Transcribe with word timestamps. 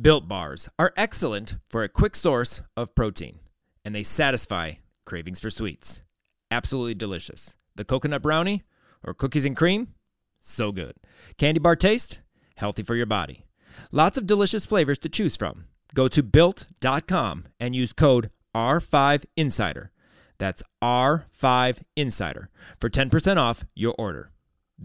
Built 0.00 0.26
bars 0.26 0.68
are 0.76 0.92
excellent 0.96 1.54
for 1.70 1.84
a 1.84 1.88
quick 1.88 2.16
source 2.16 2.62
of 2.76 2.96
protein, 2.96 3.38
and 3.84 3.94
they 3.94 4.02
satisfy 4.02 4.72
cravings 5.06 5.38
for 5.38 5.50
sweets. 5.50 6.02
Absolutely 6.50 6.94
delicious. 6.94 7.54
The 7.76 7.84
coconut 7.84 8.22
brownie 8.22 8.64
or 9.04 9.14
cookies 9.14 9.44
and 9.44 9.56
cream, 9.56 9.94
so 10.40 10.72
good. 10.72 10.94
Candy 11.38 11.60
bar 11.60 11.76
taste, 11.76 12.22
healthy 12.56 12.82
for 12.82 12.96
your 12.96 13.06
body. 13.06 13.46
Lots 13.92 14.18
of 14.18 14.26
delicious 14.26 14.66
flavors 14.66 14.98
to 14.98 15.08
choose 15.08 15.36
from. 15.36 15.66
Go 15.94 16.08
to 16.08 16.24
built.com 16.24 17.44
and 17.60 17.76
use 17.76 17.92
code 17.92 18.30
R5Insider. 18.52 19.90
That's 20.38 20.64
R5 20.82 21.78
Insider 21.94 22.50
for 22.80 22.90
10% 22.90 23.36
off 23.36 23.64
your 23.76 23.94
order. 23.96 24.32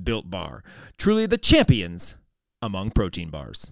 Built 0.04 0.30
Bar, 0.30 0.64
truly 1.00 1.26
the 1.26 1.40
champions 1.40 2.14
among 2.62 2.92
protein 2.92 3.30
bars. 3.30 3.72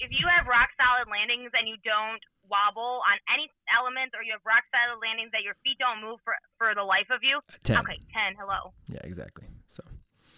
If 0.00 0.10
you, 0.10 0.24
have 0.28 0.46
rock 0.46 0.70
solid 0.76 1.08
landings 1.10 1.50
and 1.56 1.68
you 1.68 1.76
don't 1.84 2.22
wobble 2.48 3.02
on 3.04 3.16
any 3.32 3.50
elements, 3.68 4.14
or 4.16 4.22
you 4.22 4.32
have 4.32 4.44
rock 4.44 4.64
solid 4.72 5.00
landings 5.00 5.32
that 5.32 5.42
your 5.42 5.56
feet 5.64 5.76
don't 5.78 6.00
move 6.00 6.20
for 6.24 6.34
for 6.58 6.74
the 6.74 6.84
life 6.84 7.08
of 7.10 7.20
you, 7.22 7.38
uh, 7.38 7.64
10. 7.64 7.78
okay, 7.84 7.98
ten. 8.12 8.34
Hello, 8.38 8.72
Yeah, 8.88 9.02
exactly. 9.04 9.46
So, 9.68 9.82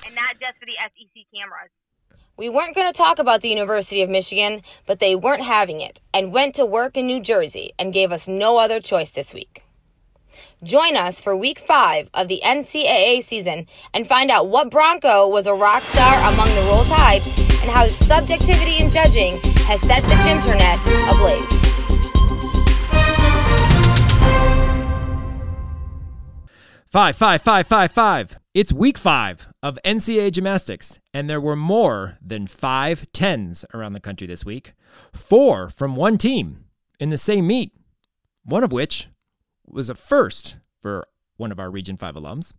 and 0.06 0.14
not 0.14 0.38
just 0.38 0.58
for 0.58 0.66
the 0.66 0.78
SEC 0.78 1.14
cameras. 1.34 1.70
We 2.36 2.48
weren't 2.48 2.74
going 2.74 2.90
to 2.90 2.96
talk 2.96 3.18
about 3.18 3.42
the 3.42 3.48
University 3.48 4.02
of 4.02 4.10
Michigan, 4.10 4.62
but 4.86 4.98
they 4.98 5.14
weren't 5.14 5.44
having 5.44 5.80
it 5.80 6.00
and 6.12 6.32
went 6.32 6.54
to 6.56 6.66
work 6.66 6.96
in 6.96 7.06
New 7.06 7.20
Jersey 7.20 7.72
and 7.78 7.92
gave 7.92 8.10
us 8.10 8.26
no 8.26 8.58
other 8.58 8.80
choice 8.80 9.10
this 9.10 9.32
week. 9.32 9.63
Join 10.62 10.96
us 10.96 11.20
for 11.20 11.36
week 11.36 11.58
five 11.58 12.10
of 12.12 12.28
the 12.28 12.42
NCAA 12.44 13.22
season 13.22 13.66
and 13.94 14.06
find 14.06 14.30
out 14.30 14.48
what 14.48 14.70
Bronco 14.70 15.26
was 15.28 15.46
a 15.46 15.54
rock 15.54 15.84
star 15.84 16.32
among 16.32 16.48
the 16.54 16.62
Roll 16.68 16.84
Tide 16.84 17.22
and 17.62 17.70
how 17.70 17.88
subjectivity 17.88 18.76
in 18.78 18.90
judging 18.90 19.38
has 19.64 19.80
set 19.80 20.02
the 20.02 20.22
gym 20.22 20.34
internet 20.34 20.78
ablaze. 21.08 21.48
Five, 26.86 27.16
five, 27.16 27.42
five, 27.42 27.66
five, 27.66 27.92
five. 27.92 28.38
It's 28.52 28.72
week 28.72 28.98
five 28.98 29.48
of 29.62 29.78
NCAA 29.84 30.32
gymnastics, 30.32 30.98
and 31.12 31.28
there 31.28 31.40
were 31.40 31.56
more 31.56 32.18
than 32.20 32.46
five 32.46 33.06
tens 33.12 33.64
around 33.72 33.94
the 33.94 34.00
country 34.00 34.26
this 34.26 34.44
week. 34.44 34.74
Four 35.12 35.70
from 35.70 35.96
one 35.96 36.18
team 36.18 36.64
in 37.00 37.10
the 37.10 37.18
same 37.18 37.46
meet, 37.46 37.72
one 38.44 38.62
of 38.62 38.72
which 38.72 39.08
was 39.66 39.88
a 39.88 39.94
first 39.94 40.56
for 40.80 41.06
one 41.36 41.50
of 41.50 41.58
our 41.58 41.70
Region 41.70 41.96
5 41.96 42.14
alums. 42.14 42.52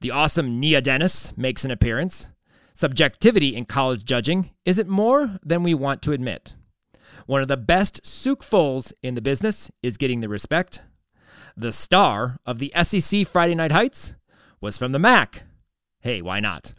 The 0.00 0.10
awesome 0.10 0.60
Nia 0.60 0.80
Dennis 0.80 1.36
makes 1.36 1.64
an 1.64 1.70
appearance. 1.70 2.28
Subjectivity 2.74 3.54
in 3.54 3.64
college 3.64 4.04
judging 4.04 4.50
isn't 4.64 4.88
more 4.88 5.38
than 5.42 5.62
we 5.62 5.74
want 5.74 6.02
to 6.02 6.12
admit. 6.12 6.54
One 7.26 7.42
of 7.42 7.48
the 7.48 7.56
best 7.56 8.02
Tsuk 8.02 8.42
fulls 8.42 8.92
in 9.02 9.14
the 9.14 9.22
business 9.22 9.70
is 9.82 9.96
getting 9.96 10.20
the 10.20 10.28
respect 10.28 10.80
the 11.56 11.72
star 11.72 12.38
of 12.46 12.58
the 12.58 12.72
SEC 12.82 13.26
Friday 13.26 13.54
Night 13.54 13.72
Heights 13.72 14.14
was 14.60 14.78
from 14.78 14.92
the 14.92 14.98
MAC. 14.98 15.42
Hey, 16.00 16.22
why 16.22 16.40
not? 16.40 16.72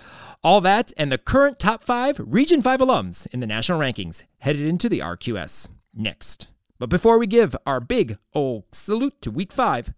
All 0.44 0.62
that 0.62 0.92
and 0.98 1.10
the 1.10 1.18
current 1.18 1.60
top 1.60 1.84
five 1.84 2.20
Region 2.20 2.62
5 2.62 2.80
alums 2.80 3.28
in 3.28 3.40
the 3.40 3.48
national 3.48 3.80
rankings 3.80 4.24
headed 4.40 4.66
into 4.66 4.90
the 4.90 5.00
RQS 5.00 5.70
next. 5.94 6.48
But 6.84 6.89
before 6.89 7.17
we 7.17 7.28
give 7.28 7.56
our 7.66 7.80
big 7.80 8.17
old 8.34 8.66
salute 8.73 9.22
to 9.22 9.31
week 9.31 9.53
five, 9.53 9.94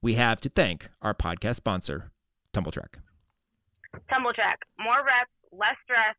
we 0.00 0.14
have 0.14 0.40
to 0.42 0.48
thank 0.48 0.88
our 1.02 1.12
podcast 1.12 1.56
sponsor, 1.56 2.12
Tumbl 2.54 2.70
Trak. 2.70 3.02
Tumbl 4.06 4.30
Trak, 4.38 4.62
more 4.78 5.02
reps, 5.02 5.34
less 5.50 5.74
stress, 5.82 6.14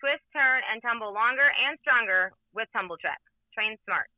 twist, 0.00 0.26
turn, 0.34 0.62
and 0.66 0.82
tumble 0.82 1.14
longer 1.14 1.46
and 1.46 1.78
stronger 1.82 2.32
with 2.52 2.66
Tumbl 2.74 2.98
Trak. 2.98 3.22
Train 3.54 3.76
smart. 3.86 4.10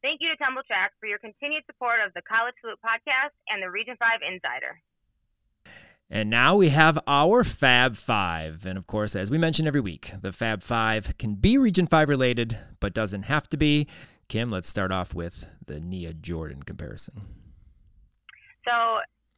Thank 0.00 0.22
you 0.22 0.30
to 0.32 0.42
Tumbl 0.42 0.64
Trak 0.64 0.96
for 1.00 1.06
your 1.06 1.18
continued 1.18 1.64
support 1.66 2.00
of 2.00 2.14
the 2.14 2.22
College 2.22 2.54
Salute 2.62 2.80
podcast 2.80 3.36
and 3.52 3.62
the 3.62 3.68
Region 3.68 3.96
5 4.00 4.08
Insider. 4.24 4.80
And 6.08 6.30
now 6.30 6.56
we 6.56 6.70
have 6.70 6.98
our 7.06 7.44
Fab 7.44 7.96
Five. 7.96 8.64
And 8.64 8.78
of 8.78 8.86
course, 8.86 9.14
as 9.14 9.30
we 9.30 9.36
mention 9.36 9.66
every 9.66 9.80
week, 9.82 10.12
the 10.22 10.32
Fab 10.32 10.62
Five 10.62 11.18
can 11.18 11.34
be 11.34 11.58
Region 11.58 11.86
5 11.86 12.08
related, 12.08 12.56
but 12.80 12.94
doesn't 12.94 13.24
have 13.24 13.50
to 13.50 13.58
be. 13.58 13.86
Kim, 14.28 14.50
let's 14.50 14.68
start 14.68 14.90
off 14.90 15.14
with 15.14 15.46
the 15.64 15.78
Nia 15.78 16.12
Jordan 16.12 16.62
comparison. 16.62 17.22
So 18.66 18.74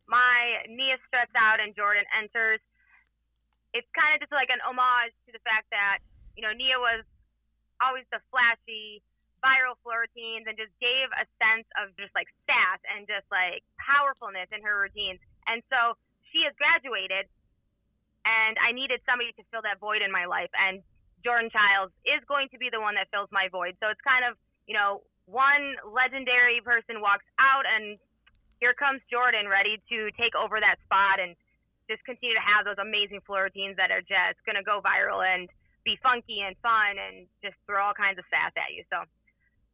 my 0.08 0.64
Nia 0.64 0.96
struts 1.04 1.36
out 1.36 1.60
and 1.60 1.76
Jordan 1.76 2.08
enters. 2.16 2.60
It's 3.76 3.88
kind 3.92 4.16
of 4.16 4.24
just 4.24 4.32
like 4.32 4.48
an 4.48 4.64
homage 4.64 5.12
to 5.28 5.30
the 5.36 5.44
fact 5.44 5.68
that, 5.76 6.00
you 6.32 6.42
know, 6.42 6.56
Nia 6.56 6.80
was 6.80 7.04
always 7.84 8.08
the 8.08 8.16
flashy, 8.32 9.04
viral 9.44 9.76
floor 9.84 10.08
routines 10.08 10.48
and 10.48 10.56
just 10.56 10.72
gave 10.80 11.12
a 11.12 11.28
sense 11.36 11.68
of 11.76 11.92
just 12.00 12.16
like 12.16 12.32
sass 12.48 12.80
and 12.88 13.04
just 13.04 13.28
like 13.28 13.60
powerfulness 13.76 14.48
in 14.56 14.64
her 14.64 14.88
routines. 14.88 15.20
And 15.44 15.60
so 15.68 16.00
she 16.32 16.48
has 16.48 16.56
graduated 16.56 17.28
and 18.24 18.56
I 18.56 18.72
needed 18.72 19.04
somebody 19.04 19.36
to 19.36 19.44
fill 19.52 19.60
that 19.68 19.76
void 19.76 20.00
in 20.00 20.08
my 20.08 20.24
life. 20.24 20.50
And 20.56 20.80
Jordan 21.20 21.52
Chiles 21.52 21.92
is 22.08 22.24
going 22.24 22.48
to 22.56 22.58
be 22.58 22.72
the 22.72 22.80
one 22.80 22.96
that 22.96 23.12
fills 23.12 23.28
my 23.28 23.52
void. 23.52 23.76
So 23.84 23.92
it's 23.92 24.00
kind 24.00 24.24
of, 24.24 24.40
you 24.68 24.76
know, 24.76 25.00
one 25.24 25.80
legendary 25.88 26.60
person 26.60 27.00
walks 27.00 27.24
out 27.40 27.64
and 27.64 27.98
here 28.60 28.76
comes 28.76 29.00
Jordan 29.10 29.48
ready 29.48 29.80
to 29.88 30.12
take 30.20 30.36
over 30.36 30.60
that 30.60 30.76
spot 30.84 31.18
and 31.18 31.34
just 31.88 32.04
continue 32.04 32.36
to 32.36 32.44
have 32.44 32.68
those 32.68 32.76
amazing 32.76 33.24
floor 33.24 33.48
routines 33.48 33.80
that 33.80 33.88
are 33.88 34.04
just 34.04 34.38
going 34.44 34.60
to 34.60 34.66
go 34.66 34.84
viral 34.84 35.24
and 35.24 35.48
be 35.88 35.96
funky 36.04 36.44
and 36.44 36.52
fun 36.60 37.00
and 37.00 37.24
just 37.40 37.56
throw 37.64 37.80
all 37.80 37.96
kinds 37.96 38.20
of 38.20 38.28
sass 38.28 38.52
at 38.60 38.76
you. 38.76 38.84
So 38.92 39.08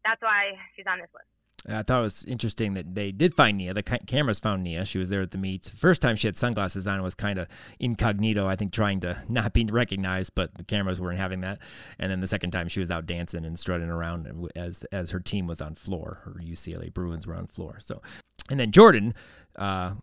that's 0.06 0.22
why 0.22 0.54
she's 0.78 0.86
on 0.86 1.02
this 1.02 1.10
list. 1.10 1.26
I 1.68 1.82
thought 1.82 2.00
it 2.00 2.04
was 2.04 2.24
interesting 2.24 2.74
that 2.74 2.94
they 2.94 3.10
did 3.10 3.34
find 3.34 3.56
Nia. 3.56 3.72
The 3.72 3.82
ca- 3.82 3.98
cameras 4.06 4.38
found 4.38 4.62
Nia. 4.62 4.84
She 4.84 4.98
was 4.98 5.08
there 5.08 5.22
at 5.22 5.30
the 5.30 5.38
meet. 5.38 5.62
The 5.62 5.76
first 5.76 6.02
time 6.02 6.14
she 6.16 6.28
had 6.28 6.36
sunglasses 6.36 6.86
on, 6.86 7.02
was 7.02 7.14
kind 7.14 7.38
of 7.38 7.48
incognito, 7.80 8.46
I 8.46 8.56
think, 8.56 8.72
trying 8.72 9.00
to 9.00 9.22
not 9.28 9.52
be 9.52 9.64
recognized, 9.64 10.34
but 10.34 10.54
the 10.54 10.64
cameras 10.64 11.00
weren't 11.00 11.18
having 11.18 11.40
that. 11.40 11.58
And 11.98 12.10
then 12.10 12.20
the 12.20 12.26
second 12.26 12.50
time, 12.50 12.68
she 12.68 12.80
was 12.80 12.90
out 12.90 13.06
dancing 13.06 13.44
and 13.44 13.58
strutting 13.58 13.88
around 13.88 14.50
as 14.54 14.84
as 14.92 15.10
her 15.10 15.20
team 15.20 15.46
was 15.46 15.60
on 15.60 15.74
floor. 15.74 16.20
Her 16.24 16.32
UCLA 16.32 16.92
Bruins 16.92 17.26
were 17.26 17.34
on 17.34 17.46
floor. 17.46 17.78
So, 17.80 18.02
and 18.50 18.60
then 18.60 18.70
Jordan, 18.70 19.14
uh, 19.56 19.94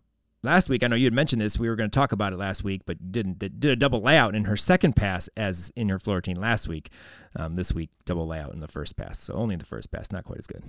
last 0.42 0.68
week, 0.68 0.82
I 0.82 0.88
know 0.88 0.96
you 0.96 1.06
had 1.06 1.12
mentioned 1.12 1.40
this. 1.40 1.58
We 1.58 1.68
were 1.68 1.76
going 1.76 1.90
to 1.90 1.94
talk 1.94 2.12
about 2.12 2.32
it 2.32 2.38
last 2.38 2.64
week, 2.64 2.82
but 2.86 3.12
didn't. 3.12 3.38
Did 3.38 3.64
a 3.64 3.76
double 3.76 4.00
layout 4.00 4.34
in 4.34 4.44
her 4.44 4.56
second 4.56 4.96
pass 4.96 5.28
as 5.36 5.72
in 5.76 5.88
her 5.90 5.98
floor 5.98 6.16
routine 6.16 6.40
last 6.40 6.66
week. 6.66 6.90
Um, 7.36 7.56
this 7.56 7.72
week, 7.72 7.90
double 8.04 8.26
layout 8.26 8.52
in 8.52 8.60
the 8.60 8.68
first 8.68 8.96
pass. 8.96 9.20
So 9.20 9.34
only 9.34 9.54
in 9.54 9.58
the 9.60 9.66
first 9.66 9.90
pass, 9.92 10.10
not 10.10 10.24
quite 10.24 10.38
as 10.38 10.46
good. 10.46 10.64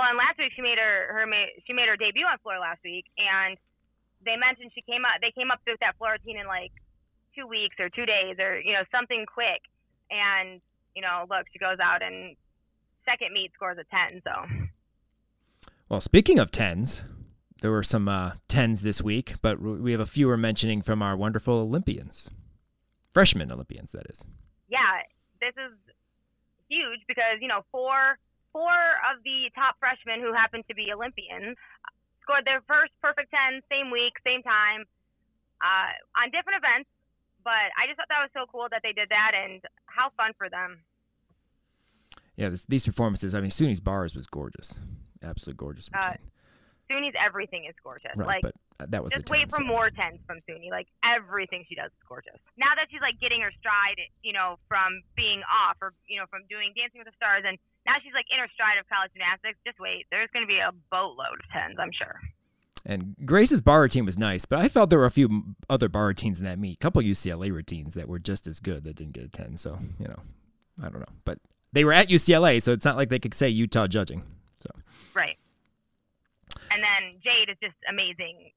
Well, 0.00 0.08
and 0.08 0.16
last 0.16 0.38
week 0.38 0.52
she 0.56 0.62
made 0.62 0.78
her 0.78 1.12
her 1.12 1.26
she 1.66 1.74
made 1.74 1.86
her 1.86 1.96
debut 1.96 2.24
on 2.24 2.38
floor 2.38 2.58
last 2.58 2.80
week, 2.82 3.04
and 3.20 3.58
they 4.24 4.32
mentioned 4.32 4.72
she 4.74 4.80
came 4.80 5.04
up 5.04 5.20
they 5.20 5.30
came 5.30 5.50
up 5.50 5.60
with 5.66 5.76
that 5.80 5.98
floor 5.98 6.12
routine 6.12 6.40
in 6.40 6.46
like 6.46 6.72
two 7.36 7.46
weeks 7.46 7.76
or 7.78 7.90
two 7.90 8.06
days 8.06 8.40
or 8.40 8.58
you 8.60 8.72
know 8.72 8.80
something 8.90 9.26
quick, 9.28 9.60
and 10.10 10.62
you 10.96 11.02
know 11.02 11.26
look 11.28 11.44
she 11.52 11.58
goes 11.58 11.76
out 11.84 12.00
and 12.00 12.34
second 13.04 13.34
meet 13.34 13.52
scores 13.52 13.76
a 13.76 13.84
ten. 13.92 14.22
So 14.24 14.32
Well, 15.90 16.00
speaking 16.00 16.38
of 16.38 16.50
tens, 16.50 17.02
there 17.60 17.70
were 17.70 17.82
some 17.82 18.08
uh, 18.08 18.40
tens 18.48 18.80
this 18.80 19.02
week, 19.02 19.34
but 19.42 19.60
we 19.60 19.92
have 19.92 20.00
a 20.00 20.06
few 20.06 20.28
we're 20.28 20.38
mentioning 20.38 20.80
from 20.80 21.02
our 21.02 21.14
wonderful 21.14 21.60
Olympians, 21.60 22.30
freshman 23.10 23.52
Olympians, 23.52 23.92
that 23.92 24.06
is. 24.08 24.24
yeah, 24.70 25.04
this 25.42 25.52
is 25.60 25.76
huge 26.70 27.00
because 27.06 27.36
you 27.42 27.48
know 27.48 27.66
four 27.70 28.16
four 28.52 28.76
of 29.10 29.22
the 29.24 29.50
top 29.54 29.76
freshmen 29.78 30.20
who 30.20 30.32
happened 30.32 30.64
to 30.68 30.74
be 30.74 30.92
Olympians 30.92 31.56
scored 32.22 32.44
their 32.44 32.62
first 32.66 32.92
perfect 33.02 33.30
ten 33.30 33.62
same 33.70 33.90
week, 33.90 34.14
same 34.24 34.42
time, 34.42 34.84
uh, 35.62 35.90
on 36.22 36.30
different 36.30 36.62
events. 36.62 36.88
But 37.42 37.72
I 37.74 37.88
just 37.88 37.96
thought 37.96 38.10
that 38.12 38.20
was 38.20 38.30
so 38.36 38.44
cool 38.52 38.68
that 38.70 38.82
they 38.82 38.92
did 38.92 39.08
that, 39.08 39.32
and 39.34 39.62
how 39.86 40.10
fun 40.16 40.32
for 40.36 40.50
them. 40.50 40.78
Yeah, 42.36 42.50
this, 42.50 42.64
these 42.64 42.84
performances. 42.84 43.34
I 43.34 43.40
mean, 43.40 43.50
Suni's 43.50 43.80
bars 43.80 44.14
was 44.14 44.26
gorgeous, 44.26 44.78
absolutely 45.22 45.58
gorgeous. 45.58 45.90
Uh. 45.92 46.14
Suni's 46.90 47.14
everything 47.14 47.70
is 47.70 47.74
gorgeous. 47.84 48.10
right, 48.16 48.42
like 48.42 48.42
but 48.42 48.54
uh, 48.82 48.86
that 48.90 48.98
was 48.98 49.12
just 49.12 49.26
the 49.26 49.32
wait 49.32 49.46
for 49.46 49.62
more 49.62 49.90
tens 49.94 50.18
from 50.26 50.42
Suni. 50.42 50.74
Like 50.74 50.90
everything 51.06 51.64
she 51.68 51.78
does 51.78 51.94
is 51.94 52.02
gorgeous. 52.08 52.34
Now 52.58 52.74
that 52.74 52.90
she's 52.90 53.00
like 53.00 53.20
getting 53.22 53.40
her 53.46 53.54
stride, 53.62 54.02
you 54.26 54.32
know, 54.32 54.58
from 54.66 55.06
being 55.14 55.40
off 55.46 55.78
or 55.80 55.94
you 56.10 56.18
know 56.18 56.26
from 56.26 56.42
doing 56.50 56.74
Dancing 56.74 56.98
with 56.98 57.06
the 57.06 57.14
Stars, 57.14 57.46
and 57.46 57.56
now 57.86 57.94
she's 58.02 58.12
like 58.14 58.26
in 58.30 58.38
her 58.38 58.48
stride 58.54 58.78
of 58.78 58.88
college 58.88 59.10
gymnastics. 59.12 59.58
Just 59.66 59.80
wait, 59.80 60.06
there's 60.10 60.28
going 60.32 60.44
to 60.44 60.48
be 60.50 60.58
a 60.58 60.72
boatload 60.90 61.40
of 61.40 61.48
tens, 61.52 61.76
I'm 61.78 61.92
sure. 61.92 62.20
And 62.86 63.14
Grace's 63.26 63.60
bar 63.60 63.82
routine 63.82 64.06
was 64.06 64.16
nice, 64.16 64.46
but 64.46 64.58
I 64.58 64.68
felt 64.68 64.88
there 64.88 64.98
were 64.98 65.04
a 65.04 65.10
few 65.10 65.54
other 65.68 65.88
bar 65.88 66.06
routines 66.06 66.38
in 66.38 66.46
that 66.46 66.58
meet. 66.58 66.74
A 66.74 66.78
couple 66.78 67.02
UCLA 67.02 67.52
routines 67.52 67.94
that 67.94 68.08
were 68.08 68.18
just 68.18 68.46
as 68.46 68.58
good 68.58 68.84
that 68.84 68.96
didn't 68.96 69.12
get 69.12 69.24
a 69.24 69.28
10. 69.28 69.58
So, 69.58 69.78
you 69.98 70.08
know, 70.08 70.18
I 70.82 70.88
don't 70.88 71.00
know. 71.00 71.14
But 71.24 71.38
they 71.72 71.84
were 71.84 71.92
at 71.92 72.08
UCLA, 72.08 72.62
so 72.62 72.72
it's 72.72 72.84
not 72.84 72.96
like 72.96 73.10
they 73.10 73.18
could 73.18 73.34
say 73.34 73.48
Utah 73.50 73.86
judging. 73.86 74.22
So, 74.62 74.70
Right. 75.14 75.36
And 76.72 76.82
then 76.82 77.20
Jade 77.22 77.50
is 77.50 77.56
just 77.62 77.76
amazing, 77.88 78.50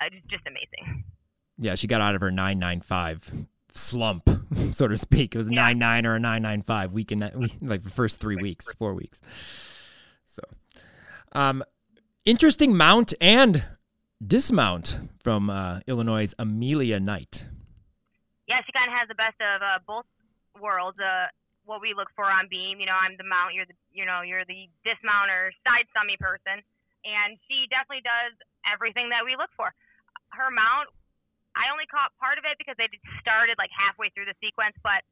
uh, 0.00 0.10
just, 0.10 0.28
just 0.28 0.42
amazing. 0.46 1.04
yeah, 1.58 1.74
she 1.74 1.86
got 1.86 2.00
out 2.00 2.14
of 2.14 2.20
her 2.20 2.30
995 2.30 3.46
slump, 3.74 4.28
so 4.56 4.88
to 4.88 4.96
speak. 4.96 5.34
It 5.34 5.38
was 5.38 5.48
a 5.48 5.52
nine 5.52 5.78
nine 5.78 6.06
or 6.06 6.14
a 6.14 6.20
nine 6.20 6.42
nine 6.42 6.62
five 6.62 6.92
week 6.92 7.12
in 7.12 7.20
like 7.60 7.82
the 7.82 7.90
first 7.90 8.20
three 8.20 8.36
weeks, 8.36 8.70
four 8.78 8.94
weeks. 8.94 9.20
So, 10.26 10.42
um, 11.32 11.62
interesting 12.24 12.76
mount 12.76 13.14
and 13.20 13.64
dismount 14.24 14.98
from 15.22 15.50
uh, 15.50 15.80
Illinois' 15.86 16.32
Amelia 16.38 17.00
Knight. 17.00 17.46
Yeah, 18.48 18.60
she 18.66 18.72
kind 18.72 18.90
of 18.90 18.98
has 18.98 19.08
the 19.08 19.14
best 19.14 19.36
of 19.40 19.62
uh, 19.62 19.78
both 19.86 20.06
worlds. 20.60 20.98
Uh, 20.98 21.26
what 21.64 21.80
we 21.80 21.94
look 21.94 22.10
for 22.16 22.26
on 22.26 22.50
beam, 22.50 22.80
you 22.80 22.86
know, 22.86 22.98
I'm 22.98 23.16
the 23.16 23.26
mount, 23.26 23.54
you're 23.54 23.66
the, 23.66 23.78
you 23.94 24.04
know, 24.04 24.22
you're 24.22 24.44
the 24.44 24.66
dismount 24.82 25.30
or 25.30 25.54
side 25.62 25.86
summy 25.94 26.18
person, 26.18 26.58
and 27.06 27.38
she 27.46 27.70
definitely 27.70 28.02
does 28.02 28.34
everything 28.66 29.10
that 29.14 29.22
we 29.22 29.38
look 29.38 29.50
for. 29.54 29.70
Her 30.34 30.50
mount, 30.50 30.90
I 31.52 31.68
only 31.68 31.84
caught 31.88 32.12
part 32.16 32.40
of 32.40 32.44
it 32.48 32.56
because 32.56 32.76
they 32.80 32.88
started 33.20 33.60
like 33.60 33.72
halfway 33.72 34.08
through 34.12 34.28
the 34.28 34.36
sequence, 34.40 34.76
but 34.80 35.04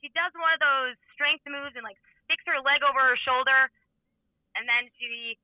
she 0.00 0.12
does 0.12 0.32
one 0.36 0.52
of 0.52 0.60
those 0.60 0.96
strength 1.16 1.44
moves 1.48 1.76
and 1.76 1.84
like 1.84 1.96
sticks 2.28 2.44
her 2.48 2.60
leg 2.60 2.84
over 2.84 3.00
her 3.00 3.18
shoulder, 3.20 3.68
and 4.56 4.68
then 4.68 4.88
she, 5.00 5.36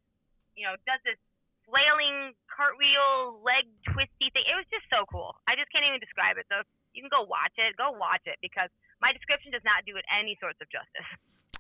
you 0.57 0.65
know, 0.65 0.77
does 0.85 1.01
this 1.05 1.21
flailing 1.67 2.33
cartwheel 2.47 3.43
leg 3.43 3.67
twisty 3.91 4.31
thing. 4.31 4.47
It 4.47 4.57
was 4.57 4.69
just 4.71 4.87
so 4.89 5.05
cool. 5.11 5.35
I 5.51 5.59
just 5.59 5.69
can't 5.75 5.85
even 5.85 5.99
describe 5.99 6.39
it. 6.39 6.47
So 6.47 6.63
you 6.95 7.03
can 7.03 7.13
go 7.13 7.27
watch 7.27 7.53
it. 7.59 7.75
Go 7.77 7.93
watch 7.93 8.23
it 8.25 8.39
because 8.41 8.71
my 9.03 9.13
description 9.13 9.53
does 9.53 9.67
not 9.67 9.85
do 9.85 9.99
it 9.99 10.07
any 10.09 10.39
sorts 10.41 10.63
of 10.63 10.71
justice. 10.71 11.11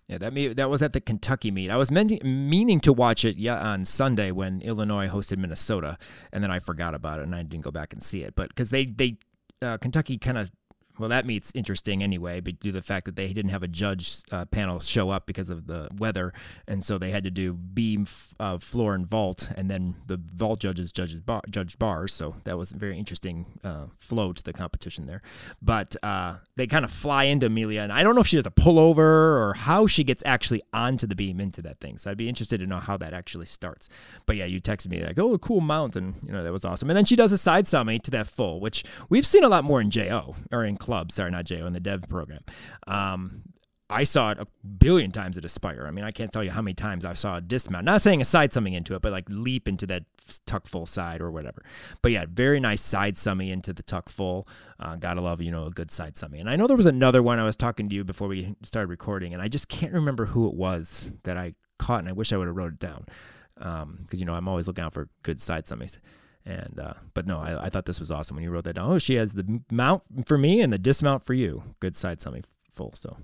Yeah, 0.09 0.19
that 0.19 0.33
may, 0.33 0.49
that 0.49 0.71
was 0.71 0.83
at 0.83 0.93
the 0.93 1.01
Kentucky 1.01 1.51
meet. 1.51 1.69
I 1.69 1.77
was 1.77 1.91
meant, 1.91 2.23
meaning 2.23 2.79
to 2.81 2.93
watch 2.93 3.25
it 3.25 3.39
yeah, 3.39 3.59
on 3.59 3.85
Sunday 3.85 4.31
when 4.31 4.61
Illinois 4.63 5.09
hosted 5.09 5.39
Minnesota, 5.39 5.99
and 6.33 6.45
then 6.45 6.51
I 6.51 6.61
forgot 6.61 6.95
about 6.95 7.19
it 7.19 7.23
and 7.25 7.35
I 7.35 7.43
didn't 7.43 7.65
go 7.65 7.73
back 7.73 7.93
and 7.93 8.03
see 8.03 8.23
it. 8.23 8.37
But 8.37 8.51
because 8.51 8.71
they 8.71 8.85
they 8.85 9.19
uh, 9.61 9.79
Kentucky 9.79 10.17
kind 10.19 10.39
of 10.39 10.51
well, 10.99 11.09
that 11.09 11.27
meets 11.27 11.53
interesting 11.55 12.03
anyway, 12.03 12.41
but 12.41 12.59
due 12.61 12.71
to 12.71 12.73
the 12.73 12.83
fact 12.83 13.05
that 13.07 13.17
they 13.17 13.33
didn't 13.33 13.51
have 13.51 13.63
a 13.63 13.69
judge 13.69 14.23
uh, 14.33 14.45
panel 14.47 14.81
show 14.81 15.11
up 15.11 15.27
because 15.27 15.51
of 15.51 15.67
the 15.67 15.89
weather, 15.99 16.33
and 16.67 16.83
so 16.83 16.99
they 16.99 17.11
had 17.11 17.25
to 17.25 17.31
do 17.31 17.53
beam, 17.53 18.07
uh, 18.41 18.59
floor, 18.59 18.95
and 18.95 19.07
vault, 19.07 19.51
and 19.57 19.71
then 19.71 19.97
the 20.07 20.21
vault 20.35 20.61
judges 20.61 20.93
judges 20.93 21.21
bar, 21.21 21.43
judged 21.51 21.79
bars. 21.79 22.13
So 22.13 22.37
that 22.45 22.57
was 22.57 22.73
a 22.73 22.77
very 22.77 22.99
interesting 22.99 23.47
uh, 23.65 23.87
flow 23.99 24.33
to 24.33 24.43
the 24.43 24.53
competition 24.53 25.07
there. 25.07 25.23
But 25.61 25.97
uh, 26.03 26.37
they 26.57 26.67
kind 26.67 26.85
of 26.85 26.91
fly 26.91 27.25
into 27.25 27.47
Amelia, 27.47 27.83
and 27.83 27.93
I 27.93 28.03
don't 28.03 28.15
know 28.15 28.21
if 28.21 28.27
she 28.27 28.37
does 28.37 28.47
a 28.47 28.51
pullover 28.51 28.99
or 28.99 29.55
how 29.55 29.87
she 29.87 30.05
gets 30.05 30.23
actually 30.25 30.63
onto 30.73 31.07
the 31.07 31.15
beam 31.15 31.41
into 31.41 31.63
that 31.63 31.81
thing. 31.81 31.99
So 31.99 32.11
I'd 32.11 32.17
be 32.17 32.29
interested 32.29 32.61
to 32.61 32.67
know 32.67 32.79
how 32.79 32.97
that 32.97 33.13
actually 33.13 33.47
starts. 33.47 33.89
But 34.25 34.37
yeah, 34.37 34.47
you 34.47 34.61
texted 34.61 34.89
me 34.89 35.05
like, 35.05 35.19
"Oh, 35.19 35.35
a 35.35 35.39
cool 35.39 35.61
mount," 35.61 35.97
and 35.97 36.15
you 36.25 36.33
know 36.33 36.43
that 36.43 36.53
was 36.53 36.65
awesome. 36.65 36.89
And 36.91 36.97
then 36.97 37.05
she 37.05 37.17
does 37.17 37.33
a 37.33 37.39
side 37.39 37.67
summy 37.67 38.01
to 38.03 38.11
that 38.13 38.27
full, 38.27 38.61
which 38.61 38.85
we've 39.09 39.27
seen 39.27 39.45
a 39.45 39.49
lot 39.49 39.65
more 39.65 39.81
in 39.81 39.91
Jo 39.91 40.37
or 40.51 40.65
in 40.65 40.77
club, 40.87 41.13
sorry, 41.13 41.31
not 41.31 41.45
JO, 41.45 41.67
in 41.67 41.73
the 41.73 41.81
dev 41.81 42.09
program. 42.09 42.43
Um, 42.87 43.43
I 43.89 44.05
saw 44.05 44.31
it 44.31 44.39
a 44.39 44.47
billion 44.67 45.13
times 45.13 45.37
at 45.37 45.45
Aspire. 45.45 45.85
I 45.87 45.91
mean, 45.91 46.05
I 46.05 46.11
can't 46.11 46.33
tell 46.33 46.43
you 46.43 46.51
how 46.51 46.63
many 46.63 46.75
times 46.75 47.05
I 47.05 47.15
saw 47.15 47.37
a 47.37 47.41
dismount. 47.41 47.85
Not 47.85 48.03
saying 48.03 48.21
a 48.21 48.25
side 48.25 48.53
summing 48.53 48.73
into 48.73 48.95
it, 48.95 49.03
but 49.03 49.13
like 49.13 49.27
leap 49.29 49.69
into 49.69 49.87
that 49.89 50.05
tuck 50.45 50.67
full 50.67 50.87
side 50.87 51.21
or 51.21 51.31
whatever. 51.31 51.63
But 52.03 52.11
yeah, 52.13 52.25
very 52.29 52.59
nice 52.59 52.81
side 52.81 53.17
summing 53.17 53.49
into 53.49 53.73
the 53.73 53.83
tuck 53.83 54.09
full. 54.09 54.49
Uh, 54.81 54.97
gotta 54.97 55.21
love, 55.21 55.41
you 55.41 55.53
know, 55.53 55.67
a 55.67 55.71
good 55.71 55.91
side 55.91 56.17
summing. 56.17 56.41
And 56.41 56.51
I 56.51 56.57
know 56.57 56.67
there 56.67 56.77
was 56.77 56.87
another 56.87 57.23
one 57.23 57.39
I 57.39 57.45
was 57.45 57.57
talking 57.57 57.89
to 57.89 57.95
you 57.95 58.03
before 58.03 58.29
we 58.29 58.57
started 58.63 58.89
recording, 58.89 59.35
and 59.35 59.43
I 59.43 59.49
just 59.49 59.69
can't 59.69 59.93
remember 59.93 60.27
who 60.27 60.49
it 60.49 60.55
was 60.55 61.13
that 61.23 61.37
I 61.37 61.55
caught, 61.79 62.01
and 62.01 62.09
I 62.09 62.13
wish 62.13 62.33
I 62.33 62.37
would 62.37 62.49
have 62.49 62.57
wrote 62.57 62.75
it 62.75 62.79
down. 62.81 63.07
Because, 63.55 63.83
um, 63.83 64.07
you 64.13 64.25
know, 64.25 64.35
I'm 64.35 64.49
always 64.49 64.67
looking 64.67 64.85
out 64.85 64.95
for 64.95 65.09
good 65.23 65.41
side 65.41 65.69
summings. 65.69 65.99
And 66.47 66.79
uh, 66.79 66.95
but 67.13 67.27
no, 67.27 67.39
I, 67.39 67.65
I 67.65 67.69
thought 67.71 67.87
this 67.87 67.99
was 67.99 68.13
awesome 68.13 68.37
when 68.37 68.45
you 68.45 68.51
wrote 68.51 68.65
that 68.65 68.75
down. 68.75 68.93
Oh, 68.93 68.99
she 68.99 69.17
has 69.17 69.35
the 69.35 69.61
mount 69.71 70.05
for 70.27 70.39
me 70.39 70.61
and 70.61 70.73
the 70.73 70.79
dismount 70.79 71.25
for 71.25 71.35
you. 71.35 71.75
Good 71.81 71.97
side 71.97 72.23
summing 72.23 72.45
full. 72.73 72.93
So, 72.95 73.17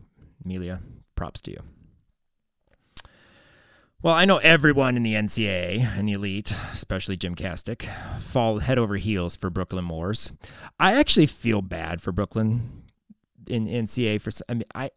Amelia, 0.45 0.83
props 1.15 1.41
to 1.43 1.53
you. 1.53 1.63
Well, 4.03 4.15
I 4.15 4.25
know 4.25 4.39
everyone 4.39 4.97
in 4.97 5.05
the 5.05 5.15
NCAA 5.15 5.97
and 5.97 6.09
the 6.09 6.15
elite, 6.15 6.53
especially 6.73 7.17
GymCastic, 7.17 7.89
fall 8.19 8.59
head 8.59 8.77
over 8.77 8.97
heels 8.97 9.37
for 9.37 9.49
Brooklyn 9.49 9.85
Moors. 9.85 10.33
I 10.81 10.95
actually 10.95 11.27
feel 11.27 11.63
bad 11.63 12.03
for 12.03 12.11
Brooklyn 12.11 12.83
in 13.47 13.69
NCAA 13.69 14.21
for. 14.21 14.33
I 14.49 14.55
mean, 14.55 14.65
I 14.75 14.91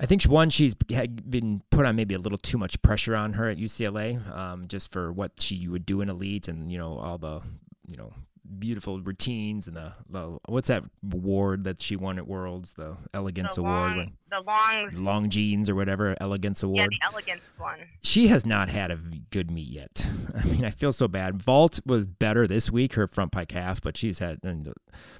I 0.00 0.06
think 0.06 0.22
one, 0.24 0.50
she's 0.50 0.74
been 0.74 1.62
put 1.70 1.86
on 1.86 1.94
maybe 1.94 2.14
a 2.14 2.18
little 2.18 2.38
too 2.38 2.58
much 2.58 2.80
pressure 2.82 3.14
on 3.14 3.34
her 3.34 3.48
at 3.48 3.58
UCLA, 3.58 4.28
um, 4.36 4.66
just 4.66 4.90
for 4.90 5.12
what 5.12 5.40
she 5.40 5.68
would 5.68 5.86
do 5.86 6.00
in 6.00 6.08
elite, 6.08 6.48
and 6.48 6.70
you 6.70 6.78
know 6.78 6.98
all 6.98 7.18
the 7.18 7.40
you 7.88 7.96
know 7.96 8.12
beautiful 8.58 9.00
routines 9.00 9.66
and 9.66 9.76
the, 9.76 9.94
the 10.08 10.38
what's 10.46 10.68
that 10.68 10.84
award 11.12 11.64
that 11.64 11.80
she 11.80 11.96
won 11.96 12.18
at 12.18 12.26
Worlds, 12.26 12.74
the 12.74 12.96
Elegance 13.12 13.54
the 13.54 13.62
Award, 13.62 13.96
long, 13.96 14.12
the 14.30 14.40
long 14.40 14.90
Longines 14.90 15.68
or 15.68 15.74
whatever 15.74 16.14
Elegance 16.20 16.62
Award. 16.62 16.90
Yeah, 16.92 17.08
the 17.08 17.14
Elegance 17.14 17.42
one. 17.56 17.78
She 18.02 18.28
has 18.28 18.44
not 18.44 18.68
had 18.68 18.90
a 18.90 18.98
good 19.30 19.50
meet 19.50 19.68
yet. 19.68 20.06
I 20.36 20.44
mean, 20.46 20.64
I 20.64 20.70
feel 20.70 20.92
so 20.92 21.08
bad. 21.08 21.40
Vault 21.40 21.80
was 21.86 22.06
better 22.06 22.46
this 22.46 22.70
week, 22.70 22.94
her 22.94 23.06
front 23.06 23.32
pike 23.32 23.52
half, 23.52 23.80
but 23.80 23.96
she's 23.96 24.18
had, 24.18 24.40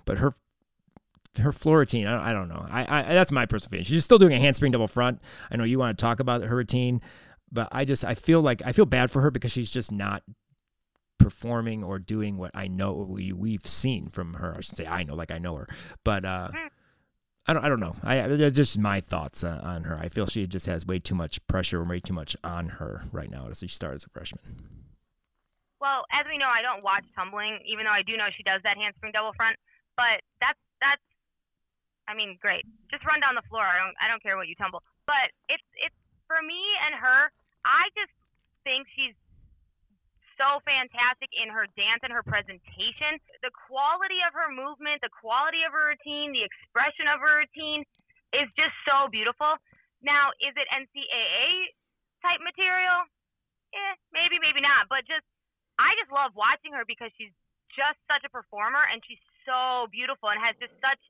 but 0.04 0.18
her 0.18 0.34
her 1.38 1.52
floor 1.52 1.78
routine. 1.78 2.06
I, 2.06 2.30
I 2.30 2.32
don't 2.32 2.48
know. 2.48 2.66
I, 2.68 3.00
I 3.00 3.02
that's 3.14 3.32
my 3.32 3.46
personal 3.46 3.70
feeling. 3.70 3.84
She's 3.84 4.04
still 4.04 4.18
doing 4.18 4.32
a 4.32 4.38
handspring 4.38 4.72
double 4.72 4.88
front. 4.88 5.20
I 5.50 5.56
know 5.56 5.64
you 5.64 5.78
want 5.78 5.96
to 5.96 6.02
talk 6.02 6.20
about 6.20 6.42
her 6.42 6.56
routine, 6.56 7.00
but 7.50 7.68
I 7.72 7.84
just 7.84 8.04
I 8.04 8.14
feel 8.14 8.40
like 8.40 8.62
I 8.64 8.72
feel 8.72 8.86
bad 8.86 9.10
for 9.10 9.20
her 9.22 9.30
because 9.30 9.52
she's 9.52 9.70
just 9.70 9.92
not 9.92 10.22
performing 11.18 11.84
or 11.84 11.98
doing 11.98 12.36
what 12.36 12.50
I 12.54 12.66
know 12.68 12.92
we 12.92 13.32
we've 13.32 13.66
seen 13.66 14.08
from 14.08 14.34
her. 14.34 14.54
I 14.56 14.60
should 14.60 14.76
say 14.76 14.86
I 14.86 15.04
know, 15.04 15.14
like 15.14 15.30
I 15.30 15.38
know 15.38 15.56
her, 15.56 15.68
but 16.04 16.24
uh, 16.24 16.48
I 17.46 17.52
don't 17.52 17.64
I 17.64 17.68
don't 17.68 17.80
know. 17.80 17.96
I 18.02 18.50
just 18.50 18.78
my 18.78 19.00
thoughts 19.00 19.44
uh, 19.44 19.60
on 19.62 19.84
her. 19.84 19.96
I 19.96 20.08
feel 20.08 20.26
she 20.26 20.46
just 20.46 20.66
has 20.66 20.86
way 20.86 20.98
too 20.98 21.14
much 21.14 21.44
pressure, 21.46 21.82
way 21.84 22.00
too 22.00 22.14
much 22.14 22.36
on 22.42 22.68
her 22.80 23.04
right 23.12 23.30
now 23.30 23.48
as 23.50 23.58
she 23.58 23.68
starts 23.68 24.04
as 24.04 24.06
a 24.06 24.10
freshman. 24.10 24.42
Well, 25.80 26.08
as 26.08 26.24
we 26.24 26.38
know, 26.38 26.48
I 26.48 26.64
don't 26.64 26.82
watch 26.82 27.04
tumbling, 27.14 27.60
even 27.68 27.84
though 27.84 27.92
I 27.92 28.00
do 28.00 28.16
know 28.16 28.32
she 28.34 28.42
does 28.42 28.64
that 28.64 28.80
handspring 28.80 29.12
double 29.12 29.36
front. 29.36 29.56
But 29.96 30.24
that's 30.40 30.58
that's 30.80 31.04
I 32.06 32.12
mean, 32.12 32.36
great. 32.40 32.64
Just 32.92 33.04
run 33.08 33.20
down 33.20 33.34
the 33.34 33.46
floor. 33.48 33.64
I 33.64 33.80
don't 33.80 33.96
I 33.96 34.06
don't 34.08 34.22
care 34.22 34.36
what 34.36 34.48
you 34.48 34.56
tumble. 34.56 34.84
But 35.08 35.32
it's 35.48 35.64
it's 35.80 35.96
for 36.28 36.40
me 36.44 36.60
and 36.88 36.96
her. 36.96 37.32
I 37.64 37.88
just 37.96 38.12
think 38.64 38.84
she's 38.92 39.16
so 40.36 40.60
fantastic 40.66 41.30
in 41.32 41.48
her 41.50 41.70
dance 41.78 42.02
and 42.02 42.12
her 42.12 42.24
presentation. 42.26 43.16
The 43.40 43.54
quality 43.54 44.18
of 44.26 44.34
her 44.34 44.50
movement, 44.50 45.00
the 45.00 45.12
quality 45.12 45.62
of 45.62 45.72
her 45.72 45.94
routine, 45.94 46.34
the 46.34 46.44
expression 46.44 47.06
of 47.06 47.22
her 47.22 47.46
routine 47.46 47.86
is 48.34 48.50
just 48.58 48.74
so 48.84 49.06
beautiful. 49.08 49.56
Now, 50.02 50.34
is 50.42 50.52
it 50.58 50.66
NCAA 50.68 51.72
type 52.20 52.42
material? 52.42 53.06
Eh, 53.72 53.94
maybe, 54.12 54.42
maybe 54.42 54.60
not. 54.60 54.90
But 54.90 55.06
just, 55.06 55.24
I 55.78 55.94
just 55.96 56.10
love 56.10 56.34
watching 56.36 56.74
her 56.74 56.84
because 56.84 57.14
she's 57.16 57.32
just 57.72 57.98
such 58.06 58.22
a 58.26 58.30
performer 58.30 58.82
and 58.90 59.02
she's 59.06 59.22
so 59.46 59.90
beautiful 59.90 60.30
and 60.30 60.38
has 60.38 60.54
just 60.58 60.74
such 60.82 61.00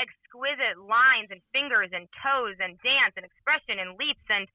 exquisite 0.00 0.80
lines 0.80 1.28
and 1.28 1.44
fingers 1.52 1.92
and 1.92 2.08
toes 2.24 2.56
and 2.58 2.80
dance 2.80 3.12
and 3.20 3.24
expression 3.28 3.76
and 3.76 4.00
leaps 4.00 4.24
and 4.32 4.48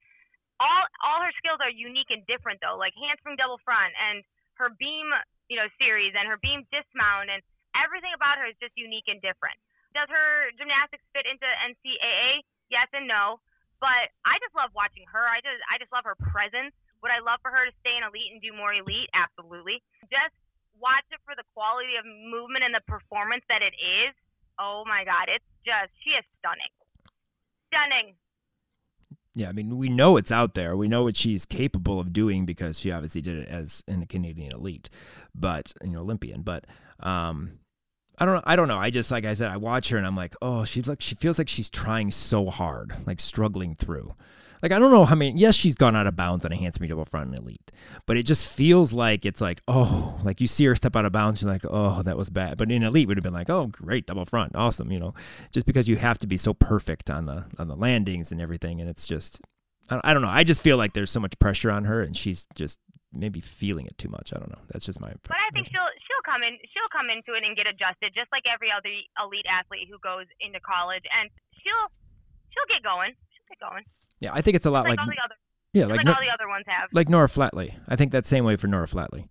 all 0.57 0.83
all 1.03 1.21
her 1.21 1.33
skills 1.37 1.61
are 1.61 1.71
unique 1.71 2.09
and 2.09 2.25
different 2.25 2.57
though 2.63 2.79
like 2.79 2.95
handspring 2.97 3.37
double 3.37 3.61
front 3.61 3.93
and 3.95 4.25
her 4.57 4.73
beam 4.81 5.07
you 5.51 5.55
know 5.59 5.67
series 5.77 6.15
and 6.17 6.25
her 6.25 6.39
beam 6.41 6.65
dismount 6.73 7.29
and 7.29 7.43
everything 7.77 8.11
about 8.15 8.39
her 8.39 8.47
is 8.47 8.57
just 8.57 8.73
unique 8.79 9.05
and 9.11 9.19
different. 9.19 9.55
Does 9.93 10.07
her 10.07 10.51
gymnastics 10.57 11.03
fit 11.13 11.27
into 11.27 11.45
ncaa 11.45 12.41
yes 12.71 12.89
and 12.95 13.05
no 13.05 13.39
but 13.83 14.09
i 14.25 14.39
just 14.41 14.55
love 14.55 14.71
watching 14.73 15.05
her. 15.11 15.23
I 15.23 15.43
just 15.45 15.61
i 15.69 15.77
just 15.77 15.91
love 15.91 16.07
her 16.07 16.17
presence. 16.17 16.73
Would 17.03 17.13
i 17.13 17.21
love 17.21 17.43
for 17.43 17.51
her 17.51 17.67
to 17.67 17.73
stay 17.83 17.93
in 17.93 18.07
elite 18.07 18.31
and 18.33 18.39
do 18.41 18.55
more 18.55 18.73
elite? 18.73 19.11
Absolutely. 19.13 19.83
Just 20.07 20.33
watch 20.79 21.05
it 21.11 21.19
for 21.23 21.35
the 21.35 21.45
quality 21.55 21.95
of 21.99 22.03
movement 22.07 22.63
and 22.63 22.75
the 22.75 22.83
performance 22.87 23.43
that 23.47 23.63
it 23.63 23.75
is 23.75 24.15
oh 24.59 24.83
my 24.85 25.03
god, 25.03 25.27
it's 25.33 25.45
just 25.65 25.91
she 26.03 26.11
is 26.11 26.25
stunning, 26.39 26.73
stunning. 27.71 28.15
Yeah, 29.37 29.49
I 29.49 29.51
mean, 29.51 29.77
we 29.77 29.89
know 29.89 30.15
it's 30.15 30.31
out 30.31 30.53
there. 30.53 30.77
We 30.77 30.87
know 30.87 31.03
what 31.03 31.17
she's 31.17 31.45
capable 31.45 31.99
of 31.99 32.13
doing 32.13 32.45
because 32.45 32.79
she 32.79 32.91
obviously 32.91 33.19
did 33.21 33.37
it 33.37 33.49
as 33.49 33.83
in 33.85 33.99
the 33.99 34.05
Canadian 34.05 34.53
elite, 34.53 34.89
but 35.33 35.73
you 35.83 35.91
know, 35.91 36.01
Olympian. 36.01 36.41
But 36.41 36.65
um, 37.01 37.59
I 38.17 38.25
don't 38.25 38.35
know. 38.35 38.43
I 38.45 38.55
don't 38.55 38.69
know. 38.69 38.77
I 38.77 38.89
just 38.89 39.11
like 39.11 39.25
I 39.25 39.33
said, 39.33 39.51
I 39.51 39.57
watch 39.57 39.89
her 39.89 39.97
and 39.97 40.07
I'm 40.07 40.15
like, 40.15 40.35
oh, 40.41 40.63
she's 40.63 40.87
like 40.87 41.01
she 41.01 41.15
feels 41.15 41.37
like 41.37 41.49
she's 41.49 41.69
trying 41.69 42.11
so 42.11 42.45
hard, 42.45 42.95
like 43.05 43.19
struggling 43.19 43.75
through. 43.75 44.15
Like 44.61 44.71
I 44.71 44.79
don't 44.79 44.91
know 44.91 45.05
how 45.05 45.15
many. 45.15 45.37
Yes, 45.39 45.55
she's 45.55 45.75
gone 45.75 45.95
out 45.95 46.07
of 46.07 46.15
bounds 46.15 46.45
on 46.45 46.51
a 46.51 46.55
handspring 46.55 46.89
double 46.89 47.05
front 47.05 47.33
in 47.33 47.41
elite, 47.41 47.71
but 48.05 48.17
it 48.17 48.23
just 48.23 48.51
feels 48.51 48.93
like 48.93 49.25
it's 49.25 49.41
like 49.41 49.61
oh, 49.67 50.19
like 50.23 50.41
you 50.41 50.47
see 50.47 50.65
her 50.65 50.75
step 50.75 50.95
out 50.95 51.05
of 51.05 51.11
bounds, 51.11 51.41
you're 51.41 51.51
like 51.51 51.65
oh, 51.69 52.01
that 52.03 52.17
was 52.17 52.29
bad. 52.29 52.57
But 52.57 52.71
in 52.71 52.83
elite, 52.83 53.07
would 53.07 53.17
have 53.17 53.23
been 53.23 53.33
like 53.33 53.49
oh, 53.49 53.67
great 53.67 54.07
double 54.07 54.25
front, 54.25 54.55
awesome, 54.55 54.91
you 54.91 54.99
know, 54.99 55.13
just 55.51 55.65
because 55.65 55.87
you 55.87 55.97
have 55.97 56.17
to 56.19 56.27
be 56.27 56.37
so 56.37 56.53
perfect 56.53 57.09
on 57.09 57.25
the 57.25 57.45
on 57.59 57.67
the 57.67 57.75
landings 57.75 58.31
and 58.31 58.41
everything, 58.41 58.79
and 58.81 58.89
it's 58.89 59.07
just 59.07 59.41
I 59.89 60.13
don't 60.13 60.23
know. 60.23 60.33
I 60.33 60.43
just 60.43 60.61
feel 60.61 60.77
like 60.77 60.93
there's 60.93 61.11
so 61.11 61.19
much 61.19 61.37
pressure 61.37 61.69
on 61.69 61.85
her, 61.85 62.01
and 62.01 62.15
she's 62.15 62.47
just 62.55 62.79
maybe 63.13 63.39
feeling 63.39 63.85
it 63.85 63.97
too 63.97 64.09
much. 64.09 64.33
I 64.33 64.39
don't 64.39 64.49
know. 64.49 64.61
That's 64.69 64.85
just 64.85 64.99
my. 64.99 65.13
But 65.23 65.37
I 65.37 65.53
think 65.53 65.67
she'll 65.69 65.93
she'll 66.01 66.25
come 66.25 66.41
in 66.41 66.57
she'll 66.73 66.89
come 66.89 67.13
into 67.13 67.37
it 67.37 67.45
and 67.45 67.55
get 67.55 67.67
adjusted, 67.67 68.11
just 68.17 68.31
like 68.31 68.43
every 68.49 68.73
other 68.73 68.89
elite 69.21 69.45
athlete 69.45 69.87
who 69.89 70.01
goes 70.01 70.25
into 70.41 70.59
college, 70.59 71.05
and 71.13 71.29
she'll 71.53 71.87
she'll 72.49 72.69
get 72.69 72.81
going. 72.81 73.13
Get 73.49 73.59
going. 73.59 73.83
Yeah, 74.19 74.31
I 74.33 74.41
think 74.41 74.55
it's 74.55 74.65
a 74.65 74.71
lot 74.71 74.85
like, 74.85 74.97
like, 74.97 74.99
all 74.99 75.05
the 75.05 75.21
other 75.23 75.35
yeah, 75.73 75.85
like, 75.87 75.97
like, 75.97 76.05
no- 76.05 76.13
all 76.13 76.21
the 76.21 76.33
other 76.33 76.47
ones 76.47 76.63
have. 76.67 76.89
like 76.93 77.09
Nora 77.09 77.27
Flatley. 77.27 77.75
I 77.87 77.95
think 77.95 78.11
that 78.13 78.25
same 78.25 78.45
way 78.45 78.55
for 78.55 78.67
Nora 78.67 78.87
Flatley. 78.87 79.27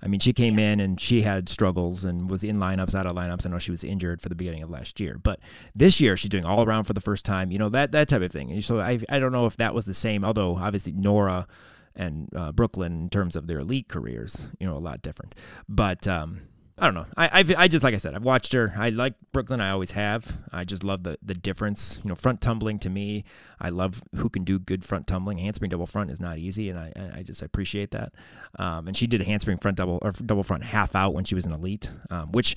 I 0.00 0.06
mean, 0.06 0.20
she 0.20 0.32
came 0.32 0.60
in 0.60 0.78
and 0.78 1.00
she 1.00 1.22
had 1.22 1.48
struggles 1.48 2.04
and 2.04 2.30
was 2.30 2.44
in 2.44 2.58
lineups, 2.58 2.94
out 2.94 3.06
of 3.06 3.12
lineups. 3.16 3.44
I 3.44 3.48
know 3.50 3.58
she 3.58 3.72
was 3.72 3.82
injured 3.82 4.22
for 4.22 4.28
the 4.28 4.36
beginning 4.36 4.62
of 4.62 4.70
last 4.70 5.00
year, 5.00 5.18
but 5.20 5.40
this 5.74 6.00
year 6.00 6.16
she's 6.16 6.28
doing 6.28 6.44
all 6.44 6.62
around 6.64 6.84
for 6.84 6.92
the 6.92 7.00
first 7.00 7.24
time. 7.24 7.50
You 7.50 7.58
know 7.58 7.68
that 7.70 7.90
that 7.92 8.08
type 8.08 8.22
of 8.22 8.30
thing. 8.30 8.52
And 8.52 8.62
so 8.62 8.78
I 8.78 9.00
I 9.08 9.18
don't 9.18 9.32
know 9.32 9.46
if 9.46 9.56
that 9.56 9.74
was 9.74 9.86
the 9.86 9.94
same. 9.94 10.24
Although 10.24 10.56
obviously 10.56 10.92
Nora 10.92 11.48
and 11.96 12.28
uh, 12.34 12.52
Brooklyn 12.52 12.92
in 12.92 13.08
terms 13.08 13.34
of 13.34 13.48
their 13.48 13.58
elite 13.58 13.88
careers, 13.88 14.50
you 14.60 14.68
know, 14.68 14.76
a 14.76 14.78
lot 14.78 15.02
different. 15.02 15.34
But 15.68 16.06
um, 16.06 16.42
I 16.80 16.84
don't 16.84 16.94
know. 16.94 17.06
I 17.16 17.28
I've, 17.32 17.54
I 17.56 17.68
just 17.68 17.82
like 17.82 17.94
I 17.94 17.96
said, 17.96 18.14
I've 18.14 18.22
watched 18.22 18.52
her. 18.52 18.72
I 18.76 18.90
like 18.90 19.14
Brooklyn. 19.32 19.60
I 19.60 19.70
always 19.70 19.92
have. 19.92 20.38
I 20.52 20.64
just 20.64 20.84
love 20.84 21.02
the 21.02 21.18
the 21.22 21.34
difference. 21.34 22.00
You 22.04 22.08
know, 22.08 22.14
front 22.14 22.40
tumbling 22.40 22.78
to 22.80 22.90
me, 22.90 23.24
I 23.60 23.70
love 23.70 24.02
who 24.14 24.28
can 24.28 24.44
do 24.44 24.58
good 24.58 24.84
front 24.84 25.06
tumbling. 25.06 25.38
Handspring 25.38 25.70
double 25.70 25.86
front 25.86 26.10
is 26.10 26.20
not 26.20 26.38
easy, 26.38 26.70
and 26.70 26.78
I 26.78 26.92
I 27.16 27.22
just 27.22 27.42
appreciate 27.42 27.90
that. 27.90 28.12
Um, 28.58 28.86
and 28.86 28.96
she 28.96 29.06
did 29.06 29.20
a 29.20 29.24
handspring 29.24 29.58
front 29.58 29.76
double 29.76 29.98
or 30.02 30.12
double 30.12 30.44
front 30.44 30.64
half 30.64 30.94
out 30.94 31.14
when 31.14 31.24
she 31.24 31.34
was 31.34 31.46
an 31.46 31.52
elite, 31.52 31.90
um, 32.10 32.30
which 32.32 32.54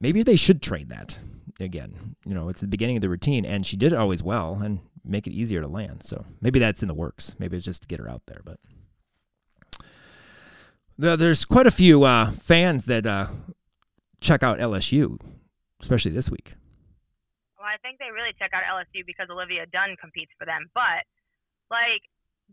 maybe 0.00 0.22
they 0.22 0.36
should 0.36 0.62
train 0.62 0.88
that 0.88 1.18
again. 1.58 2.16
You 2.24 2.34
know, 2.34 2.48
it's 2.48 2.60
the 2.60 2.68
beginning 2.68 2.96
of 2.96 3.02
the 3.02 3.08
routine, 3.08 3.44
and 3.44 3.66
she 3.66 3.76
did 3.76 3.92
it 3.92 3.96
always 3.96 4.22
well 4.22 4.60
and 4.62 4.78
make 5.04 5.26
it 5.26 5.32
easier 5.32 5.60
to 5.60 5.68
land. 5.68 6.04
So 6.04 6.24
maybe 6.40 6.60
that's 6.60 6.82
in 6.82 6.88
the 6.88 6.94
works. 6.94 7.34
Maybe 7.38 7.56
it's 7.56 7.66
just 7.66 7.82
to 7.82 7.88
get 7.88 7.98
her 7.98 8.08
out 8.08 8.22
there, 8.26 8.42
but. 8.44 8.58
There's 10.98 11.44
quite 11.44 11.66
a 11.66 11.70
few 11.70 12.04
uh, 12.04 12.30
fans 12.30 12.86
that 12.86 13.04
uh, 13.04 13.26
check 14.20 14.42
out 14.42 14.58
LSU, 14.58 15.18
especially 15.80 16.12
this 16.12 16.30
week. 16.30 16.54
Well, 17.58 17.66
I 17.68 17.76
think 17.82 17.98
they 17.98 18.10
really 18.12 18.32
check 18.38 18.52
out 18.54 18.62
LSU 18.64 19.04
because 19.06 19.28
Olivia 19.30 19.66
Dunne 19.66 19.96
competes 20.00 20.32
for 20.38 20.44
them. 20.44 20.68
But 20.74 21.04
like 21.70 22.02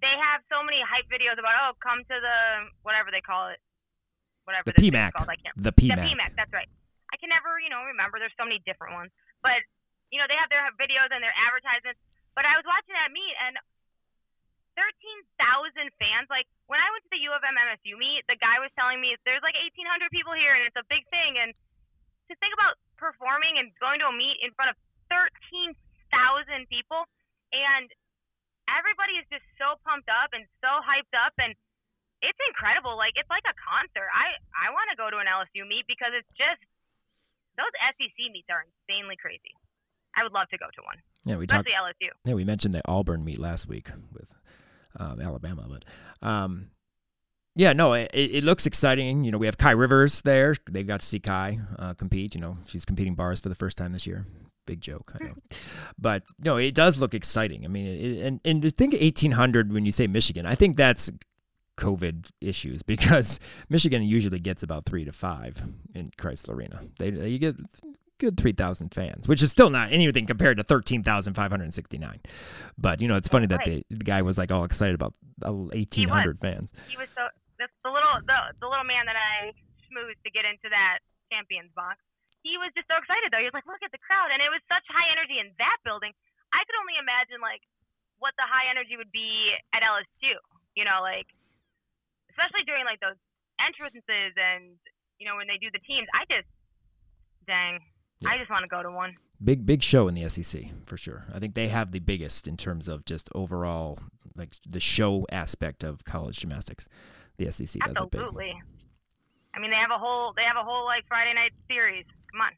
they 0.01 0.09
have 0.09 0.41
so 0.49 0.63
many 0.65 0.81
hype 0.81 1.05
videos 1.11 1.37
about 1.37 1.53
oh 1.69 1.71
come 1.83 2.01
to 2.07 2.15
the 2.17 2.37
whatever 2.81 3.11
they 3.13 3.21
call 3.21 3.49
it, 3.53 3.59
whatever 4.45 4.71
The 4.73 4.79
PMAC. 4.79 5.13
called. 5.13 5.29
I 5.29 5.37
can't. 5.37 5.55
The 5.59 5.69
The 5.71 5.93
PMAC. 5.93 6.17
PMAC. 6.17 6.31
That's 6.39 6.53
right. 6.53 6.69
I 7.13 7.17
can 7.21 7.29
never 7.29 7.59
you 7.61 7.69
know 7.69 7.85
remember. 7.85 8.17
There's 8.17 8.33
so 8.39 8.45
many 8.47 8.57
different 8.65 8.95
ones, 8.97 9.11
but 9.45 9.61
you 10.09 10.17
know 10.17 10.25
they 10.25 10.39
have 10.39 10.49
their 10.49 10.65
videos 10.81 11.11
and 11.13 11.21
their 11.21 11.35
advertisements. 11.35 11.99
But 12.33 12.49
I 12.49 12.57
was 12.57 12.65
watching 12.65 12.95
that 12.97 13.11
meet 13.13 13.35
and. 13.45 13.55
13,000 14.75 15.89
fans. 16.01 16.27
Like 16.29 16.45
when 16.69 16.79
I 16.81 16.87
went 16.93 17.03
to 17.05 17.11
the 17.13 17.21
U 17.25 17.31
of 17.33 17.41
M 17.45 17.55
MSU 17.55 17.95
meet, 17.97 18.25
the 18.29 18.37
guy 18.39 18.57
was 18.59 18.69
telling 18.77 18.99
me 19.01 19.13
there's 19.25 19.43
like 19.45 19.55
1,800 19.57 20.09
people 20.13 20.33
here 20.33 20.53
and 20.57 20.63
it's 20.65 20.77
a 20.79 20.85
big 20.89 21.05
thing. 21.13 21.37
And 21.41 21.53
to 22.29 22.33
think 22.41 22.53
about 22.55 22.79
performing 22.97 23.59
and 23.61 23.69
going 23.83 23.99
to 24.01 24.07
a 24.09 24.15
meet 24.15 24.39
in 24.41 24.49
front 24.55 24.71
of 24.71 24.77
13,000 25.11 25.75
people 26.71 27.05
and 27.51 27.87
everybody 28.71 29.19
is 29.19 29.27
just 29.29 29.43
so 29.59 29.75
pumped 29.83 30.07
up 30.09 30.31
and 30.33 30.47
so 30.63 30.71
hyped 30.81 31.13
up 31.13 31.35
and 31.37 31.51
it's 32.23 32.39
incredible. 32.47 32.95
Like 32.95 33.13
it's 33.19 33.29
like 33.29 33.43
a 33.43 33.55
concert. 33.59 34.07
I 34.15 34.39
I 34.55 34.71
want 34.71 34.87
to 34.89 34.95
go 34.95 35.11
to 35.11 35.19
an 35.19 35.27
LSU 35.27 35.67
meet 35.67 35.83
because 35.91 36.15
it's 36.15 36.29
just 36.39 36.63
those 37.59 37.73
SEC 37.99 38.17
meets 38.31 38.47
are 38.49 38.63
insanely 38.65 39.19
crazy. 39.19 39.51
I 40.15 40.23
would 40.23 40.31
love 40.31 40.47
to 40.49 40.57
go 40.57 40.65
to 40.73 40.81
one, 40.85 40.97
Yeah, 41.25 41.35
we 41.37 41.47
talked. 41.47 41.67
especially 41.67 42.07
LSU. 42.07 42.09
Yeah, 42.23 42.33
we 42.35 42.45
mentioned 42.45 42.73
the 42.73 42.81
Auburn 42.87 43.25
meet 43.25 43.39
last 43.39 43.67
week 43.67 43.89
um, 44.99 45.19
Alabama, 45.19 45.67
but 45.69 45.85
um, 46.27 46.69
yeah, 47.55 47.73
no, 47.73 47.93
it, 47.93 48.09
it 48.13 48.43
looks 48.43 48.65
exciting. 48.65 49.23
You 49.23 49.31
know, 49.31 49.37
we 49.37 49.45
have 49.45 49.57
Kai 49.57 49.71
Rivers 49.71 50.21
there. 50.21 50.55
They 50.69 50.83
got 50.83 51.01
to 51.01 51.05
see 51.05 51.19
Kai 51.19 51.59
uh, 51.77 51.93
compete. 51.93 52.35
You 52.35 52.41
know, 52.41 52.57
she's 52.65 52.85
competing 52.85 53.15
bars 53.15 53.39
for 53.41 53.49
the 53.49 53.55
first 53.55 53.77
time 53.77 53.93
this 53.93 54.07
year. 54.07 54.25
Big 54.65 54.79
joke, 54.79 55.13
I 55.19 55.25
know, 55.25 55.33
but 55.99 56.23
no, 56.39 56.55
it 56.55 56.73
does 56.73 56.97
look 56.97 57.13
exciting. 57.13 57.65
I 57.65 57.67
mean, 57.67 57.85
it, 57.85 58.25
and 58.25 58.39
and 58.45 58.61
to 58.61 58.71
think 58.71 58.95
eighteen 58.97 59.33
hundred 59.33 59.73
when 59.73 59.85
you 59.85 59.91
say 59.91 60.07
Michigan, 60.07 60.45
I 60.45 60.55
think 60.55 60.77
that's 60.77 61.11
COVID 61.77 62.31
issues 62.39 62.81
because 62.81 63.39
Michigan 63.69 64.03
usually 64.03 64.39
gets 64.39 64.63
about 64.63 64.85
three 64.85 65.05
to 65.05 65.11
five 65.11 65.61
in 65.93 66.11
Crisler 66.17 66.55
Arena. 66.55 66.81
They, 66.97 67.09
they 67.09 67.27
you 67.29 67.39
get 67.39 67.55
good 68.19 68.37
3,000 68.37 68.93
fans, 68.93 69.27
which 69.27 69.41
is 69.41 69.51
still 69.51 69.69
not 69.69 69.91
anything 69.91 70.25
compared 70.25 70.57
to 70.57 70.63
13,569. 70.63 72.19
But, 72.77 73.01
you 73.01 73.07
know, 73.07 73.15
it's 73.15 73.27
funny 73.29 73.47
that 73.47 73.65
Right. 73.65 73.83
the, 73.89 73.97
the 73.97 74.05
guy 74.05 74.21
was 74.21 74.37
like 74.37 74.51
all 74.51 74.63
excited 74.63 74.95
about 74.95 75.13
uh, 75.45 75.51
1,800 75.53 76.39
fans. 76.39 76.73
He 76.87 76.97
was 76.97 77.09
so 77.15 77.27
the, 77.59 77.67
the 77.83 77.91
little 77.91 78.19
the, 78.25 78.37
the 78.59 78.67
little 78.67 78.83
man 78.85 79.05
that 79.05 79.15
I 79.17 79.53
schmoozed 79.85 80.21
to 80.25 80.31
get 80.31 80.45
into 80.45 80.69
that 80.69 80.99
champions 81.31 81.71
box. 81.75 81.99
He 82.41 82.57
was 82.59 82.71
just 82.75 82.87
so 82.91 82.97
excited 82.99 83.31
though. 83.31 83.39
He 83.39 83.47
was 83.47 83.55
like, 83.55 83.63
"Look 83.69 83.79
at 83.85 83.91
the 83.95 84.01
crowd," 84.03 84.27
and 84.35 84.43
it 84.43 84.51
was 84.51 84.59
such 84.67 84.83
high 84.91 85.07
energy 85.15 85.39
in 85.39 85.55
that 85.63 85.79
building. 85.87 86.11
I 86.51 86.59
could 86.67 86.75
only 86.75 86.99
imagine 86.99 87.39
like 87.39 87.63
what 88.19 88.35
the 88.35 88.43
high 88.43 88.67
energy 88.67 88.99
would 88.99 89.11
be 89.15 89.55
at 89.71 89.79
LSU. 89.79 90.35
You 90.75 90.83
know, 90.83 90.99
like 90.99 91.29
especially 92.35 92.67
during 92.67 92.83
like 92.83 92.99
those 92.99 93.15
entrances 93.63 94.33
and 94.35 94.75
you 95.21 95.25
know 95.29 95.39
when 95.39 95.47
they 95.47 95.55
do 95.61 95.71
the 95.71 95.79
teams. 95.87 96.09
I 96.11 96.27
just, 96.27 96.49
dang, 97.47 97.79
I 98.25 98.37
just 98.37 98.49
want 98.49 98.63
to 98.63 98.67
go 98.67 98.83
to 98.83 98.91
one. 98.91 99.15
Big, 99.43 99.65
big 99.65 99.83
show 99.83 100.07
in 100.07 100.15
the 100.15 100.27
SEC 100.29 100.61
for 100.85 100.97
sure. 100.97 101.25
I 101.33 101.39
think 101.39 101.55
they 101.55 101.67
have 101.67 101.91
the 101.91 101.99
biggest 101.99 102.47
in 102.47 102.55
terms 102.57 102.87
of 102.87 103.05
just 103.05 103.29
overall, 103.35 103.99
like 104.35 104.55
the 104.67 104.79
show 104.79 105.25
aspect 105.31 105.83
of 105.83 106.05
college 106.05 106.39
gymnastics. 106.39 106.87
The 107.37 107.51
SEC 107.51 107.81
does. 107.81 107.97
Absolutely. 107.97 108.53
I 109.55 109.59
mean, 109.59 109.69
they 109.69 109.75
have 109.77 109.91
a 109.91 109.99
whole 109.99 110.33
they 110.35 110.43
have 110.43 110.57
a 110.57 110.63
whole 110.63 110.85
like 110.85 111.05
Friday 111.07 111.33
night 111.33 111.51
series. 111.67 112.05
Come 112.31 112.41
on. 112.41 112.51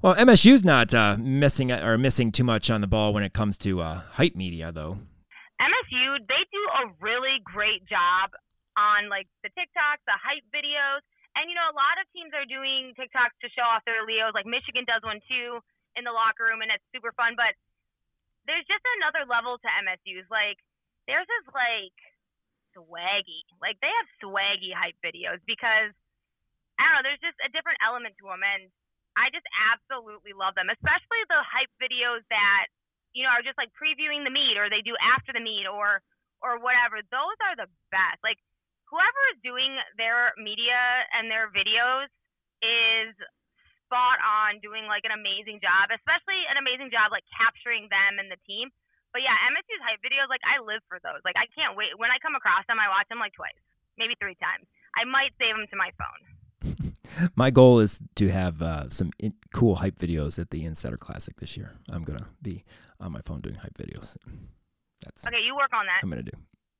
Well, 0.00 0.14
MSU's 0.14 0.64
not 0.64 0.94
uh, 0.94 1.16
missing 1.18 1.72
or 1.72 1.98
missing 1.98 2.30
too 2.30 2.44
much 2.44 2.70
on 2.70 2.80
the 2.80 2.86
ball 2.86 3.12
when 3.12 3.24
it 3.24 3.32
comes 3.32 3.58
to 3.58 3.80
uh, 3.80 4.00
hype 4.12 4.36
media, 4.36 4.70
though. 4.70 4.98
MSU, 5.60 6.18
they 6.28 6.46
do 6.54 6.62
a 6.86 6.94
really 7.02 7.42
great 7.42 7.84
job 7.88 8.30
on 8.78 9.10
like 9.10 9.26
the 9.42 9.50
TikToks, 9.50 10.06
the 10.06 10.14
hype 10.14 10.46
videos, 10.54 11.02
and 11.38 11.46
you 11.46 11.54
know 11.54 11.70
a 11.70 11.78
lot 11.78 12.02
of 12.02 12.10
teams 12.10 12.34
are 12.34 12.44
doing 12.44 12.92
TikToks 12.98 13.38
to 13.40 13.48
show 13.54 13.62
off 13.62 13.86
their 13.86 14.02
Leos. 14.02 14.34
Like 14.34 14.50
Michigan 14.50 14.82
does 14.82 15.06
one 15.06 15.22
too 15.30 15.62
in 15.94 16.02
the 16.02 16.14
locker 16.14 16.50
room, 16.50 16.60
and 16.66 16.74
it's 16.74 16.84
super 16.90 17.14
fun. 17.14 17.38
But 17.38 17.54
there's 18.50 18.66
just 18.66 18.82
another 18.98 19.22
level 19.22 19.62
to 19.62 19.68
MSU's. 19.86 20.26
Like 20.26 20.58
theirs 21.06 21.30
is 21.30 21.46
like 21.54 21.94
swaggy. 22.74 23.46
Like 23.62 23.78
they 23.78 23.90
have 23.90 24.08
swaggy 24.18 24.74
hype 24.74 24.98
videos 24.98 25.38
because 25.46 25.94
I 26.78 26.82
don't 26.90 26.94
know. 26.98 27.06
There's 27.06 27.22
just 27.22 27.38
a 27.46 27.50
different 27.54 27.78
element 27.86 28.18
to 28.18 28.26
them, 28.26 28.42
and 28.42 28.66
I 29.14 29.30
just 29.30 29.46
absolutely 29.70 30.34
love 30.34 30.58
them, 30.58 30.70
especially 30.70 31.22
the 31.30 31.42
hype 31.42 31.70
videos 31.78 32.26
that 32.34 32.66
you 33.14 33.22
know 33.22 33.30
are 33.30 33.46
just 33.46 33.58
like 33.58 33.70
previewing 33.78 34.26
the 34.26 34.34
meet 34.34 34.58
or 34.58 34.66
they 34.66 34.82
do 34.82 34.98
after 34.98 35.30
the 35.30 35.42
meet 35.42 35.70
or 35.70 36.02
or 36.42 36.58
whatever. 36.58 37.02
Those 37.10 37.38
are 37.46 37.54
the 37.58 37.70
best. 37.90 38.22
Like 38.26 38.38
whoever 38.88 39.22
is 39.32 39.38
doing 39.44 39.76
their 40.00 40.32
media 40.40 40.80
and 41.12 41.28
their 41.28 41.52
videos 41.52 42.08
is 42.64 43.12
spot 43.88 44.20
on 44.20 44.60
doing 44.60 44.84
like 44.84 45.04
an 45.08 45.12
amazing 45.16 45.60
job, 45.64 45.88
especially 45.92 46.40
an 46.52 46.60
amazing 46.60 46.92
job 46.92 47.08
like 47.08 47.24
capturing 47.32 47.88
them 47.88 48.20
and 48.20 48.28
the 48.28 48.40
team. 48.44 48.68
But 49.16 49.24
yeah, 49.24 49.32
MSU's 49.48 49.80
hype 49.80 50.04
videos, 50.04 50.28
like 50.28 50.44
I 50.44 50.60
live 50.60 50.84
for 50.88 51.00
those. 51.00 51.24
Like 51.24 51.40
I 51.40 51.48
can't 51.56 51.72
wait. 51.72 51.96
When 51.96 52.12
I 52.12 52.20
come 52.20 52.36
across 52.36 52.68
them, 52.68 52.76
I 52.76 52.92
watch 52.92 53.08
them 53.08 53.20
like 53.20 53.32
twice, 53.32 53.56
maybe 53.96 54.12
three 54.20 54.36
times. 54.36 54.68
I 54.92 55.08
might 55.08 55.32
save 55.40 55.56
them 55.56 55.64
to 55.72 55.76
my 55.76 55.90
phone. 55.96 56.20
My 57.34 57.50
goal 57.50 57.80
is 57.80 58.00
to 58.16 58.28
have 58.28 58.60
uh, 58.60 58.90
some 58.90 59.10
in- 59.18 59.34
cool 59.54 59.76
hype 59.76 59.98
videos 59.98 60.38
at 60.38 60.50
the 60.50 60.64
Insider 60.64 60.96
Classic 60.96 61.34
this 61.40 61.56
year. 61.56 61.72
I'm 61.90 62.04
gonna 62.04 62.26
be 62.42 62.64
on 63.00 63.12
my 63.12 63.20
phone 63.22 63.40
doing 63.40 63.56
hype 63.56 63.74
videos. 63.78 64.16
That's 65.02 65.26
Okay, 65.26 65.40
you 65.44 65.56
work 65.56 65.70
on 65.72 65.86
that. 65.86 66.00
I'm 66.02 66.10
gonna 66.10 66.22
do. 66.22 66.36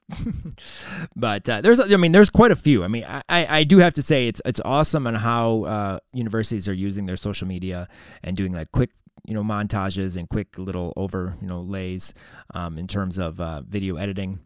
but 1.16 1.48
uh, 1.48 1.60
there's, 1.60 1.80
I 1.80 1.96
mean, 1.96 2.12
there's 2.12 2.30
quite 2.30 2.50
a 2.50 2.56
few. 2.56 2.84
I 2.84 2.88
mean, 2.88 3.04
I, 3.06 3.22
I 3.28 3.64
do 3.64 3.78
have 3.78 3.94
to 3.94 4.02
say 4.02 4.28
it's 4.28 4.40
it's 4.44 4.60
awesome 4.64 5.06
on 5.06 5.14
how 5.14 5.64
uh, 5.64 5.98
universities 6.12 6.68
are 6.68 6.74
using 6.74 7.06
their 7.06 7.16
social 7.16 7.46
media 7.46 7.88
and 8.22 8.36
doing 8.36 8.52
like 8.52 8.72
quick, 8.72 8.90
you 9.26 9.34
know, 9.34 9.42
montages 9.42 10.16
and 10.16 10.28
quick 10.28 10.58
little 10.58 10.92
over, 10.96 11.36
you 11.40 11.46
know, 11.46 11.60
lays 11.60 12.14
um, 12.54 12.78
in 12.78 12.86
terms 12.86 13.18
of 13.18 13.40
uh, 13.40 13.62
video 13.62 13.96
editing. 13.96 14.40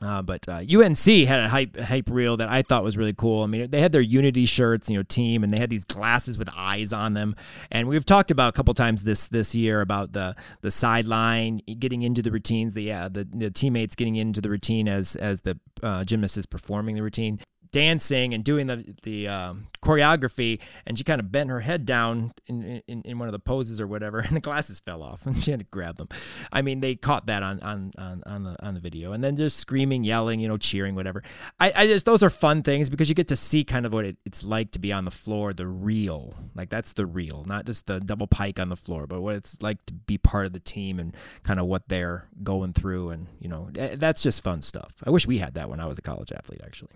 Uh, 0.00 0.22
but 0.22 0.48
uh, 0.48 0.62
UNC 0.70 0.98
had 0.98 1.40
a 1.40 1.48
hype 1.48 1.76
hype 1.76 2.08
reel 2.08 2.36
that 2.36 2.48
I 2.48 2.62
thought 2.62 2.84
was 2.84 2.96
really 2.96 3.12
cool. 3.12 3.42
I 3.42 3.46
mean, 3.46 3.70
they 3.70 3.80
had 3.80 3.92
their 3.92 4.00
Unity 4.00 4.46
shirts, 4.46 4.88
you 4.88 4.96
know, 4.96 5.02
team, 5.02 5.42
and 5.42 5.52
they 5.52 5.58
had 5.58 5.70
these 5.70 5.84
glasses 5.84 6.38
with 6.38 6.48
eyes 6.56 6.92
on 6.92 7.14
them. 7.14 7.34
And 7.70 7.88
we've 7.88 8.04
talked 8.04 8.30
about 8.30 8.50
a 8.50 8.52
couple 8.52 8.74
times 8.74 9.04
this 9.04 9.28
this 9.28 9.54
year 9.54 9.80
about 9.80 10.12
the 10.12 10.36
the 10.60 10.70
sideline 10.70 11.58
getting 11.78 12.02
into 12.02 12.22
the 12.22 12.30
routines, 12.30 12.74
the 12.74 12.92
uh, 12.92 13.08
the, 13.08 13.26
the 13.32 13.50
teammates 13.50 13.94
getting 13.96 14.16
into 14.16 14.40
the 14.40 14.50
routine 14.50 14.88
as 14.88 15.16
as 15.16 15.40
the 15.40 15.58
uh, 15.82 16.04
gymnast 16.04 16.38
is 16.38 16.46
performing 16.46 16.94
the 16.94 17.02
routine. 17.02 17.40
Dancing 17.72 18.34
and 18.34 18.44
doing 18.44 18.66
the 18.66 18.94
the 19.02 19.28
um, 19.28 19.66
choreography, 19.82 20.60
and 20.86 20.98
she 20.98 21.04
kind 21.04 21.20
of 21.20 21.30
bent 21.30 21.50
her 21.50 21.60
head 21.60 21.86
down 21.86 22.32
in, 22.46 22.82
in, 22.86 23.02
in 23.02 23.18
one 23.18 23.28
of 23.28 23.32
the 23.32 23.38
poses 23.38 23.80
or 23.80 23.86
whatever, 23.86 24.18
and 24.26 24.36
the 24.36 24.40
glasses 24.40 24.80
fell 24.80 25.02
off, 25.02 25.26
and 25.26 25.42
she 25.42 25.50
had 25.50 25.60
to 25.60 25.66
grab 25.70 25.96
them. 25.96 26.08
I 26.52 26.62
mean, 26.62 26.80
they 26.80 26.94
caught 26.94 27.26
that 27.26 27.42
on 27.42 27.60
on 27.60 27.92
on, 27.98 28.22
on 28.26 28.44
the 28.44 28.64
on 28.64 28.74
the 28.74 28.80
video, 28.80 29.12
and 29.12 29.22
then 29.22 29.36
just 29.36 29.58
screaming, 29.58 30.04
yelling, 30.04 30.40
you 30.40 30.48
know, 30.48 30.56
cheering, 30.56 30.94
whatever. 30.94 31.22
I, 31.58 31.72
I 31.74 31.86
just 31.86 32.06
those 32.06 32.22
are 32.22 32.30
fun 32.30 32.62
things 32.62 32.90
because 32.90 33.08
you 33.08 33.14
get 33.14 33.28
to 33.28 33.36
see 33.36 33.64
kind 33.64 33.86
of 33.86 33.92
what 33.92 34.04
it, 34.04 34.16
it's 34.24 34.44
like 34.44 34.72
to 34.72 34.78
be 34.78 34.92
on 34.92 35.04
the 35.04 35.10
floor, 35.10 35.52
the 35.52 35.66
real, 35.66 36.34
like 36.54 36.70
that's 36.70 36.92
the 36.94 37.06
real, 37.06 37.44
not 37.46 37.66
just 37.66 37.86
the 37.86 38.00
double 38.00 38.26
pike 38.26 38.58
on 38.58 38.68
the 38.68 38.76
floor, 38.76 39.06
but 39.06 39.20
what 39.20 39.36
it's 39.36 39.60
like 39.62 39.84
to 39.86 39.94
be 39.94 40.18
part 40.18 40.46
of 40.46 40.52
the 40.52 40.60
team 40.60 40.98
and 40.98 41.16
kind 41.42 41.60
of 41.60 41.66
what 41.66 41.88
they're 41.88 42.28
going 42.42 42.72
through, 42.72 43.10
and 43.10 43.26
you 43.40 43.48
know, 43.48 43.70
eh, 43.76 43.96
that's 43.96 44.22
just 44.22 44.42
fun 44.42 44.62
stuff. 44.62 44.92
I 45.04 45.10
wish 45.10 45.26
we 45.26 45.38
had 45.38 45.54
that 45.54 45.70
when 45.70 45.80
I 45.80 45.86
was 45.86 45.98
a 45.98 46.02
college 46.02 46.32
athlete, 46.32 46.60
actually 46.64 46.90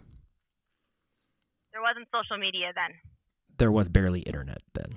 wasn't 1.82 2.08
social 2.14 2.38
media 2.38 2.72
then. 2.74 2.90
There 3.58 3.72
was 3.72 3.88
barely 3.88 4.20
internet 4.20 4.62
then. 4.74 4.90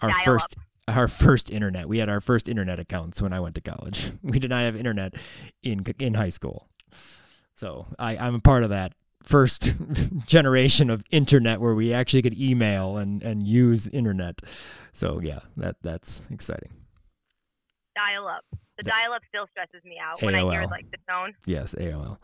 Our 0.00 0.10
Dial 0.10 0.24
first 0.24 0.56
up. 0.88 0.96
our 0.96 1.08
first 1.08 1.50
internet. 1.50 1.88
We 1.88 1.98
had 1.98 2.08
our 2.08 2.20
first 2.20 2.48
internet 2.48 2.78
accounts 2.78 3.20
when 3.22 3.32
I 3.32 3.40
went 3.40 3.54
to 3.56 3.60
college. 3.60 4.12
We 4.22 4.38
did 4.38 4.50
not 4.50 4.62
have 4.62 4.76
internet 4.76 5.14
in 5.62 5.84
in 5.98 6.14
high 6.14 6.30
school. 6.30 6.68
So 7.54 7.86
I, 7.98 8.16
I'm 8.16 8.36
a 8.36 8.40
part 8.40 8.62
of 8.62 8.70
that 8.70 8.92
first 9.24 9.74
generation 10.26 10.90
of 10.90 11.02
internet 11.10 11.60
where 11.60 11.74
we 11.74 11.92
actually 11.92 12.22
could 12.22 12.38
email 12.38 12.96
and, 12.96 13.22
and 13.22 13.46
use 13.46 13.88
internet. 13.88 14.40
So 14.92 15.20
yeah, 15.20 15.40
that 15.56 15.76
that's 15.82 16.26
exciting. 16.30 16.70
Dial 17.96 18.28
up. 18.28 18.44
The 18.78 18.84
dial 18.84 19.12
up 19.12 19.22
still 19.28 19.46
stresses 19.50 19.84
me 19.84 19.98
out 19.98 20.22
when 20.22 20.36
I 20.36 20.40
hear 20.48 20.64
like 20.70 20.88
the 20.90 20.98
tone. 21.10 21.34
Yes, 21.46 21.74
AOL. 21.74 22.18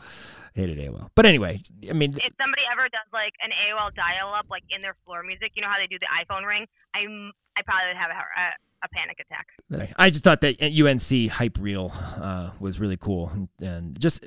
Hated 0.55 0.79
AOL. 0.79 1.09
But 1.17 1.27
anyway, 1.27 1.61
I 1.91 1.93
mean, 1.93 2.13
if 2.13 2.33
somebody 2.41 2.63
ever 2.71 2.85
does 2.85 3.11
like 3.13 3.35
an 3.43 3.51
AOL 3.51 3.93
dial 3.95 4.33
up, 4.33 4.47
like 4.49 4.63
in 4.71 4.81
their 4.81 4.95
floor 5.05 5.25
music, 5.25 5.53
you 5.57 5.63
know 5.63 5.69
how 5.69 5.79
they 5.79 5.89
do 5.89 5.99
the 5.99 6.07
iPhone 6.07 6.47
ring? 6.47 6.67
I'm 6.95 7.33
I 7.57 7.63
probably 7.63 7.89
would 7.89 7.97
have 7.97 8.11
a, 8.11 8.15
a, 8.15 8.47
a 8.85 8.89
panic 8.89 9.19
attack. 9.21 9.95
I 9.99 10.11
just 10.11 10.23
thought 10.23 10.41
that 10.43 10.63
UNC 10.63 11.31
hype 11.33 11.59
reel 11.59 11.93
uh, 11.95 12.51
was 12.61 12.79
really 12.79 12.97
cool, 12.97 13.33
and 13.61 13.99
just 14.01 14.25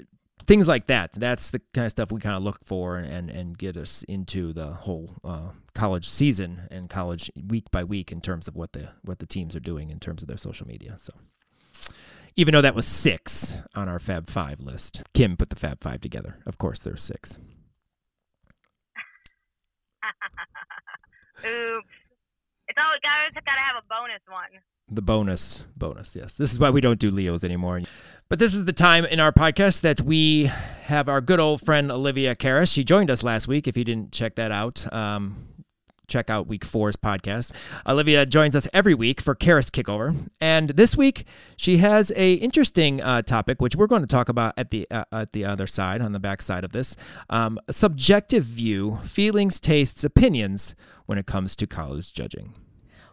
things 0.48 0.68
like 0.68 0.88
that. 0.88 1.14
That's 1.14 1.52
the 1.52 1.62
kind 1.74 1.86
of 1.86 1.92
stuff 1.92 2.12
we 2.12 2.20
kind 2.20 2.36
of 2.36 2.44
look 2.44 2.60
for 2.66 2.98
and 2.98 3.30
and 3.30 3.58
get 3.58 3.78
us 3.78 4.04
into 4.04 4.52
the 4.52 4.68
whole 4.68 5.14
uh, 5.24 5.52
college 5.76 6.10
season 6.10 6.68
and 6.72 6.90
college 6.90 7.32
week 7.48 7.72
by 7.72 7.84
week 7.84 8.12
in 8.12 8.20
terms 8.22 8.48
of 8.48 8.56
what 8.56 8.74
the 8.74 8.90
what 9.04 9.20
the 9.20 9.26
teams 9.26 9.56
are 9.56 9.62
doing 9.62 9.90
in 9.90 10.00
terms 10.00 10.22
of 10.22 10.28
their 10.28 10.38
social 10.38 10.68
media. 10.68 10.98
So 11.00 11.14
even 12.38 12.54
though 12.54 12.62
that 12.62 12.76
was 12.76 12.88
six 12.88 13.62
on 13.76 13.90
our 13.90 14.00
Fab 14.00 14.30
Five 14.30 14.62
list. 14.62 15.04
Kim 15.14 15.36
put 15.36 15.50
the 15.50 15.56
Fab 15.56 15.82
Five 15.82 16.00
together. 16.00 16.38
Of 16.46 16.58
course, 16.58 16.80
there's 16.80 17.04
six. 17.04 17.34
Oops. 21.40 21.88
It's 22.70 22.78
always 22.78 23.00
got 23.02 23.42
to 23.42 23.52
have 23.52 23.76
a 23.78 23.84
bonus 23.90 24.22
one. 24.28 24.62
The 24.90 25.02
bonus, 25.02 25.68
bonus, 25.76 26.16
yes. 26.16 26.36
This 26.36 26.54
is 26.54 26.60
why 26.60 26.70
we 26.70 26.80
don't 26.80 27.00
do 27.00 27.10
Leos 27.10 27.44
anymore. 27.44 27.82
But 28.30 28.40
this 28.40 28.54
is 28.54 28.66
the 28.66 28.74
time 28.74 29.04
in 29.06 29.20
our 29.20 29.32
podcast 29.32 29.82
that 29.82 30.00
we 30.02 30.46
have 30.84 31.10
our 31.10 31.20
good 31.22 31.40
old 31.40 31.62
friend 31.62 31.92
Olivia 31.92 32.36
Karas. 32.36 32.72
She 32.72 32.84
joined 32.84 33.10
us 33.10 33.24
last 33.24 33.48
week. 33.48 33.68
If 33.68 33.76
you 33.76 33.84
didn't 33.84 34.14
check 34.14 34.36
that 34.36 34.52
out, 34.52 34.92
um, 34.94 35.48
check 36.08 36.30
out 36.30 36.48
week 36.48 36.64
four's 36.64 36.96
podcast. 36.96 37.52
Olivia 37.86 38.26
joins 38.26 38.56
us 38.56 38.68
every 38.74 38.94
week 38.94 39.22
for 39.22 39.36
Karas 39.36 39.70
Kickover, 39.70 40.16
and 40.40 40.70
this 40.72 40.96
week 40.96 41.26
she 41.56 41.78
has 41.78 42.12
a 42.16 42.34
interesting 42.34 43.04
uh, 43.04 43.22
topic 43.22 43.62
which 43.62 43.76
we're 43.76 43.88
going 43.88 44.02
to 44.02 44.08
talk 44.08 44.30
about 44.30 44.54
at 44.58 44.72
the 44.72 44.88
uh, 44.90 45.06
at 45.12 45.34
the 45.34 45.46
other 45.46 45.68
side 45.68 46.02
on 46.02 46.14
the 46.14 46.20
back 46.20 46.42
side 46.42 46.64
of 46.64 46.72
this 46.72 46.96
um, 47.30 47.60
subjective 47.70 48.44
view, 48.44 49.00
feelings, 49.04 49.60
tastes, 49.60 50.04
opinions 50.04 50.76
when 51.06 51.18
it 51.18 51.26
comes 51.26 51.56
to 51.56 51.68
college 51.68 52.14
judging. 52.14 52.54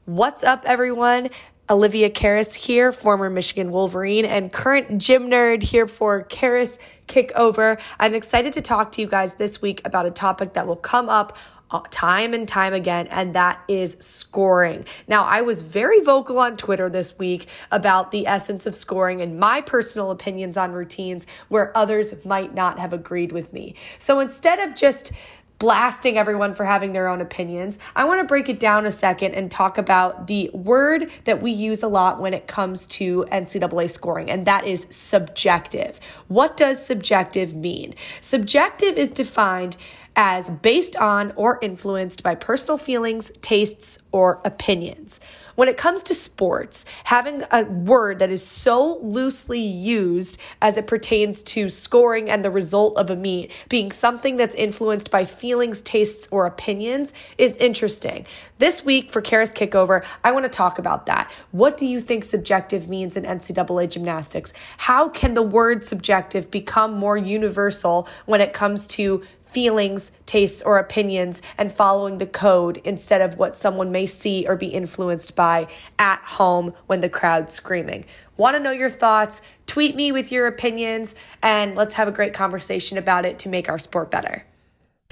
What's 0.04 0.44
up, 0.44 0.64
everyone? 0.66 1.30
Olivia 1.70 2.10
Karas 2.10 2.54
here, 2.54 2.92
former 2.92 3.30
Michigan 3.30 3.70
Wolverine 3.70 4.26
and 4.26 4.52
current 4.52 4.98
gym 4.98 5.30
nerd 5.30 5.62
here 5.62 5.86
for 5.88 6.24
Karas 6.24 6.78
Kickover. 7.08 7.80
I'm 7.98 8.14
excited 8.14 8.52
to 8.52 8.60
talk 8.60 8.92
to 8.92 9.00
you 9.00 9.06
guys 9.06 9.36
this 9.36 9.62
week 9.62 9.80
about 9.86 10.04
a 10.04 10.10
topic 10.10 10.52
that 10.52 10.66
will 10.66 10.76
come 10.76 11.08
up 11.08 11.38
Uh, 11.70 11.80
time 11.90 12.34
and 12.34 12.46
time 12.46 12.74
again, 12.74 13.06
and 13.08 13.34
that 13.34 13.58
is 13.68 13.96
scoring. 13.98 14.84
Now, 15.08 15.24
I 15.24 15.40
was 15.40 15.62
very 15.62 16.00
vocal 16.00 16.38
on 16.38 16.56
Twitter 16.56 16.90
this 16.90 17.18
week 17.18 17.46
about 17.70 18.10
the 18.10 18.26
essence 18.26 18.66
of 18.66 18.76
scoring 18.76 19.22
and 19.22 19.40
my 19.40 19.62
personal 19.62 20.10
opinions 20.10 20.58
on 20.58 20.72
routines 20.72 21.26
where 21.48 21.76
others 21.76 22.14
might 22.24 22.54
not 22.54 22.78
have 22.78 22.92
agreed 22.92 23.32
with 23.32 23.52
me. 23.52 23.74
So 23.98 24.20
instead 24.20 24.58
of 24.60 24.76
just 24.76 25.12
blasting 25.58 26.18
everyone 26.18 26.54
for 26.54 26.64
having 26.64 26.92
their 26.92 27.08
own 27.08 27.20
opinions. 27.20 27.78
I 27.94 28.04
want 28.04 28.20
to 28.20 28.26
break 28.26 28.48
it 28.48 28.58
down 28.58 28.86
a 28.86 28.90
second 28.90 29.34
and 29.34 29.50
talk 29.50 29.78
about 29.78 30.26
the 30.26 30.50
word 30.52 31.10
that 31.24 31.40
we 31.40 31.52
use 31.52 31.82
a 31.82 31.88
lot 31.88 32.20
when 32.20 32.34
it 32.34 32.46
comes 32.46 32.86
to 32.88 33.24
NCAA 33.30 33.90
scoring, 33.90 34.30
and 34.30 34.46
that 34.46 34.66
is 34.66 34.86
subjective. 34.90 36.00
What 36.28 36.56
does 36.56 36.84
subjective 36.84 37.54
mean? 37.54 37.94
Subjective 38.20 38.98
is 38.98 39.10
defined 39.10 39.76
as 40.16 40.50
based 40.50 40.96
on 40.96 41.32
or 41.36 41.58
influenced 41.60 42.22
by 42.22 42.34
personal 42.34 42.78
feelings, 42.78 43.32
tastes, 43.40 43.98
or 44.12 44.40
opinions. 44.44 45.20
When 45.56 45.68
it 45.68 45.76
comes 45.76 46.02
to 46.04 46.14
sports, 46.14 46.84
having 47.04 47.42
a 47.52 47.64
word 47.64 48.18
that 48.18 48.30
is 48.30 48.44
so 48.44 48.98
loosely 48.98 49.60
used 49.60 50.38
as 50.60 50.76
it 50.76 50.86
pertains 50.88 51.42
to 51.44 51.68
scoring 51.68 52.28
and 52.28 52.44
the 52.44 52.50
result 52.50 52.96
of 52.96 53.08
a 53.10 53.16
meet 53.16 53.52
being 53.68 53.92
something 53.92 54.36
that's 54.36 54.54
influenced 54.56 55.10
by 55.10 55.24
feelings, 55.24 55.80
tastes, 55.82 56.28
or 56.32 56.46
opinions 56.46 57.12
is 57.38 57.56
interesting. 57.58 58.26
This 58.58 58.84
week 58.84 59.12
for 59.12 59.22
Karas 59.22 59.54
Kickover, 59.54 60.04
I 60.24 60.32
want 60.32 60.44
to 60.44 60.48
talk 60.48 60.78
about 60.78 61.06
that. 61.06 61.30
What 61.52 61.76
do 61.76 61.86
you 61.86 62.00
think 62.00 62.24
subjective 62.24 62.88
means 62.88 63.16
in 63.16 63.24
NCAA 63.24 63.90
gymnastics? 63.90 64.52
How 64.78 65.08
can 65.08 65.34
the 65.34 65.42
word 65.42 65.84
subjective 65.84 66.50
become 66.50 66.94
more 66.94 67.16
universal 67.16 68.08
when 68.26 68.40
it 68.40 68.52
comes 68.52 68.88
to 68.88 69.22
feelings, 69.54 70.10
tastes, 70.26 70.60
or 70.62 70.78
opinions 70.78 71.40
and 71.56 71.72
following 71.72 72.18
the 72.18 72.26
code 72.26 72.78
instead 72.84 73.22
of 73.22 73.38
what 73.38 73.56
someone 73.56 73.92
may 73.92 74.04
see 74.04 74.44
or 74.46 74.56
be 74.56 74.66
influenced 74.66 75.36
by 75.36 75.68
at 75.98 76.20
home 76.20 76.74
when 76.86 77.00
the 77.00 77.08
crowd's 77.08 77.54
screaming. 77.54 78.04
Want 78.36 78.56
to 78.56 78.60
know 78.60 78.72
your 78.72 78.90
thoughts? 78.90 79.40
Tweet 79.66 79.94
me 79.94 80.10
with 80.10 80.32
your 80.32 80.48
opinions 80.48 81.14
and 81.40 81.76
let's 81.76 81.94
have 81.94 82.08
a 82.08 82.12
great 82.12 82.34
conversation 82.34 82.98
about 82.98 83.24
it 83.24 83.38
to 83.38 83.48
make 83.48 83.68
our 83.68 83.78
sport 83.78 84.10
better. 84.10 84.44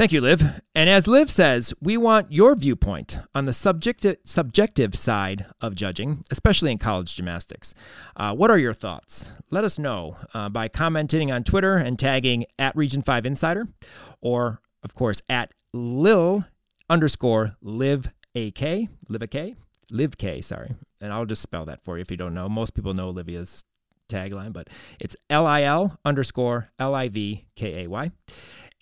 Thank 0.03 0.11
you, 0.11 0.21
Liv. 0.21 0.61
And 0.75 0.91
as 0.91 1.07
Liv 1.07 1.31
says, 1.31 1.73
we 1.81 1.97
want 1.97 2.33
your 2.33 2.57
viewpoint 2.57 3.21
on 3.37 3.45
the 3.45 3.53
subjective, 3.53 4.17
subjective 4.25 4.97
side 4.97 5.47
of 5.61 5.77
judging, 5.77 6.25
especially 6.29 6.73
in 6.73 6.79
college 6.79 7.15
gymnastics. 7.15 7.73
Uh, 8.17 8.35
what 8.35 8.51
are 8.51 8.59
your 8.59 8.73
thoughts? 8.73 9.31
Let 9.53 9.63
us 9.63 9.79
know 9.79 10.17
uh, 10.35 10.49
by 10.49 10.67
commenting 10.67 11.31
on 11.31 11.45
Twitter 11.45 11.77
and 11.77 11.97
tagging 12.01 12.47
at 12.59 12.75
Region 12.75 13.01
5 13.03 13.27
Insider, 13.27 13.69
or, 14.21 14.61
of 14.83 14.93
course, 14.97 15.23
at 15.29 15.55
Lil 15.73 16.47
underscore 16.91 17.55
Liv 17.63 18.11
AK, 18.35 18.89
Liv 19.09 19.23
AK, 19.23 19.55
Liv 19.93 20.19
K, 20.19 20.41
sorry. 20.41 20.75
And 21.01 21.13
I'll 21.13 21.27
just 21.27 21.43
spell 21.43 21.67
that 21.67 21.85
for 21.85 21.97
you 21.97 22.03
if 22.03 22.11
you 22.11 22.17
don't 22.17 22.35
know. 22.35 22.49
Most 22.49 22.75
people 22.75 22.93
know 22.93 23.11
Olivia's 23.11 23.63
tagline, 24.09 24.53
but 24.53 24.69
it's 24.99 25.15
L 25.31 25.47
I 25.47 25.63
L 25.63 25.97
underscore 26.05 26.71
L 26.81 26.93
I 26.93 27.09
V 27.09 27.45
K 27.55 27.85
A 27.85 27.87
Y 27.87 28.11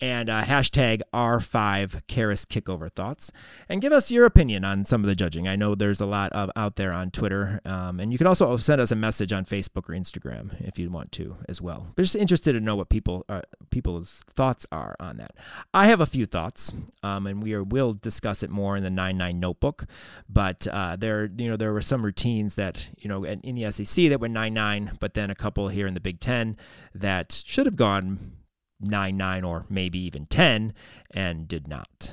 and 0.01 0.29
uh, 0.29 0.43
hashtag 0.43 1.01
R5 1.13 2.01
Karas 2.07 2.45
Kickover 2.45 2.91
Thoughts, 2.91 3.31
and 3.69 3.81
give 3.81 3.93
us 3.93 4.11
your 4.11 4.25
opinion 4.25 4.65
on 4.65 4.83
some 4.83 5.01
of 5.01 5.07
the 5.07 5.15
judging. 5.15 5.47
I 5.47 5.55
know 5.55 5.75
there's 5.75 6.01
a 6.01 6.05
lot 6.05 6.33
of 6.33 6.49
out 6.55 6.75
there 6.75 6.91
on 6.91 7.11
Twitter, 7.11 7.61
um, 7.65 7.99
and 7.99 8.11
you 8.11 8.17
can 8.17 8.27
also 8.27 8.57
send 8.57 8.81
us 8.81 8.91
a 8.91 8.95
message 8.95 9.31
on 9.31 9.45
Facebook 9.45 9.87
or 9.89 9.93
Instagram 9.93 10.55
if 10.67 10.79
you 10.79 10.89
want 10.89 11.11
to 11.13 11.37
as 11.47 11.61
well. 11.61 11.91
But 11.95 12.01
just 12.01 12.15
interested 12.15 12.53
to 12.53 12.59
know 12.59 12.75
what 12.75 12.89
people 12.89 13.25
uh, 13.29 13.41
people's 13.69 14.23
thoughts 14.29 14.65
are 14.71 14.95
on 14.99 15.17
that. 15.17 15.35
I 15.73 15.85
have 15.85 16.01
a 16.01 16.05
few 16.05 16.25
thoughts, 16.25 16.73
um, 17.03 17.27
and 17.27 17.43
we 17.43 17.53
are, 17.53 17.63
will 17.63 17.93
discuss 17.93 18.41
it 18.41 18.49
more 18.49 18.75
in 18.75 18.83
the 18.83 18.89
9-9 18.89 19.35
notebook. 19.35 19.85
But 20.27 20.67
uh, 20.67 20.95
there, 20.95 21.29
you 21.37 21.47
know, 21.47 21.57
there 21.57 21.73
were 21.73 21.81
some 21.81 22.03
routines 22.03 22.55
that 22.55 22.89
you 22.97 23.07
know 23.07 23.23
in 23.23 23.55
the 23.55 23.71
SEC 23.71 24.09
that 24.09 24.19
went 24.19 24.33
9-9, 24.33 24.99
but 24.99 25.13
then 25.13 25.29
a 25.29 25.35
couple 25.35 25.67
here 25.67 25.85
in 25.85 25.93
the 25.93 25.99
Big 25.99 26.19
Ten 26.19 26.57
that 26.95 27.31
should 27.31 27.67
have 27.67 27.75
gone 27.75 28.33
nine 28.81 29.17
nine 29.17 29.43
or 29.43 29.65
maybe 29.69 29.99
even 29.99 30.25
ten, 30.25 30.73
and 31.11 31.47
did 31.47 31.67
not. 31.67 32.11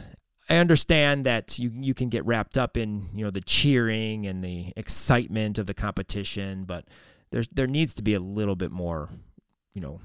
I 0.48 0.57
understand 0.57 1.26
that 1.26 1.59
you 1.59 1.70
you 1.74 1.94
can 1.94 2.09
get 2.09 2.24
wrapped 2.24 2.57
up 2.57 2.76
in 2.76 3.09
you 3.14 3.24
know 3.24 3.31
the 3.31 3.40
cheering 3.40 4.26
and 4.26 4.42
the 4.42 4.72
excitement 4.76 5.59
of 5.59 5.66
the 5.66 5.74
competition, 5.74 6.64
but 6.64 6.87
there's 7.31 7.48
there 7.48 7.66
needs 7.66 7.94
to 7.94 8.02
be 8.02 8.14
a 8.14 8.20
little 8.20 8.57
bit 8.57 8.70
more, 8.70 9.11
you 9.74 9.81
know, 9.81 10.00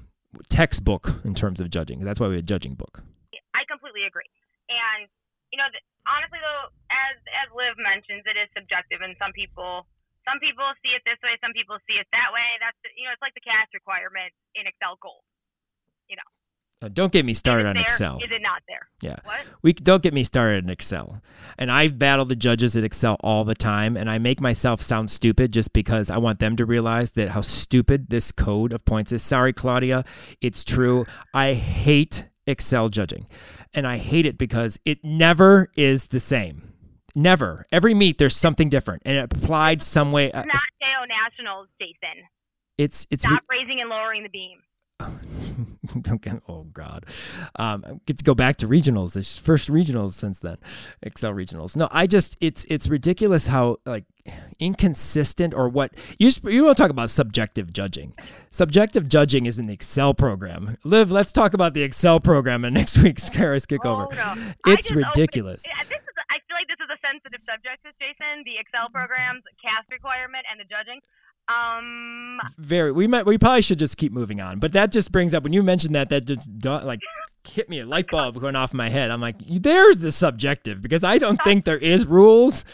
textbook 0.48 1.20
in 1.24 1.34
terms 1.34 1.60
of 1.60 1.70
judging. 1.70 2.00
That's 2.00 2.20
why 2.20 2.28
we 2.28 2.34
have 2.34 2.44
a 2.44 2.46
judging 2.46 2.74
book. 2.74 3.02
I 3.54 3.64
completely 3.70 4.04
agree, 4.04 4.28
and 4.68 5.08
you 5.48 5.56
know, 5.56 5.64
honestly 6.04 6.38
though, 6.42 6.68
as 6.92 7.16
as 7.40 7.48
Liv 7.56 7.80
mentions, 7.80 8.28
it 8.28 8.36
is 8.36 8.50
subjective, 8.52 9.00
and 9.00 9.16
some 9.16 9.32
people 9.32 9.88
some 10.28 10.40
people 10.40 10.64
see 10.80 10.92
it 10.92 11.04
this 11.04 11.20
way, 11.20 11.36
some 11.40 11.52
people 11.52 11.76
see 11.88 11.96
it 12.00 12.08
that 12.12 12.32
way. 12.32 12.48
That's 12.60 12.76
you 12.96 13.08
know, 13.08 13.16
it's 13.16 13.24
like 13.24 13.36
the 13.36 13.44
cast 13.44 13.72
requirement 13.72 14.32
in 14.52 14.68
Excel 14.68 15.00
goals. 15.00 15.24
You 16.08 16.20
know, 16.20 16.28
Uh, 16.84 16.88
don't 16.92 17.12
get 17.12 17.24
me 17.24 17.32
started 17.34 17.66
on 17.66 17.74
there? 17.74 17.82
Excel. 17.82 18.16
Is 18.18 18.30
it 18.30 18.42
not 18.42 18.62
there? 18.68 18.88
Yeah. 19.00 19.16
What? 19.24 19.40
We 19.62 19.72
don't 19.72 20.02
get 20.02 20.12
me 20.12 20.22
started 20.24 20.64
in 20.64 20.70
Excel. 20.70 21.22
And 21.58 21.70
I 21.72 21.88
battle 21.88 22.24
the 22.24 22.36
judges 22.36 22.76
at 22.76 22.84
Excel 22.84 23.16
all 23.24 23.44
the 23.44 23.54
time, 23.54 23.96
and 23.96 24.10
I 24.10 24.18
make 24.18 24.40
myself 24.40 24.82
sound 24.82 25.10
stupid 25.10 25.52
just 25.52 25.72
because 25.72 26.10
I 26.10 26.18
want 26.18 26.40
them 26.40 26.56
to 26.56 26.66
realize 26.66 27.12
that 27.12 27.30
how 27.30 27.40
stupid 27.40 28.10
this 28.10 28.32
code 28.32 28.72
of 28.72 28.84
points 28.84 29.12
is. 29.12 29.22
Sorry, 29.22 29.52
Claudia, 29.52 30.04
it's 30.40 30.62
true. 30.64 31.06
I 31.32 31.54
hate 31.54 32.26
Excel 32.46 32.88
judging, 32.90 33.26
and 33.72 33.86
I 33.86 33.96
hate 33.96 34.26
it 34.26 34.36
because 34.36 34.78
it 34.84 35.02
never 35.02 35.70
is 35.76 36.08
the 36.08 36.20
same. 36.20 36.72
Never. 37.14 37.64
Every 37.72 37.94
meet 37.94 38.18
there's 38.18 38.36
something 38.36 38.68
different, 38.68 39.02
and 39.06 39.16
it 39.16 39.32
applied 39.32 39.80
some 39.80 40.10
way. 40.10 40.32
uh, 40.32 40.40
It's 40.40 40.46
not 40.48 40.62
JO 40.82 41.04
Nationals, 41.08 41.68
Jason. 41.80 42.24
It's 42.76 43.06
it's 43.10 43.22
Stop 43.22 43.44
raising 43.48 43.80
and 43.80 43.88
lowering 43.88 44.24
the 44.24 44.28
beam. 44.28 44.58
don't 46.02 46.42
oh 46.48 46.62
god 46.72 47.04
um 47.58 48.00
get 48.06 48.16
to 48.16 48.24
go 48.24 48.34
back 48.34 48.56
to 48.56 48.68
regionals 48.68 49.14
this 49.14 49.36
first 49.36 49.68
regionals 49.68 50.12
since 50.12 50.38
then 50.38 50.56
excel 51.02 51.32
regionals 51.32 51.74
no 51.74 51.88
i 51.90 52.06
just 52.06 52.36
it's 52.40 52.64
it's 52.68 52.86
ridiculous 52.86 53.48
how 53.48 53.76
like 53.86 54.04
inconsistent 54.60 55.52
or 55.52 55.68
what 55.68 55.92
you 56.18 56.30
you 56.44 56.64
want 56.64 56.76
to 56.76 56.82
talk 56.82 56.90
about 56.90 57.10
subjective 57.10 57.72
judging 57.72 58.14
subjective 58.50 59.08
judging 59.08 59.46
is 59.46 59.58
in 59.58 59.66
the 59.66 59.74
excel 59.74 60.14
program 60.14 60.76
liv 60.84 61.10
let's 61.10 61.32
talk 61.32 61.54
about 61.54 61.74
the 61.74 61.82
excel 61.82 62.20
program 62.20 62.64
in 62.64 62.72
next 62.84 62.96
week's 62.98 63.28
Karas 63.28 63.66
kickover 63.66 64.06
Oh, 64.10 64.34
no. 64.34 64.72
It's 64.72 64.88
just 64.88 64.94
ridiculous 64.94 65.64
Yeah, 65.66 65.82
this 65.84 65.98
is. 65.98 66.14
I 66.30 66.38
feel 66.46 66.56
like 66.58 66.66
this 66.66 66.82
is 66.82 66.90
a 66.90 66.98
sensitive 67.02 67.42
subject, 67.46 67.86
Jason. 68.02 68.42
The 68.42 68.58
Excel 68.58 68.90
programs, 68.90 69.42
cast 69.62 69.86
requirement, 69.90 70.42
and 70.50 70.58
the 70.58 70.66
judging. 70.66 70.98
Um, 71.48 72.38
very 72.56 72.90
we 72.92 73.06
might 73.06 73.26
we 73.26 73.36
probably 73.38 73.62
should 73.62 73.78
just 73.78 73.96
keep 73.98 74.12
moving 74.12 74.40
on 74.40 74.58
but 74.58 74.72
that 74.72 74.90
just 74.92 75.12
brings 75.12 75.34
up 75.34 75.42
when 75.44 75.52
you 75.52 75.62
mentioned 75.62 75.94
that 75.94 76.08
that 76.08 76.24
just 76.24 76.48
like 76.62 77.00
hit 77.46 77.68
me 77.68 77.80
a 77.80 77.86
light 77.86 78.06
bulb 78.10 78.40
going 78.40 78.56
off 78.56 78.72
in 78.72 78.78
my 78.78 78.88
head. 78.88 79.10
I'm 79.10 79.20
like 79.20 79.36
there's 79.46 79.98
the 79.98 80.10
subjective 80.10 80.80
because 80.80 81.04
i 81.04 81.18
don't 81.18 81.38
think 81.44 81.64
there 81.64 81.78
is 81.78 82.06
rules. 82.06 82.64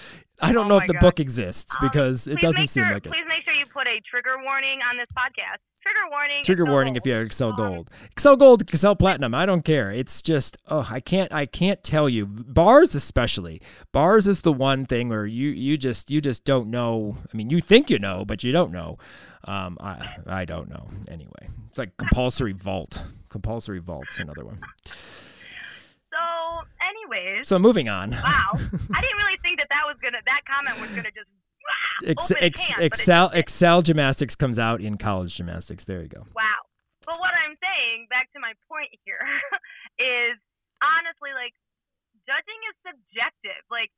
I 0.42 0.52
don't 0.52 0.66
Oh 0.66 0.68
know 0.68 0.78
if 0.78 0.86
the 0.86 0.94
God. 0.94 1.00
book 1.00 1.20
exists 1.20 1.74
um, 1.80 1.88
because 1.88 2.26
it 2.26 2.40
doesn't 2.40 2.68
seem 2.68 2.84
sure, 2.84 2.94
like 2.94 3.04
it. 3.04 3.10
Please 3.12 3.26
make 3.28 3.44
sure 3.44 3.49
put 3.72 3.86
a 3.86 4.00
trigger 4.08 4.36
warning 4.44 4.80
on 4.88 4.96
this 4.98 5.08
podcast. 5.16 5.58
Trigger 5.80 6.10
warning. 6.10 6.40
trigger 6.44 6.64
Excel 6.64 6.72
warning 6.72 6.92
gold. 6.94 7.02
if 7.02 7.06
you 7.06 7.12
have 7.14 7.26
excel 7.26 7.52
gold. 7.52 7.90
Excel 8.12 8.36
gold 8.36 8.62
excel 8.62 8.94
platinum. 8.94 9.34
I 9.34 9.46
don't 9.46 9.64
care. 9.64 9.90
It's 9.90 10.20
just 10.20 10.58
oh 10.68 10.86
i 10.90 11.00
can't 11.00 11.32
i 11.32 11.46
can't 11.46 11.82
tell 11.82 12.08
you. 12.08 12.26
Bars 12.26 12.94
especially. 12.94 13.62
Bars 13.92 14.28
is 14.28 14.42
the 14.42 14.52
one 14.52 14.84
thing 14.84 15.08
where 15.08 15.24
you 15.26 15.48
you 15.48 15.78
just 15.78 16.10
you 16.10 16.20
just 16.20 16.44
don't 16.44 16.68
know. 16.68 17.16
I 17.32 17.36
mean 17.36 17.48
you 17.48 17.60
think 17.60 17.88
you 17.88 17.98
know 17.98 18.24
but 18.26 18.44
you 18.44 18.52
don't 18.52 18.72
know. 18.72 18.98
Um 19.44 19.78
i 19.80 20.16
i 20.26 20.44
don't 20.44 20.68
know. 20.68 20.88
Anyway 21.08 21.48
it's 21.70 21.78
like 21.78 21.96
compulsory 21.96 22.52
vault. 22.52 23.02
Compulsory 23.30 23.78
vault's 23.78 24.18
another 24.18 24.44
one. 24.44 24.60
So, 26.10 26.18
anyways, 26.82 27.46
so 27.46 27.58
moving 27.58 27.88
on. 27.88 28.10
Wow, 28.10 28.50
I 28.54 29.00
didn't 29.00 29.18
really 29.22 29.38
think 29.42 29.58
that 29.58 29.68
that 29.70 29.86
was 29.86 29.96
gonna. 30.02 30.18
That 30.26 30.42
comment 30.44 30.80
was 30.80 30.90
gonna 30.90 31.10
just. 31.14 31.28
Ex- 32.06 32.32
ex- 32.40 32.72
can, 32.72 32.82
excel 32.82 33.30
excel 33.34 33.82
gymnastics 33.82 34.34
comes 34.34 34.58
out 34.58 34.80
in 34.80 34.96
college 34.96 35.36
gymnastics 35.36 35.84
there 35.84 36.00
you 36.00 36.08
go 36.08 36.26
Wow. 36.34 36.60
But 37.10 37.18
what 37.18 37.34
I'm 37.34 37.58
saying, 37.58 38.06
back 38.06 38.30
to 38.36 38.40
my 38.40 38.52
point 38.68 38.94
here, 39.02 39.18
is 39.98 40.38
honestly, 40.78 41.34
like, 41.34 41.56
judging 42.22 42.60
is 42.70 42.76
subjective. 42.86 43.66
Like, 43.66 43.90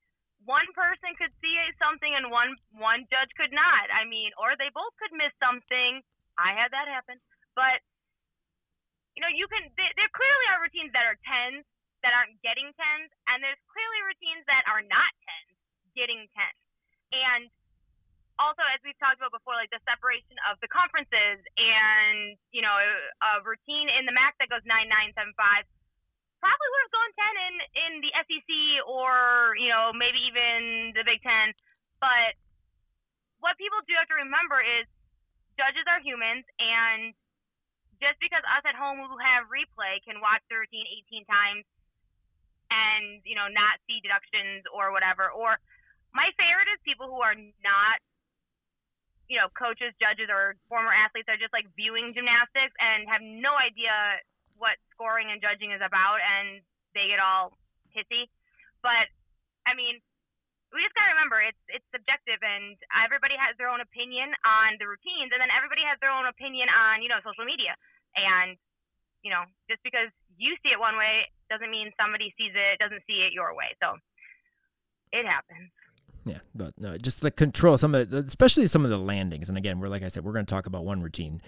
one 0.49 0.65
person 0.73 1.13
could 1.21 1.31
see 1.45 1.55
something 1.79 2.11
and 2.11 2.33
one 2.33 2.59
one 2.75 3.07
judge 3.13 3.31
could 3.39 3.55
not. 3.55 3.87
I 3.95 4.03
mean, 4.09 4.35
or 4.35 4.59
they 4.59 4.75
both 4.75 4.91
could 4.99 5.15
miss 5.15 5.31
something. 5.39 6.03
I 6.35 6.51
had 6.57 6.75
that 6.75 6.91
happen. 6.91 7.23
But 7.55 7.79
you 9.15 9.23
know, 9.23 9.31
you 9.31 9.47
can. 9.47 9.71
There, 9.79 9.93
there 9.95 10.11
clearly 10.11 10.47
are 10.51 10.65
routines 10.65 10.91
that 10.99 11.07
are 11.07 11.21
tens 11.23 11.63
that 12.03 12.11
aren't 12.11 12.43
getting 12.43 12.75
tens, 12.75 13.13
and 13.31 13.39
there's 13.39 13.61
clearly 13.71 14.01
routines 14.03 14.43
that 14.51 14.67
are 14.67 14.83
not 14.83 15.13
tens 15.23 15.55
getting 15.95 16.27
tens. 16.35 16.59
And 17.13 17.53
also, 18.41 18.65
as 18.73 18.81
we've 18.83 18.97
talked 18.97 19.21
about 19.21 19.31
before, 19.31 19.55
like 19.55 19.71
the 19.71 19.81
separation 19.85 20.35
of 20.49 20.57
the 20.65 20.69
conferences 20.73 21.45
and, 21.61 22.35
you 22.51 22.65
know, 22.65 22.73
a 22.73 23.45
routine 23.45 23.93
in 23.93 24.09
the 24.09 24.15
MAC 24.17 24.35
that 24.41 24.49
goes 24.49 24.65
9975 24.65 25.37
probably 26.43 26.69
would 26.75 26.85
have 26.91 26.97
gone 26.97 27.13
10 27.15 27.47
in, 27.47 27.55
in 27.87 27.93
the 28.03 28.11
SEC 28.27 28.51
or, 28.91 29.55
you 29.63 29.71
know, 29.71 29.95
maybe 29.95 30.19
even 30.27 30.91
the 30.97 31.07
Big 31.07 31.23
Ten. 31.23 31.55
But 32.03 32.35
what 33.39 33.55
people 33.63 33.79
do 33.87 33.95
have 33.95 34.11
to 34.11 34.19
remember 34.19 34.59
is 34.59 34.91
judges 35.55 35.87
are 35.87 36.03
humans, 36.03 36.43
and 36.59 37.15
just 38.03 38.19
because 38.19 38.43
us 38.51 38.67
at 38.67 38.75
home 38.75 38.99
who 39.07 39.15
have 39.23 39.47
replay 39.47 40.03
can 40.03 40.19
watch 40.19 40.43
the 40.51 40.59
routine 40.59 40.83
18 41.07 41.23
times 41.31 41.63
and, 42.75 43.23
you 43.23 43.39
know, 43.39 43.47
not 43.47 43.79
see 43.87 44.03
deductions 44.03 44.67
or 44.75 44.91
whatever, 44.91 45.31
or 45.31 45.63
my 46.13 46.29
favorite 46.37 46.69
is 46.73 46.81
people 46.85 47.09
who 47.09 47.21
are 47.21 47.37
not 47.37 47.99
you 49.33 49.41
know, 49.41 49.49
coaches, 49.57 49.97
judges, 49.97 50.29
or 50.29 50.61
former 50.69 50.93
athletes 50.93 51.25
are 51.33 51.41
just 51.41 51.57
like 51.57 51.65
viewing 51.73 52.13
gymnastics 52.13 52.77
and 52.77 53.09
have 53.09 53.25
no 53.25 53.57
idea 53.57 54.21
what 54.61 54.77
scoring 54.93 55.33
and 55.33 55.41
judging 55.41 55.73
is 55.73 55.81
about, 55.81 56.21
and 56.21 56.61
they 56.93 57.09
get 57.09 57.17
all 57.17 57.57
pissy. 57.97 58.29
But 58.85 59.09
I 59.65 59.73
mean, 59.73 60.05
we 60.69 60.85
just 60.85 60.93
gotta 60.93 61.17
remember 61.17 61.41
it's 61.41 61.65
it's 61.73 61.89
subjective, 61.97 62.45
and 62.45 62.77
everybody 62.93 63.33
has 63.41 63.57
their 63.57 63.73
own 63.73 63.81
opinion 63.81 64.37
on 64.45 64.77
the 64.77 64.85
routines, 64.85 65.33
and 65.33 65.41
then 65.41 65.49
everybody 65.49 65.81
has 65.89 65.97
their 66.05 66.13
own 66.13 66.29
opinion 66.29 66.69
on 66.69 67.01
you 67.01 67.09
know 67.09 67.25
social 67.25 67.49
media. 67.49 67.73
And 68.13 68.61
you 69.25 69.33
know, 69.33 69.49
just 69.65 69.81
because 69.81 70.13
you 70.37 70.61
see 70.61 70.77
it 70.77 70.81
one 70.83 71.01
way 71.01 71.25
doesn't 71.49 71.73
mean 71.73 71.89
somebody 71.97 72.37
sees 72.37 72.53
it 72.53 72.77
doesn't 72.85 73.01
see 73.09 73.25
it 73.25 73.33
your 73.33 73.57
way. 73.57 73.73
So 73.81 73.97
it 75.17 75.25
happens. 75.25 75.73
Yeah, 76.25 76.39
but 76.55 76.75
no, 76.79 76.97
just 76.97 77.21
the 77.21 77.31
control 77.31 77.77
some 77.77 77.95
of 77.95 78.11
the, 78.11 78.19
especially 78.19 78.67
some 78.69 78.85
of 78.85 78.91
the 78.91 78.99
landings. 78.99 79.49
And 79.49 79.59
again, 79.59 79.81
we're 79.81 79.89
like 79.89 80.03
I 80.03 80.09
said, 80.09 80.25
we're 80.25 80.33
going 80.33 80.47
to 80.47 80.55
talk 80.55 80.67
about 80.67 80.85
one 80.85 81.03
routine 81.03 81.43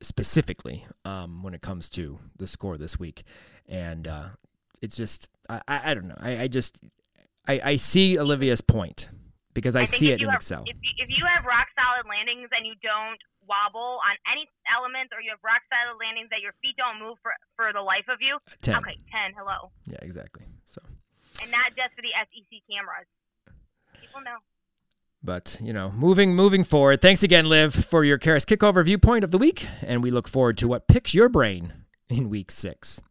specifically 0.00 0.86
um, 1.04 1.42
when 1.42 1.54
it 1.54 1.62
comes 1.62 1.88
to 1.90 2.18
the 2.36 2.46
score 2.46 2.78
this 2.78 2.98
week, 2.98 3.24
and 3.68 4.06
uh, 4.06 4.28
it's 4.80 4.96
just 4.96 5.28
I, 5.48 5.60
I, 5.66 5.90
I 5.90 5.94
don't 5.94 6.08
know. 6.08 6.18
I, 6.18 6.42
I 6.42 6.48
just 6.48 6.78
I, 7.48 7.60
I 7.64 7.76
see 7.76 8.18
Olivia's 8.18 8.60
point 8.60 9.10
because 9.52 9.74
I, 9.76 9.84
think 9.84 10.00
see 10.00 10.10
it 10.12 10.20
in 10.20 10.28
have, 10.28 10.36
Excel. 10.36 10.62
If 10.66 10.76
you, 10.80 10.90
if 10.98 11.08
you 11.10 11.24
have 11.26 11.44
rock 11.44 11.66
solid 11.74 12.08
landings 12.08 12.50
and 12.54 12.66
you 12.66 12.74
don't 12.82 13.18
wobble 13.46 14.00
on 14.00 14.14
any 14.30 14.48
elements, 14.70 15.12
or 15.12 15.20
you 15.20 15.30
have 15.30 15.42
rock 15.42 15.60
solid 15.68 15.98
landings 15.98 16.30
that 16.30 16.40
your 16.40 16.54
feet 16.62 16.78
don't 16.78 17.02
move 17.02 17.18
for 17.22 17.34
for 17.56 17.72
the 17.74 17.82
life 17.82 18.06
of 18.08 18.22
you, 18.22 18.38
Ten. 18.62 18.78
okay, 18.78 18.96
ten, 19.10 19.34
hello, 19.34 19.74
Yeah, 19.86 19.98
exactly. 20.02 20.46
So, 20.66 20.80
and 21.42 21.50
not 21.50 21.74
just 21.74 21.94
for 21.98 22.02
the 22.02 22.14
SEC 22.14 22.62
cameras. 22.70 23.10
People 24.14 24.22
know. 24.24 24.38
but 25.22 25.56
you 25.60 25.72
know, 25.72 25.90
moving 25.92 26.34
moving 26.36 26.62
forward. 26.64 27.00
Thanks 27.02 27.22
again, 27.22 27.46
Liv, 27.46 27.74
for 27.74 28.04
your 28.04 28.18
Karas 28.18 28.44
kickover 28.44 28.84
viewpoint 28.84 29.24
of 29.24 29.30
the 29.30 29.38
week, 29.38 29.66
and 29.82 30.02
we 30.02 30.10
look 30.10 30.28
forward 30.28 30.56
to 30.58 30.68
what 30.68 30.86
picks 30.86 31.14
your 31.14 31.28
brain 31.28 31.72
in 32.08 32.30
week 32.30 32.50
six. 32.50 33.02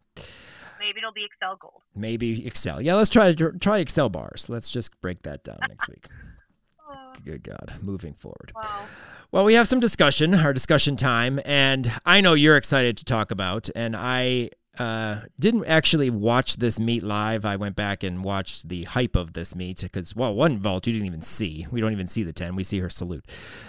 Maybe 0.80 1.00
it'll 1.00 1.12
be 1.14 1.26
Excel 1.26 1.56
Gold. 1.60 1.82
Maybe 1.96 2.46
Excel. 2.46 2.82
Yeah, 2.82 2.96
let's 2.96 3.10
try 3.10 3.34
try 3.34 3.80
Excel 3.80 4.10
bars. 4.10 4.50
Let's 4.50 4.72
just 4.72 5.00
break 5.02 5.24
that 5.24 5.44
down 5.44 5.58
next 5.70 5.88
week. 5.90 6.08
Oh, 6.90 7.14
Good 7.26 7.44
God, 7.44 7.74
moving 7.82 8.14
forward. 8.14 8.52
wow. 8.56 8.86
Well, 9.32 9.46
we 9.46 9.56
have 9.56 9.68
some 9.68 9.80
discussion, 9.80 10.36
our 10.36 10.54
discussion 10.54 10.96
time, 10.96 11.40
and 11.44 11.92
I 12.06 12.22
know 12.22 12.34
you're 12.36 12.56
excited 12.58 12.98
to 12.98 13.06
talk 13.06 13.32
about. 13.32 13.68
And 13.76 13.96
I 13.96 14.52
uh, 14.80 15.22
didn't 15.40 15.66
actually 15.66 16.10
watch 16.10 16.56
this 16.58 16.80
meet 16.80 17.04
live. 17.04 17.46
I 17.46 17.56
went 17.58 17.76
back 17.76 18.04
and 18.04 18.24
watched 18.24 18.70
the 18.70 18.84
hype 18.86 19.16
of 19.16 19.34
this 19.34 19.56
meet 19.56 19.82
because, 19.82 20.16
well, 20.16 20.34
one 20.34 20.60
vault 20.60 20.88
you 20.88 20.94
didn't 20.94 21.06
even 21.08 21.22
see. 21.22 21.68
We 21.72 21.80
don't 21.82 21.92
even 21.92 22.08
see 22.08 22.24
the 22.24 22.34
10. 22.34 22.56
We 22.56 22.64
see 22.64 22.80
her 22.80 22.90
salute. 22.90 23.26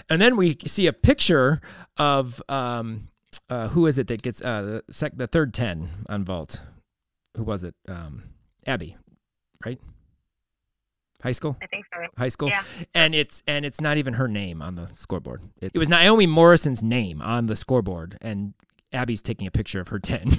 And 0.08 0.20
then 0.20 0.36
we 0.36 0.56
see 0.66 0.86
a 0.86 0.92
picture 0.92 1.60
of 1.98 2.42
um, 2.48 3.08
uh, 3.50 3.68
who 3.68 3.86
is 3.86 3.98
it 3.98 4.06
that 4.08 4.22
gets 4.22 4.42
uh, 4.44 4.62
the, 4.86 4.92
sec- 4.92 5.16
the 5.16 5.26
third 5.26 5.52
10 5.52 5.88
on 6.08 6.24
vault? 6.24 6.62
Who 7.36 7.42
was 7.44 7.64
it? 7.64 7.74
Um, 7.88 8.24
Abby, 8.66 8.96
right? 9.64 9.78
Heiskell? 11.22 11.56
I 11.62 11.66
think 11.66 11.86
so. 11.92 12.00
Heiskell 12.22 12.50
Yeah. 12.50 12.62
and 12.94 13.14
it's 13.14 13.42
and 13.46 13.64
it's 13.64 13.80
not 13.80 13.96
even 13.96 14.14
her 14.14 14.28
name 14.28 14.60
on 14.60 14.74
the 14.74 14.88
scoreboard 14.94 15.40
it, 15.60 15.72
it 15.74 15.78
was 15.78 15.88
naomi 15.88 16.26
morrison's 16.26 16.82
name 16.82 17.22
on 17.22 17.46
the 17.46 17.56
scoreboard 17.56 18.18
and 18.20 18.52
abby's 18.94 19.22
taking 19.22 19.46
a 19.46 19.50
picture 19.50 19.80
of 19.80 19.88
her 19.88 19.98
10 20.12 20.38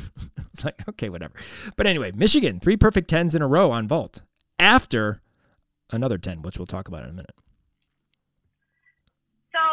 it's 0.52 0.64
like 0.64 0.88
okay 0.88 1.10
whatever 1.10 1.34
but 1.76 1.86
anyway 1.86 2.12
michigan 2.12 2.60
three 2.60 2.78
perfect 2.78 3.10
10s 3.10 3.36
in 3.36 3.42
a 3.42 3.48
row 3.48 3.72
on 3.72 3.88
vault 3.88 4.22
after 4.60 5.22
another 5.92 6.18
10 6.18 6.42
which 6.42 6.58
we'll 6.58 6.66
talk 6.66 6.88
about 6.88 7.04
in 7.04 7.10
a 7.10 7.14
minute 7.14 7.36
So 9.56 9.64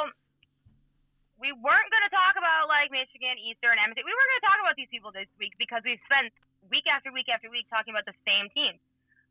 we 1.43 1.51
weren't 1.51 1.91
going 1.91 2.07
to 2.07 2.15
talk 2.15 2.39
about 2.39 2.71
like 2.71 2.95
Michigan, 2.95 3.35
Eastern, 3.43 3.75
Edmonton. 3.75 4.07
We 4.07 4.15
weren't 4.15 4.31
going 4.31 4.43
to 4.47 4.49
talk 4.55 4.61
about 4.63 4.77
these 4.79 4.87
people 4.95 5.11
this 5.11 5.27
week 5.43 5.59
because 5.59 5.83
we've 5.83 5.99
spent 6.07 6.31
week 6.71 6.87
after 6.87 7.11
week 7.11 7.27
after 7.27 7.51
week 7.51 7.67
talking 7.67 7.91
about 7.91 8.07
the 8.07 8.15
same 8.23 8.47
teams. 8.55 8.79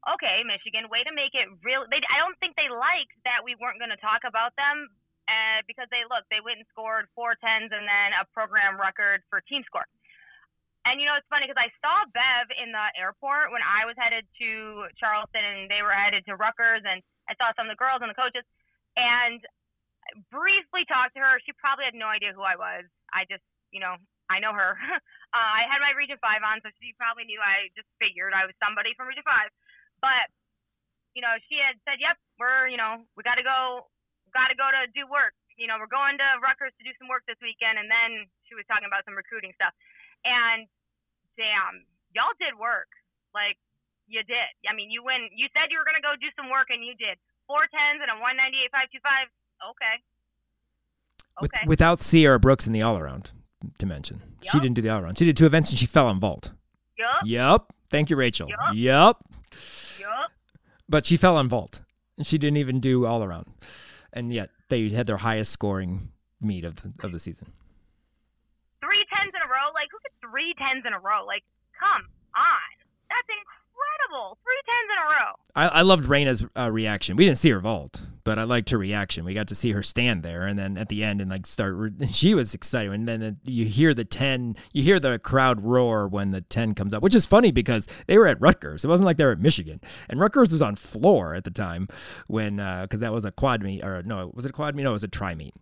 Okay, 0.04 0.44
Michigan, 0.44 0.92
way 0.92 1.08
to 1.08 1.14
make 1.16 1.32
it 1.32 1.48
real. 1.64 1.88
They, 1.88 2.04
I 2.12 2.20
don't 2.20 2.36
think 2.44 2.60
they 2.60 2.68
liked 2.68 3.16
that 3.24 3.48
we 3.48 3.56
weren't 3.56 3.80
going 3.80 3.96
to 3.96 4.02
talk 4.04 4.28
about 4.28 4.52
them 4.60 4.92
uh, 5.30 5.62
because 5.70 5.90
they 5.94 6.02
look 6.10 6.26
they 6.30 6.42
went 6.42 6.62
and 6.62 6.68
scored 6.72 7.10
four 7.14 7.38
tens 7.38 7.70
and 7.70 7.86
then 7.86 8.10
a 8.18 8.26
program 8.34 8.80
record 8.80 9.22
for 9.30 9.42
team 9.46 9.62
score. 9.68 9.86
and 10.86 10.98
you 10.98 11.06
know, 11.06 11.18
it's 11.18 11.30
funny 11.30 11.46
because 11.46 11.62
I 11.62 11.70
saw 11.82 12.06
Bev 12.10 12.50
in 12.58 12.74
the 12.74 12.86
airport 12.98 13.54
when 13.54 13.62
I 13.62 13.86
was 13.86 13.98
headed 13.98 14.26
to 14.42 14.90
Charleston, 14.98 15.44
and 15.44 15.70
they 15.70 15.86
were 15.86 15.94
headed 15.94 16.26
to 16.26 16.38
Rutgers, 16.38 16.82
and 16.86 17.06
I 17.30 17.38
saw 17.38 17.54
some 17.54 17.70
of 17.70 17.74
the 17.74 17.80
girls 17.80 18.02
and 18.02 18.10
the 18.10 18.18
coaches, 18.18 18.46
and 18.98 19.42
briefly 20.34 20.84
talked 20.90 21.14
to 21.16 21.22
her. 21.22 21.38
She 21.46 21.54
probably 21.56 21.86
had 21.86 21.96
no 21.96 22.10
idea 22.10 22.34
who 22.34 22.42
I 22.42 22.58
was. 22.58 22.90
I 23.14 23.30
just, 23.30 23.46
you 23.70 23.80
know, 23.80 23.96
I 24.28 24.40
know 24.40 24.56
her. 24.56 24.76
uh, 25.36 25.52
I 25.60 25.68
had 25.70 25.84
my 25.84 25.94
Region 25.96 26.18
Five 26.20 26.42
on, 26.42 26.64
so 26.64 26.74
she 26.80 26.98
probably 26.98 27.28
knew. 27.28 27.40
I 27.40 27.70
just 27.78 27.88
figured 28.02 28.34
I 28.34 28.48
was 28.48 28.56
somebody 28.58 28.96
from 28.98 29.12
Region 29.12 29.28
Five, 29.28 29.52
but 30.00 30.28
you 31.14 31.22
know, 31.22 31.36
she 31.52 31.60
had 31.60 31.76
said, 31.84 32.00
"Yep, 32.00 32.16
we're, 32.40 32.72
you 32.72 32.80
know, 32.80 33.04
we 33.20 33.24
got 33.24 33.36
to 33.36 33.44
go, 33.44 33.92
got 34.36 34.50
to 34.50 34.58
go 34.58 34.68
to 34.68 34.88
do 34.92 35.08
work. 35.08 35.36
You 35.60 35.68
know, 35.70 35.78
we're 35.78 35.92
going 35.92 36.18
to 36.18 36.28
Rutgers 36.42 36.74
to 36.80 36.84
do 36.84 36.92
some 36.98 37.08
work 37.12 37.24
this 37.30 37.40
weekend." 37.44 37.78
And 37.78 37.92
then 37.92 38.28
she 38.48 38.56
was 38.58 38.66
talking 38.66 38.88
about 38.88 39.06
some 39.06 39.16
recruiting 39.16 39.54
stuff. 39.56 39.76
And 40.26 40.68
damn, 41.38 41.86
y'all 42.16 42.36
did 42.40 42.58
work. 42.58 42.90
Like 43.32 43.60
you 44.08 44.24
did. 44.28 44.52
I 44.68 44.76
mean, 44.76 44.92
you 44.92 45.04
win. 45.04 45.32
You 45.36 45.48
said 45.56 45.72
you 45.72 45.80
were 45.80 45.88
gonna 45.88 46.04
go 46.04 46.16
do 46.20 46.32
some 46.36 46.52
work, 46.52 46.72
and 46.72 46.84
you 46.84 46.96
did. 46.96 47.20
Four 47.48 47.68
tens 47.70 48.00
and 48.00 48.10
a 48.12 48.18
one 48.20 48.36
ninety 48.36 48.64
eight 48.64 48.72
five 48.72 48.88
two 48.92 49.02
five. 49.04 49.28
Okay. 49.62 49.96
Okay. 51.44 51.64
With, 51.64 51.80
without 51.80 52.00
Sierra 52.00 52.40
Brooks 52.40 52.68
in 52.68 52.74
the 52.74 52.82
all 52.82 52.98
around 52.98 53.32
to 53.78 53.86
mention, 53.86 54.22
yep. 54.42 54.52
she 54.52 54.60
didn't 54.60 54.76
do 54.76 54.82
the 54.82 54.90
all 54.90 55.02
around. 55.02 55.18
She 55.18 55.26
did 55.26 55.38
two 55.38 55.46
events 55.46 55.70
and 55.70 55.80
she 55.80 55.86
fell 55.86 56.08
on 56.08 56.20
vault. 56.20 56.52
Yep. 56.98 57.08
Yep. 57.26 57.74
Thank 57.90 58.10
you, 58.10 58.16
Rachel. 58.16 58.48
Yep. 58.50 58.58
Yep. 58.74 59.18
Yup. 60.00 60.32
But 60.88 61.06
she 61.06 61.18
fell 61.18 61.38
on 61.38 61.50
vault. 61.50 61.82
And 62.18 62.28
she 62.28 62.38
didn't 62.38 62.58
even 62.58 62.80
do 62.80 63.06
all 63.06 63.24
around. 63.24 63.48
And 64.14 64.34
yet 64.34 64.50
they 64.70 64.90
had 64.90 65.08
their 65.08 65.18
highest 65.18 65.52
scoring 65.52 66.12
meet 66.42 66.66
of 66.66 66.82
the, 66.82 66.94
of 67.06 67.12
the 67.12 67.20
season 67.20 67.54
three 70.32 70.54
tens 70.58 70.86
in 70.88 70.94
a 70.94 71.00
row. 71.00 71.26
Like, 71.28 71.44
come 71.76 72.08
on. 72.34 72.72
That's 73.12 73.28
incredible. 73.28 73.61
Three 74.44 74.62
tens 74.66 74.90
in 74.92 74.98
a 74.98 75.08
row. 75.10 75.36
I, 75.56 75.80
I 75.80 75.82
loved 75.84 76.08
Raina's 76.08 76.46
uh, 76.58 76.70
reaction. 76.70 77.16
We 77.16 77.26
didn't 77.26 77.38
see 77.38 77.50
her 77.52 77.60
vault, 77.60 78.02
but 78.24 78.38
I 78.38 78.44
liked 78.44 78.70
her 78.72 78.78
reaction. 78.78 79.24
We 79.24 79.34
got 79.34 79.48
to 79.48 79.56
see 79.56 79.72
her 79.72 79.82
stand 79.82 80.24
there 80.24 80.46
and 80.48 80.60
then 80.60 80.78
at 80.78 80.90
the 80.90 81.04
end 81.04 81.22
and 81.22 81.32
like 81.32 81.46
start. 81.46 81.94
She 82.12 82.34
was 82.34 82.54
excited. 82.54 82.92
And 82.92 83.08
then 83.08 83.38
you 83.44 83.66
hear 83.66 83.94
the 83.94 84.04
10, 84.04 84.56
you 84.74 84.84
hear 84.84 85.00
the 85.00 85.18
crowd 85.18 85.62
roar 85.62 86.08
when 86.08 86.32
the 86.32 86.42
10 86.42 86.76
comes 86.76 86.94
up, 86.94 87.02
which 87.02 87.16
is 87.16 87.26
funny 87.26 87.52
because 87.52 87.88
they 88.08 88.18
were 88.18 88.28
at 88.28 88.40
Rutgers. 88.42 88.84
It 88.84 88.90
wasn't 88.90 89.06
like 89.06 89.18
they 89.18 89.26
were 89.26 89.32
at 89.32 89.40
Michigan. 89.40 89.80
And 90.10 90.20
Rutgers 90.20 90.52
was 90.52 90.62
on 90.62 90.76
floor 90.76 91.34
at 91.34 91.46
the 91.46 91.52
time 91.52 91.88
when, 92.28 92.58
because 92.58 93.02
uh, 93.02 93.06
that 93.06 93.14
was 93.14 93.26
a 93.26 93.32
quad 93.32 93.64
meet, 93.64 93.84
or 93.84 94.04
no, 94.04 94.32
was 94.34 94.46
it 94.46 94.50
a 94.50 94.54
quad 94.54 94.76
meet? 94.76 94.84
No, 94.84 94.92
it 94.92 94.94
was 94.94 95.04
a 95.04 95.08
tri 95.08 95.36
meet. 95.36 95.54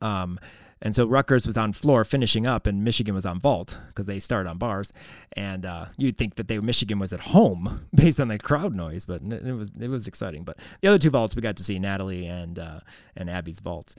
Um, 0.00 0.38
and 0.82 0.96
so 0.96 1.06
Rutgers 1.06 1.46
was 1.46 1.56
on 1.56 1.72
floor 1.72 2.04
finishing 2.04 2.44
up, 2.44 2.66
and 2.66 2.82
Michigan 2.82 3.14
was 3.14 3.24
on 3.24 3.38
vault 3.38 3.78
because 3.86 4.06
they 4.06 4.18
started 4.18 4.50
on 4.50 4.58
bars. 4.58 4.92
And 5.36 5.64
uh, 5.64 5.86
you'd 5.96 6.18
think 6.18 6.34
that 6.34 6.48
they 6.48 6.58
Michigan 6.58 6.98
was 6.98 7.12
at 7.12 7.20
home 7.20 7.86
based 7.94 8.18
on 8.18 8.26
the 8.28 8.38
crowd 8.38 8.74
noise, 8.74 9.06
but 9.06 9.22
it 9.22 9.54
was 9.54 9.72
it 9.80 9.88
was 9.88 10.08
exciting. 10.08 10.42
But 10.42 10.58
the 10.80 10.88
other 10.88 10.98
two 10.98 11.10
vaults 11.10 11.36
we 11.36 11.42
got 11.42 11.56
to 11.56 11.64
see 11.64 11.78
Natalie 11.78 12.26
and 12.26 12.58
uh, 12.58 12.80
and 13.16 13.30
Abby's 13.30 13.60
vaults. 13.60 13.94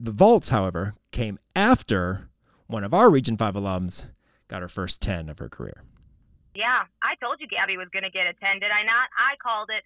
The 0.00 0.10
vaults, 0.10 0.50
however, 0.50 0.94
came 1.12 1.38
after 1.54 2.28
one 2.66 2.82
of 2.82 2.92
our 2.92 3.08
Region 3.08 3.36
Five 3.36 3.54
alums 3.54 4.06
got 4.48 4.62
her 4.62 4.68
first 4.68 5.00
ten 5.00 5.30
of 5.30 5.38
her 5.38 5.48
career. 5.48 5.84
Yeah, 6.56 6.84
I 7.02 7.14
told 7.22 7.40
you 7.40 7.46
Gabby 7.46 7.76
was 7.76 7.88
going 7.92 8.02
to 8.02 8.10
get 8.10 8.26
a 8.26 8.34
ten, 8.34 8.58
did 8.58 8.72
I 8.72 8.82
not? 8.82 9.08
I 9.14 9.36
called 9.40 9.70
it 9.70 9.84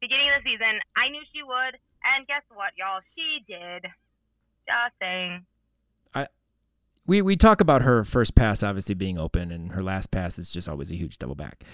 beginning 0.00 0.32
of 0.32 0.42
the 0.42 0.50
season. 0.50 0.80
I 0.96 1.10
knew 1.10 1.20
she 1.34 1.42
would, 1.42 1.76
and 2.08 2.26
guess 2.26 2.42
what, 2.48 2.72
y'all? 2.78 3.04
She 3.14 3.44
did. 3.44 3.84
Just 4.66 4.94
saying. 5.00 5.44
I 6.14 6.26
we 7.06 7.22
we 7.22 7.36
talk 7.36 7.60
about 7.60 7.82
her 7.82 8.04
first 8.04 8.34
pass 8.34 8.62
obviously 8.62 8.94
being 8.94 9.20
open, 9.20 9.50
and 9.50 9.72
her 9.72 9.82
last 9.82 10.10
pass 10.10 10.38
is 10.38 10.50
just 10.50 10.68
always 10.68 10.90
a 10.90 10.96
huge 10.96 11.18
double 11.18 11.34
back. 11.34 11.64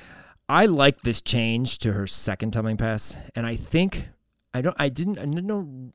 I 0.49 0.67
like 0.67 1.01
this 1.01 1.21
change 1.21 1.79
to 1.79 1.93
her 1.93 2.07
second 2.07 2.53
tumbling 2.53 2.77
pass, 2.77 3.17
and 3.35 3.47
I 3.47 3.57
think 3.57 4.09
I 4.55 4.63
don't 4.63 4.77
I 4.79 4.89
didn't 4.89 5.19
I 5.19 5.25
didn't 5.25 5.47
know 5.47 5.59
I'm 5.59 5.93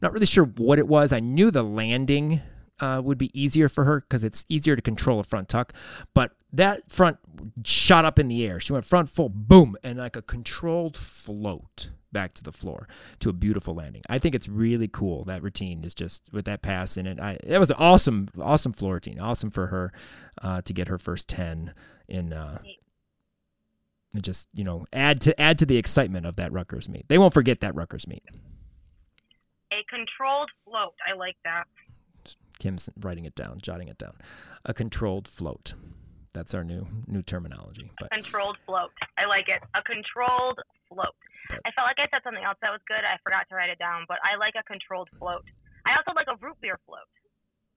not 0.00 0.12
really 0.12 0.26
sure 0.26 0.44
what 0.44 0.78
it 0.78 0.86
was. 0.86 1.12
I 1.12 1.20
knew 1.20 1.50
the 1.50 1.62
landing 1.62 2.40
uh, 2.80 3.00
would 3.04 3.18
be 3.18 3.30
easier 3.38 3.68
for 3.68 3.84
her 3.84 4.00
because 4.00 4.24
it's 4.24 4.44
easier 4.48 4.76
to 4.76 4.82
control 4.82 5.20
a 5.20 5.24
front 5.24 5.48
tuck, 5.48 5.72
but 6.12 6.32
that 6.52 6.90
front 6.90 7.18
shot 7.64 8.04
up 8.04 8.18
in 8.18 8.28
the 8.28 8.46
air. 8.46 8.60
She 8.60 8.72
went 8.72 8.84
front 8.84 9.08
full, 9.08 9.28
boom, 9.28 9.76
and 9.82 9.98
like 9.98 10.16
a 10.16 10.22
controlled 10.22 10.96
float 10.96 11.90
back 12.14 12.32
to 12.34 12.42
the 12.42 12.52
floor 12.52 12.88
to 13.20 13.28
a 13.28 13.34
beautiful 13.34 13.74
landing. 13.74 14.00
I 14.08 14.18
think 14.18 14.34
it's 14.34 14.48
really 14.48 14.88
cool. 14.88 15.24
That 15.24 15.42
routine 15.42 15.84
is 15.84 15.94
just 15.94 16.30
with 16.32 16.46
that 16.46 16.62
pass 16.62 16.96
in 16.96 17.06
it. 17.06 17.20
I, 17.20 17.36
that 17.46 17.60
was 17.60 17.70
an 17.70 17.76
awesome, 17.78 18.28
awesome 18.40 18.72
floor 18.72 18.94
routine. 18.94 19.20
Awesome 19.20 19.50
for 19.50 19.66
her 19.66 19.92
uh, 20.40 20.62
to 20.62 20.72
get 20.72 20.88
her 20.88 20.96
first 20.98 21.28
10 21.28 21.74
in. 22.08 22.32
Uh, 22.32 22.60
just 24.20 24.48
you 24.54 24.62
know 24.64 24.86
add 24.92 25.20
to 25.20 25.38
add 25.40 25.58
to 25.58 25.66
the 25.66 25.76
excitement 25.76 26.26
of 26.26 26.36
that 26.36 26.52
Rutgers 26.52 26.88
meet. 26.88 27.08
They 27.08 27.18
won't 27.18 27.34
forget 27.34 27.60
that 27.60 27.74
Rutgers 27.74 28.06
meet. 28.06 28.22
A 29.72 29.82
controlled 29.88 30.50
float. 30.64 30.94
I 31.04 31.16
like 31.16 31.36
that. 31.44 31.64
Kim's 32.58 32.88
writing 33.00 33.24
it 33.24 33.34
down, 33.34 33.58
jotting 33.60 33.88
it 33.88 33.98
down. 33.98 34.14
A 34.64 34.72
controlled 34.72 35.26
float. 35.26 35.74
That's 36.32 36.54
our 36.54 36.64
new 36.64 36.86
new 37.06 37.22
terminology. 37.22 37.90
But. 37.98 38.08
A 38.12 38.22
controlled 38.22 38.56
float. 38.66 38.90
I 39.18 39.26
like 39.26 39.48
it. 39.48 39.62
A 39.74 39.82
controlled 39.82 40.60
float. 40.88 41.14
But, 41.48 41.60
I 41.64 41.70
felt 41.72 41.86
like 41.86 41.98
I 41.98 42.08
said 42.10 42.22
something 42.24 42.42
else 42.42 42.58
that 42.62 42.70
was 42.70 42.80
good. 42.88 43.04
I 43.04 43.18
forgot 43.22 43.48
to 43.48 43.54
write 43.54 43.70
it 43.70 43.78
down, 43.78 44.04
but 44.08 44.18
I 44.24 44.36
like 44.36 44.54
a 44.58 44.62
controlled 44.64 45.08
float. 45.18 45.44
I 45.86 45.92
also 45.96 46.12
like 46.16 46.28
a 46.28 46.36
root 46.44 46.56
beer 46.60 46.78
float. 46.86 47.08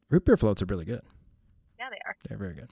Root 0.09 0.25
beer 0.25 0.37
floats 0.37 0.61
are 0.61 0.65
really 0.65 0.85
good. 0.85 1.01
Yeah, 1.79 1.89
they 1.89 1.99
are. 2.05 2.15
They're 2.27 2.37
very 2.37 2.55
good. 2.55 2.69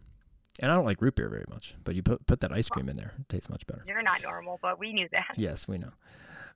And 0.59 0.71
I 0.71 0.75
don't 0.75 0.85
like 0.85 1.01
root 1.01 1.15
beer 1.15 1.29
very 1.29 1.45
much, 1.49 1.75
but 1.83 1.95
you 1.95 2.03
put 2.03 2.25
put 2.25 2.39
that 2.39 2.53
ice 2.53 2.69
cream 2.69 2.87
in 2.87 2.95
there, 2.95 3.13
it 3.19 3.27
tastes 3.27 3.49
much 3.49 3.67
better. 3.67 3.83
You're 3.85 4.01
not 4.01 4.23
normal, 4.23 4.57
but 4.61 4.79
we 4.79 4.93
knew 4.93 5.07
that. 5.11 5.35
Yes, 5.35 5.67
we 5.67 5.77
know. 5.77 5.91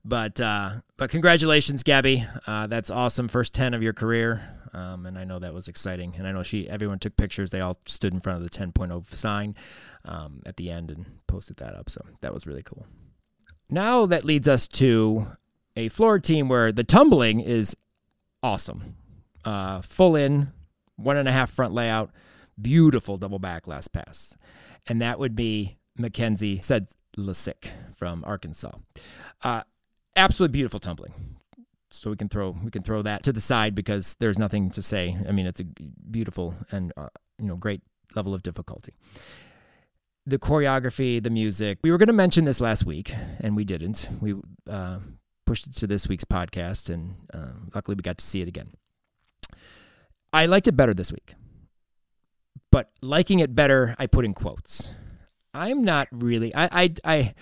But 0.05 0.39
uh, 0.39 0.79
but 0.95 1.09
congratulations, 1.09 1.83
Gabby. 1.83 2.25
Uh, 2.47 2.67
that's 2.67 2.89
awesome. 2.89 3.27
First 3.27 3.53
ten 3.53 3.73
of 3.73 3.83
your 3.83 3.91
career, 3.91 4.41
um, 4.73 5.05
and 5.05 5.17
I 5.17 5.25
know 5.25 5.39
that 5.39 5.53
was 5.53 5.67
exciting. 5.67 6.15
And 6.17 6.27
I 6.27 6.31
know 6.31 6.43
she 6.43 6.69
everyone 6.69 6.99
took 6.99 7.17
pictures. 7.17 7.51
They 7.51 7.61
all 7.61 7.77
stood 7.85 8.13
in 8.13 8.19
front 8.19 8.41
of 8.41 8.49
the 8.49 8.57
10.0 8.57 9.15
sign 9.15 9.55
um, 10.05 10.41
at 10.45 10.57
the 10.57 10.69
end 10.69 10.91
and 10.91 11.05
posted 11.27 11.57
that 11.57 11.75
up. 11.75 11.89
So 11.89 12.01
that 12.21 12.33
was 12.33 12.47
really 12.47 12.63
cool. 12.63 12.85
Now 13.69 14.05
that 14.07 14.23
leads 14.23 14.47
us 14.47 14.67
to 14.69 15.27
a 15.75 15.89
floor 15.89 16.19
team 16.19 16.49
where 16.49 16.71
the 16.71 16.83
tumbling 16.83 17.39
is 17.39 17.75
awesome. 18.41 18.95
Uh, 19.45 19.81
full 19.81 20.15
in, 20.15 20.51
one 20.95 21.17
and 21.17 21.29
a 21.29 21.31
half 21.31 21.49
front 21.51 21.73
layout, 21.73 22.11
beautiful 22.59 23.17
double 23.17 23.39
back 23.39 23.67
last 23.67 23.93
pass. 23.93 24.35
And 24.87 25.01
that 25.01 25.19
would 25.19 25.35
be 25.35 25.77
Mackenzie 25.97 26.59
said 26.61 26.89
Lasick 27.17 27.69
from 27.95 28.23
Arkansas. 28.25 28.71
Uh, 29.43 29.61
absolutely 30.15 30.53
beautiful 30.53 30.79
tumbling. 30.79 31.13
So 31.91 32.09
we 32.09 32.15
can 32.15 32.29
throw 32.29 32.55
we 32.63 32.69
can 32.69 32.83
throw 32.83 33.01
that 33.01 33.23
to 33.23 33.33
the 33.33 33.41
side 33.41 33.73
because 33.73 34.15
there's 34.19 34.37
nothing 34.37 34.69
to 34.71 34.81
say. 34.81 35.17
I 35.27 35.31
mean, 35.31 35.47
it's 35.47 35.59
a 35.59 35.63
beautiful 35.63 36.55
and 36.71 36.93
uh, 36.95 37.09
you 37.39 37.47
know 37.47 37.55
great 37.55 37.81
level 38.15 38.33
of 38.33 38.43
difficulty 38.43 38.93
the 40.29 40.39
choreography, 40.39 41.21
the 41.21 41.29
music. 41.29 41.79
We 41.81 41.91
were 41.91 41.97
going 41.97 42.07
to 42.07 42.13
mention 42.13 42.45
this 42.45 42.61
last 42.61 42.85
week, 42.85 43.13
and 43.39 43.55
we 43.55 43.65
didn't. 43.65 44.09
We 44.21 44.35
uh, 44.69 44.99
pushed 45.45 45.67
it 45.67 45.75
to 45.77 45.87
this 45.87 46.07
week's 46.07 46.25
podcast, 46.25 46.89
and 46.89 47.15
uh, 47.33 47.51
luckily 47.73 47.95
we 47.95 48.01
got 48.01 48.17
to 48.19 48.25
see 48.25 48.41
it 48.41 48.47
again. 48.47 48.71
I 50.31 50.45
liked 50.45 50.67
it 50.67 50.73
better 50.73 50.93
this 50.93 51.11
week, 51.11 51.33
but 52.71 52.91
liking 53.01 53.39
it 53.39 53.55
better, 53.55 53.95
I 53.97 54.05
put 54.05 54.25
in 54.25 54.33
quotes. 54.33 54.93
I'm 55.53 55.83
not 55.83 56.07
really. 56.11 56.53
I, 56.53 56.69
I, 56.71 56.93
I 57.03 57.33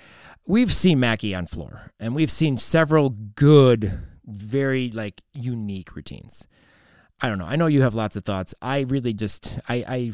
we've 0.48 0.74
seen 0.74 1.00
Mackie 1.00 1.36
on 1.36 1.46
floor, 1.46 1.92
and 2.00 2.16
we've 2.16 2.32
seen 2.32 2.56
several 2.56 3.10
good, 3.10 4.00
very 4.26 4.90
like 4.90 5.22
unique 5.34 5.96
routines. 5.96 6.48
I 7.20 7.28
don't 7.28 7.40
know. 7.40 7.46
I 7.46 7.58
know 7.58 7.68
you 7.68 7.82
have 7.82 7.96
lots 7.96 8.16
of 8.16 8.24
thoughts. 8.24 8.56
I 8.62 8.82
really 8.82 9.14
just 9.14 9.60
I 9.68 9.84
I 9.88 10.12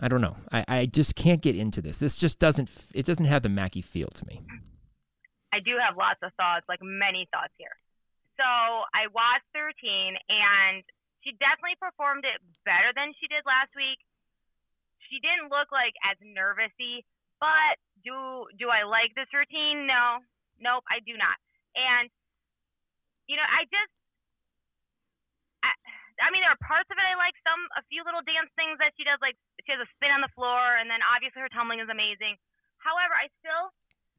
I 0.00 0.08
don't 0.08 0.20
know. 0.20 0.36
I, 0.52 0.64
I 0.68 0.86
just 0.86 1.16
can't 1.16 1.40
get 1.42 1.56
into 1.56 1.80
this. 1.82 1.98
This 1.98 2.16
just 2.16 2.38
doesn't 2.38 2.70
it 2.94 3.06
doesn't 3.06 3.26
have 3.26 3.42
the 3.42 3.48
Mackey 3.48 3.82
feel 3.82 4.08
to 4.08 4.26
me. 4.26 4.42
I 5.52 5.58
do 5.60 5.74
have 5.82 5.96
lots 5.98 6.22
of 6.22 6.32
thoughts, 6.38 6.64
like 6.68 6.78
many 6.82 7.26
thoughts 7.34 7.52
here. 7.58 7.74
So 8.38 8.46
I 8.46 9.10
watched 9.12 9.50
the 9.52 9.66
routine 9.66 10.16
and 10.30 10.80
she 11.20 11.36
definitely 11.36 11.76
performed 11.76 12.24
it 12.24 12.40
better 12.64 12.94
than 12.96 13.12
she 13.20 13.28
did 13.28 13.44
last 13.44 13.74
week. 13.76 14.00
She 15.10 15.20
didn't 15.20 15.50
look 15.50 15.68
like 15.74 15.92
as 16.06 16.16
nervousy, 16.22 17.02
but 17.42 17.76
do 18.00 18.46
do 18.56 18.70
I 18.70 18.86
like 18.88 19.12
this 19.18 19.28
routine? 19.34 19.84
No. 19.84 20.24
Nope, 20.60 20.84
I 20.88 21.00
do 21.04 21.16
not. 21.16 21.36
And 21.76 22.08
you 23.28 23.36
know, 23.36 23.44
I 23.44 23.64
just 23.68 23.92
I 25.62 25.70
mean, 26.28 26.44
there 26.44 26.52
are 26.52 26.60
parts 26.60 26.92
of 26.92 27.00
it 27.00 27.06
I 27.08 27.16
like. 27.16 27.32
Some, 27.40 27.64
a 27.80 27.84
few 27.88 28.04
little 28.04 28.20
dance 28.20 28.52
things 28.52 28.76
that 28.76 28.92
she 29.00 29.08
does, 29.08 29.16
like 29.24 29.40
she 29.64 29.72
has 29.72 29.80
a 29.80 29.88
spin 29.96 30.12
on 30.12 30.20
the 30.20 30.32
floor, 30.36 30.76
and 30.76 30.92
then 30.92 31.00
obviously 31.00 31.40
her 31.40 31.48
tumbling 31.48 31.80
is 31.80 31.88
amazing. 31.88 32.36
However, 32.84 33.16
I 33.16 33.32
still, 33.40 33.72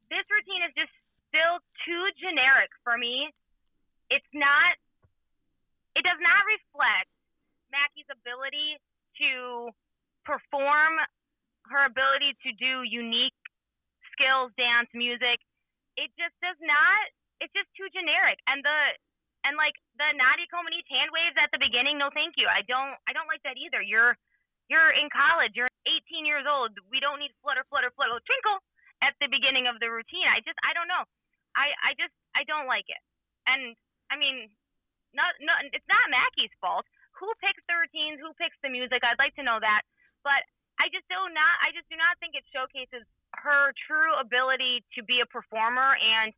this 0.09 0.25
routine 0.33 0.65
is 0.65 0.73
just 0.73 0.93
still 1.29 1.61
too 1.85 2.03
generic 2.17 2.73
for 2.81 2.97
me. 2.97 3.29
It's 4.09 4.27
not, 4.33 4.73
it 5.93 6.01
does 6.01 6.17
not 6.17 6.41
reflect 6.49 7.13
Mackie's 7.69 8.09
ability 8.09 8.81
to 9.21 9.69
perform, 10.25 10.97
her 11.69 11.85
ability 11.85 12.35
to 12.43 12.49
do 12.57 12.83
unique 12.83 13.37
skills, 14.11 14.51
dance, 14.59 14.89
music, 14.91 15.39
it 15.95 16.11
just 16.19 16.35
does 16.43 16.59
not. 16.61 17.03
It's 17.39 17.53
just 17.55 17.71
too 17.73 17.89
generic. 17.89 18.37
And 18.45 18.61
the 18.61 18.79
and 19.43 19.57
like 19.57 19.73
the 19.97 20.09
Nadia 20.13 20.47
Comaneci 20.49 20.89
hand 20.89 21.09
waves 21.09 21.37
at 21.37 21.49
the 21.49 21.61
beginning, 21.61 21.97
no 21.97 22.13
thank 22.13 22.37
you. 22.37 22.45
I 22.45 22.61
don't 22.65 22.97
I 23.09 23.11
don't 23.13 23.29
like 23.29 23.41
that 23.43 23.57
either. 23.57 23.81
You're 23.81 24.17
you're 24.69 24.93
in 24.95 25.11
college. 25.11 25.57
You're 25.57 25.71
18 25.83 26.23
years 26.23 26.45
old. 26.47 26.71
We 26.87 27.01
don't 27.01 27.19
need 27.19 27.33
flutter, 27.43 27.65
flutter, 27.67 27.91
flutter, 27.97 28.21
twinkle 28.23 28.61
at 29.01 29.17
the 29.19 29.27
beginning 29.27 29.65
of 29.65 29.81
the 29.81 29.89
routine. 29.89 30.29
I 30.29 30.39
just 30.45 30.57
I 30.61 30.71
don't 30.77 30.87
know. 30.87 31.03
I 31.57 31.73
I 31.81 31.91
just 31.97 32.13
I 32.37 32.45
don't 32.45 32.69
like 32.69 32.87
it. 32.87 33.01
And 33.49 33.73
I 34.13 34.15
mean, 34.15 34.47
not 35.11 35.33
no, 35.41 35.51
it's 35.73 35.89
not 35.89 36.11
Mackie's 36.13 36.53
fault. 36.61 36.85
Who 37.17 37.27
picks 37.41 37.61
the 37.69 37.77
routines? 37.77 38.21
Who 38.21 38.33
picks 38.37 38.57
the 38.61 38.71
music? 38.71 39.01
I'd 39.03 39.19
like 39.21 39.35
to 39.37 39.45
know 39.45 39.61
that. 39.61 39.85
But 40.23 40.45
I 40.81 40.89
just 40.89 41.05
do 41.09 41.17
not. 41.17 41.55
I 41.61 41.73
just 41.73 41.89
do 41.89 41.97
not 41.97 42.17
think 42.17 42.33
it 42.33 42.45
showcases 42.49 43.05
her 43.37 43.73
true 43.85 44.13
ability 44.17 44.81
to 44.97 45.05
be 45.05 45.21
a 45.21 45.29
performer, 45.29 45.97
and 45.97 46.33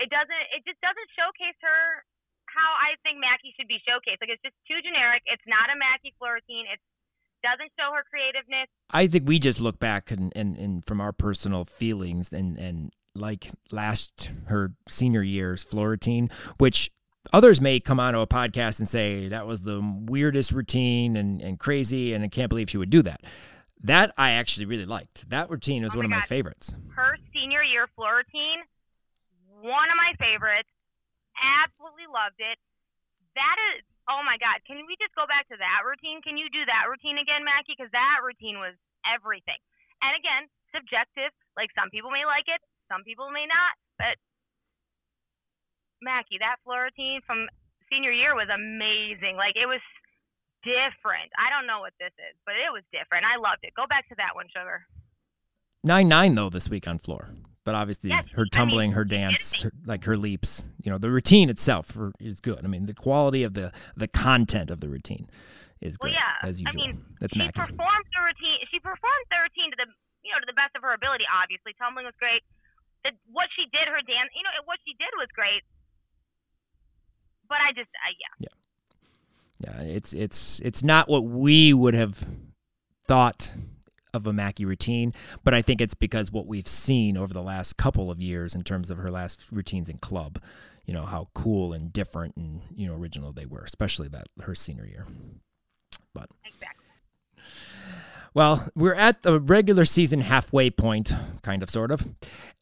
it 0.00 0.08
doesn't. 0.08 0.44
It 0.56 0.64
just 0.64 0.80
doesn't 0.80 1.10
showcase 1.14 1.60
her 1.60 2.02
how 2.48 2.70
I 2.74 2.98
think 3.06 3.20
Mackie 3.22 3.54
should 3.54 3.68
be 3.68 3.78
showcased. 3.86 4.18
Like 4.18 4.32
it's 4.32 4.42
just 4.42 4.58
too 4.66 4.80
generic. 4.82 5.22
It's 5.26 5.44
not 5.46 5.70
a 5.70 5.76
Mackie 5.78 6.16
routine. 6.18 6.66
It 6.66 6.80
doesn't 7.42 7.70
show 7.78 7.92
her 7.94 8.04
creativeness. 8.10 8.68
I 8.90 9.06
think 9.06 9.28
we 9.28 9.38
just 9.38 9.60
look 9.60 9.78
back 9.78 10.10
and, 10.10 10.32
and, 10.36 10.56
and 10.56 10.84
from 10.84 11.00
our 11.00 11.12
personal 11.12 11.64
feelings 11.64 12.32
and, 12.32 12.58
and 12.58 12.92
like 13.14 13.50
last 13.70 14.30
her 14.46 14.72
senior 14.88 15.22
year's 15.22 15.62
floor 15.62 15.90
routine, 15.90 16.30
which 16.58 16.90
others 17.32 17.60
may 17.60 17.80
come 17.80 18.00
onto 18.00 18.20
a 18.20 18.26
podcast 18.26 18.78
and 18.78 18.88
say 18.88 19.28
that 19.28 19.46
was 19.46 19.62
the 19.62 19.80
weirdest 19.82 20.52
routine 20.52 21.16
and, 21.16 21.40
and 21.40 21.58
crazy 21.58 22.12
and 22.12 22.24
I 22.24 22.28
can't 22.28 22.48
believe 22.48 22.70
she 22.70 22.78
would 22.78 22.90
do 22.90 23.02
that. 23.02 23.22
That 23.82 24.12
I 24.18 24.32
actually 24.32 24.66
really 24.66 24.84
liked. 24.84 25.30
That 25.30 25.48
routine 25.48 25.84
was 25.84 25.94
oh 25.94 25.98
one 25.98 26.04
of 26.04 26.10
God. 26.10 26.18
my 26.18 26.22
favorites. 26.26 26.76
Her 26.94 27.16
senior 27.32 27.62
year 27.62 27.88
floor 27.96 28.16
routine, 28.16 28.60
one 29.60 29.88
of 29.92 29.96
my 29.96 30.12
favorites. 30.16 30.68
Absolutely 31.36 32.08
loved 32.10 32.40
it. 32.40 32.58
That 33.38 33.56
is, 33.72 33.86
oh 34.10 34.20
my 34.26 34.36
God. 34.36 34.60
Can 34.66 34.82
we 34.84 34.98
just 34.98 35.14
go 35.14 35.24
back 35.24 35.46
to 35.48 35.56
that 35.56 35.86
routine? 35.86 36.20
Can 36.20 36.36
you 36.36 36.50
do 36.50 36.66
that 36.66 36.90
routine 36.90 37.16
again, 37.16 37.46
Mackie? 37.46 37.78
Because 37.78 37.92
that 37.94 38.20
routine 38.24 38.58
was 38.58 38.74
everything. 39.06 39.58
And 40.02 40.12
again, 40.16 40.50
subjective. 40.74 41.32
Like 41.56 41.70
some 41.76 41.92
people 41.92 42.10
may 42.10 42.24
like 42.24 42.48
it, 42.48 42.60
some 42.88 43.04
people 43.04 43.30
may 43.30 43.46
not. 43.46 43.72
But 44.00 44.16
Mackie, 46.02 46.40
that 46.40 46.60
floor 46.64 46.88
routine 46.88 47.20
from 47.26 47.46
senior 47.92 48.12
year 48.12 48.34
was 48.34 48.48
amazing. 48.48 49.36
Like 49.36 49.56
it 49.56 49.68
was 49.68 49.82
different. 50.64 51.28
I 51.36 51.52
don't 51.52 51.66
know 51.66 51.80
what 51.80 51.92
this 52.00 52.12
is, 52.16 52.34
but 52.44 52.56
it 52.56 52.72
was 52.72 52.84
different. 52.92 53.24
I 53.24 53.36
loved 53.36 53.64
it. 53.64 53.76
Go 53.76 53.84
back 53.88 54.08
to 54.08 54.16
that 54.16 54.34
one, 54.34 54.48
Sugar. 54.52 54.84
Nine 55.82 56.08
nine 56.08 56.34
though 56.34 56.50
this 56.50 56.68
week 56.68 56.86
on 56.86 56.98
floor, 56.98 57.30
but 57.70 57.78
obviously 57.78 58.10
yes, 58.10 58.26
her 58.34 58.46
tumbling, 58.50 58.90
I 58.90 58.90
mean, 58.90 58.96
her 58.98 59.04
dance, 59.04 59.62
her, 59.62 59.70
like 59.86 60.02
her 60.02 60.16
leaps. 60.16 60.66
You 60.82 60.90
know, 60.90 60.98
the 60.98 61.06
routine 61.06 61.46
itself 61.46 61.96
is 62.18 62.40
good. 62.42 62.58
I 62.64 62.66
mean, 62.66 62.86
the 62.86 62.98
quality 62.98 63.44
of 63.44 63.54
the 63.54 63.70
the 63.94 64.08
content 64.08 64.72
of 64.72 64.80
the 64.80 64.88
routine 64.88 65.30
is 65.80 65.96
great 65.96 66.18
well, 66.18 66.18
yeah. 66.18 66.48
as 66.48 66.60
usual. 66.60 66.82
I 66.82 66.86
mean, 66.90 67.04
That's 67.22 67.30
she 67.30 67.46
performed 67.46 67.78
the 68.10 68.22
routine. 68.26 68.58
She 68.74 68.82
performed 68.82 69.26
the 69.30 69.38
routine 69.38 69.70
to 69.70 69.78
the 69.78 69.86
you 70.26 70.34
know 70.34 70.42
to 70.42 70.50
the 70.50 70.58
best 70.58 70.74
of 70.74 70.82
her 70.82 70.90
ability. 70.90 71.22
Obviously, 71.30 71.70
tumbling 71.78 72.10
was 72.10 72.18
great. 72.18 72.42
The, 73.06 73.14
what 73.30 73.46
she 73.54 73.70
did, 73.70 73.86
her 73.86 74.02
dance, 74.02 74.34
you 74.34 74.42
know, 74.42 74.50
what 74.66 74.82
she 74.82 74.98
did 74.98 75.14
was 75.14 75.30
great. 75.30 75.62
But 77.46 77.62
I 77.62 77.70
just, 77.70 77.88
uh, 77.94 78.10
yeah. 78.18 78.50
Yeah. 78.50 78.56
Yeah, 79.62 79.94
it's 79.94 80.12
it's 80.12 80.58
it's 80.60 80.82
not 80.82 81.08
what 81.08 81.22
we 81.22 81.72
would 81.72 81.94
have 81.94 82.26
thought 83.06 83.52
of 84.14 84.26
a 84.26 84.32
Mackie 84.32 84.64
routine, 84.64 85.12
but 85.44 85.54
I 85.54 85.62
think 85.62 85.80
it's 85.80 85.94
because 85.94 86.32
what 86.32 86.46
we've 86.46 86.68
seen 86.68 87.16
over 87.16 87.32
the 87.32 87.42
last 87.42 87.76
couple 87.76 88.10
of 88.10 88.20
years 88.20 88.54
in 88.54 88.62
terms 88.62 88.90
of 88.90 88.98
her 88.98 89.10
last 89.10 89.46
routines 89.50 89.88
in 89.88 89.98
club, 89.98 90.40
you 90.86 90.94
know, 90.94 91.02
how 91.02 91.28
cool 91.34 91.72
and 91.72 91.92
different 91.92 92.36
and 92.36 92.62
you 92.74 92.86
know 92.86 92.94
original 92.94 93.32
they 93.32 93.46
were, 93.46 93.62
especially 93.64 94.08
that 94.08 94.26
her 94.42 94.54
senior 94.54 94.86
year. 94.86 95.06
But 96.14 96.28
exactly. 96.44 96.79
Well, 98.32 98.68
we're 98.76 98.94
at 98.94 99.22
the 99.22 99.40
regular 99.40 99.84
season 99.84 100.20
halfway 100.20 100.70
point, 100.70 101.12
kind 101.42 101.64
of, 101.64 101.70
sort 101.70 101.90
of. 101.90 102.06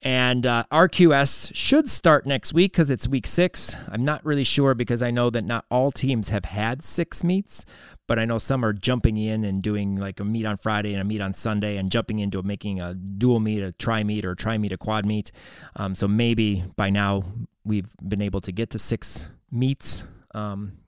And 0.01 0.47
uh, 0.47 0.65
RQS 0.73 1.55
should 1.55 1.91
start 1.91 2.25
next 2.25 2.55
week 2.55 2.73
because 2.73 2.89
it's 2.89 3.07
week 3.07 3.27
six. 3.27 3.77
I'm 3.91 4.03
not 4.03 4.25
really 4.25 4.45
sure 4.45 4.75
because 4.75 5.03
I 5.03 5.11
know 5.11 5.29
that 5.29 5.45
not 5.45 5.67
all 5.71 5.93
teams 5.93 6.31
have 6.31 6.47
had 6.47 6.83
six 6.83 7.23
meets, 7.23 7.67
but 8.07 8.19
I 8.19 8.25
know 8.25 8.39
some 8.39 8.65
are 8.65 8.73
jumping 8.73 9.19
in 9.19 9.45
and 9.45 9.61
doing 9.61 9.97
like 9.97 10.21
a 10.21 10.25
meet 10.25 10.47
on 10.47 10.57
Friday 10.57 10.95
and 10.95 11.03
a 11.03 11.05
meet 11.05 11.21
on 11.21 11.35
Sunday 11.35 11.77
and 11.77 11.91
jumping 11.91 12.21
into 12.21 12.43
making 12.43 12.81
a 12.81 12.95
dual 12.95 13.39
meet, 13.39 13.63
a 13.63 13.73
tri 13.73 14.05
meet, 14.05 14.25
or 14.25 14.35
tri 14.35 14.57
meet, 14.57 14.73
a 14.73 14.79
quad 14.79 15.05
meet. 15.05 15.33
Um, 15.77 15.95
so 15.95 16.09
maybe 16.09 16.65
by 16.77 16.89
now 16.89 17.25
we've 17.65 17.91
been 18.07 18.23
able 18.23 18.41
to 18.41 18.53
get 18.53 18.71
to 18.71 18.79
six 18.79 19.29
meets 19.51 20.05
um, 20.35 20.79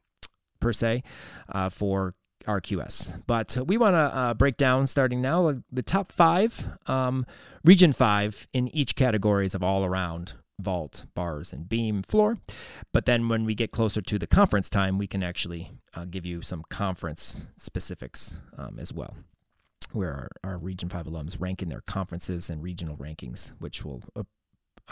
per 0.58 0.72
se 0.72 1.02
uh, 1.50 1.68
for 1.68 2.14
RQS. 2.44 3.22
But 3.26 3.56
we 3.66 3.76
want 3.76 3.94
to 3.94 3.98
uh, 3.98 4.34
break 4.34 4.56
down 4.56 4.86
starting 4.86 5.20
now 5.20 5.62
the 5.70 5.82
top 5.82 6.12
five, 6.12 6.68
um, 6.86 7.26
region 7.64 7.92
five 7.92 8.48
in 8.52 8.68
each 8.74 8.96
categories 8.96 9.54
of 9.54 9.62
all 9.62 9.84
around 9.84 10.34
vault, 10.60 11.04
bars, 11.14 11.52
and 11.52 11.68
beam 11.68 12.02
floor. 12.02 12.38
But 12.92 13.06
then 13.06 13.28
when 13.28 13.44
we 13.44 13.54
get 13.54 13.72
closer 13.72 14.02
to 14.02 14.18
the 14.18 14.26
conference 14.26 14.68
time, 14.68 14.98
we 14.98 15.06
can 15.06 15.22
actually 15.22 15.72
uh, 15.94 16.04
give 16.04 16.26
you 16.26 16.42
some 16.42 16.64
conference 16.68 17.46
specifics 17.56 18.36
um, 18.56 18.78
as 18.78 18.92
well. 18.92 19.16
Where 19.92 20.28
our, 20.44 20.52
our 20.52 20.58
Region 20.58 20.88
5 20.88 21.06
alums 21.06 21.40
rank 21.40 21.62
in 21.62 21.68
their 21.68 21.80
conferences 21.80 22.48
and 22.48 22.62
regional 22.62 22.96
rankings, 22.96 23.52
which 23.58 23.84
will 23.84 24.02
uh, 24.14 24.22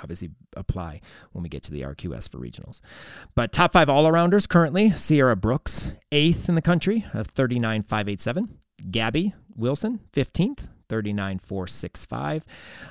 obviously 0.02 0.30
apply 0.56 1.00
when 1.32 1.42
we 1.42 1.48
get 1.48 1.62
to 1.64 1.72
the 1.72 1.82
RQS 1.82 2.30
for 2.30 2.38
regionals. 2.38 2.80
But 3.34 3.52
top 3.52 3.72
five 3.72 3.88
all 3.88 4.04
arounders 4.04 4.48
currently 4.48 4.90
Sierra 4.90 5.36
Brooks, 5.36 5.92
eighth 6.12 6.48
in 6.48 6.54
the 6.54 6.62
country, 6.62 7.06
a 7.14 7.24
39.587. 7.24 8.48
Gabby 8.90 9.34
Wilson, 9.56 10.00
15th, 10.12 10.68
39.465. 10.88 12.42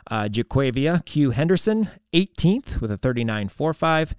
Uh, 0.09 0.23
JerQuavia 0.23 1.03
Q 1.05 1.31
Henderson, 1.31 1.89
18th 2.13 2.81
with 2.81 2.91
a 2.91 2.97
39.45. 2.97 4.13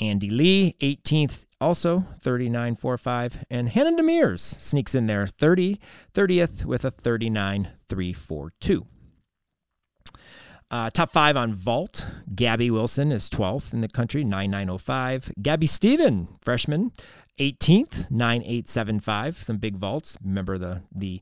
Andy 0.00 0.30
Lee, 0.30 0.76
18th, 0.80 1.44
also 1.60 2.06
39.45. 2.22 3.44
And 3.50 3.68
Hannah 3.68 3.96
Demirs 3.96 4.40
sneaks 4.40 4.94
in 4.94 5.06
there, 5.06 5.26
30, 5.26 5.78
30th 6.14 6.64
with 6.64 6.84
a 6.84 6.90
39.342. 6.90 8.86
Uh, 10.70 10.88
top 10.90 11.10
five 11.10 11.36
on 11.36 11.52
vault. 11.52 12.06
Gabby 12.34 12.70
Wilson 12.70 13.10
is 13.10 13.28
12th 13.28 13.72
in 13.72 13.80
the 13.80 13.88
country, 13.88 14.22
9905. 14.22 15.32
Gabby 15.42 15.66
Steven, 15.66 16.28
freshman, 16.40 16.92
18th, 17.38 18.10
9875. 18.10 19.42
Some 19.42 19.58
big 19.58 19.76
vaults. 19.76 20.16
Remember 20.22 20.58
the 20.58 20.82
the 20.94 21.20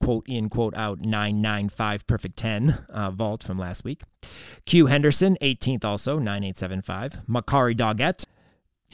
quote 0.00 0.26
in 0.28 0.48
quote 0.48 0.76
out 0.76 1.04
995 1.06 2.06
perfect 2.06 2.36
10 2.36 2.86
uh, 2.90 3.10
vault 3.10 3.42
from 3.42 3.58
last 3.58 3.84
week. 3.84 4.02
Q 4.66 4.86
Henderson, 4.86 5.36
18th 5.40 5.84
also, 5.84 6.18
9875. 6.18 7.20
Makarri 7.28 7.74
Doggette, 7.74 8.26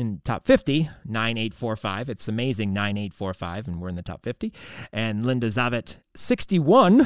in 0.01 0.21
top 0.25 0.47
50, 0.47 0.91
9845. 1.05 2.09
It's 2.09 2.27
amazing, 2.27 2.73
9845, 2.73 3.69
and 3.69 3.81
we're 3.81 3.89
in 3.91 3.95
the 3.95 4.03
top 4.03 4.25
50. 4.25 4.53
And 4.93 5.25
Linda 5.25 5.47
Zavet, 5.49 5.99
61, 6.17 7.03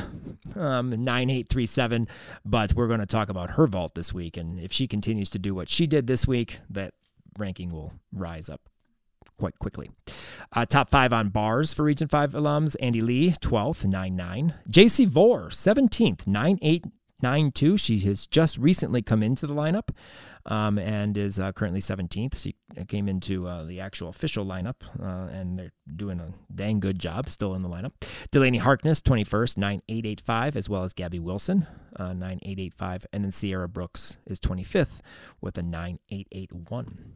um, 0.57 0.91
9837. 0.91 2.09
But 2.45 2.73
we're 2.75 2.89
going 2.89 3.01
to 3.01 3.07
talk 3.07 3.29
about 3.29 3.51
her 3.51 3.67
vault 3.67 3.95
this 3.95 4.15
week. 4.15 4.37
And 4.37 4.59
if 4.59 4.73
she 4.73 4.87
continues 4.87 5.29
to 5.31 5.39
do 5.39 5.55
what 5.55 5.69
she 5.69 5.87
did 5.87 6.07
this 6.07 6.27
week, 6.27 6.61
that 6.71 6.95
ranking 7.37 7.71
will 7.71 7.93
rise 8.13 8.49
up 8.49 8.63
quite 9.37 9.59
quickly. 9.59 9.91
Uh, 10.53 10.65
top 10.65 10.89
five 10.89 11.13
on 11.13 11.29
bars 11.29 11.75
for 11.75 11.83
Region 11.83 12.07
5 12.07 12.33
alums 12.33 12.77
Andy 12.81 13.01
Lee, 13.01 13.33
12th, 13.33 13.85
9 13.85 14.55
JC 14.71 15.09
Vore, 15.09 15.49
17th, 15.49 16.27
9 16.27 16.59
9-2. 17.25 17.81
She 17.81 18.01
has 18.01 18.27
just 18.27 18.59
recently 18.59 19.01
come 19.01 19.23
into 19.23 19.47
the 19.47 19.55
lineup 19.55 19.89
um, 20.47 20.79
and 20.79 21.17
is 21.17 21.39
uh, 21.39 21.53
currently 21.53 21.81
17th. 21.81 22.37
She 22.41 22.55
came 22.87 23.09
into 23.09 23.47
uh, 23.47 23.65
the 23.65 23.81
actual 23.81 24.09
official 24.09 24.45
lineup, 24.45 24.83
uh, 25.01 25.31
and 25.33 25.59
they're 25.59 25.73
doing 25.97 26.21
a 26.21 26.35
dang 26.55 26.81
good 26.81 26.99
job 26.99 27.29
still 27.29 27.55
in 27.55 27.63
the 27.63 27.69
lineup. 27.69 27.93
Delaney 28.31 28.59
Harkness, 28.59 29.01
21st, 29.01 29.57
9885, 29.57 30.57
as 30.57 30.69
well 30.69 30.85
as 30.85 30.93
Gabby 30.93 31.19
Wilson, 31.19 31.67
uh, 31.97 32.13
9885. 32.13 33.07
And 33.13 33.25
then 33.25 33.33
Sierra 33.33 33.69
Brooks 33.69 34.19
is 34.27 34.39
25th 34.39 35.01
with 35.41 35.57
a 35.57 35.63
9881. 35.63 37.15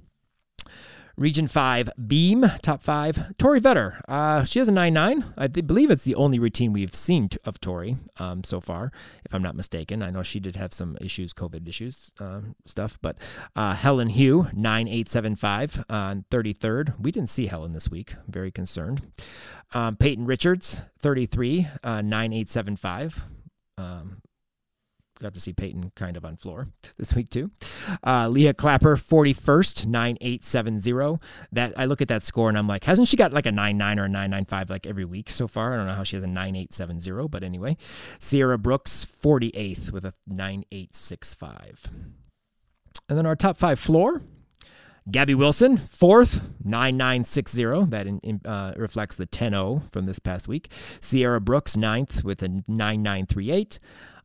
Region 1.18 1.48
5, 1.48 1.90
Beam, 2.06 2.44
top 2.62 2.80
five. 2.80 3.36
Tori 3.38 3.60
Vetter, 3.60 4.00
uh, 4.06 4.44
she 4.44 4.60
has 4.60 4.68
a 4.68 4.72
9 4.72 4.94
9. 4.94 5.34
I 5.36 5.48
believe 5.48 5.90
it's 5.90 6.04
the 6.04 6.14
only 6.14 6.38
routine 6.38 6.72
we've 6.72 6.94
seen 6.94 7.28
of 7.44 7.60
Tori 7.60 7.96
um, 8.20 8.44
so 8.44 8.60
far, 8.60 8.92
if 9.24 9.34
I'm 9.34 9.42
not 9.42 9.56
mistaken. 9.56 10.00
I 10.00 10.10
know 10.10 10.22
she 10.22 10.38
did 10.38 10.54
have 10.54 10.72
some 10.72 10.96
issues, 11.00 11.34
COVID 11.34 11.68
issues 11.68 12.12
uh, 12.20 12.42
stuff, 12.66 13.00
but 13.02 13.18
uh, 13.56 13.74
Helen 13.74 14.10
Hu, 14.10 14.46
9875 14.54 15.84
on 15.90 16.24
33rd. 16.30 17.00
We 17.00 17.10
didn't 17.10 17.30
see 17.30 17.46
Helen 17.46 17.72
this 17.72 17.90
week. 17.90 18.14
Very 18.28 18.52
concerned. 18.52 19.02
Um, 19.74 19.96
Peyton 19.96 20.24
Richards, 20.24 20.82
33, 21.00 21.66
uh, 21.82 22.00
9875. 22.00 23.24
Um, 23.76 24.22
got 25.18 25.34
to 25.34 25.40
see 25.40 25.52
Peyton 25.52 25.92
kind 25.96 26.16
of 26.16 26.24
on 26.24 26.36
floor 26.36 26.68
this 26.96 27.14
week 27.14 27.30
too. 27.30 27.50
Uh, 28.04 28.28
Leah 28.28 28.54
Clapper, 28.54 28.96
41st, 28.96 29.86
9870. 29.86 31.18
That 31.52 31.74
I 31.76 31.84
look 31.84 32.00
at 32.00 32.08
that 32.08 32.22
score 32.22 32.48
and 32.48 32.58
I'm 32.58 32.68
like, 32.68 32.84
hasn't 32.84 33.08
she 33.08 33.16
got 33.16 33.32
like 33.32 33.46
a 33.46 33.52
99 33.52 33.98
or 33.98 34.04
a 34.04 34.08
995 34.08 34.70
like 34.70 34.86
every 34.86 35.04
week 35.04 35.30
so 35.30 35.46
far? 35.46 35.74
I 35.74 35.76
don't 35.76 35.86
know 35.86 35.94
how 35.94 36.04
she 36.04 36.16
has 36.16 36.24
a 36.24 36.28
9870, 36.28 37.28
but 37.28 37.42
anyway. 37.42 37.76
Sierra 38.18 38.58
Brooks, 38.58 39.04
48th 39.04 39.92
with 39.92 40.04
a 40.04 40.12
9865. 40.26 41.88
And 43.08 43.16
then 43.16 43.26
our 43.26 43.36
top 43.36 43.56
five 43.56 43.78
floor. 43.78 44.22
Gabby 45.10 45.34
Wilson, 45.34 45.78
fourth, 45.78 46.42
9960. 46.62 47.86
That 47.86 48.06
in, 48.06 48.42
uh, 48.44 48.74
reflects 48.76 49.16
the 49.16 49.24
10 49.24 49.52
0 49.52 49.82
from 49.90 50.04
this 50.04 50.18
past 50.18 50.48
week. 50.48 50.70
Sierra 51.00 51.40
Brooks, 51.40 51.78
ninth, 51.78 52.24
with 52.24 52.42
a 52.42 52.48
9938. 52.68 53.78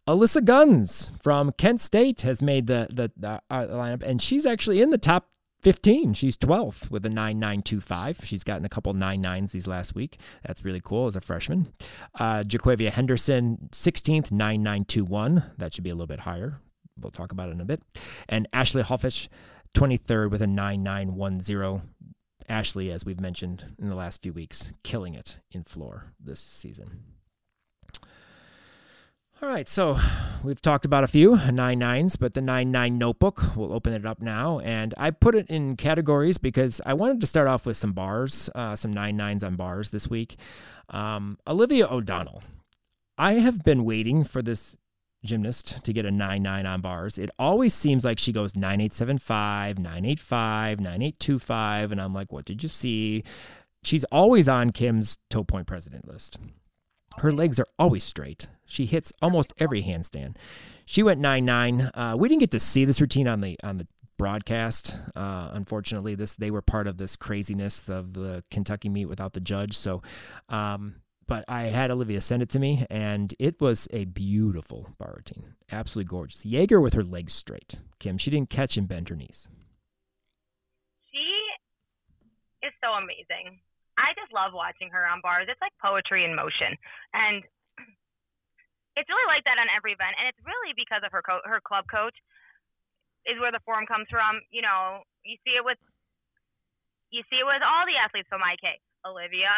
Alyssa 0.08 0.44
Guns 0.44 1.12
from 1.22 1.54
Kent 1.54 1.80
State 1.80 2.22
has 2.22 2.42
made 2.42 2.68
the 2.68 2.88
the, 2.90 3.12
the 3.16 3.42
uh, 3.50 3.68
lineup, 3.68 4.04
and 4.04 4.22
she's 4.22 4.46
actually 4.46 4.82
in 4.82 4.90
the 4.90 4.98
top 4.98 5.30
15. 5.62 6.14
She's 6.14 6.36
12th 6.36 6.92
with 6.92 7.06
a 7.06 7.10
9925. 7.10 8.20
She's 8.26 8.44
gotten 8.44 8.66
a 8.66 8.70
couple 8.70 8.94
99s 8.94 9.52
these 9.52 9.66
last 9.66 9.96
week. 9.96 10.20
That's 10.46 10.66
really 10.66 10.82
cool 10.84 11.08
as 11.08 11.16
a 11.16 11.22
freshman. 11.22 11.72
Uh, 12.20 12.44
JerQuavia 12.46 12.90
Henderson, 12.90 13.70
16th, 13.72 14.30
9921. 14.30 15.52
That 15.58 15.74
should 15.74 15.86
be 15.86 15.90
a 15.90 15.96
little 15.96 16.08
bit 16.08 16.20
higher. 16.20 16.60
We'll 17.00 17.12
talk 17.12 17.32
about 17.32 17.48
it 17.48 17.54
in 17.54 17.62
a 17.62 17.66
bit. 17.66 17.82
And 18.28 18.46
Ashley 18.52 18.84
Hoffish, 18.84 19.30
23rd 19.74 20.32
with 20.32 20.42
a 20.42 20.48
9910. 20.48 21.82
Ashley, 22.50 22.92
as 22.92 23.06
we've 23.06 23.22
mentioned 23.22 23.74
in 23.80 23.88
the 23.88 23.96
last 23.96 24.22
few 24.22 24.34
weeks, 24.34 24.74
killing 24.84 25.14
it 25.14 25.38
in 25.54 25.64
floor 25.64 26.12
this 26.20 26.42
season. 26.42 27.04
All 29.44 29.50
right, 29.50 29.68
so 29.68 30.00
we've 30.42 30.62
talked 30.62 30.86
about 30.86 31.04
a 31.04 31.08
few 31.08 31.36
nine 31.52 31.78
nines, 31.78 32.16
but 32.16 32.34
the 32.34 32.40
nine 32.40 32.72
nine 32.72 32.98
notebook, 32.98 33.58
we'll 33.58 33.74
open 33.74 33.92
it 33.92 34.06
up 34.06 34.22
now. 34.22 34.60
And 34.60 34.94
I 34.98 35.12
put 35.12 35.36
it 35.36 35.50
in 35.50 35.76
categories 35.76 36.38
because 36.38 36.80
I 36.86 36.94
wanted 36.94 37.20
to 37.20 37.28
start 37.28 37.50
off 37.50 37.66
with 37.66 37.76
some 37.76 37.92
bars, 37.92 38.50
uh, 38.56 38.78
some 38.78 38.92
nine 38.92 39.18
nines 39.18 39.44
on 39.44 39.58
bars 39.58 39.90
this 39.90 40.10
week. 40.10 40.38
Um, 40.88 41.38
Olivia 41.46 41.90
O'Donnell. 41.90 42.42
I 43.18 43.34
have 43.34 43.66
been 43.66 43.84
waiting 43.84 44.24
for 44.24 44.42
this 44.42 44.78
gymnast 45.26 45.84
to 45.84 45.92
get 45.92 46.06
a 46.06 46.12
9 46.12 46.42
9 46.42 46.66
on 46.66 46.80
bars. 46.80 47.18
It 47.18 47.30
always 47.38 47.74
seems 47.74 48.06
like 48.06 48.20
she 48.20 48.32
goes 48.32 48.56
9875, 48.56 49.78
985, 49.78 50.80
9825. 50.80 51.92
And 51.92 52.00
I'm 52.00 52.14
like, 52.14 52.32
what 52.32 52.46
did 52.46 52.64
you 52.64 52.70
see? 52.70 53.26
She's 53.84 54.06
always 54.06 54.48
on 54.48 54.70
Kim's 54.70 55.18
toe 55.30 55.44
point 55.44 55.68
president 55.68 56.08
list. 56.08 56.40
Her 57.18 57.34
legs 57.34 57.60
are 57.60 57.68
always 57.78 58.06
straight. 58.06 58.48
She 58.74 58.86
hits 58.86 59.14
almost 59.22 59.54
every 59.60 59.84
handstand. 59.84 60.38
She 60.86 61.04
went 61.04 61.20
nine 61.20 61.46
nine. 61.46 61.92
Uh, 61.94 62.16
we 62.18 62.28
didn't 62.28 62.42
get 62.42 62.52
to 62.52 62.60
see 62.60 62.86
this 62.86 63.00
routine 63.00 63.28
on 63.28 63.42
the 63.42 63.58
on 63.64 63.78
the 63.78 63.88
broadcast. 64.18 64.98
Uh, 65.16 65.52
unfortunately, 65.54 66.16
this 66.16 66.34
they 66.34 66.50
were 66.52 66.62
part 66.62 66.88
of 66.88 66.98
this 66.98 67.16
craziness 67.16 67.88
of 67.88 68.14
the 68.14 68.44
Kentucky 68.50 68.90
meet 68.90 69.06
without 69.06 69.34
the 69.34 69.42
judge. 69.42 69.78
So, 69.78 70.02
um, 70.50 70.96
but 71.28 71.46
I 71.48 71.64
had 71.64 71.92
Olivia 71.92 72.22
send 72.22 72.42
it 72.42 72.50
to 72.50 72.60
me, 72.60 72.86
and 72.90 73.34
it 73.40 73.62
was 73.62 73.88
a 73.92 74.06
beautiful 74.06 74.90
bar 74.98 75.14
routine, 75.18 75.56
absolutely 75.72 76.10
gorgeous. 76.10 76.46
Jaeger 76.46 76.82
with 76.82 76.94
her 76.94 77.04
legs 77.04 77.34
straight. 77.34 77.76
Kim, 78.00 78.18
she 78.18 78.32
didn't 78.32 78.50
catch 78.50 78.76
and 78.76 78.88
bend 78.88 79.10
her 79.10 79.16
knees. 79.16 79.48
She 81.12 82.66
is 82.66 82.74
so 82.84 82.92
amazing. 82.92 83.60
I 83.98 84.12
just 84.20 84.34
love 84.34 84.54
watching 84.54 84.90
her 84.90 85.06
on 85.06 85.22
bars. 85.22 85.48
It's 85.48 85.62
like 85.62 85.72
poetry 85.82 86.26
in 86.26 86.36
motion, 86.36 86.76
and 87.14 87.44
it's 88.96 89.10
really 89.10 89.30
like 89.30 89.44
that 89.46 89.58
on 89.58 89.70
every 89.74 89.94
event. 89.94 90.16
And 90.20 90.30
it's 90.30 90.42
really 90.46 90.74
because 90.78 91.02
of 91.06 91.12
her 91.12 91.24
co- 91.26 91.46
her 91.46 91.62
club 91.62 91.86
coach 91.90 92.16
is 93.26 93.40
where 93.40 93.52
the 93.54 93.64
form 93.64 93.86
comes 93.88 94.08
from. 94.12 94.42
You 94.54 94.62
know, 94.62 95.04
you 95.26 95.38
see 95.46 95.58
it 95.58 95.66
with 95.66 95.80
you 97.10 97.22
see 97.30 97.42
it 97.42 97.48
with 97.48 97.62
all 97.62 97.86
the 97.86 97.98
athletes 97.98 98.30
from 98.30 98.42
IK, 98.46 98.82
Olivia 99.06 99.54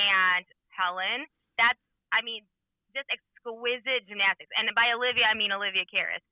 and 0.00 0.44
Helen. 0.72 1.24
That's 1.56 1.80
I 2.12 2.20
mean, 2.24 2.44
just 2.92 3.08
exquisite 3.12 4.08
gymnastics. 4.08 4.52
And 4.56 4.68
by 4.76 4.92
Olivia, 4.92 5.28
I 5.28 5.36
mean 5.36 5.52
Olivia 5.52 5.84
Karas. 5.88 6.24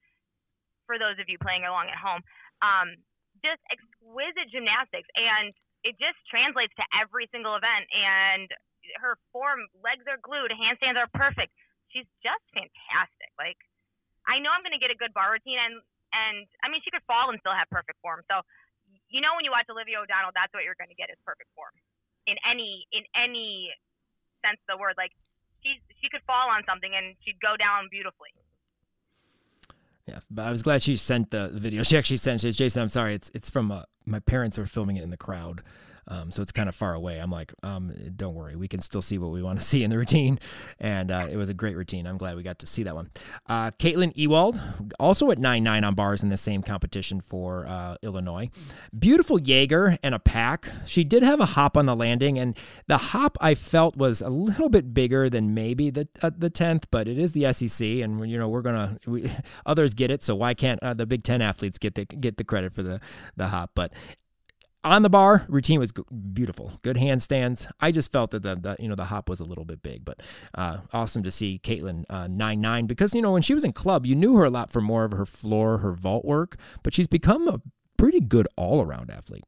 For 0.88 1.00
those 1.00 1.16
of 1.16 1.32
you 1.32 1.40
playing 1.40 1.64
along 1.64 1.88
at 1.88 1.96
home, 1.96 2.20
um, 2.60 2.92
just 3.40 3.60
exquisite 3.72 4.52
gymnastics 4.52 5.08
and 5.16 5.52
it 5.84 5.96
just 6.00 6.16
translates 6.28 6.72
to 6.80 6.84
every 6.96 7.28
single 7.30 7.54
event. 7.56 7.84
And 7.92 8.48
her 9.00 9.16
form, 9.32 9.68
legs 9.84 10.04
are 10.08 10.20
glued, 10.20 10.52
handstands 10.52 10.96
are 10.96 11.08
perfect. 11.12 11.52
She's 11.94 12.10
just 12.26 12.42
fantastic. 12.50 13.30
Like, 13.38 13.56
I 14.26 14.42
know 14.42 14.50
I'm 14.50 14.66
going 14.66 14.74
to 14.74 14.82
get 14.82 14.90
a 14.90 14.98
good 14.98 15.14
bar 15.14 15.30
routine, 15.30 15.62
and 15.62 15.78
and 16.10 16.44
I 16.60 16.66
mean, 16.66 16.82
she 16.82 16.90
could 16.90 17.06
fall 17.06 17.30
and 17.30 17.38
still 17.38 17.54
have 17.54 17.70
perfect 17.70 18.02
form. 18.02 18.26
So, 18.26 18.42
you 19.06 19.22
know, 19.22 19.38
when 19.38 19.46
you 19.46 19.54
watch 19.54 19.70
Olivia 19.70 20.02
O'Donnell, 20.02 20.34
that's 20.34 20.50
what 20.50 20.66
you're 20.66 20.74
going 20.74 20.90
to 20.90 20.98
get 20.98 21.06
is 21.08 21.18
perfect 21.22 21.54
form 21.54 21.70
in 22.26 22.34
any 22.42 22.90
in 22.90 23.06
any 23.14 23.70
sense 24.42 24.58
of 24.66 24.74
the 24.74 24.78
word. 24.82 24.98
Like, 24.98 25.14
she 25.62 25.78
she 26.02 26.10
could 26.10 26.26
fall 26.26 26.50
on 26.50 26.66
something 26.66 26.90
and 26.90 27.14
she'd 27.22 27.38
go 27.38 27.54
down 27.54 27.86
beautifully. 27.94 28.34
Yeah, 30.06 30.20
but 30.30 30.46
I 30.46 30.50
was 30.50 30.62
glad 30.62 30.82
she 30.82 30.96
sent 30.96 31.30
the 31.30 31.48
video. 31.48 31.82
She 31.82 31.96
actually 31.96 32.18
sent 32.18 32.44
it. 32.44 32.52
Jason, 32.52 32.82
I'm 32.82 32.88
sorry. 32.88 33.14
It's 33.14 33.30
it's 33.34 33.48
from 33.48 33.72
uh, 33.72 33.82
my 34.04 34.18
parents 34.18 34.58
are 34.58 34.66
filming 34.66 34.96
it 34.96 35.02
in 35.02 35.10
the 35.10 35.16
crowd. 35.16 35.62
Um, 36.08 36.30
so 36.30 36.42
it's 36.42 36.52
kind 36.52 36.68
of 36.68 36.74
far 36.74 36.94
away. 36.94 37.18
I'm 37.18 37.30
like, 37.30 37.52
um, 37.62 37.92
don't 38.16 38.34
worry, 38.34 38.56
we 38.56 38.68
can 38.68 38.80
still 38.80 39.02
see 39.02 39.18
what 39.18 39.30
we 39.30 39.42
want 39.42 39.60
to 39.60 39.64
see 39.66 39.82
in 39.84 39.90
the 39.90 39.98
routine. 39.98 40.38
And 40.78 41.10
uh, 41.10 41.28
it 41.30 41.36
was 41.36 41.48
a 41.48 41.54
great 41.54 41.76
routine. 41.76 42.06
I'm 42.06 42.18
glad 42.18 42.36
we 42.36 42.42
got 42.42 42.58
to 42.60 42.66
see 42.66 42.82
that 42.84 42.94
one. 42.94 43.10
Uh, 43.48 43.70
Caitlin 43.72 44.12
Ewald, 44.16 44.60
also 44.98 45.30
at 45.30 45.38
9 45.38 45.62
9 45.62 45.84
on 45.84 45.94
bars 45.94 46.22
in 46.22 46.28
the 46.28 46.36
same 46.36 46.62
competition 46.62 47.20
for 47.20 47.66
uh, 47.66 47.96
Illinois. 48.02 48.50
Beautiful 48.96 49.38
Jaeger 49.38 49.98
and 50.02 50.14
a 50.14 50.18
pack. 50.18 50.68
She 50.86 51.04
did 51.04 51.22
have 51.22 51.40
a 51.40 51.46
hop 51.46 51.76
on 51.76 51.86
the 51.86 51.96
landing, 51.96 52.38
and 52.38 52.56
the 52.86 52.98
hop 52.98 53.36
I 53.40 53.54
felt 53.54 53.96
was 53.96 54.20
a 54.20 54.28
little 54.28 54.68
bit 54.68 54.94
bigger 54.94 55.28
than 55.30 55.54
maybe 55.54 55.90
the 55.90 56.08
uh, 56.22 56.30
the 56.36 56.50
10th, 56.50 56.84
but 56.90 57.08
it 57.08 57.18
is 57.18 57.32
the 57.32 57.52
SEC, 57.52 57.86
and 57.86 58.28
you 58.30 58.38
know 58.38 58.48
we're 58.48 58.62
gonna 58.62 58.98
we, 59.06 59.30
others 59.66 59.94
get 59.94 60.10
it, 60.10 60.22
so 60.22 60.34
why 60.34 60.54
can't 60.54 60.82
uh, 60.82 60.94
the 60.94 61.06
Big 61.06 61.22
Ten 61.22 61.42
athletes 61.42 61.78
get 61.78 61.94
the 61.94 62.04
get 62.04 62.36
the 62.36 62.44
credit 62.44 62.74
for 62.74 62.82
the 62.82 63.00
the 63.36 63.48
hop? 63.48 63.70
But 63.74 63.92
on 64.84 65.02
the 65.02 65.10
bar 65.10 65.46
routine 65.48 65.80
was 65.80 65.92
beautiful 66.32 66.78
good 66.82 66.96
handstands. 66.96 67.66
I 67.80 67.90
just 67.90 68.12
felt 68.12 68.30
that 68.32 68.42
the, 68.42 68.54
the, 68.54 68.76
you 68.78 68.88
know 68.88 68.94
the 68.94 69.06
hop 69.06 69.28
was 69.28 69.40
a 69.40 69.44
little 69.44 69.64
bit 69.64 69.82
big 69.82 70.04
but 70.04 70.22
uh, 70.54 70.78
awesome 70.92 71.22
to 71.22 71.30
see 71.30 71.58
caitlin 71.62 72.04
uh, 72.10 72.26
9-9 72.26 72.86
because 72.86 73.14
you 73.14 73.22
know 73.22 73.32
when 73.32 73.42
she 73.42 73.54
was 73.54 73.64
in 73.64 73.72
club 73.72 74.04
you 74.06 74.14
knew 74.14 74.36
her 74.36 74.44
a 74.44 74.50
lot 74.50 74.70
for 74.70 74.80
more 74.80 75.04
of 75.04 75.12
her 75.12 75.26
floor 75.26 75.78
her 75.78 75.92
vault 75.92 76.24
work 76.24 76.56
but 76.82 76.94
she's 76.94 77.08
become 77.08 77.48
a 77.48 77.60
pretty 77.96 78.20
good 78.20 78.46
all-around 78.56 79.10
athlete. 79.10 79.44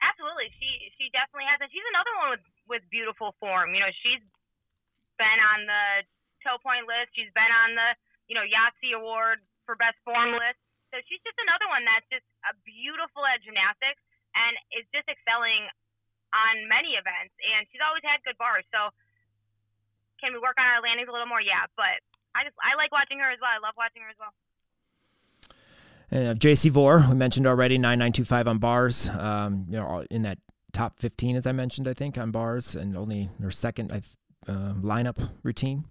Absolutely. 0.00 0.48
She 0.56 0.88
she 0.96 1.12
definitely 1.12 1.44
has 1.52 1.60
and 1.60 1.68
she's 1.68 1.84
another 1.92 2.14
one 2.24 2.30
with 2.32 2.44
with 2.64 2.82
beautiful 2.88 3.36
form. 3.36 3.76
You 3.76 3.84
know 3.84 3.92
she's 4.00 4.24
been 5.20 5.40
on 5.52 5.68
the 5.68 5.84
toe 6.40 6.56
point 6.64 6.88
list. 6.88 7.12
She's 7.12 7.32
been 7.36 7.52
on 7.52 7.76
the 7.76 7.88
you 8.32 8.34
know 8.34 8.46
yahtzee 8.48 8.96
award 8.96 9.44
for 9.68 9.76
best 9.76 10.00
form 10.04 10.32
list 10.32 10.63
so 10.94 11.02
she's 11.10 11.18
just 11.26 11.34
another 11.42 11.66
one 11.66 11.82
that's 11.82 12.06
just 12.06 12.22
a 12.46 12.54
beautiful 12.62 13.26
at 13.26 13.42
gymnastics 13.42 13.98
and 14.38 14.54
is 14.78 14.86
just 14.94 15.10
excelling 15.10 15.66
on 16.30 16.70
many 16.70 16.94
events. 16.94 17.34
And 17.42 17.66
she's 17.74 17.82
always 17.82 18.06
had 18.06 18.22
good 18.22 18.38
bars. 18.38 18.62
So 18.70 18.94
can 20.22 20.30
we 20.30 20.38
work 20.38 20.54
on 20.54 20.70
our 20.70 20.78
landings 20.78 21.10
a 21.10 21.14
little 21.14 21.26
more? 21.26 21.42
Yeah, 21.42 21.66
but 21.74 21.98
I 22.38 22.46
just 22.46 22.54
I 22.62 22.78
like 22.78 22.94
watching 22.94 23.18
her 23.18 23.26
as 23.26 23.42
well. 23.42 23.50
I 23.50 23.58
love 23.58 23.74
watching 23.74 24.06
her 24.06 24.10
as 24.14 24.18
well. 24.22 24.34
And 26.14 26.28
uh, 26.30 26.34
JC 26.38 26.70
Vore, 26.70 27.02
we 27.10 27.18
mentioned 27.18 27.50
already, 27.50 27.74
9925 27.74 28.46
on 28.46 28.58
bars. 28.62 29.10
Um, 29.10 29.66
you 29.66 29.82
know, 29.82 30.06
in 30.14 30.22
that 30.22 30.38
top 30.70 31.00
15, 31.00 31.34
as 31.34 31.46
I 31.46 31.50
mentioned, 31.50 31.88
I 31.88 31.94
think, 31.94 32.18
on 32.18 32.30
bars, 32.30 32.76
and 32.76 32.96
only 32.96 33.30
her 33.42 33.50
second 33.50 33.90
uh, 33.90 34.74
lineup 34.78 35.18
routine. 35.42 35.86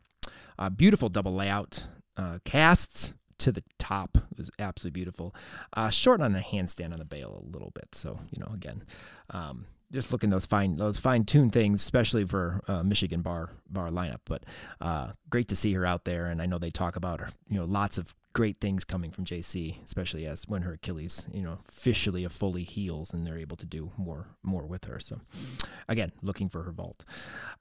Uh, 0.57 0.69
beautiful 0.69 1.09
double 1.09 1.33
layout. 1.33 1.87
Uh, 2.15 2.37
casts, 2.45 3.13
to 3.39 3.51
the 3.51 3.63
top. 3.77 4.17
It 4.31 4.38
was 4.38 4.51
absolutely 4.59 4.99
beautiful. 4.99 5.36
Uh, 5.75 5.89
short 5.89 6.21
on 6.21 6.34
the 6.34 6.39
handstand 6.39 6.93
on 6.93 6.99
the 6.99 7.05
bail 7.05 7.43
a 7.45 7.51
little 7.51 7.71
bit. 7.71 7.93
So, 7.93 8.19
you 8.31 8.39
know, 8.43 8.51
again, 8.53 8.84
um, 9.29 9.65
just 9.91 10.11
looking 10.11 10.31
those 10.31 10.45
fine 10.45 10.75
those 10.77 10.97
fine 10.99 11.23
tuned 11.23 11.53
things, 11.53 11.81
especially 11.81 12.25
for 12.25 12.61
uh, 12.67 12.84
Michigan 12.84 13.21
bar 13.21 13.51
bar 13.69 13.89
lineup. 13.89 14.21
But 14.25 14.45
uh, 14.81 15.11
great 15.29 15.49
to 15.49 15.55
see 15.55 15.73
her 15.73 15.86
out 15.86 16.03
there, 16.03 16.27
and 16.27 16.41
I 16.41 16.47
know 16.47 16.57
they 16.57 16.71
talk 16.71 16.95
about 16.95 17.19
her, 17.19 17.29
you 17.47 17.59
know 17.59 17.65
lots 17.65 17.97
of 17.97 18.15
great 18.34 18.59
things 18.59 18.84
coming 18.84 19.11
from 19.11 19.25
JC, 19.25 19.84
especially 19.86 20.25
as 20.25 20.47
when 20.47 20.63
her 20.63 20.73
Achilles, 20.73 21.27
you 21.31 21.43
know, 21.43 21.59
officially 21.69 22.23
a 22.23 22.29
fully 22.29 22.63
heals 22.63 23.13
and 23.13 23.25
they're 23.25 23.38
able 23.38 23.57
to 23.57 23.65
do 23.65 23.91
more 23.95 24.27
more 24.41 24.65
with 24.65 24.86
her. 24.86 24.99
So, 24.99 25.21
again, 25.88 26.11
looking 26.21 26.49
for 26.49 26.63
her 26.63 26.71
vault. 26.71 27.05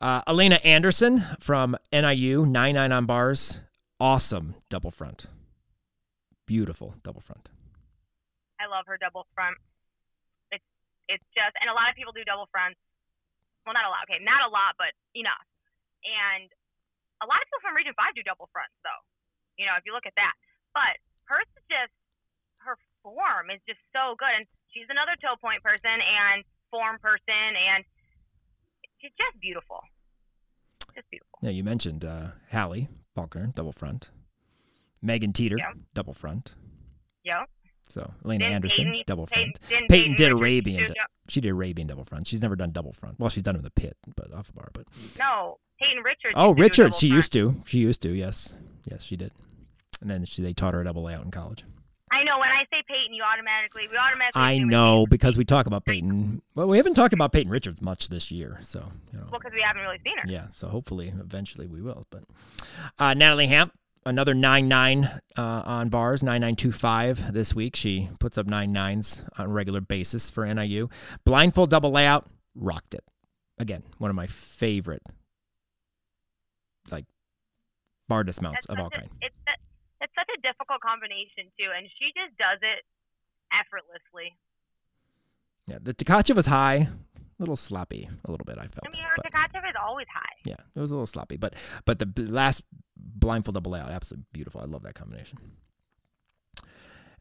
Uh, 0.01 0.23
Elena 0.27 0.57
Anderson 0.65 1.25
from 1.39 1.77
NIU, 1.93 2.47
nine 2.47 2.75
nine 2.75 2.93
on 2.93 3.07
bars, 3.07 3.61
awesome 4.01 4.55
double 4.71 4.91
front, 4.91 5.27
beautiful 6.47 6.95
double 7.03 7.21
front. 7.21 7.49
I 8.61 8.71
love 8.71 8.87
her 8.87 8.97
double 8.97 9.27
front. 9.35 9.59
It's 10.55 10.65
it's 11.09 11.27
just, 11.35 11.55
and 11.59 11.67
a 11.67 11.75
lot 11.75 11.91
of 11.91 11.99
people 11.99 12.15
do 12.15 12.23
double 12.23 12.47
fronts. 12.51 12.79
Well, 13.67 13.75
not 13.75 13.87
a 13.87 13.93
lot. 13.93 14.07
Okay, 14.11 14.23
not 14.23 14.43
a 14.43 14.51
lot, 14.51 14.75
but 14.79 14.95
enough. 15.15 15.47
And 16.03 16.51
a 17.23 17.27
lot 17.27 17.39
of 17.39 17.47
people 17.47 17.63
from 17.63 17.75
Region 17.79 17.95
Five 17.95 18.15
do 18.15 18.23
double 18.23 18.51
fronts, 18.51 18.75
though. 18.83 19.03
You 19.59 19.67
know, 19.67 19.75
if 19.79 19.87
you 19.87 19.95
look 19.95 20.07
at 20.07 20.15
that. 20.19 20.35
But 20.75 20.99
hers 21.31 21.47
is 21.59 21.67
just 21.71 21.95
her 22.63 22.79
form 23.03 23.51
is 23.51 23.63
just 23.67 23.83
so 23.91 24.15
good, 24.19 24.31
and 24.35 24.47
she's 24.71 24.87
another 24.91 25.19
toe 25.19 25.39
point 25.39 25.63
person 25.63 25.99
and 25.99 26.47
form 26.71 26.99
person, 27.03 27.55
and 27.59 27.83
she's 29.03 29.15
just 29.19 29.39
beautiful. 29.43 29.83
Just 30.95 31.11
beautiful. 31.11 31.39
Yeah, 31.43 31.51
you 31.51 31.65
mentioned 31.65 32.05
uh, 32.05 32.39
Hallie 32.51 32.89
Faulkner, 33.15 33.51
double 33.55 33.73
front. 33.73 34.11
Megan 35.03 35.33
Teeter, 35.33 35.57
Yeah. 35.59 35.73
double 35.95 36.15
front. 36.15 36.55
Yep. 37.25 37.49
So 37.89 38.11
Elena 38.25 38.45
Didn't 38.45 38.55
Anderson, 38.55 38.85
Peyton- 38.87 39.03
double 39.07 39.27
front. 39.27 39.59
Peyton- 39.69 39.87
Peyton 39.89 40.15
did 40.15 40.33
Arabian. 40.33 40.87
do 40.87 40.95
She 41.29 41.41
did 41.41 41.51
Arabian 41.51 41.87
double 41.89 42.05
front. 42.05 42.27
She's 42.27 42.41
never 42.43 42.57
done 42.57 42.71
double 42.73 42.93
front. 42.93 43.19
Well, 43.21 43.29
she's 43.31 43.43
done 43.43 43.55
it 43.55 43.59
in 43.59 43.65
the 43.65 43.71
pit, 43.71 43.97
but 44.17 44.33
off 44.33 44.49
a 44.49 44.53
bar. 44.53 44.71
But 44.73 44.87
No, 45.19 45.59
Peyton 45.79 46.03
Richards. 46.03 46.35
oh, 46.37 46.53
Richards, 46.53 46.99
she 46.99 47.09
front. 47.09 47.17
used 47.17 47.33
to. 47.35 47.63
She 47.67 47.79
used 47.81 48.03
to. 48.03 48.11
Yes, 48.15 48.55
yes, 48.91 49.03
she 49.05 49.17
did. 49.17 49.33
And 50.01 50.11
then 50.11 50.25
she, 50.25 50.43
they 50.43 50.53
taught 50.53 50.75
her 50.75 50.81
a 50.81 50.85
double 50.85 51.03
layout 51.03 51.25
in 51.25 51.31
college. 51.31 51.65
I 52.11 52.25
know. 52.25 52.39
When 52.39 52.49
I 52.51 52.65
say 52.71 52.83
Peyton, 52.89 53.15
you 53.15 53.23
automatically 53.23 53.89
we 53.91 53.97
automatically. 53.97 54.43
I 54.43 54.59
know 54.59 55.07
because 55.09 55.39
we 55.39 55.45
talk 55.47 55.67
about 55.67 55.85
Peyton. 55.87 56.43
Well, 56.55 56.69
we 56.69 56.77
haven't 56.77 56.95
talked 56.95 57.15
about 57.15 57.33
Peyton 57.33 57.51
Richards 57.51 57.81
much 57.81 58.09
this 58.09 58.31
year, 58.31 58.59
so 58.63 58.81
you 59.13 59.19
know. 59.19 59.29
Well, 59.31 59.41
because 59.41 59.53
we 59.55 59.63
haven't 59.67 59.81
really 59.83 59.99
seen 60.05 60.19
her. 60.19 60.25
Yeah, 60.29 60.49
so 60.53 60.69
hopefully, 60.69 61.09
eventually, 61.19 61.67
we 61.67 61.81
will. 61.81 62.07
But 62.11 62.25
uh, 62.99 63.15
Natalie 63.15 63.47
Hamp, 63.47 63.73
another 64.05 64.35
nine 64.35 64.69
nine 64.69 65.05
uh, 65.37 65.63
on 65.65 65.89
bars, 65.89 66.23
nine 66.23 66.41
nine 66.41 66.57
two 66.57 66.73
five 66.73 67.33
this 67.33 67.55
week. 67.55 67.77
She 67.77 68.09
puts 68.19 68.39
up 68.39 68.47
nine 68.47 68.73
nines 68.73 69.25
on 69.39 69.47
a 69.47 69.49
regular 69.49 69.81
basis 69.81 70.31
for 70.31 70.47
NIU. 70.53 70.89
Blindfold 71.25 71.71
double 71.71 71.91
layout, 71.91 72.27
rocked 72.55 72.95
it. 72.95 73.05
Again, 73.59 73.83
one 73.99 74.11
of 74.11 74.17
my 74.17 74.27
favorite, 74.27 75.03
like 76.91 77.05
bar 78.09 78.25
dismounts 78.25 78.67
That's 78.67 78.79
of 78.79 78.79
all 78.79 78.87
a- 78.89 78.91
kind. 78.91 79.11
It's 79.21 79.35
it's 80.01 80.13
such 80.17 80.29
a 80.37 80.41
difficult 80.43 80.81
combination 80.81 81.45
too, 81.59 81.71
and 81.77 81.87
she 81.99 82.07
just 82.19 82.37
does 82.39 82.59
it 82.63 82.85
effortlessly. 83.53 84.37
Yeah, 85.69 85.79
the 85.81 85.95
Tkachev 85.95 86.35
was 86.35 86.47
high, 86.47 86.75
a 87.17 87.39
little 87.39 87.55
sloppy, 87.55 88.09
a 88.25 88.31
little 88.31 88.45
bit. 88.45 88.59
I 88.59 88.63
felt. 88.67 88.81
I 88.85 88.91
mean, 88.91 89.05
her 89.05 89.23
Tkachev 89.31 89.69
is 89.69 89.77
always 89.81 90.09
high. 90.13 90.35
Yeah, 90.45 90.57
it 90.75 90.81
was 90.81 90.91
a 90.91 90.95
little 90.95 91.07
sloppy, 91.07 91.37
but 91.37 91.55
but 91.85 92.01
the 92.01 92.09
last 92.23 92.65
blindfold 93.23 93.55
double 93.55 93.73
layout, 93.73 93.91
absolutely 93.91 94.27
beautiful. 94.33 94.61
I 94.61 94.65
love 94.65 94.83
that 94.83 94.95
combination. 94.95 95.39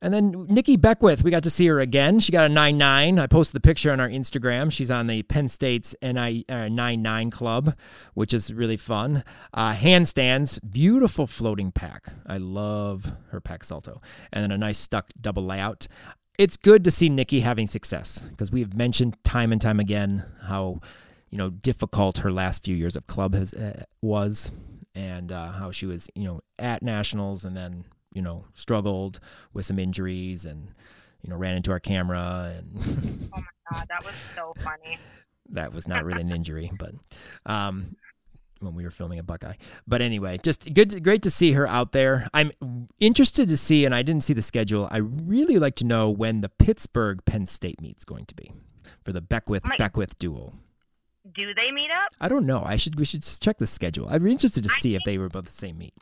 And 0.03 0.11
then 0.11 0.47
Nikki 0.49 0.77
Beckwith, 0.77 1.23
we 1.23 1.29
got 1.29 1.43
to 1.43 1.51
see 1.51 1.67
her 1.67 1.79
again. 1.79 2.19
She 2.19 2.31
got 2.31 2.49
a 2.49 2.49
9 2.49 2.75
9. 2.75 3.19
I 3.19 3.27
posted 3.27 3.53
the 3.53 3.65
picture 3.65 3.91
on 3.91 3.99
our 3.99 4.09
Instagram. 4.09 4.71
She's 4.71 4.89
on 4.89 5.05
the 5.05 5.21
Penn 5.21 5.47
State's 5.47 5.95
NI, 6.01 6.43
uh, 6.49 6.69
9 6.69 7.01
9 7.03 7.29
club, 7.29 7.75
which 8.15 8.33
is 8.33 8.51
really 8.51 8.77
fun. 8.77 9.23
Uh, 9.53 9.75
handstands, 9.75 10.59
beautiful 10.67 11.27
floating 11.27 11.71
pack. 11.71 12.11
I 12.25 12.37
love 12.37 13.13
her 13.29 13.39
pack 13.39 13.63
salto. 13.63 14.01
And 14.33 14.43
then 14.43 14.51
a 14.51 14.57
nice 14.57 14.79
stuck 14.79 15.11
double 15.21 15.43
layout. 15.43 15.87
It's 16.39 16.57
good 16.57 16.83
to 16.85 16.89
see 16.89 17.07
Nikki 17.07 17.41
having 17.41 17.67
success 17.67 18.21
because 18.21 18.51
we've 18.51 18.73
mentioned 18.73 19.23
time 19.23 19.51
and 19.51 19.61
time 19.61 19.79
again 19.79 20.25
how 20.47 20.81
you 21.29 21.37
know 21.37 21.51
difficult 21.51 22.19
her 22.19 22.31
last 22.31 22.63
few 22.63 22.75
years 22.75 22.95
of 22.95 23.05
club 23.05 23.35
has 23.35 23.53
uh, 23.53 23.83
was 24.01 24.51
and 24.95 25.31
uh, 25.31 25.51
how 25.51 25.71
she 25.71 25.85
was 25.85 26.09
you 26.15 26.23
know 26.25 26.41
at 26.59 26.81
nationals 26.83 27.45
and 27.45 27.55
then 27.55 27.85
you 28.13 28.21
know 28.21 28.45
struggled 28.53 29.19
with 29.53 29.65
some 29.65 29.79
injuries 29.79 30.45
and 30.45 30.69
you 31.21 31.29
know 31.29 31.35
ran 31.35 31.55
into 31.55 31.71
our 31.71 31.79
camera 31.79 32.53
and 32.57 32.77
Oh 33.33 33.37
my 33.37 33.77
god, 33.77 33.87
that 33.89 34.03
was 34.03 34.15
so 34.35 34.53
funny. 34.61 34.97
that 35.49 35.73
was 35.73 35.87
not 35.87 36.05
really 36.05 36.21
an 36.21 36.31
injury 36.31 36.71
but 36.77 36.93
um 37.45 37.95
when 38.59 38.75
we 38.75 38.83
were 38.83 38.91
filming 38.91 39.17
a 39.17 39.23
buckeye. 39.23 39.55
But 39.87 40.01
anyway 40.01 40.37
just 40.41 40.71
good 40.73 40.91
to, 40.91 40.99
great 40.99 41.23
to 41.23 41.31
see 41.31 41.53
her 41.53 41.67
out 41.67 41.93
there. 41.93 42.27
I'm 42.33 42.51
interested 42.99 43.49
to 43.49 43.57
see 43.57 43.85
and 43.85 43.95
i 43.95 44.03
didn't 44.03 44.23
see 44.23 44.33
the 44.33 44.41
schedule 44.41 44.87
i 44.91 44.97
really 44.97 45.57
like 45.57 45.75
to 45.75 45.85
know 45.85 46.09
when 46.09 46.41
the 46.41 46.49
pittsburgh 46.49 47.25
penn 47.25 47.45
state 47.47 47.81
meet's 47.81 48.05
going 48.05 48.25
to 48.25 48.35
be 48.35 48.51
for 49.03 49.11
the 49.11 49.21
beckwith 49.21 49.63
beckwith 49.77 50.17
duel 50.19 50.53
Do 51.35 51.53
they 51.53 51.71
meet 51.71 51.91
up? 51.91 52.11
I 52.19 52.27
don't 52.27 52.45
know. 52.45 52.63
I 52.65 52.77
should 52.77 52.95
we 52.99 53.05
should 53.05 53.23
check 53.23 53.57
the 53.57 53.67
schedule. 53.67 54.07
I'd 54.09 54.23
be 54.23 54.31
interested 54.31 54.63
to 54.63 54.69
see 54.69 54.95
if 54.95 55.03
they 55.05 55.17
were 55.17 55.29
both 55.29 55.45
the 55.45 55.55
same 55.55 55.77
meet. 55.77 55.93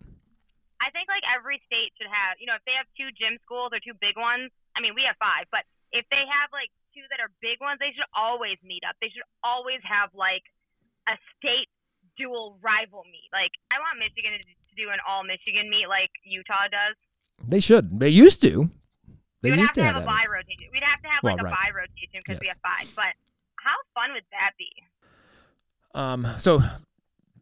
I 0.81 0.89
think 0.91 1.11
like 1.11 1.23
every 1.27 1.61
state 1.67 1.91
should 1.99 2.07
have, 2.09 2.39
you 2.39 2.47
know, 2.47 2.55
if 2.55 2.63
they 2.65 2.73
have 2.73 2.87
two 2.95 3.11
gym 3.13 3.37
schools 3.43 3.75
or 3.75 3.79
two 3.83 3.93
big 3.99 4.15
ones. 4.15 4.49
I 4.73 4.81
mean, 4.81 4.95
we 4.95 5.03
have 5.05 5.19
five, 5.19 5.45
but 5.51 5.67
if 5.91 6.07
they 6.09 6.23
have 6.23 6.49
like 6.55 6.71
two 6.95 7.03
that 7.11 7.19
are 7.19 7.29
big 7.43 7.59
ones, 7.59 7.77
they 7.83 7.91
should 7.91 8.07
always 8.15 8.55
meet 8.63 8.81
up. 8.87 8.95
They 9.03 9.11
should 9.11 9.27
always 9.43 9.83
have 9.83 10.15
like 10.15 10.47
a 11.05 11.19
state 11.37 11.67
dual 12.17 12.57
rival 12.63 13.03
meet. 13.11 13.27
Like 13.35 13.51
I 13.69 13.77
want 13.83 13.99
Michigan 13.99 14.33
to 14.39 14.73
do 14.79 14.89
an 14.89 15.03
all 15.03 15.27
Michigan 15.27 15.67
meet 15.69 15.91
like 15.91 16.09
Utah 16.23 16.71
does. 16.71 16.95
They 17.43 17.59
should. 17.59 17.99
They 17.99 18.09
used 18.09 18.41
to. 18.47 18.71
They 19.41 19.51
we 19.51 19.59
would 19.59 19.63
used 19.67 19.75
have 19.75 19.83
to 19.83 19.87
have, 19.87 19.95
have 19.99 20.03
a 20.03 20.05
bi 20.07 20.25
rotation. 20.27 20.67
We'd 20.71 20.83
have 20.83 21.01
to 21.03 21.09
have 21.11 21.23
Well, 21.23 21.35
like 21.35 21.43
a 21.43 21.47
right. 21.47 21.55
bye 21.55 21.71
rotation 21.75 22.19
because 22.19 22.39
we 22.43 22.47
have 22.51 22.59
five. 22.59 22.87
But 22.95 23.15
how 23.55 23.75
fun 23.95 24.11
would 24.11 24.27
that 24.31 24.55
be? 24.59 24.67
Um. 25.99 26.25
So 26.39 26.63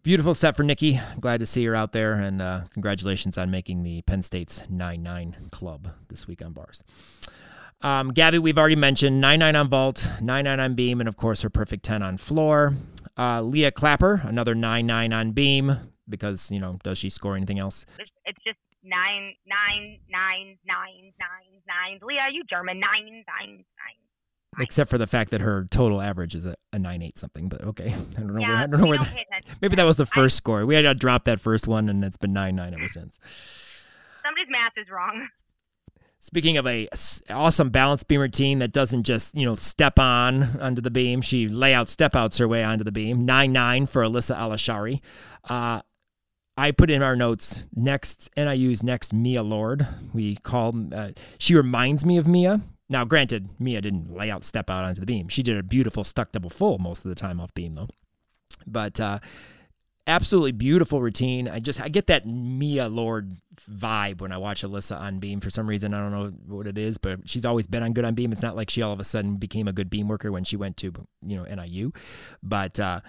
beautiful 0.01 0.33
set 0.33 0.57
for 0.57 0.63
Nikki. 0.63 0.99
Glad 1.19 1.41
to 1.41 1.45
see 1.45 1.63
her 1.65 1.75
out 1.75 1.91
there, 1.91 2.13
and 2.13 2.41
uh, 2.41 2.61
congratulations 2.73 3.37
on 3.37 3.51
making 3.51 3.83
the 3.83 4.01
Penn 4.01 4.23
State's 4.23 4.67
nine 4.67 5.03
nine 5.03 5.35
club 5.51 5.89
this 6.09 6.27
week 6.27 6.43
on 6.43 6.53
bars. 6.53 6.83
Um, 7.83 8.13
Gabby, 8.13 8.39
we've 8.39 8.57
already 8.57 8.75
mentioned 8.75 9.21
nine 9.21 9.37
nine 9.37 9.55
on 9.55 9.69
vault, 9.69 10.09
nine 10.21 10.45
nine 10.45 10.59
on 10.59 10.73
beam, 10.73 10.99
and 10.99 11.07
of 11.07 11.15
course 11.15 11.43
her 11.43 11.51
perfect 11.51 11.85
ten 11.85 12.01
on 12.01 12.17
floor. 12.17 12.73
Uh, 13.15 13.43
Leah 13.43 13.71
Clapper, 13.71 14.23
another 14.23 14.55
nine 14.55 14.87
nine 14.87 15.13
on 15.13 15.33
beam 15.33 15.77
because 16.09 16.49
you 16.49 16.59
know 16.59 16.79
does 16.83 16.97
she 16.97 17.11
score 17.11 17.35
anything 17.35 17.59
else? 17.59 17.85
It's, 17.99 18.09
just 18.43 18.57
nine, 18.83 19.35
nine, 19.45 19.99
nine, 20.09 20.57
nine, 20.65 21.13
nine, 21.19 21.61
nine. 21.67 21.99
Leah, 22.01 22.29
you 22.33 22.41
German? 22.49 22.79
Nine, 22.79 23.23
nine, 23.27 23.63
nine. 23.77 24.06
Except 24.59 24.89
for 24.89 24.97
the 24.97 25.07
fact 25.07 25.31
that 25.31 25.41
her 25.41 25.67
total 25.69 26.01
average 26.01 26.33
is 26.33 26.45
a, 26.45 26.55
a 26.73 26.79
nine 26.79 27.01
eight 27.01 27.19
something, 27.19 27.47
but 27.47 27.63
okay, 27.63 27.93
I 27.93 28.19
don't 28.19 28.33
know. 28.33 28.39
Yeah, 28.39 28.47
where, 28.47 28.57
I 28.57 28.67
don't 28.67 28.79
know 28.81 28.87
where. 28.87 28.97
don't 28.97 29.07
That, 29.07 29.43
maybe 29.61 29.75
that 29.75 29.83
was 29.83 29.97
the 29.97 30.05
first 30.05 30.35
score. 30.35 30.65
We 30.65 30.73
had 30.73 30.81
to 30.81 30.93
drop 30.95 31.25
that 31.25 31.39
first 31.39 31.67
one, 31.67 31.89
and 31.89 32.03
it's 32.03 32.17
been 32.17 32.33
nine 32.33 32.55
nine 32.55 32.73
ever 32.73 32.87
since. 32.87 33.19
Somebody's 34.23 34.47
math 34.49 34.73
is 34.77 34.89
wrong. 34.89 35.27
Speaking 36.19 36.57
of 36.57 36.65
a 36.65 36.87
awesome 37.29 37.69
balance 37.69 38.03
beam 38.03 38.19
routine 38.19 38.59
that 38.59 38.71
doesn't 38.71 39.03
just 39.03 39.35
you 39.35 39.45
know 39.45 39.55
step 39.55 39.99
on 39.99 40.59
onto 40.59 40.81
the 40.81 40.89
beam, 40.89 41.21
she 41.21 41.47
lay 41.47 41.73
out 41.73 41.87
step 41.87 42.15
outs 42.15 42.39
her 42.39 42.47
way 42.47 42.63
onto 42.63 42.83
the 42.83 42.91
beam. 42.91 43.25
Nine 43.25 43.51
nine 43.51 43.85
for 43.85 44.01
Alyssa 44.01 44.35
Alashari. 44.35 45.01
Uh, 45.47 45.81
I 46.57 46.71
put 46.71 46.89
in 46.89 47.03
our 47.03 47.15
notes 47.15 47.65
next 47.75 48.31
NIU's 48.35 48.81
next 48.81 49.13
Mia 49.13 49.43
Lord. 49.43 49.87
We 50.11 50.37
call 50.37 50.73
uh, 50.91 51.11
she 51.37 51.53
reminds 51.53 52.03
me 52.03 52.17
of 52.17 52.27
Mia. 52.27 52.61
Now, 52.89 53.03
granted, 53.03 53.49
Mia 53.59 53.81
didn't 53.81 54.13
lay 54.13 54.31
out 54.31 54.45
step 54.45 54.69
out 54.69 54.85
onto 54.85 54.99
the 54.99 55.05
beam. 55.05 55.27
She 55.27 55.43
did 55.43 55.57
a 55.57 55.63
beautiful 55.63 56.03
stuck 56.03 56.31
double 56.31 56.49
full 56.49 56.77
most 56.77 57.03
of 57.03 57.09
the 57.09 57.15
time 57.15 57.39
off 57.39 57.53
beam 57.53 57.73
though. 57.73 57.89
But 58.65 58.99
uh, 58.99 59.19
absolutely 60.07 60.53
beautiful 60.53 61.01
routine. 61.01 61.47
I 61.47 61.59
just 61.59 61.81
I 61.81 61.89
get 61.89 62.07
that 62.07 62.25
Mia 62.25 62.87
Lord 62.87 63.33
vibe 63.69 64.21
when 64.21 64.31
I 64.31 64.37
watch 64.37 64.63
Alyssa 64.63 64.99
on 64.99 65.19
beam 65.19 65.41
for 65.41 65.49
some 65.49 65.67
reason. 65.67 65.93
I 65.93 65.99
don't 65.99 66.11
know 66.11 66.55
what 66.55 66.65
it 66.65 66.77
is, 66.77 66.97
but 66.97 67.29
she's 67.29 67.45
always 67.45 67.67
been 67.67 67.83
on 67.83 67.93
good 67.93 68.05
on 68.05 68.15
beam. 68.15 68.31
It's 68.31 68.41
not 68.41 68.55
like 68.55 68.69
she 68.69 68.81
all 68.81 68.93
of 68.93 68.99
a 68.99 69.03
sudden 69.03 69.35
became 69.35 69.67
a 69.67 69.73
good 69.73 69.89
beam 69.89 70.07
worker 70.07 70.31
when 70.31 70.45
she 70.45 70.55
went 70.55 70.77
to 70.77 70.93
you 71.25 71.35
know 71.35 71.43
NIU, 71.43 71.91
but 72.41 72.79
uh, 72.79 73.01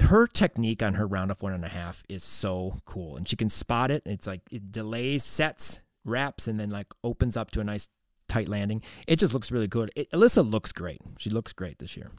her 0.00 0.26
technique 0.26 0.82
on 0.82 0.94
her 0.94 1.06
round 1.06 1.30
off 1.30 1.42
one 1.42 1.52
and 1.52 1.64
a 1.64 1.68
half 1.68 2.04
is 2.08 2.22
so 2.22 2.78
cool, 2.84 3.16
and 3.16 3.28
she 3.28 3.36
can 3.36 3.50
spot 3.50 3.90
it. 3.90 4.02
It's 4.06 4.26
like 4.26 4.40
it 4.50 4.70
delays, 4.70 5.24
sets, 5.24 5.80
wraps, 6.04 6.46
and 6.46 6.58
then 6.58 6.70
like 6.70 6.86
opens 7.02 7.36
up 7.36 7.50
to 7.52 7.60
a 7.60 7.64
nice 7.64 7.88
tight 8.28 8.48
landing. 8.48 8.82
It 9.06 9.18
just 9.18 9.34
looks 9.34 9.50
really 9.52 9.68
good. 9.68 9.90
It, 9.96 10.10
Alyssa 10.10 10.48
looks 10.48 10.72
great. 10.72 11.00
She 11.18 11.30
looks 11.30 11.52
great 11.52 11.78
this 11.78 11.96
year. 11.96 12.10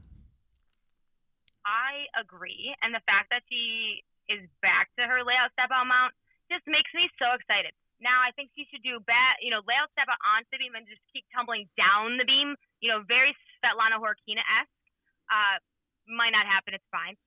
I 1.65 2.05
agree, 2.21 2.75
and 2.85 2.93
the 2.93 3.01
fact 3.09 3.33
that 3.33 3.41
she 3.49 4.05
is 4.29 4.45
back 4.61 4.89
to 4.97 5.05
her 5.05 5.21
layout 5.25 5.53
step 5.53 5.69
out 5.73 5.85
mount 5.85 6.13
just 6.49 6.65
makes 6.69 6.89
me 6.93 7.09
so 7.17 7.33
excited. 7.33 7.73
Now 7.97 8.21
I 8.21 8.35
think 8.35 8.51
she 8.53 8.67
should 8.69 8.83
do 8.85 9.01
bat, 9.01 9.41
you 9.41 9.49
know, 9.49 9.65
layout 9.65 9.89
step 9.95 10.05
out 10.11 10.21
onto 10.21 10.51
the 10.51 10.61
beam 10.61 10.75
and 10.75 10.85
just 10.85 11.01
keep 11.09 11.25
tumbling 11.31 11.65
down 11.79 12.19
the 12.19 12.27
beam. 12.27 12.53
You 12.83 12.91
know, 12.91 13.01
very 13.07 13.33
Svetlana 13.57 13.97
Khorkina 13.97 14.43
esque. 14.45 14.77
Uh, 15.25 15.57
might 16.05 16.35
not 16.35 16.45
happen. 16.45 16.77
It's 16.77 16.85
fine. 16.93 17.17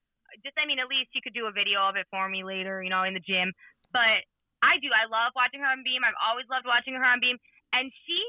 Just 0.45 0.55
I 0.55 0.69
mean, 0.69 0.79
at 0.79 0.87
least 0.87 1.11
you 1.17 1.25
could 1.25 1.35
do 1.35 1.51
a 1.51 1.55
video 1.55 1.83
of 1.83 1.97
it 1.99 2.07
for 2.13 2.29
me 2.29 2.47
later. 2.47 2.79
You 2.85 2.93
know, 2.93 3.03
in 3.03 3.17
the 3.17 3.25
gym. 3.25 3.51
But 3.91 4.23
I 4.63 4.79
do. 4.79 4.93
I 4.93 5.09
love 5.09 5.35
watching 5.35 5.65
her 5.65 5.71
on 5.71 5.83
beam. 5.83 6.05
I've 6.05 6.19
always 6.21 6.47
loved 6.53 6.69
watching 6.69 6.95
her 6.95 7.03
on 7.07 7.19
beam. 7.19 7.41
And 7.73 7.91
she 8.07 8.21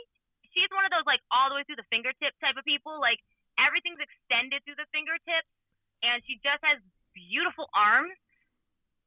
she's 0.54 0.70
one 0.74 0.86
of 0.86 0.92
those 0.94 1.06
like 1.06 1.22
all 1.30 1.50
the 1.50 1.58
way 1.58 1.64
through 1.66 1.80
the 1.80 1.90
fingertip 1.92 2.34
type 2.40 2.58
of 2.58 2.66
people. 2.66 2.98
Like 2.98 3.22
everything's 3.60 4.02
extended 4.02 4.64
through 4.66 4.80
the 4.80 4.90
fingertips, 4.94 5.50
and 6.02 6.22
she 6.26 6.38
just 6.42 6.62
has 6.66 6.82
beautiful 7.14 7.68
arms. 7.74 8.16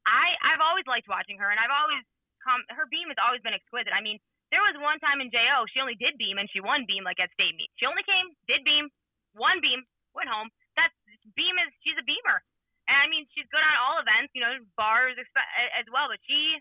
I 0.07 0.35
I've 0.43 0.63
always 0.63 0.87
liked 0.87 1.07
watching 1.07 1.39
her, 1.39 1.49
and 1.49 1.59
I've 1.59 1.73
always 1.73 2.03
come. 2.43 2.63
Her 2.73 2.87
beam 2.91 3.09
has 3.11 3.21
always 3.23 3.43
been 3.43 3.55
exquisite. 3.55 3.95
I 3.95 4.03
mean, 4.03 4.19
there 4.51 4.63
was 4.63 4.77
one 4.79 5.01
time 5.01 5.23
in 5.23 5.31
JO 5.31 5.67
she 5.71 5.81
only 5.81 5.97
did 5.97 6.19
beam 6.21 6.37
and 6.37 6.51
she 6.51 6.61
won 6.61 6.85
beam 6.85 7.07
like 7.07 7.23
at 7.23 7.33
state 7.33 7.55
meet. 7.57 7.73
She 7.81 7.89
only 7.89 8.05
came, 8.05 8.35
did 8.45 8.67
beam, 8.67 8.93
won 9.33 9.63
beam, 9.63 9.87
went 10.13 10.29
home. 10.29 10.53
That's 10.77 10.93
beam 11.39 11.57
is 11.63 11.71
she's 11.81 11.97
a 11.97 12.05
beamer. 12.05 12.43
And 12.91 12.99
I 12.99 13.07
mean, 13.07 13.31
she's 13.31 13.47
good 13.49 13.63
on 13.63 13.79
all 13.79 14.03
events, 14.03 14.35
you 14.35 14.43
know, 14.43 14.59
bars 14.75 15.15
as 15.15 15.87
well. 15.89 16.11
But 16.11 16.19
she 16.27 16.59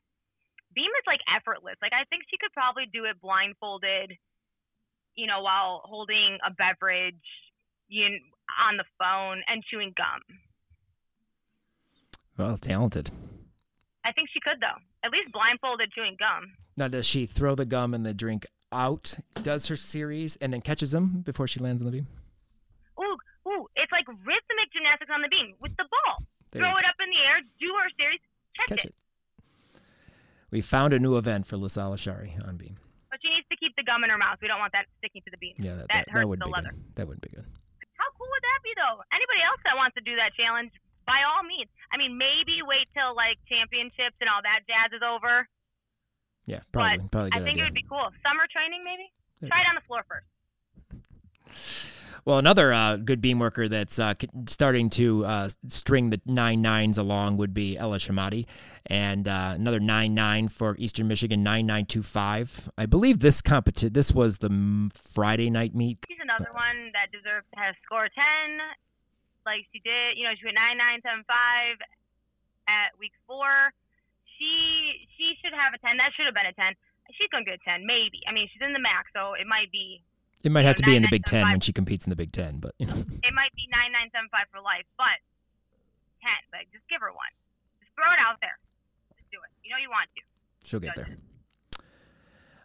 Beam 0.73 0.91
is 0.95 1.07
like 1.07 1.19
effortless. 1.27 1.75
Like 1.83 1.91
I 1.93 2.07
think 2.07 2.23
she 2.31 2.39
could 2.39 2.55
probably 2.55 2.87
do 2.87 3.05
it 3.05 3.19
blindfolded, 3.19 4.15
you 5.15 5.27
know, 5.27 5.41
while 5.41 5.81
holding 5.85 6.37
a 6.45 6.51
beverage, 6.53 7.15
you 7.87 8.05
on 8.67 8.77
the 8.77 8.83
phone 8.99 9.41
and 9.47 9.63
chewing 9.63 9.93
gum. 9.95 10.21
Well, 12.37 12.57
talented. 12.57 13.11
I 14.03 14.11
think 14.11 14.29
she 14.33 14.39
could 14.39 14.59
though. 14.59 14.79
At 15.03 15.11
least 15.11 15.31
blindfolded 15.31 15.91
chewing 15.93 16.17
gum. 16.19 16.53
Now, 16.77 16.87
does 16.87 17.05
she 17.05 17.25
throw 17.25 17.55
the 17.55 17.65
gum 17.65 17.93
and 17.93 18.05
the 18.05 18.13
drink 18.13 18.45
out? 18.71 19.17
Does 19.43 19.67
her 19.67 19.75
series 19.75 20.35
and 20.37 20.53
then 20.53 20.61
catches 20.61 20.91
them 20.91 21.21
before 21.21 21.47
she 21.47 21.59
lands 21.59 21.81
on 21.81 21.85
the 21.85 21.91
beam? 21.91 22.07
Ooh, 22.99 23.17
ooh! 23.47 23.67
It's 23.75 23.91
like 23.91 24.07
rhythmic 24.07 24.71
gymnastics 24.73 25.11
on 25.13 25.21
the 25.21 25.29
beam 25.29 25.53
with 25.61 25.75
the 25.77 25.85
ball. 25.89 26.23
There 26.51 26.61
throw 26.61 26.71
it 26.77 26.85
up 26.85 26.95
in 27.01 27.09
the 27.09 27.21
air, 27.27 27.41
do 27.59 27.67
her 27.81 27.89
series, 27.97 28.19
catch, 28.57 28.69
catch 28.69 28.85
it. 28.85 28.95
it. 29.75 29.81
We 30.51 30.61
found 30.61 30.93
a 30.93 30.99
new 30.99 31.15
event 31.15 31.45
for 31.45 31.57
LaSalle 31.57 31.95
Shari 31.95 32.35
on 32.45 32.57
beam. 32.57 32.77
But 33.11 33.19
she 33.19 33.27
needs 33.27 33.45
to 33.51 33.59
keep 33.59 33.75
the 33.75 33.83
gum 33.83 34.07
in 34.07 34.09
her 34.09 34.17
mouth. 34.17 34.39
We 34.39 34.47
don't 34.47 34.63
want 34.63 34.71
that 34.71 34.87
sticking 35.03 35.19
to 35.27 35.31
the 35.35 35.37
beam. 35.37 35.59
Yeah, 35.59 35.75
that, 35.83 35.91
that, 35.91 36.07
that, 36.07 36.23
that 36.23 36.27
would 36.27 36.39
be 36.39 36.47
leather. 36.47 36.71
Good. 36.71 36.95
That 36.95 37.05
wouldn't 37.11 37.27
be 37.27 37.35
good. 37.35 37.43
How 37.99 38.07
cool 38.15 38.31
would 38.31 38.45
that 38.47 38.59
be, 38.63 38.71
though? 38.79 39.03
Anybody 39.11 39.43
else 39.43 39.59
that 39.67 39.75
wants 39.75 39.99
to 39.99 40.03
do 40.07 40.15
that 40.15 40.31
challenge, 40.39 40.71
by 41.03 41.19
all 41.27 41.43
means. 41.43 41.67
I 41.91 41.99
mean, 41.99 42.15
maybe 42.15 42.63
wait 42.63 42.87
till 42.95 43.11
like 43.13 43.35
championships 43.51 44.15
and 44.23 44.31
all 44.31 44.39
that 44.41 44.63
jazz 44.63 44.95
is 44.95 45.03
over. 45.03 45.43
Yeah, 46.47 46.63
probably. 46.71 47.03
But 47.03 47.11
probably. 47.11 47.35
I 47.35 47.43
think 47.43 47.59
idea. 47.59 47.67
it 47.67 47.75
would 47.75 47.79
be 47.83 47.85
cool. 47.85 48.07
Summer 48.23 48.47
training, 48.47 48.81
maybe. 48.87 49.11
Try 49.43 49.59
it 49.59 49.67
on 49.67 49.75
the 49.75 49.85
floor 49.85 50.07
first. 50.07 50.31
Well, 52.23 52.37
another 52.37 52.71
uh, 52.71 52.97
good 52.97 53.19
beam 53.19 53.39
worker 53.39 53.67
that's 53.67 53.97
uh, 53.97 54.13
starting 54.45 54.91
to 54.91 55.25
uh, 55.25 55.49
string 55.67 56.11
the 56.11 56.21
nine 56.25 56.61
nines 56.61 56.99
along 56.99 57.37
would 57.37 57.53
be 57.53 57.77
Ella 57.77 57.97
Shamati, 57.97 58.45
and 58.85 59.27
uh, 59.27 59.53
another 59.55 59.79
nine 59.79 60.13
nine 60.13 60.47
for 60.47 60.75
Eastern 60.77 61.07
Michigan 61.07 61.41
nine 61.41 61.65
nine 61.65 61.85
two 61.85 62.03
five. 62.03 62.69
I 62.77 62.85
believe 62.85 63.19
this 63.19 63.41
competi- 63.41 63.91
This 63.91 64.11
was 64.13 64.37
the 64.37 64.51
Friday 64.93 65.49
night 65.49 65.73
meet. 65.73 66.05
She's 66.07 66.21
another 66.21 66.53
one 66.53 66.91
that 66.93 67.09
deserves 67.11 67.45
to 67.55 67.59
have 67.59 67.73
score 67.83 68.07
ten, 68.13 68.59
like 69.45 69.65
she 69.73 69.79
did. 69.79 70.17
You 70.17 70.25
know, 70.29 70.33
she 70.37 70.45
went 70.45 70.55
nine 70.61 70.77
nine 70.77 71.01
seven 71.01 71.25
five 71.25 71.81
at 72.69 72.93
week 72.99 73.13
four. 73.25 73.73
She 74.37 75.07
she 75.17 75.33
should 75.41 75.57
have 75.57 75.73
a 75.73 75.79
ten. 75.81 75.97
That 75.97 76.13
should 76.13 76.29
have 76.29 76.37
been 76.37 76.45
a 76.45 76.53
ten. 76.53 76.77
She's 77.17 77.33
gonna 77.33 77.49
get 77.49 77.57
a 77.57 77.63
ten, 77.65 77.81
maybe. 77.89 78.21
I 78.29 78.31
mean, 78.31 78.45
she's 78.53 78.61
in 78.61 78.73
the 78.73 78.79
max, 78.79 79.09
so 79.09 79.33
it 79.33 79.49
might 79.49 79.73
be 79.73 80.05
it 80.43 80.51
might 80.51 80.65
have 80.65 80.75
to 80.77 80.83
be 80.83 80.95
in 80.95 81.01
the 81.01 81.11
Big 81.11 81.25
Ten 81.25 81.49
when 81.49 81.59
she 81.59 81.73
competes 81.73 82.05
in 82.05 82.09
the 82.09 82.15
Big 82.15 82.31
Ten, 82.31 82.59
but 82.59 82.73
you 82.77 82.87
know. 82.87 82.93
It 83.23 83.33
might 83.33 83.53
be 83.55 83.67
nine 83.71 83.91
nine 83.91 84.09
seven 84.11 84.29
five 84.31 84.47
for 84.51 84.59
life, 84.61 84.85
but 84.97 85.17
ten. 86.21 86.41
Like, 86.51 86.67
just 86.73 86.87
give 86.89 87.01
her 87.01 87.13
one. 87.13 87.33
Just 87.79 87.93
throw 87.95 88.09
it 88.11 88.19
out 88.19 88.37
there. 88.41 88.57
Just 89.17 89.29
do 89.31 89.37
it. 89.37 89.51
You 89.63 89.71
know 89.71 89.79
you 89.81 89.89
want 89.89 90.09
to. 90.15 90.21
She'll 90.67 90.79
get 90.79 90.95
there. 90.95 91.17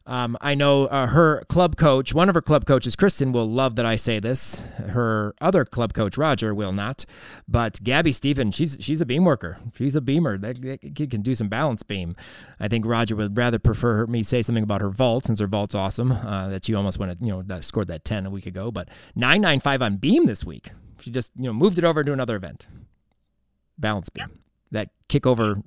Um, 0.06 0.36
I 0.40 0.54
know 0.54 0.84
uh, 0.84 1.08
her 1.08 1.42
club 1.48 1.76
coach, 1.76 2.14
one 2.14 2.28
of 2.28 2.36
her 2.36 2.42
club 2.42 2.64
coaches, 2.64 2.94
Kristen, 2.94 3.32
will 3.32 3.50
love 3.50 3.74
that 3.74 3.84
I 3.84 3.96
say 3.96 4.20
this. 4.20 4.60
Her 4.76 5.34
other 5.40 5.64
club 5.64 5.94
coach, 5.94 6.16
Roger, 6.16 6.54
will 6.54 6.72
not. 6.72 7.04
But 7.48 7.82
Gabby 7.82 8.12
Stephen, 8.12 8.52
she's 8.52 8.78
she's 8.80 9.00
a 9.00 9.06
beam 9.06 9.24
worker. 9.24 9.58
She's 9.76 9.96
a 9.96 10.00
beamer. 10.00 10.38
That, 10.38 10.62
that 10.62 10.94
kid 10.94 11.10
can 11.10 11.22
do 11.22 11.34
some 11.34 11.48
balance 11.48 11.82
beam. 11.82 12.14
I 12.60 12.68
think 12.68 12.86
Roger 12.86 13.16
would 13.16 13.36
rather 13.36 13.58
prefer 13.58 14.06
me 14.06 14.22
say 14.22 14.42
something 14.42 14.62
about 14.62 14.80
her 14.80 14.90
vault, 14.90 15.24
since 15.24 15.40
her 15.40 15.48
vault's 15.48 15.74
awesome. 15.74 16.12
Uh, 16.12 16.48
that 16.48 16.64
she 16.64 16.74
almost 16.74 17.00
went, 17.00 17.20
you 17.20 17.32
know, 17.32 17.42
that 17.42 17.64
scored 17.64 17.88
that 17.88 18.04
ten 18.04 18.26
a 18.26 18.30
week 18.30 18.46
ago. 18.46 18.70
But 18.70 18.88
nine 19.16 19.40
nine 19.40 19.58
five 19.58 19.82
on 19.82 19.96
beam 19.96 20.26
this 20.26 20.44
week. 20.44 20.70
She 21.00 21.10
just 21.10 21.32
you 21.36 21.44
know 21.44 21.52
moved 21.52 21.78
it 21.78 21.84
over 21.84 22.04
to 22.04 22.12
another 22.12 22.36
event. 22.36 22.68
Balance 23.76 24.08
beam. 24.08 24.38
That 24.70 24.90
kick 25.08 25.26
over, 25.26 25.62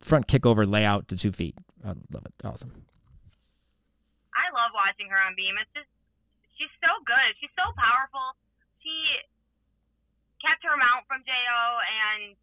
front 0.00 0.26
kick 0.26 0.44
over 0.44 0.66
layout 0.66 1.06
to 1.08 1.16
two 1.16 1.30
feet. 1.30 1.54
I 1.84 1.90
love 2.10 2.24
it. 2.26 2.32
Awesome 2.42 2.85
watching 4.86 5.10
her 5.10 5.18
on 5.18 5.34
beam. 5.34 5.58
It's 5.58 5.74
just 5.74 5.90
she's 6.54 6.70
so 6.78 7.02
good. 7.02 7.34
She's 7.42 7.50
so 7.58 7.74
powerful. 7.74 8.38
She 8.86 8.94
kept 10.38 10.62
her 10.62 10.78
mount 10.78 11.10
from 11.10 11.26
Jo, 11.26 11.34
and 11.34 12.38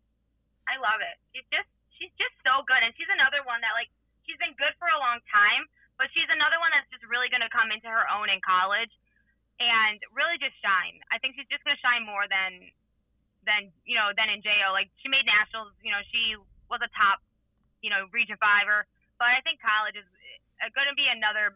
I 0.67 0.75
love 0.75 0.99
it. 0.99 1.15
She's 1.31 1.47
just 1.47 1.71
she's 1.95 2.11
just 2.19 2.35
so 2.43 2.67
good, 2.67 2.83
and 2.83 2.91
she's 2.99 3.07
another 3.07 3.39
one 3.47 3.63
that 3.63 3.71
like 3.79 3.87
she's 4.27 4.35
been 4.43 4.51
good 4.59 4.75
for 4.75 4.91
a 4.91 4.99
long 4.99 5.23
time, 5.31 5.71
but 5.95 6.11
she's 6.11 6.27
another 6.27 6.59
one 6.59 6.75
that's 6.75 6.91
just 6.91 7.07
really 7.07 7.31
going 7.31 7.43
to 7.47 7.51
come 7.51 7.71
into 7.71 7.87
her 7.87 8.03
own 8.11 8.27
in 8.27 8.43
college 8.43 8.91
and 9.63 10.03
really 10.11 10.35
just 10.43 10.57
shine. 10.59 10.99
I 11.07 11.21
think 11.23 11.39
she's 11.39 11.47
just 11.47 11.63
going 11.63 11.79
to 11.79 11.83
shine 11.83 12.03
more 12.03 12.27
than 12.27 12.67
than 13.47 13.71
you 13.87 13.95
know 13.95 14.11
than 14.15 14.27
in 14.27 14.43
Jo. 14.43 14.51
Like 14.75 14.91
she 14.99 15.07
made 15.07 15.23
nationals. 15.23 15.71
You 15.79 15.95
know 15.95 16.03
she 16.11 16.35
was 16.67 16.83
a 16.83 16.91
top 16.91 17.23
you 17.79 17.87
know 17.87 18.11
region 18.11 18.35
fiver, 18.35 18.83
but 19.15 19.31
I 19.31 19.39
think 19.47 19.63
college 19.63 19.95
is 19.95 20.07
uh, 20.59 20.67
going 20.75 20.91
to 20.91 20.97
be 20.97 21.07
another 21.07 21.55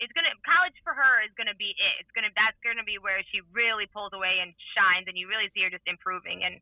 it's 0.00 0.12
gonna 0.16 0.32
college 0.42 0.76
for 0.82 0.96
her 0.96 1.20
is 1.22 1.32
gonna 1.36 1.56
be 1.56 1.76
it. 1.76 1.94
It's 2.00 2.10
gonna 2.16 2.32
that's 2.32 2.56
gonna 2.64 2.84
be 2.84 2.96
where 2.96 3.20
she 3.28 3.44
really 3.52 3.84
pulls 3.92 4.12
away 4.16 4.40
and 4.40 4.56
shines, 4.72 5.04
and 5.06 5.16
you 5.16 5.28
really 5.28 5.52
see 5.52 5.62
her 5.62 5.70
just 5.70 5.84
improving, 5.86 6.42
and 6.42 6.58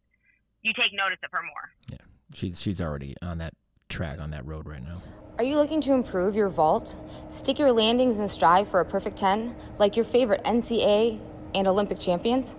you 0.62 0.74
take 0.74 0.91
notice 0.93 1.22
of 1.22 1.30
her 1.30 1.43
more. 1.47 1.70
Yeah, 1.89 2.05
she's 2.34 2.61
she's 2.61 2.82
already 2.82 3.14
on 3.22 3.39
that 3.39 3.55
track 3.89 4.20
on 4.20 4.30
that 4.34 4.45
road 4.45 4.66
right 4.66 4.82
now. 4.82 5.01
Are 5.39 5.45
you 5.45 5.57
looking 5.57 5.80
to 5.82 5.93
improve 5.95 6.34
your 6.34 6.49
vault? 6.49 6.97
Stick 7.30 7.59
your 7.59 7.70
landings 7.70 8.18
and 8.18 8.28
strive 8.28 8.68
for 8.68 8.80
a 8.80 8.84
perfect 8.84 9.16
10, 9.16 9.55
like 9.78 9.95
your 9.95 10.05
favorite 10.05 10.43
NCAA 10.45 11.20
and 11.55 11.68
Olympic 11.68 12.01
champions? 12.01 12.57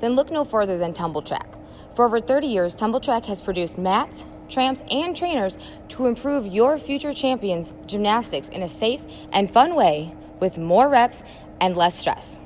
Then 0.00 0.16
look 0.16 0.32
no 0.32 0.44
further 0.44 0.76
than 0.76 0.92
Tumbl 0.92 1.24
Trak. 1.24 1.56
For 1.94 2.04
over 2.04 2.18
30 2.18 2.48
years, 2.48 2.74
Tumbl 2.74 3.00
Trak 3.00 3.26
has 3.26 3.40
produced 3.40 3.78
mats, 3.78 4.26
tramps, 4.48 4.82
and 4.90 5.16
trainers 5.16 5.56
to 5.88 6.06
improve 6.06 6.46
your 6.46 6.78
future 6.78 7.12
champions' 7.12 7.74
gymnastics 7.86 8.48
in 8.48 8.62
a 8.62 8.68
safe 8.68 9.04
and 9.32 9.50
fun 9.50 9.74
way 9.74 10.14
with 10.40 10.56
more 10.58 10.88
reps 10.88 11.22
and 11.60 11.76
less 11.76 11.98
stress. 11.98 12.40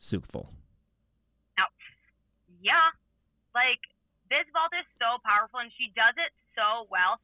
Tsuk 0.01 0.27
full. 0.27 0.53
Yeah, 2.63 2.91
like 3.53 3.81
this 4.31 4.47
vault 4.53 4.71
is 4.79 4.87
so 4.99 5.19
powerful, 5.25 5.59
and 5.59 5.73
she 5.77 5.91
does 5.97 6.15
it 6.19 6.33
so 6.55 6.87
well 6.89 7.19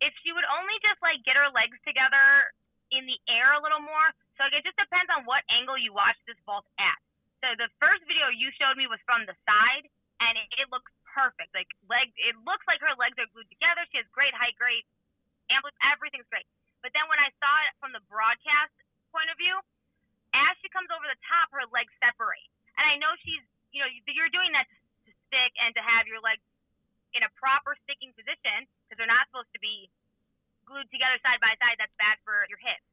if 0.00 0.12
she 0.24 0.32
would 0.32 0.46
only 0.48 0.76
just 0.84 1.00
like 1.04 1.20
get 1.24 1.36
her 1.36 1.48
legs 1.52 1.76
together 1.84 2.52
in 2.90 3.06
the 3.06 3.18
air 3.30 3.54
a 3.54 3.62
little 3.62 3.82
more. 3.82 4.08
So 4.36 4.46
like, 4.46 4.56
it 4.56 4.64
just 4.66 4.78
depends 4.78 5.08
on 5.12 5.28
what 5.28 5.44
angle 5.52 5.78
you 5.78 5.94
watch 5.94 6.16
this 6.24 6.38
vault 6.48 6.66
at. 6.80 6.98
So 7.40 7.52
the 7.56 7.72
first 7.80 8.04
video 8.04 8.28
you 8.28 8.52
showed 8.60 8.76
me 8.76 8.84
was 8.84 9.00
from 9.08 9.24
the 9.24 9.36
side, 9.48 9.88
and 10.20 10.36
it, 10.36 10.48
it 10.60 10.66
looks 10.68 10.92
perfect. 11.08 11.52
Like 11.56 11.68
legs, 11.88 12.12
it 12.20 12.36
looks 12.44 12.64
like 12.68 12.80
her 12.84 12.92
legs 13.00 13.16
are 13.16 13.28
glued 13.32 13.48
together. 13.48 13.84
She 13.88 14.00
has 14.00 14.08
great 14.12 14.36
height, 14.36 14.56
great 14.60 14.84
amplitude, 15.48 15.80
everything's 15.82 16.28
great. 16.28 16.46
But 16.84 16.92
then 16.96 17.04
when 17.08 17.20
I 17.20 17.28
saw 17.40 17.54
it 17.68 17.74
from 17.80 17.92
the 17.92 18.04
broadcast 18.08 18.72
point 19.12 19.28
of 19.28 19.36
view, 19.36 19.56
as 20.32 20.54
she 20.62 20.70
comes 20.70 20.88
over 20.94 21.04
the 21.04 21.18
top, 21.26 21.50
her 21.52 21.66
legs 21.74 21.90
separate. 21.98 22.46
And 22.78 22.86
I 22.86 22.96
know 22.96 23.12
she's, 23.20 23.42
you 23.74 23.82
know, 23.82 23.90
you're 24.08 24.32
doing 24.32 24.54
that 24.54 24.64
to 24.70 25.10
stick 25.28 25.52
and 25.60 25.74
to 25.74 25.82
have 25.82 26.06
your 26.06 26.22
legs 26.22 26.40
in 27.16 27.26
a 27.26 27.30
proper 27.36 27.74
sticking 27.86 28.14
position 28.14 28.66
because 28.86 28.96
they're 28.98 29.10
not 29.10 29.26
supposed 29.30 29.50
to 29.54 29.62
be 29.62 29.90
glued 30.66 30.86
together 30.94 31.18
side 31.22 31.42
by 31.42 31.54
side. 31.58 31.76
That's 31.78 31.94
bad 31.98 32.18
for 32.22 32.46
your 32.46 32.60
hips. 32.62 32.86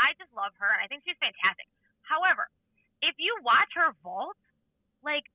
I 0.00 0.16
just 0.18 0.32
love 0.34 0.56
her, 0.58 0.70
and 0.70 0.82
I 0.82 0.90
think 0.90 1.06
she's 1.06 1.18
fantastic. 1.22 1.68
However, 2.02 2.50
if 3.04 3.14
you 3.20 3.36
watch 3.44 3.70
her 3.78 3.94
vault, 4.02 4.38
like 5.04 5.28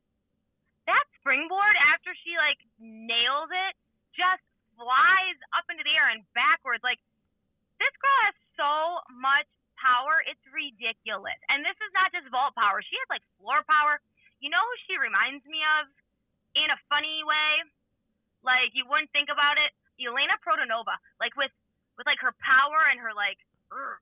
that 0.89 1.05
springboard 1.21 1.77
after 1.93 2.11
she 2.25 2.33
like 2.35 2.57
nails 2.81 3.53
it 3.53 3.73
just 4.17 4.41
flies 4.73 5.37
up 5.53 5.69
into 5.69 5.85
the 5.85 5.93
air 5.93 6.09
and 6.09 6.25
backwards. 6.33 6.81
Like 6.81 6.97
this 7.77 7.93
girl 8.01 8.19
has 8.25 8.37
so 8.57 8.73
much 9.13 9.47
power, 9.77 10.19
it's 10.25 10.41
ridiculous. 10.49 11.37
And 11.47 11.63
this 11.63 11.77
is 11.79 11.91
not 11.95 12.11
just 12.11 12.27
vault 12.33 12.57
power. 12.57 12.81
She 12.83 12.97
has 12.99 13.07
like 13.07 13.23
floor 13.37 13.61
power. 13.69 14.01
You 14.41 14.49
know 14.49 14.59
who 14.59 14.75
she 14.89 14.95
reminds 14.97 15.45
me 15.45 15.61
of 15.79 15.87
in 16.57 16.67
a 16.73 16.79
funny 16.89 17.23
way? 17.23 17.63
Like 18.43 18.71
you 18.73 18.85
wouldn't 18.87 19.11
think 19.11 19.29
about 19.31 19.57
it. 19.59 19.71
Elena 19.99 20.39
Produnova. 20.39 20.95
Like 21.19 21.35
with 21.35 21.51
with 21.97 22.07
like 22.07 22.19
her 22.21 22.33
power 22.39 22.87
and 22.89 22.99
her 22.99 23.11
like 23.15 23.37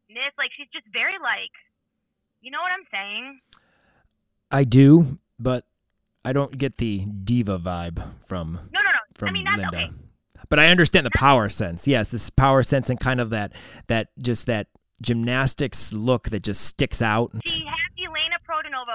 ness. 0.09 0.33
Like 0.37 0.51
she's 0.55 0.69
just 0.73 0.85
very 0.93 1.17
like 1.21 1.53
you 2.41 2.51
know 2.51 2.59
what 2.61 2.71
I'm 2.71 2.85
saying? 2.91 3.39
I 4.51 4.63
do, 4.63 5.19
but 5.39 5.65
I 6.23 6.33
don't 6.33 6.57
get 6.57 6.77
the 6.77 7.05
diva 7.05 7.59
vibe 7.59 8.03
from 8.25 8.53
no, 8.71 8.79
no, 8.79 8.89
no. 8.89 8.99
from 9.15 9.29
I 9.29 9.31
mean, 9.31 9.45
that's 9.45 9.59
Linda. 9.59 9.77
okay. 9.77 9.91
But 10.49 10.59
I 10.59 10.67
understand 10.67 11.05
the 11.05 11.11
power 11.15 11.49
sense. 11.49 11.87
Yes, 11.87 12.09
this 12.09 12.29
power 12.29 12.63
sense 12.63 12.89
and 12.89 12.99
kind 12.99 13.19
of 13.19 13.31
that 13.31 13.53
that 13.87 14.09
just 14.19 14.45
that 14.45 14.67
gymnastics 15.01 15.93
look 15.93 16.29
that 16.29 16.43
just 16.43 16.61
sticks 16.61 17.01
out. 17.01 17.31
She 17.45 17.63
has 17.65 17.86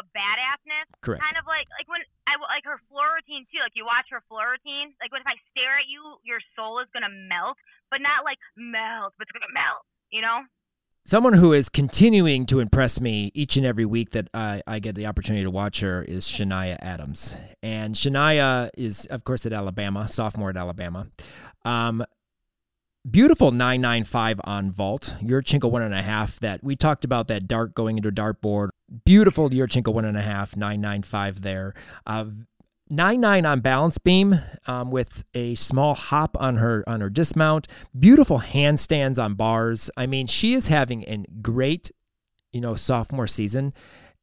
Produnova 0.02 0.10
badassness. 0.10 0.86
Correct. 1.00 1.22
Kind 1.22 1.36
of 1.38 1.46
like 1.46 1.66
like 1.78 1.88
when 1.88 2.00
I 2.26 2.38
like 2.42 2.64
her 2.64 2.80
floor 2.88 3.14
routine 3.16 3.46
too. 3.50 3.58
Like 3.62 3.72
you 3.74 3.84
watch 3.84 4.06
her 4.10 4.22
floor 4.28 4.58
routine. 4.58 4.94
Like 5.00 5.12
when 5.12 5.20
if 5.20 5.26
I 5.26 5.38
stare 5.50 5.78
at 5.78 5.86
you, 5.88 6.18
your 6.24 6.40
soul 6.56 6.80
is 6.80 6.88
gonna 6.92 7.12
melt, 7.28 7.56
but 7.90 8.00
not 8.00 8.24
like 8.24 8.38
melt, 8.56 9.14
but 9.18 9.28
it's 9.28 9.32
gonna 9.32 9.52
melt. 9.52 9.86
You 10.10 10.22
know? 10.22 10.40
Someone 11.04 11.32
who 11.32 11.52
is 11.52 11.68
continuing 11.68 12.46
to 12.46 12.60
impress 12.60 13.00
me 13.00 13.32
each 13.34 13.56
and 13.56 13.66
every 13.66 13.84
week 13.84 14.10
that 14.10 14.28
I, 14.32 14.62
I 14.68 14.78
get 14.78 14.94
the 14.94 15.06
opportunity 15.06 15.42
to 15.42 15.50
watch 15.50 15.80
her 15.80 16.02
is 16.02 16.28
Shania 16.28 16.76
Adams. 16.80 17.34
And 17.60 17.96
Shania 17.96 18.70
is, 18.78 19.06
of 19.06 19.24
course, 19.24 19.44
at 19.44 19.52
Alabama, 19.52 20.06
sophomore 20.06 20.50
at 20.50 20.56
Alabama. 20.56 21.08
Um, 21.64 22.04
beautiful 23.08 23.50
995 23.50 24.40
on 24.44 24.70
vault. 24.70 25.16
Your 25.20 25.42
Yurchenko 25.42 25.70
one 25.70 25.82
and 25.82 25.94
a 25.94 26.02
half 26.02 26.38
that 26.40 26.62
we 26.62 26.76
talked 26.76 27.04
about 27.04 27.28
that 27.28 27.48
dart 27.48 27.74
going 27.74 27.96
into 27.96 28.10
dartboard. 28.10 28.70
Beautiful 29.04 29.50
Yurchenko 29.50 29.92
one 29.92 30.04
and 30.04 30.16
a 30.16 30.22
half 30.22 30.56
995 30.56 31.42
there. 31.42 31.74
Uh, 32.06 32.26
99 32.90 33.46
on 33.46 33.60
balance 33.60 33.98
beam 33.98 34.38
um, 34.66 34.90
with 34.90 35.24
a 35.34 35.54
small 35.54 35.94
hop 35.94 36.36
on 36.38 36.56
her 36.56 36.84
on 36.86 37.00
her 37.00 37.08
dismount. 37.08 37.66
Beautiful 37.98 38.40
handstands 38.40 39.22
on 39.22 39.34
bars. 39.34 39.90
I 39.96 40.06
mean 40.06 40.26
she 40.26 40.52
is 40.52 40.66
having 40.66 41.02
a 41.04 41.24
great 41.40 41.90
you 42.52 42.60
know 42.60 42.74
sophomore 42.74 43.26
season. 43.26 43.72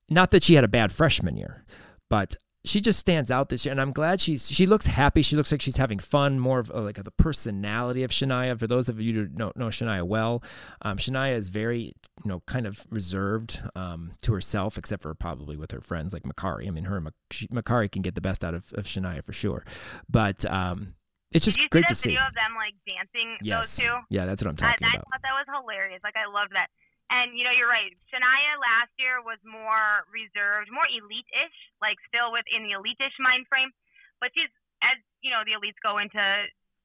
Not 0.09 0.31
that 0.31 0.43
she 0.43 0.55
had 0.55 0.63
a 0.63 0.69
bad 0.69 0.91
freshman 0.91 1.35
year 1.35 1.65
but 2.09 2.35
she 2.65 2.81
just 2.81 2.99
stands 2.99 3.31
out 3.31 3.49
this 3.49 3.65
year, 3.65 3.71
and 3.71 3.79
I'm 3.79 3.91
glad 3.91 4.19
she's 4.19 4.49
she 4.49 4.65
looks 4.65 4.87
happy. 4.87 5.21
She 5.21 5.35
looks 5.35 5.51
like 5.51 5.61
she's 5.61 5.77
having 5.77 5.99
fun. 5.99 6.39
More 6.39 6.59
of 6.59 6.69
uh, 6.71 6.81
like 6.81 7.01
the 7.01 7.11
personality 7.11 8.03
of 8.03 8.11
Shania. 8.11 8.59
For 8.59 8.67
those 8.67 8.89
of 8.89 8.99
you 8.99 9.13
who 9.13 9.27
know 9.31 9.51
know 9.55 9.67
Shania 9.67 10.03
well, 10.03 10.43
um, 10.81 10.97
Shania 10.97 11.33
is 11.35 11.49
very 11.49 11.93
you 12.23 12.25
know 12.29 12.41
kind 12.47 12.67
of 12.67 12.85
reserved 12.89 13.61
um, 13.75 14.13
to 14.23 14.33
herself, 14.33 14.77
except 14.77 15.03
for 15.03 15.13
probably 15.15 15.55
with 15.55 15.71
her 15.71 15.81
friends 15.81 16.13
like 16.13 16.23
Makarri. 16.23 16.67
I 16.67 16.71
mean, 16.71 16.83
her 16.85 16.97
and 16.97 17.09
Makarri 17.51 17.91
can 17.91 18.01
get 18.01 18.15
the 18.15 18.21
best 18.21 18.43
out 18.43 18.53
of, 18.53 18.73
of 18.73 18.85
Shania 18.85 19.23
for 19.23 19.33
sure, 19.33 19.65
but. 20.09 20.45
Um, 20.45 20.95
it's 21.31 21.45
just 21.45 21.57
Did 21.57 21.65
you 21.65 21.69
great 21.69 21.81
see 21.83 21.85
to 21.85 21.93
that 21.93 21.95
see. 21.95 22.09
video 22.09 22.21
of 22.25 22.33
them 22.33 22.55
like 22.57 22.73
dancing? 22.89 23.37
Yes, 23.43 23.77
Those 23.77 23.85
two. 23.85 23.93
yeah, 24.09 24.25
that's 24.25 24.41
what 24.43 24.49
I'm 24.49 24.55
talking 24.55 24.81
I 24.83 24.97
about. 24.97 25.05
I 25.05 25.13
thought 25.13 25.21
that 25.21 25.37
was 25.37 25.61
hilarious. 25.61 26.01
Like 26.03 26.15
I 26.17 26.25
loved 26.25 26.53
that. 26.57 26.69
And 27.09 27.33
you 27.33 27.41
know, 27.41 27.53
you're 27.53 27.69
right. 27.69 27.89
Shania 28.13 28.55
last 28.61 28.93
year 29.01 29.21
was 29.25 29.41
more 29.41 30.05
reserved, 30.13 30.69
more 30.69 30.85
elite-ish, 30.85 31.57
like 31.81 31.97
still 32.05 32.29
within 32.29 32.69
the 32.69 32.77
elite-ish 32.77 33.17
mind 33.17 33.49
frame. 33.49 33.73
But 34.21 34.29
she's, 34.37 34.51
as 34.85 35.01
you 35.25 35.33
know, 35.33 35.41
the 35.41 35.57
elites 35.57 35.79
go 35.81 35.97
into 35.97 36.21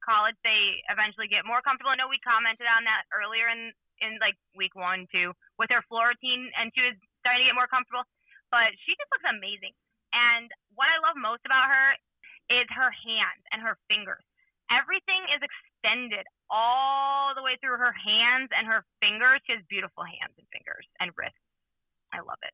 college, 0.01 0.37
they 0.45 0.81
eventually 0.89 1.29
get 1.29 1.49
more 1.49 1.61
comfortable. 1.61 1.93
I 1.93 2.01
know 2.01 2.09
we 2.09 2.21
commented 2.25 2.69
on 2.69 2.85
that 2.89 3.05
earlier 3.13 3.49
in 3.53 3.73
in 4.03 4.19
like 4.19 4.37
week 4.57 4.75
one, 4.75 5.07
two, 5.13 5.33
with 5.61 5.71
her 5.71 5.85
floor 5.87 6.13
routine, 6.13 6.51
and 6.59 6.73
she 6.75 6.83
was 6.83 6.97
starting 7.23 7.47
to 7.47 7.49
get 7.53 7.57
more 7.57 7.71
comfortable. 7.71 8.05
But 8.51 8.75
she 8.85 8.97
just 8.97 9.11
looks 9.13 9.29
amazing. 9.29 9.73
And 10.15 10.49
what 10.75 10.91
I 10.91 11.03
love 11.03 11.19
most 11.19 11.43
about 11.47 11.69
her 11.69 11.89
is 12.53 12.67
her 12.71 12.91
hands 12.91 13.43
and 13.51 13.63
her 13.63 13.77
fingers. 13.89 14.23
Everything 14.73 15.23
is 15.33 15.43
extended 15.43 16.25
all 16.51 17.35
the 17.35 17.43
way 17.43 17.57
through 17.61 17.79
her 17.79 17.93
hands 17.93 18.51
and 18.57 18.67
her 18.67 18.85
fingers. 19.01 19.41
She 19.47 19.53
has 19.53 19.63
beautiful 19.69 20.05
hands 20.05 20.33
and 20.39 20.47
fingers 20.53 20.87
and 21.01 21.11
wrists. 21.17 21.39
I 22.13 22.19
love 22.19 22.39
it. 22.43 22.53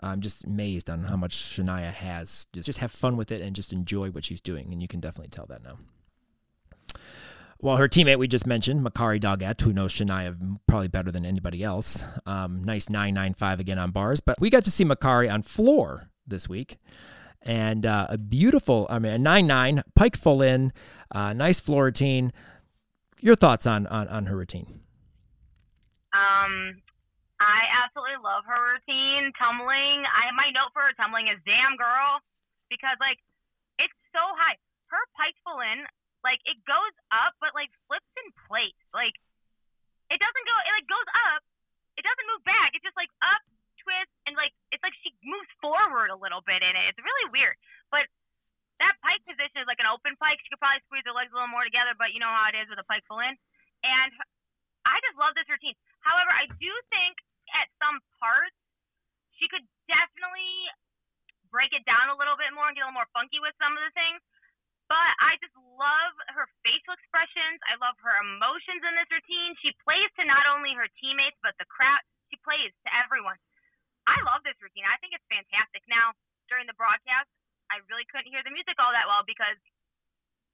I'm 0.00 0.20
just 0.20 0.44
amazed 0.44 0.90
on 0.90 1.04
how 1.04 1.16
much 1.16 1.36
Shania 1.36 1.92
has. 1.92 2.46
Just, 2.52 2.66
just 2.66 2.78
have 2.80 2.92
fun 2.92 3.16
with 3.16 3.30
it 3.30 3.40
and 3.42 3.54
just 3.54 3.72
enjoy 3.72 4.10
what 4.10 4.24
she's 4.24 4.40
doing, 4.40 4.72
and 4.72 4.82
you 4.82 4.88
can 4.88 5.00
definitely 5.00 5.30
tell 5.30 5.46
that 5.46 5.62
now. 5.62 5.78
Well, 7.60 7.78
her 7.78 7.88
teammate 7.88 8.18
we 8.18 8.28
just 8.28 8.46
mentioned, 8.46 8.84
Makarri 8.84 9.18
Doggette, 9.18 9.62
who 9.62 9.72
knows 9.72 9.92
Shania 9.92 10.58
probably 10.66 10.88
better 10.88 11.10
than 11.10 11.24
anybody 11.24 11.62
else. 11.62 12.04
Um, 12.26 12.62
nice 12.62 12.90
995 12.90 13.60
again 13.60 13.78
on 13.78 13.92
bars, 13.92 14.20
but 14.20 14.38
we 14.40 14.50
got 14.50 14.64
to 14.64 14.70
see 14.70 14.84
Makarri 14.84 15.32
on 15.32 15.42
floor 15.42 16.10
this 16.26 16.48
week. 16.48 16.76
And 17.42 17.86
uh, 17.86 18.08
a 18.10 18.18
beautiful, 18.18 18.86
I 18.90 18.98
mean, 18.98 19.12
a 19.12 19.18
9 19.18 19.46
9, 19.46 19.82
pike 19.94 20.16
full 20.16 20.42
in, 20.42 20.72
uh, 21.12 21.32
nice 21.32 21.60
floor 21.60 21.84
routine. 21.84 22.32
Your 23.26 23.34
thoughts 23.34 23.66
on, 23.66 23.90
on, 23.90 24.06
on 24.06 24.30
her 24.30 24.38
routine? 24.38 24.86
Um, 26.14 26.78
I 27.42 27.58
absolutely 27.82 28.22
love 28.22 28.46
her 28.46 28.78
routine. 28.78 29.34
Tumbling. 29.34 30.06
I 30.06 30.30
my 30.38 30.54
note 30.54 30.70
for 30.70 30.86
her 30.86 30.94
tumbling 30.94 31.26
is 31.26 31.42
damn 31.42 31.74
girl, 31.74 32.22
because 32.70 32.94
like 33.02 33.18
it's 33.82 33.98
so 34.14 34.22
high. 34.38 34.54
Her 34.94 35.02
pike 35.18 35.34
full 35.42 35.58
in, 35.58 35.90
like 36.22 36.38
it 36.46 36.54
goes 36.70 36.94
up, 37.10 37.34
but 37.42 37.50
like 37.50 37.74
flips 37.90 38.06
in 38.22 38.30
place. 38.46 38.78
Like 38.94 39.18
it 40.06 40.22
doesn't 40.22 40.46
go. 40.46 40.56
It 40.62 40.72
like 40.78 40.86
goes 40.86 41.10
up. 41.34 41.42
It 41.98 42.06
doesn't 42.06 42.30
move 42.30 42.46
back. 42.46 42.78
It's 42.78 42.86
just 42.86 42.94
like 42.94 43.10
up, 43.26 43.42
twist, 43.82 44.12
and 44.30 44.38
like 44.38 44.54
it's 44.70 44.86
like 44.86 44.94
she 45.02 45.10
moves 45.26 45.50
forward 45.58 46.14
a 46.14 46.18
little 46.22 46.46
bit 46.46 46.62
in 46.62 46.78
it. 46.78 46.94
It's 46.94 47.02
really 47.02 47.34
weird. 47.34 47.58
But 47.90 48.06
that 48.80 48.94
pike 49.00 49.22
position 49.24 49.64
is 49.64 49.68
like 49.70 49.80
an 49.80 49.88
open 49.88 50.16
pike. 50.20 50.40
She 50.44 50.52
could 50.52 50.60
probably 50.60 50.84
squeeze 50.86 51.06
her 51.08 51.16
legs 51.16 51.32
a 51.32 51.36
little 51.36 51.52
more 51.52 51.64
together, 51.64 51.96
but 51.96 52.12
you 52.12 52.20
know 52.20 52.30
how 52.30 52.48
it 52.52 52.56
is 52.56 52.68
with 52.68 52.80
a 52.80 52.86
pike 52.88 53.04
full 53.08 53.20
in. 53.24 53.34
And 53.84 54.12
I 54.84 55.00
just 55.02 55.16
love 55.18 55.32
this 55.34 55.48
routine. 55.48 55.76
However, 56.04 56.30
I 56.30 56.46
do 56.60 56.72
think 56.92 57.18
at 57.56 57.66
some 57.80 57.98
parts 58.20 58.56
she 59.36 59.48
could 59.48 59.64
definitely 59.88 60.68
break 61.48 61.72
it 61.72 61.84
down 61.88 62.12
a 62.12 62.18
little 62.18 62.36
bit 62.36 62.52
more 62.52 62.68
and 62.68 62.74
get 62.76 62.84
a 62.84 62.88
little 62.88 63.00
more 63.00 63.10
funky 63.16 63.40
with 63.40 63.56
some 63.56 63.74
of 63.76 63.82
the 63.82 63.92
things. 63.96 64.20
But 64.86 65.10
I 65.18 65.34
just 65.42 65.54
love 65.74 66.14
her 66.38 66.46
facial 66.62 66.94
expressions. 66.94 67.58
I 67.66 67.74
love 67.82 67.98
her 68.06 68.14
emotions 68.22 68.86
in 68.86 68.94
this 68.94 69.10
routine. 69.10 69.58
She 69.58 69.74
plays 69.82 70.06
to 70.14 70.22
not 70.22 70.46
only 70.46 70.78
her 70.78 70.86
teammates 71.02 71.38
but 71.42 71.58
the 71.58 71.66
crowd. 71.66 71.98
She 72.30 72.38
plays 72.46 72.70
to 72.86 72.90
everyone. 72.94 73.38
I 74.06 74.14
love 74.22 74.46
this 74.46 74.54
routine. 74.62 74.86
I 74.86 74.98
think 75.02 75.18
it's 75.18 75.26
fantastic. 75.26 75.82
Now, 75.90 76.14
during 76.46 76.70
the 76.70 76.78
broadcast, 76.78 77.26
I 77.72 77.82
really 77.90 78.06
couldn't 78.08 78.30
hear 78.30 78.42
the 78.46 78.54
music 78.54 78.78
all 78.78 78.92
that 78.94 79.08
well 79.10 79.26
because, 79.26 79.58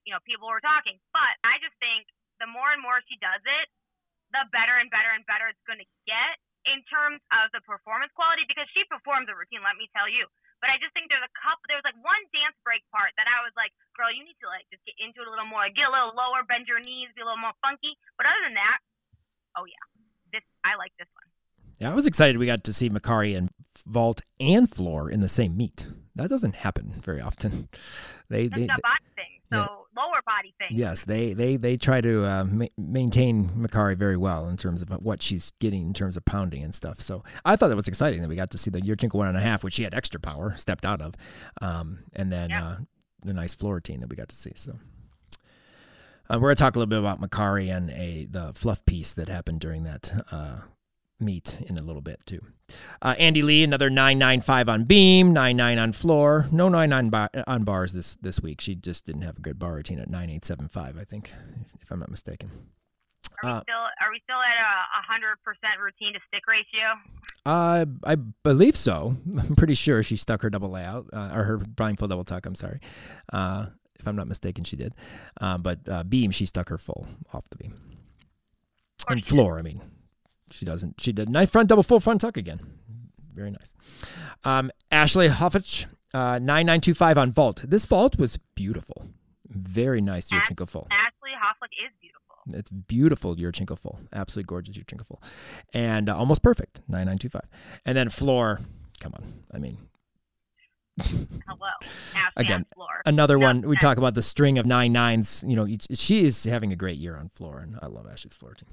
you 0.04 0.12
know, 0.12 0.20
people 0.24 0.48
were 0.48 0.62
talking. 0.64 0.96
But 1.12 1.34
I 1.44 1.60
just 1.60 1.76
think 1.78 2.08
the 2.40 2.48
more 2.48 2.72
and 2.72 2.80
more 2.80 2.98
she 3.06 3.20
does 3.20 3.42
it, 3.44 3.66
the 4.32 4.48
better 4.50 4.80
and 4.80 4.88
better 4.88 5.12
and 5.12 5.22
better 5.28 5.52
it's 5.52 5.60
going 5.68 5.80
to 5.80 5.90
get 6.08 6.40
in 6.64 6.80
terms 6.88 7.20
of 7.34 7.50
the 7.50 7.60
performance 7.66 8.14
quality 8.14 8.46
because 8.46 8.70
she 8.72 8.86
performs 8.86 9.26
the 9.26 9.34
routine, 9.34 9.60
let 9.66 9.76
me 9.76 9.90
tell 9.92 10.06
you. 10.06 10.30
But 10.62 10.70
I 10.70 10.78
just 10.78 10.94
think 10.94 11.10
there's 11.10 11.26
a 11.26 11.34
couple, 11.42 11.66
there's 11.66 11.82
like 11.82 11.98
one 12.06 12.22
dance 12.30 12.54
break 12.62 12.86
part 12.94 13.10
that 13.18 13.26
I 13.26 13.42
was 13.42 13.50
like, 13.58 13.74
girl, 13.98 14.14
you 14.14 14.22
need 14.22 14.38
to 14.40 14.48
like 14.48 14.62
just 14.70 14.82
get 14.86 14.94
into 15.02 15.26
it 15.26 15.26
a 15.26 15.32
little 15.34 15.50
more, 15.50 15.66
get 15.74 15.90
a 15.90 15.92
little 15.92 16.14
lower, 16.14 16.46
bend 16.46 16.70
your 16.70 16.78
knees, 16.78 17.10
be 17.18 17.20
a 17.20 17.26
little 17.26 17.42
more 17.42 17.56
funky. 17.58 17.98
But 18.14 18.30
other 18.30 18.46
than 18.46 18.54
that, 18.54 18.78
oh 19.58 19.66
yeah, 19.66 19.82
this 20.30 20.46
I 20.62 20.78
like 20.78 20.94
this 21.02 21.10
one. 21.18 21.26
Yeah, 21.82 21.90
I 21.90 21.94
was 21.98 22.06
excited 22.06 22.38
we 22.38 22.46
got 22.46 22.62
to 22.62 22.72
see 22.72 22.86
Makarri 22.86 23.34
and 23.34 23.50
vault 23.82 24.22
and 24.38 24.70
floor 24.70 25.10
in 25.10 25.18
the 25.18 25.28
same 25.28 25.58
meet. 25.58 25.90
That 26.14 26.28
doesn't 26.28 26.56
happen 26.56 26.94
very 27.02 27.20
often. 27.20 27.68
They, 28.28 28.48
they, 28.48 28.64
a 28.64 28.66
body 28.66 29.04
thing, 29.14 29.40
so 29.52 29.58
yeah. 29.58 29.66
lower 29.94 30.22
body 30.24 30.54
thing. 30.56 30.68
yes, 30.70 31.04
they 31.04 31.34
they 31.34 31.58
they 31.58 31.76
try 31.76 32.00
to 32.00 32.24
uh, 32.24 32.44
ma- 32.44 32.64
maintain 32.78 33.50
Makarri 33.50 33.94
very 33.94 34.16
well 34.16 34.48
in 34.48 34.56
terms 34.56 34.80
of 34.80 34.88
what 34.88 35.22
she's 35.22 35.52
getting 35.60 35.82
in 35.88 35.92
terms 35.92 36.16
of 36.16 36.24
pounding 36.24 36.62
and 36.64 36.74
stuff. 36.74 37.02
So 37.02 37.22
I 37.44 37.56
thought 37.56 37.68
that 37.68 37.76
was 37.76 37.88
exciting 37.88 38.22
that 38.22 38.28
we 38.28 38.36
got 38.36 38.50
to 38.52 38.56
see 38.58 38.70
the 38.70 38.80
Yurchenko 38.80 39.12
one 39.16 39.28
and 39.28 39.36
a 39.36 39.40
half, 39.42 39.62
which 39.62 39.74
she 39.74 39.82
had 39.82 39.92
extra 39.92 40.18
power, 40.18 40.54
stepped 40.56 40.86
out 40.86 41.02
of, 41.02 41.12
um, 41.60 42.04
and 42.14 42.32
then 42.32 42.48
Yeah. 42.48 42.64
uh, 42.66 42.76
the 43.22 43.34
nice 43.34 43.54
floor 43.54 43.74
routine 43.74 44.00
that 44.00 44.08
we 44.08 44.16
got 44.16 44.30
to 44.30 44.36
see. 44.36 44.52
So. 44.54 44.78
Uh, 46.30 46.38
we're 46.40 46.48
gonna 46.48 46.54
talk 46.54 46.74
a 46.74 46.78
little 46.78 46.88
bit 46.88 46.98
about 47.00 47.20
Makarri 47.20 47.68
and 47.76 47.90
a 47.90 48.24
the 48.30 48.54
fluff 48.54 48.82
piece 48.86 49.12
that 49.12 49.28
happened 49.28 49.60
during 49.60 49.82
that 49.82 50.24
uh, 50.32 50.60
meet 51.22 51.58
in 51.66 51.78
a 51.78 51.82
little 51.82 52.02
bit 52.02 52.20
too. 52.26 52.40
Uh, 53.00 53.14
Andy 53.18 53.42
Lee, 53.42 53.62
another 53.64 53.90
995 53.90 54.68
on 54.68 54.84
beam, 54.84 55.32
99 55.32 55.78
on 55.78 55.92
floor. 55.92 56.46
No 56.50 56.68
99 56.68 57.10
bar, 57.10 57.30
on 57.46 57.64
bars 57.64 57.92
this 57.92 58.16
this 58.16 58.40
week. 58.40 58.60
She 58.60 58.74
just 58.74 59.04
didn't 59.06 59.22
have 59.22 59.38
a 59.38 59.40
good 59.40 59.58
bar 59.58 59.74
routine 59.74 59.98
at 59.98 60.08
9875, 60.08 60.98
I 60.98 61.04
think, 61.04 61.32
if 61.80 61.90
I'm 61.90 61.98
not 62.00 62.10
mistaken. 62.10 62.50
Are 63.44 63.46
we 63.46 63.50
Uh, 63.50 63.60
still 63.62 63.74
are 63.76 64.10
we 64.12 64.20
still 64.24 64.36
at 64.36 64.56
a 64.56 65.02
hundred 65.12 65.36
percent 65.44 65.80
routine 65.82 66.12
to 66.14 66.20
stick 66.28 66.46
ratio? 66.46 66.98
Uh, 67.44 67.84
I 68.04 68.14
believe 68.14 68.76
so. 68.76 69.16
I'm 69.38 69.56
pretty 69.56 69.74
sure 69.74 70.02
she 70.02 70.16
stuck 70.16 70.42
her 70.42 70.50
double 70.50 70.70
layout 70.70 71.06
uh, 71.12 71.32
or 71.34 71.44
her 71.44 71.58
blindfold 71.58 72.10
double 72.10 72.24
tuck. 72.24 72.46
I'm 72.46 72.54
sorry. 72.54 72.80
Uh, 73.32 73.66
if 73.98 74.06
I'm 74.06 74.16
not 74.16 74.28
mistaken, 74.28 74.62
she 74.64 74.76
did. 74.76 74.94
Uh, 75.40 75.58
but 75.58 75.80
uh, 75.88 76.04
beam, 76.04 76.30
she 76.30 76.46
stuck 76.46 76.68
her 76.68 76.78
full 76.78 77.06
off 77.32 77.48
the 77.50 77.56
beam. 77.56 77.74
And 79.08 79.24
floor, 79.24 79.58
I 79.58 79.62
mean, 79.62 79.80
she 80.52 80.64
doesn't. 80.64 81.00
She 81.00 81.12
did 81.12 81.28
nice 81.28 81.50
front 81.50 81.68
double 81.68 81.82
full 81.82 82.00
front 82.00 82.20
tuck 82.20 82.36
again. 82.36 82.60
Very 83.32 83.50
nice. 83.50 83.72
Um, 84.44 84.70
Ashley 84.90 85.28
Hoffich, 85.28 85.86
uh, 86.12 86.38
9925 86.38 87.18
on 87.18 87.30
vault. 87.30 87.64
This 87.66 87.86
vault 87.86 88.18
was 88.18 88.36
beautiful. 88.54 89.06
Very 89.48 90.00
nice 90.00 90.30
Yurchenko 90.30 90.68
full. 90.68 90.86
Ashley 90.90 91.30
Hofflich 91.30 91.72
is 91.86 91.92
beautiful. 92.00 92.58
It's 92.58 92.70
beautiful 92.70 93.36
Yurchenko 93.36 93.78
full. 93.78 94.00
Absolutely 94.12 94.48
gorgeous 94.48 94.76
Yurchenko 94.76 95.06
full. 95.06 95.22
And 95.72 96.08
uh, 96.08 96.16
almost 96.16 96.42
perfect, 96.42 96.80
9925. 96.88 97.42
And 97.86 97.96
then 97.96 98.08
floor, 98.10 98.60
come 99.00 99.14
on. 99.14 99.44
I 99.52 99.58
mean, 99.58 99.78
Hello. 101.00 101.68
Ashley 102.14 102.32
Again, 102.36 102.66
floor. 102.74 103.02
another 103.06 103.38
No, 103.38 103.46
one. 103.46 103.62
We 103.62 103.76
talk 103.76 103.96
about 103.96 104.12
the 104.14 104.20
string 104.22 104.58
of 104.58 104.66
nine 104.66 104.92
nines. 104.92 105.42
You 105.46 105.56
know, 105.56 105.66
each, 105.66 105.86
she 105.94 106.24
is 106.26 106.44
having 106.44 106.70
a 106.72 106.76
great 106.76 106.98
year 106.98 107.16
on 107.16 107.28
floor, 107.30 107.60
and 107.60 107.78
I 107.80 107.86
love 107.86 108.06
Ashley's 108.06 108.36
floor 108.36 108.52
team. 108.54 108.68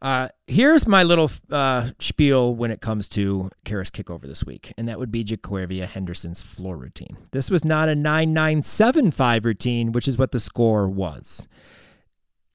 Uh, 0.00 0.28
here's 0.46 0.86
my 0.86 1.02
little 1.02 1.30
uh, 1.50 1.90
spiel 1.98 2.54
when 2.54 2.70
it 2.70 2.80
comes 2.80 3.08
to 3.08 3.50
Karas 3.64 3.90
kickover 3.90 4.22
this 4.22 4.44
week, 4.44 4.72
and 4.78 4.88
that 4.88 4.98
would 4.98 5.10
be 5.10 5.24
JerQuavia 5.24 5.86
Henderson's 5.86 6.42
floor 6.42 6.76
routine. 6.76 7.16
This 7.32 7.50
was 7.50 7.64
not 7.64 7.88
a 7.88 7.94
9975 7.94 9.44
routine, 9.44 9.92
which 9.92 10.06
is 10.06 10.16
what 10.16 10.30
the 10.32 10.40
score 10.40 10.88
was. 10.88 11.48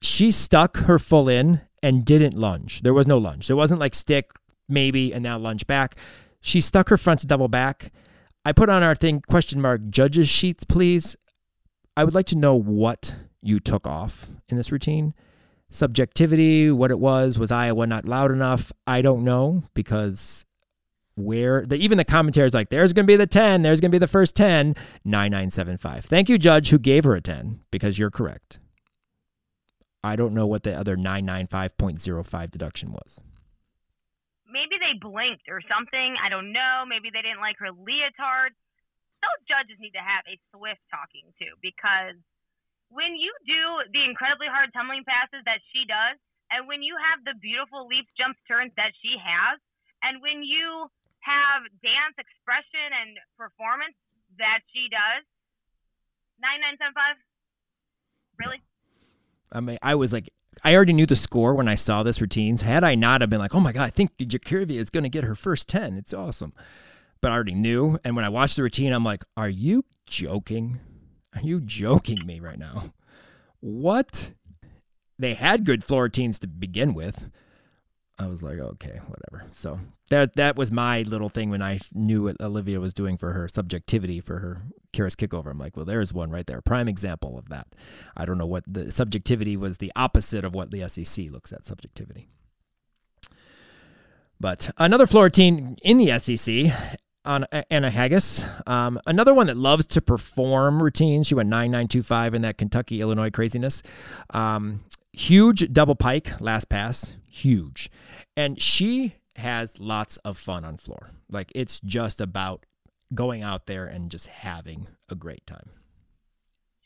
She 0.00 0.30
stuck 0.30 0.78
her 0.78 0.98
full 0.98 1.28
in 1.28 1.60
and 1.82 2.04
didn't 2.04 2.34
lunge. 2.34 2.80
There 2.80 2.94
was 2.94 3.06
no 3.06 3.18
lunge. 3.18 3.46
There 3.46 3.56
wasn't 3.56 3.80
like 3.80 3.94
stick, 3.94 4.30
maybe, 4.68 5.12
and 5.12 5.22
now 5.22 5.38
lunge 5.38 5.66
back. 5.66 5.96
She 6.40 6.60
stuck 6.60 6.88
her 6.88 6.96
front 6.96 7.20
to 7.20 7.26
double 7.26 7.48
back. 7.48 7.92
I 8.44 8.52
put 8.52 8.68
on 8.68 8.82
our 8.82 8.94
thing 8.94 9.20
question 9.20 9.60
mark 9.60 9.88
judges 9.90 10.28
sheets, 10.28 10.64
please. 10.64 11.16
I 11.96 12.04
would 12.04 12.14
like 12.14 12.26
to 12.26 12.38
know 12.38 12.54
what 12.54 13.16
you 13.42 13.60
took 13.60 13.86
off 13.86 14.28
in 14.48 14.56
this 14.56 14.72
routine 14.72 15.14
subjectivity, 15.74 16.70
what 16.70 16.90
it 16.90 16.98
was. 16.98 17.38
Was 17.38 17.52
Iowa 17.52 17.86
not 17.86 18.04
loud 18.06 18.30
enough? 18.30 18.72
I 18.86 19.02
don't 19.02 19.24
know 19.24 19.64
because 19.74 20.46
where 21.16 21.64
the 21.66 21.76
even 21.76 21.98
the 21.98 22.04
commentary 22.04 22.46
is 22.46 22.54
like, 22.54 22.70
there's 22.70 22.92
going 22.92 23.06
to 23.06 23.10
be 23.10 23.16
the 23.16 23.26
10, 23.26 23.62
there's 23.62 23.80
going 23.80 23.90
to 23.90 23.94
be 23.94 23.98
the 23.98 24.08
first 24.08 24.36
10, 24.36 24.74
9975. 25.04 26.04
Thank 26.04 26.28
you, 26.28 26.38
Judge, 26.38 26.70
who 26.70 26.78
gave 26.78 27.04
her 27.04 27.14
a 27.14 27.20
10 27.20 27.60
because 27.70 27.98
you're 27.98 28.10
correct. 28.10 28.58
I 30.02 30.16
don't 30.16 30.34
know 30.34 30.46
what 30.46 30.64
the 30.64 30.74
other 30.74 30.96
995.05 30.96 32.50
deduction 32.50 32.92
was. 32.92 33.20
Maybe 34.46 34.76
they 34.78 34.98
blinked 35.00 35.48
or 35.48 35.60
something. 35.66 36.14
I 36.22 36.28
don't 36.28 36.52
know. 36.52 36.84
Maybe 36.86 37.10
they 37.12 37.22
didn't 37.22 37.40
like 37.40 37.56
her 37.58 37.72
leotard. 37.72 38.52
Those 39.24 39.40
judges 39.48 39.80
need 39.80 39.96
to 39.96 40.04
have 40.04 40.22
a 40.28 40.38
swift 40.52 40.84
talking 40.92 41.32
to 41.40 41.46
because 41.62 42.20
when 42.94 43.18
you 43.18 43.34
do 43.42 43.62
the 43.90 44.06
incredibly 44.06 44.46
hard 44.46 44.70
tumbling 44.70 45.02
passes 45.02 45.42
that 45.44 45.58
she 45.74 45.82
does, 45.84 46.16
and 46.54 46.70
when 46.70 46.80
you 46.86 46.94
have 46.94 47.26
the 47.26 47.34
beautiful 47.42 47.90
leaps, 47.90 48.08
jumps, 48.14 48.38
turns 48.46 48.70
that 48.78 48.94
she 49.02 49.18
has, 49.18 49.58
and 50.06 50.22
when 50.22 50.46
you 50.46 50.86
have 51.26 51.66
dance 51.82 52.14
expression 52.14 52.94
and 52.94 53.18
performance 53.34 53.98
that 54.38 54.62
she 54.70 54.86
does, 54.86 55.26
nine 56.38 56.62
nine 56.62 56.78
seven 56.78 56.94
five. 56.94 57.18
Really? 58.38 58.62
I 59.50 59.60
mean, 59.60 59.78
I 59.82 59.94
was 59.94 60.12
like, 60.12 60.30
I 60.62 60.74
already 60.74 60.92
knew 60.92 61.06
the 61.06 61.16
score 61.16 61.54
when 61.54 61.68
I 61.68 61.74
saw 61.74 62.02
this 62.02 62.20
routines. 62.20 62.62
Had 62.62 62.84
I 62.84 62.94
not, 62.94 63.20
have 63.20 63.30
been 63.30 63.38
like, 63.38 63.54
oh 63.54 63.60
my 63.60 63.72
god, 63.72 63.84
I 63.84 63.90
think 63.90 64.16
JerQuavia 64.18 64.78
is 64.78 64.90
going 64.90 65.04
to 65.04 65.08
get 65.08 65.24
her 65.24 65.34
first 65.34 65.68
ten. 65.68 65.96
It's 65.96 66.14
awesome. 66.14 66.52
But 67.20 67.30
I 67.32 67.34
already 67.34 67.54
knew, 67.54 67.98
and 68.04 68.14
when 68.14 68.24
I 68.24 68.28
watched 68.28 68.56
the 68.56 68.62
routine, 68.62 68.92
I'm 68.92 69.04
like, 69.04 69.24
are 69.36 69.48
you 69.48 69.84
joking? 70.06 70.78
Are 71.34 71.42
you 71.42 71.60
joking 71.60 72.24
me 72.26 72.40
right 72.40 72.58
now? 72.58 72.92
What? 73.60 74.32
They 75.18 75.34
had 75.34 75.64
good 75.64 75.84
floor 75.84 76.04
routines 76.04 76.38
to 76.40 76.48
begin 76.48 76.94
with. 76.94 77.30
I 78.18 78.28
was 78.28 78.42
like, 78.42 78.58
okay, 78.58 79.00
whatever. 79.06 79.48
So 79.50 79.80
that 80.08 80.36
that 80.36 80.54
was 80.54 80.70
my 80.70 81.02
little 81.02 81.28
thing 81.28 81.50
when 81.50 81.62
I 81.62 81.80
knew 81.92 82.24
what 82.24 82.40
Olivia 82.40 82.78
was 82.78 82.94
doing 82.94 83.16
for 83.16 83.32
her 83.32 83.48
subjectivity 83.48 84.20
for 84.20 84.38
her 84.38 84.62
Karas 84.92 85.16
kickover. 85.16 85.50
I'm 85.50 85.58
like, 85.58 85.76
well, 85.76 85.84
there's 85.84 86.14
one 86.14 86.30
right 86.30 86.46
there, 86.46 86.60
prime 86.60 86.88
example 86.88 87.36
of 87.36 87.48
that. 87.48 87.66
I 88.16 88.24
don't 88.24 88.38
know 88.38 88.46
what 88.46 88.64
the 88.68 88.92
subjectivity 88.92 89.56
was 89.56 89.78
the 89.78 89.92
opposite 89.96 90.44
of 90.44 90.54
what 90.54 90.70
the 90.70 90.88
SEC 90.88 91.30
looks 91.30 91.52
at 91.52 91.66
subjectivity. 91.66 92.28
But 94.38 94.70
another 94.78 95.06
floor 95.06 95.24
routine 95.24 95.76
in 95.82 95.98
the 95.98 96.16
SEC 96.18 96.72
on 97.24 97.44
Anna 97.70 97.90
Haggis, 97.90 98.44
um, 98.66 98.98
another 99.06 99.34
one 99.34 99.46
that 99.46 99.56
loves 99.56 99.86
to 99.86 100.02
perform 100.02 100.82
routines. 100.82 101.26
She 101.26 101.34
went 101.34 101.48
9925 101.48 102.34
in 102.34 102.42
that 102.42 102.58
Kentucky 102.58 103.00
Illinois 103.00 103.30
craziness. 103.30 103.82
Um, 104.30 104.84
huge 105.12 105.72
double 105.72 105.94
pike 105.94 106.40
last 106.40 106.68
pass, 106.68 107.16
huge. 107.28 107.90
And 108.36 108.60
she 108.60 109.14
has 109.36 109.80
lots 109.80 110.16
of 110.18 110.36
fun 110.38 110.64
on 110.64 110.76
floor. 110.76 111.10
Like 111.30 111.50
it's 111.54 111.80
just 111.80 112.20
about 112.20 112.66
going 113.14 113.42
out 113.42 113.66
there 113.66 113.86
and 113.86 114.10
just 114.10 114.28
having 114.28 114.88
a 115.08 115.14
great 115.14 115.46
time. 115.46 115.70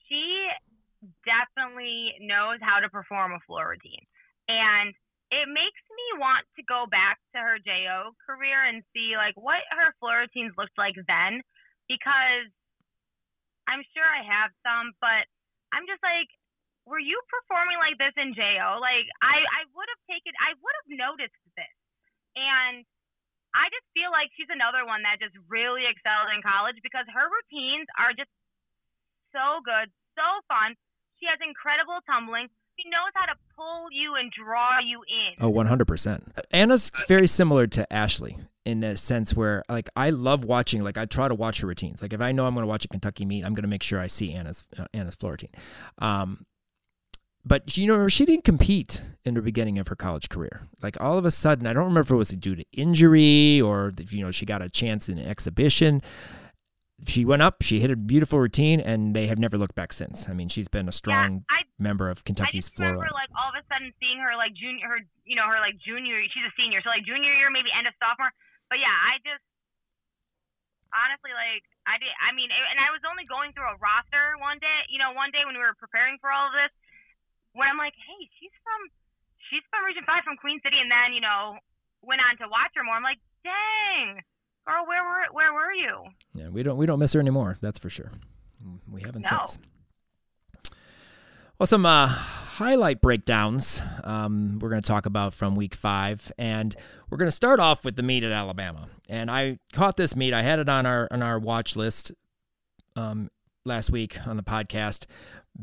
She 0.08 0.48
definitely 1.24 2.14
knows 2.20 2.58
how 2.60 2.80
to 2.80 2.88
perform 2.88 3.32
a 3.32 3.40
floor 3.46 3.70
routine. 3.70 4.06
And 4.48 4.94
it 5.28 5.46
makes 5.48 5.82
me 5.92 6.06
want 6.16 6.48
to 6.56 6.62
go 6.64 6.88
back 6.88 7.20
to 7.36 7.38
her 7.38 7.60
JO 7.60 8.16
career 8.24 8.64
and 8.64 8.80
see 8.96 9.12
like 9.12 9.36
what 9.36 9.60
her 9.76 9.92
floor 10.00 10.24
routines 10.24 10.56
looked 10.56 10.76
like 10.80 10.96
then 11.04 11.44
because 11.88 12.48
I'm 13.68 13.84
sure 13.92 14.04
I 14.04 14.24
have 14.24 14.50
some, 14.64 14.96
but 15.04 15.28
I'm 15.76 15.84
just 15.84 16.00
like, 16.00 16.32
were 16.88 17.00
you 17.00 17.20
performing 17.28 17.76
like 17.76 18.00
this 18.00 18.16
in 18.16 18.32
JO? 18.32 18.80
Like 18.80 19.04
I, 19.20 19.44
I 19.44 19.62
would 19.76 19.88
have 19.92 20.02
taken 20.08 20.32
I 20.40 20.56
would 20.56 20.76
have 20.84 20.90
noticed 20.96 21.36
this. 21.52 21.76
And 22.32 22.88
I 23.52 23.68
just 23.68 23.84
feel 23.92 24.08
like 24.08 24.32
she's 24.36 24.48
another 24.48 24.88
one 24.88 25.04
that 25.04 25.20
just 25.20 25.36
really 25.48 25.84
excelled 25.84 26.32
in 26.32 26.40
college 26.40 26.80
because 26.80 27.04
her 27.12 27.28
routines 27.28 27.88
are 28.00 28.16
just 28.16 28.32
so 29.32 29.60
good, 29.64 29.92
so 30.16 30.26
fun. 30.48 30.76
She 31.20 31.28
has 31.28 31.40
incredible 31.44 32.00
tumbling. 32.08 32.48
She 32.80 32.88
knows 32.90 33.10
how 33.14 33.26
to 33.26 33.34
pull 33.56 33.88
you 33.90 34.14
and 34.14 34.30
draw 34.30 34.78
you 34.78 35.02
in. 35.02 35.44
Oh, 35.44 35.52
100%. 35.52 36.22
Anna's 36.52 36.92
very 37.08 37.26
similar 37.26 37.66
to 37.66 37.92
Ashley 37.92 38.36
in 38.64 38.80
the 38.80 38.96
sense 38.96 39.34
where 39.34 39.64
like 39.68 39.88
I 39.96 40.10
love 40.10 40.44
watching 40.44 40.84
like 40.84 40.98
I 40.98 41.06
try 41.06 41.26
to 41.26 41.34
watch 41.34 41.60
her 41.62 41.66
routines. 41.66 42.02
Like 42.02 42.12
if 42.12 42.20
I 42.20 42.32
know 42.32 42.46
I'm 42.46 42.54
going 42.54 42.62
to 42.64 42.68
watch 42.68 42.84
a 42.84 42.88
Kentucky 42.88 43.24
meet, 43.24 43.44
I'm 43.44 43.54
going 43.54 43.62
to 43.62 43.68
make 43.68 43.82
sure 43.82 43.98
I 43.98 44.06
see 44.06 44.32
Anna's 44.32 44.64
uh, 44.78 44.84
Anna's 44.92 45.16
floor 45.16 45.32
routine. 45.32 45.50
Um 45.98 46.44
but 47.44 47.78
you 47.78 47.86
know 47.86 48.08
she 48.08 48.26
didn't 48.26 48.44
compete 48.44 49.02
in 49.24 49.34
the 49.34 49.40
beginning 49.40 49.78
of 49.78 49.88
her 49.88 49.96
college 49.96 50.28
career. 50.28 50.68
Like 50.82 51.00
all 51.00 51.16
of 51.16 51.24
a 51.24 51.30
sudden, 51.30 51.66
I 51.66 51.72
don't 51.72 51.84
remember 51.84 52.00
if 52.00 52.10
it 52.10 52.16
was 52.16 52.28
due 52.28 52.56
to 52.56 52.64
injury 52.72 53.60
or 53.60 53.90
you 54.10 54.22
know 54.22 54.30
she 54.30 54.44
got 54.44 54.60
a 54.60 54.68
chance 54.68 55.08
in 55.08 55.18
an 55.18 55.26
exhibition 55.26 56.02
she 57.06 57.22
went 57.24 57.42
up, 57.42 57.62
she 57.62 57.78
hit 57.78 57.90
a 57.90 57.96
beautiful 57.96 58.42
routine, 58.42 58.80
and 58.82 59.14
they 59.14 59.30
have 59.30 59.38
never 59.38 59.54
looked 59.54 59.78
back 59.78 59.92
since. 59.94 60.26
I 60.26 60.34
mean, 60.34 60.50
she's 60.50 60.66
been 60.66 60.90
a 60.90 60.94
strong 60.94 61.46
yeah, 61.46 61.62
I, 61.62 61.70
member 61.78 62.10
of 62.10 62.26
I 62.26 62.26
Kentucky's 62.26 62.66
floor. 62.68 62.98
remember 62.98 63.14
like 63.14 63.30
all 63.38 63.54
of 63.54 63.56
a 63.56 63.62
sudden 63.70 63.94
seeing 64.02 64.18
her 64.18 64.34
like 64.34 64.50
junior, 64.58 64.82
her 64.90 65.00
you 65.22 65.38
know 65.38 65.46
her 65.46 65.62
like 65.62 65.78
junior. 65.78 66.18
She's 66.26 66.42
a 66.42 66.54
senior, 66.58 66.82
so 66.82 66.90
like 66.90 67.06
junior 67.06 67.30
year, 67.30 67.54
maybe 67.54 67.70
end 67.70 67.86
of 67.86 67.94
sophomore. 68.02 68.34
But 68.66 68.82
yeah, 68.82 68.90
I 68.90 69.22
just 69.22 69.44
honestly 70.90 71.30
like 71.30 71.62
I 71.86 72.02
did. 72.02 72.10
I 72.18 72.34
mean, 72.34 72.50
and 72.50 72.82
I 72.82 72.90
was 72.90 73.02
only 73.06 73.30
going 73.30 73.54
through 73.54 73.70
a 73.70 73.78
roster 73.78 74.34
one 74.42 74.58
day. 74.58 74.90
You 74.90 74.98
know, 74.98 75.14
one 75.14 75.30
day 75.30 75.46
when 75.46 75.54
we 75.54 75.62
were 75.62 75.78
preparing 75.78 76.18
for 76.18 76.34
all 76.34 76.50
of 76.50 76.54
this, 76.58 76.74
when 77.54 77.70
I'm 77.70 77.78
like, 77.78 77.94
hey, 77.94 78.26
she's 78.42 78.54
from 78.66 78.90
she's 79.46 79.62
from 79.70 79.86
Region 79.86 80.02
Five 80.02 80.26
from 80.26 80.34
Queen 80.34 80.58
City, 80.66 80.82
and 80.82 80.90
then 80.90 81.14
you 81.14 81.22
know 81.22 81.62
went 82.02 82.18
on 82.26 82.34
to 82.42 82.50
watch 82.50 82.74
her 82.74 82.82
more. 82.82 82.98
I'm 82.98 83.06
like, 83.06 83.22
dang 83.46 84.26
girl, 84.68 84.86
where 84.86 85.02
were 85.04 85.24
where 85.32 85.52
were 85.54 85.72
you? 85.72 86.04
Yeah, 86.34 86.48
we 86.48 86.62
don't 86.62 86.76
we 86.76 86.86
don't 86.86 86.98
miss 86.98 87.12
her 87.14 87.20
anymore. 87.20 87.56
That's 87.60 87.78
for 87.78 87.90
sure. 87.90 88.12
We 88.90 89.02
haven't 89.02 89.22
No. 89.22 89.38
since. 89.46 89.58
Well, 91.58 91.66
some 91.66 91.86
uh, 91.86 92.06
highlight 92.06 93.00
breakdowns 93.00 93.82
um, 94.04 94.58
we're 94.60 94.68
going 94.70 94.82
to 94.82 94.86
talk 94.86 95.06
about 95.06 95.34
from 95.34 95.56
week 95.56 95.74
five, 95.74 96.30
and 96.38 96.74
we're 97.10 97.18
going 97.18 97.26
to 97.30 97.34
start 97.36 97.58
off 97.58 97.84
with 97.84 97.96
the 97.96 98.02
meet 98.02 98.22
at 98.22 98.30
Alabama. 98.30 98.88
And 99.08 99.28
I 99.30 99.58
caught 99.72 99.96
this 99.96 100.14
meet; 100.14 100.32
I 100.32 100.42
had 100.42 100.58
it 100.60 100.68
on 100.68 100.86
our 100.86 101.08
on 101.10 101.22
our 101.22 101.38
watch 101.38 101.74
list 101.74 102.12
um, 102.94 103.28
last 103.68 103.90
week 103.90 104.26
on 104.26 104.36
the 104.36 104.42
podcast, 104.42 105.06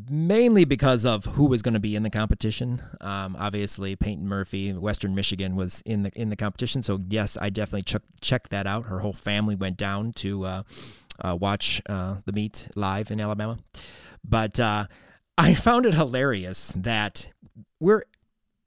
mainly 0.10 0.64
because 0.64 1.06
of 1.06 1.26
who 1.26 1.46
was 1.46 1.62
going 1.62 1.74
to 1.74 1.80
be 1.80 1.96
in 1.96 2.04
the 2.04 2.10
competition. 2.10 2.82
Um, 3.02 3.36
obviously, 3.38 3.96
Peyton 3.96 4.28
Murphy, 4.28 4.72
Western 4.72 5.16
Michigan, 5.16 5.56
was 5.56 5.82
in 5.86 6.04
the 6.04 6.12
in 6.16 6.30
the 6.30 6.36
competition. 6.38 6.84
So 6.84 7.02
yes, 7.10 7.38
I 7.40 7.50
definitely 7.50 7.84
check 7.84 8.04
checked 8.22 8.52
that 8.52 8.68
out. 8.68 8.86
Her 8.86 9.00
whole 9.00 9.14
family 9.14 9.56
went 9.56 9.76
down 9.76 10.14
to 10.14 10.46
uh, 10.46 10.64
uh, 11.20 11.38
watch 11.40 11.82
uh, 11.88 12.18
the 12.26 12.32
meet 12.32 12.70
live 12.76 13.12
in 13.12 13.20
Alabama. 13.20 13.58
But 14.24 14.60
uh, 14.60 14.86
I 15.38 15.54
found 15.54 15.86
it 15.86 15.94
hilarious 15.94 16.74
that 16.78 17.30
we're 17.80 18.04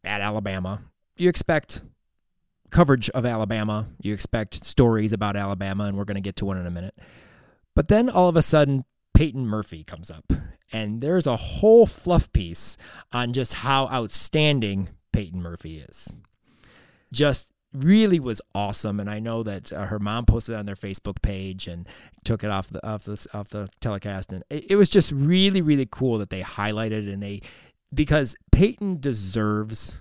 at 0.05 0.21
Alabama. 0.21 0.83
You 1.17 1.29
expect 1.29 1.83
coverage 2.71 3.09
of 3.11 3.25
Alabama. 3.25 3.89
You 4.01 4.13
expect 4.15 4.65
stories 4.65 5.13
about 5.13 5.37
Alabama, 5.37 5.85
and 5.85 5.97
we're 5.97 6.05
going 6.05 6.17
to 6.17 6.21
get 6.21 6.37
to 6.37 6.45
one 6.45 6.59
in 6.59 6.67
a 6.67 6.71
minute. 6.71 6.97
But 7.75 7.89
then 7.89 8.11
all 8.11 8.29
of 8.29 8.37
a 8.37 8.43
sudden, 8.43 8.85
Peyton 9.19 9.49
Murphy 9.49 9.83
comes 9.83 10.13
up, 10.13 10.33
and 10.73 11.01
there's 11.01 11.27
a 11.27 11.35
whole 11.35 11.87
fluff 11.87 12.33
piece 12.33 12.77
on 13.13 13.33
just 13.33 13.53
how 13.53 13.89
outstanding 13.89 14.91
Peyton 15.13 15.43
Murphy 15.43 15.79
is. 15.79 16.15
Just 17.13 17.51
really 17.73 18.21
was 18.21 18.41
awesome 18.55 19.01
and 19.01 19.11
I 19.11 19.19
know 19.19 19.43
that 19.43 19.73
uh, 19.73 19.87
her 19.87 19.99
mom 19.99 20.25
posted 20.25 20.55
it 20.55 20.59
on 20.59 20.67
their 20.67 20.77
Facebook 20.77 21.21
page 21.21 21.67
and 21.67 21.87
took 22.25 22.45
it 22.45 22.51
off 22.51 22.69
the 22.71 22.87
off 22.87 23.03
the 23.03 23.27
off 23.35 23.49
the 23.49 23.69
telecast 23.81 24.33
and 24.33 24.43
it, 24.49 24.71
it 24.71 24.77
was 24.77 24.89
just 24.89 25.13
really 25.13 25.61
really 25.61 25.87
cool 25.91 26.17
that 26.17 26.31
they 26.31 26.41
highlighted 26.41 27.13
and 27.13 27.23
they 27.23 27.43
because 27.93 28.37
Peyton 28.53 29.01
deserves 29.01 30.01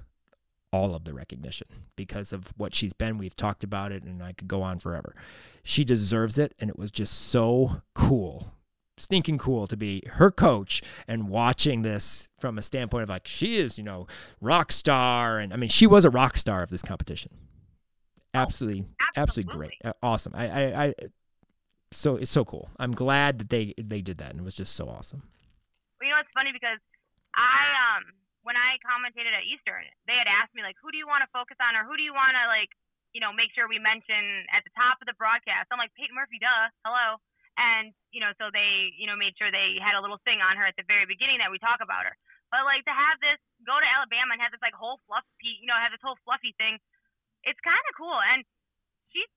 all 0.71 0.95
of 0.95 1.03
the 1.03 1.13
recognition 1.13 1.67
because 1.97 2.31
of 2.31 2.53
what 2.55 2.73
she's 2.73 2.93
been. 2.93 3.17
We've 3.17 3.35
talked 3.35 3.63
about 3.65 3.91
it 3.91 4.03
and 4.03 4.21
I 4.21 4.31
could 4.33 4.47
go 4.47 4.61
on 4.61 4.79
forever. 4.79 5.15
She 5.63 5.83
deserves 5.83 6.37
it 6.37 6.53
and 6.59 6.69
it 6.69 6.77
was 6.77 6.91
just 6.91 7.13
so 7.13 7.81
cool. 7.93 8.53
Stinking 8.99 9.37
cool 9.37 9.67
to 9.67 9.77
be 9.77 10.01
her 10.13 10.31
coach 10.31 10.81
and 11.07 11.29
watching 11.29 11.83
this 11.83 12.29
from 12.39 12.57
a 12.57 12.61
standpoint 12.61 13.03
of 13.03 13.09
like 13.09 13.27
she 13.27 13.57
is, 13.57 13.77
you 13.77 13.83
know, 13.83 14.07
rock 14.41 14.71
star 14.71 15.37
and 15.37 15.53
I 15.53 15.55
mean 15.55 15.69
she 15.69 15.85
was 15.85 16.03
a 16.03 16.09
rock 16.09 16.35
star 16.35 16.63
of 16.63 16.69
this 16.69 16.81
competition 16.81 17.31
absolutely, 18.33 18.85
absolutely, 19.15 19.21
absolutely 19.21 19.57
great, 19.57 19.95
awesome. 20.01 20.33
I, 20.35 20.45
I, 20.47 20.83
I, 20.85 20.93
so 21.91 22.15
it's 22.15 22.31
so 22.31 22.43
cool. 22.45 22.69
I'm 22.77 22.91
glad 22.91 23.39
that 23.39 23.49
they 23.49 23.73
they 23.77 24.01
did 24.01 24.17
that, 24.19 24.31
and 24.31 24.39
it 24.41 24.45
was 24.45 24.55
just 24.55 24.75
so 24.75 24.87
awesome. 24.87 25.23
Well, 25.99 26.07
you 26.09 26.13
know, 26.13 26.21
it's 26.21 26.33
funny 26.35 26.51
because 26.53 26.79
I 27.35 27.61
um 27.97 28.13
when 28.43 28.55
I 28.55 28.79
commentated 28.79 29.35
at 29.35 29.43
Eastern, 29.43 29.83
they 30.07 30.15
had 30.15 30.27
asked 30.27 30.55
me 30.55 30.63
like, 30.63 30.79
who 30.79 30.87
do 30.91 30.95
you 30.95 31.07
want 31.07 31.19
to 31.23 31.29
focus 31.35 31.59
on, 31.59 31.75
or 31.75 31.83
who 31.83 31.99
do 31.99 32.03
you 32.03 32.15
want 32.15 32.31
to 32.39 32.47
like, 32.47 32.71
you 33.11 33.19
know, 33.19 33.35
make 33.35 33.51
sure 33.51 33.67
we 33.67 33.75
mention 33.75 34.47
at 34.55 34.63
the 34.63 34.71
top 34.71 35.03
of 35.03 35.07
the 35.07 35.17
broadcast. 35.19 35.67
I'm 35.67 35.79
like 35.79 35.91
Peyton 35.99 36.15
Murphy, 36.15 36.39
duh, 36.39 36.71
hello. 36.87 37.19
And 37.57 37.91
you 38.13 38.21
know, 38.21 38.31
so 38.37 38.53
they 38.53 38.93
you 38.95 39.09
know 39.09 39.17
made 39.17 39.33
sure 39.37 39.49
they 39.49 39.81
had 39.81 39.97
a 39.97 40.03
little 40.03 40.21
thing 40.23 40.39
on 40.39 40.55
her 40.57 40.65
at 40.69 40.77
the 40.77 40.85
very 40.85 41.09
beginning 41.09 41.41
that 41.41 41.49
we 41.49 41.57
talk 41.57 41.81
about 41.81 42.05
her. 42.05 42.15
But 42.53 42.63
like 42.63 42.85
to 42.87 42.95
have 42.95 43.17
this 43.19 43.41
go 43.65 43.75
to 43.75 43.89
Alabama 43.89 44.37
and 44.37 44.41
have 44.41 44.53
this 44.53 44.63
like 44.63 44.77
whole 44.77 45.01
fluffy, 45.09 45.59
you 45.59 45.67
know, 45.67 45.75
have 45.75 45.91
this 45.91 46.03
whole 46.05 46.17
fluffy 46.23 46.53
thing 46.55 46.79
it's 47.47 47.59
kind 47.63 47.79
of 47.87 47.93
cool. 47.95 48.19
And 48.35 48.43
she's, 49.15 49.29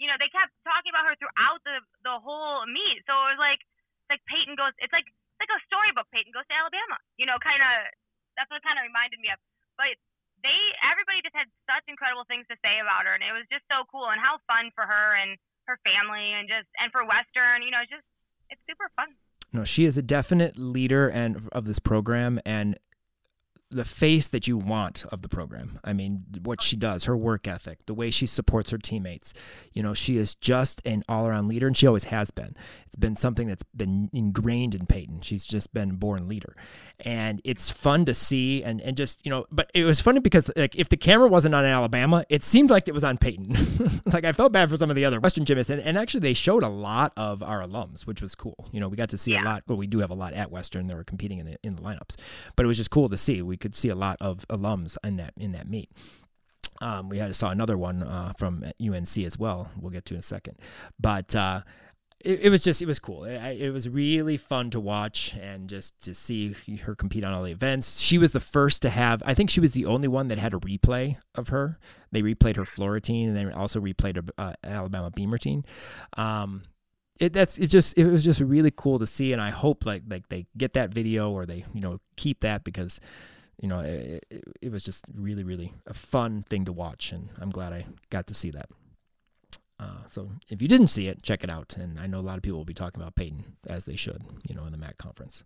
you 0.00 0.08
know, 0.08 0.16
they 0.16 0.32
kept 0.32 0.52
talking 0.64 0.88
about 0.88 1.04
her 1.04 1.16
throughout 1.20 1.60
the 1.68 1.84
the 2.08 2.16
whole 2.24 2.64
meet. 2.64 3.04
So 3.04 3.12
it 3.12 3.36
was 3.36 3.42
like, 3.42 3.60
like 4.08 4.24
Peyton 4.24 4.56
goes, 4.56 4.72
it's 4.80 4.94
like 4.96 5.06
it's 5.06 5.42
like 5.44 5.52
a 5.52 5.60
storybook. 5.68 6.08
Peyton 6.08 6.32
goes 6.32 6.48
to 6.48 6.56
Alabama. 6.56 6.96
You 7.20 7.28
know, 7.28 7.36
kind 7.44 7.60
of. 7.60 7.92
That's 8.38 8.48
what 8.48 8.64
kind 8.64 8.80
of 8.80 8.88
reminded 8.88 9.20
me 9.20 9.28
of. 9.28 9.36
But 9.76 10.00
they, 10.40 10.56
everybody 10.80 11.20
just 11.20 11.36
had 11.36 11.50
such 11.68 11.84
incredible 11.92 12.24
things 12.24 12.48
to 12.48 12.56
say 12.64 12.80
about 12.80 13.04
her, 13.04 13.12
and 13.12 13.20
it 13.20 13.36
was 13.36 13.44
just 13.52 13.66
so 13.68 13.84
cool 13.92 14.08
and 14.08 14.16
how 14.16 14.40
fun 14.48 14.72
for 14.72 14.88
her 14.88 15.18
and 15.20 15.36
her 15.70 15.78
family, 15.86 16.34
and 16.34 16.50
just 16.50 16.66
and 16.82 16.90
for 16.90 17.06
Western. 17.06 17.62
You 17.62 17.70
know, 17.70 17.82
just 17.86 18.02
it's 18.50 18.60
super 18.66 18.90
fun. 18.96 19.14
No, 19.52 19.64
she 19.64 19.84
is 19.84 19.98
a 19.98 20.02
definite 20.02 20.58
leader 20.58 21.08
and 21.08 21.48
of 21.52 21.64
this 21.64 21.78
program, 21.78 22.40
and 22.44 22.78
the 23.70 23.84
face 23.84 24.28
that 24.28 24.48
you 24.48 24.56
want 24.56 25.04
of 25.12 25.22
the 25.22 25.28
program. 25.28 25.78
I 25.84 25.92
mean, 25.92 26.24
what 26.42 26.60
she 26.60 26.76
does, 26.76 27.04
her 27.04 27.16
work 27.16 27.46
ethic, 27.46 27.86
the 27.86 27.94
way 27.94 28.10
she 28.10 28.26
supports 28.26 28.70
her 28.70 28.78
teammates. 28.78 29.32
You 29.72 29.82
know, 29.82 29.94
she 29.94 30.16
is 30.16 30.34
just 30.34 30.82
an 30.84 31.04
all 31.08 31.26
around 31.26 31.48
leader, 31.48 31.66
and 31.66 31.76
she 31.76 31.86
always 31.86 32.04
has 32.04 32.30
been. 32.30 32.56
It's 32.86 32.96
been 32.96 33.16
something 33.16 33.46
that's 33.46 33.62
been 33.74 34.10
ingrained 34.12 34.74
in 34.74 34.86
Peyton. 34.86 35.20
She's 35.20 35.44
just 35.44 35.72
been 35.72 35.96
born 35.96 36.28
leader. 36.28 36.56
And 36.98 37.40
it's 37.44 37.70
fun 37.70 38.04
to 38.06 38.14
see 38.14 38.62
and, 38.62 38.80
and 38.80 38.96
just, 38.96 39.24
you 39.24 39.30
know, 39.30 39.46
but 39.50 39.70
it 39.74 39.84
was 39.84 40.00
funny 40.00 40.20
because 40.20 40.50
like 40.56 40.74
if 40.74 40.88
the 40.88 40.96
camera 40.96 41.28
wasn't 41.28 41.54
on 41.54 41.64
Alabama, 41.64 42.24
it 42.28 42.42
seemed 42.42 42.68
like 42.68 42.88
it 42.88 42.94
was 42.94 43.04
on 43.04 43.16
Peyton. 43.16 43.56
like 44.12 44.24
I 44.24 44.32
felt 44.32 44.52
bad 44.52 44.68
for 44.68 44.76
some 44.76 44.90
of 44.90 44.96
the 44.96 45.04
other 45.04 45.20
Western 45.20 45.44
gymnasts. 45.44 45.70
And, 45.70 45.80
and, 45.80 45.96
actually 45.96 46.20
they 46.20 46.34
showed 46.34 46.62
a 46.62 46.68
lot 46.68 47.12
of 47.16 47.42
our 47.42 47.60
alums, 47.60 48.06
which 48.06 48.20
was 48.20 48.34
cool. 48.34 48.68
You 48.72 48.80
know, 48.80 48.88
we 48.88 48.96
got 48.96 49.10
to 49.10 49.18
see 49.18 49.32
yeah. 49.32 49.42
a 49.42 49.44
lot, 49.44 49.62
but 49.66 49.76
we 49.76 49.86
do 49.86 50.00
have 50.00 50.10
a 50.10 50.14
lot 50.14 50.34
at 50.34 50.50
Western 50.50 50.88
that 50.88 50.96
were 50.96 51.04
competing 51.04 51.38
in 51.38 51.46
the 51.46 51.56
in 51.62 51.76
the 51.76 51.82
lineups. 51.82 52.16
But 52.56 52.64
it 52.64 52.66
was 52.66 52.76
just 52.76 52.90
cool 52.90 53.08
to 53.08 53.16
see. 53.16 53.40
We 53.42 53.56
could 53.60 53.74
see 53.74 53.88
a 53.88 53.94
lot 53.94 54.16
of 54.20 54.46
alums 54.48 54.96
in 55.04 55.16
that 55.16 55.34
in 55.36 55.52
that 55.52 55.68
meet. 55.68 55.90
Um, 56.82 57.08
we 57.10 57.18
had 57.18 57.34
saw 57.36 57.50
another 57.50 57.76
one 57.76 58.02
uh, 58.02 58.32
from 58.38 58.64
UNC 58.82 59.18
as 59.18 59.38
well. 59.38 59.70
We'll 59.78 59.90
get 59.90 60.06
to 60.06 60.14
in 60.14 60.20
a 60.20 60.22
second, 60.22 60.56
but 60.98 61.36
uh, 61.36 61.60
it, 62.24 62.50
was 62.50 62.62
just 62.62 62.82
it 62.82 62.86
was 62.86 62.98
cool. 62.98 63.24
It, 63.24 63.60
it, 63.60 63.70
was 63.70 63.88
really 63.88 64.36
fun 64.36 64.70
to 64.70 64.80
watch 64.80 65.34
and 65.40 65.68
just 65.68 66.02
to 66.04 66.14
see 66.14 66.54
her 66.82 66.94
compete 66.94 67.24
on 67.24 67.32
all 67.32 67.42
the 67.42 67.52
events. 67.52 68.00
She 68.00 68.18
was 68.18 68.32
the 68.32 68.40
first 68.40 68.82
to 68.82 68.90
have. 68.90 69.22
I 69.24 69.34
think 69.34 69.50
she 69.50 69.60
was 69.60 69.72
the 69.72 69.86
only 69.86 70.08
one 70.08 70.28
that 70.28 70.38
had 70.38 70.52
a 70.52 70.58
replay 70.58 71.16
of 71.34 71.48
her. 71.48 71.78
They 72.12 72.22
replayed 72.22 72.56
her 72.56 72.66
floor 72.66 72.92
routine 72.92 73.28
and 73.28 73.36
then 73.36 73.52
also 73.52 73.80
replayed 73.80 74.16
her 74.16 74.24
uh, 74.36 74.52
Alabama 74.62 75.10
beam 75.10 75.30
routine. 75.30 75.64
Um, 76.16 76.62
it 77.18 77.32
that's 77.32 77.58
it 77.58 77.68
just 77.68 77.96
it 77.96 78.06
was 78.06 78.24
just 78.24 78.40
really 78.40 78.72
cool 78.74 78.98
to 78.98 79.06
see 79.06 79.32
and 79.32 79.42
I 79.42 79.50
hope 79.50 79.84
like 79.84 80.02
like 80.08 80.28
they 80.28 80.46
get 80.56 80.72
that 80.74 80.92
video 80.92 81.30
or 81.30 81.44
they 81.44 81.64
you 81.74 81.80
know 81.80 82.00
keep 82.16 82.40
that 82.40 82.64
because 82.64 82.98
you 83.60 83.68
know, 83.68 83.80
it, 83.80 84.24
it, 84.30 84.44
it, 84.62 84.72
was 84.72 84.84
just 84.84 85.04
really, 85.14 85.44
really 85.44 85.74
a 85.86 85.94
fun 85.94 86.42
thing 86.42 86.64
to 86.64 86.72
watch, 86.72 87.12
and 87.12 87.28
I'm 87.38 87.50
glad 87.50 87.72
I 87.72 87.86
got 88.08 88.26
to 88.28 88.34
see 88.34 88.50
that. 88.50 88.70
Uh, 89.78 90.04
so 90.06 90.30
if 90.48 90.60
you 90.60 90.68
didn't 90.68 90.88
see 90.88 91.08
it, 91.08 91.22
check 91.22 91.44
it 91.44 91.50
out. 91.50 91.76
And 91.76 91.98
I 91.98 92.06
know 92.06 92.18
a 92.18 92.20
lot 92.20 92.36
of 92.36 92.42
people 92.42 92.58
will 92.58 92.64
be 92.64 92.74
talking 92.74 93.00
about 93.00 93.14
Peyton 93.14 93.56
as 93.66 93.86
they 93.86 93.96
should, 93.96 94.22
you 94.46 94.54
know, 94.54 94.64
in 94.64 94.72
the 94.72 94.78
MAC 94.78 94.98
conference. 94.98 95.42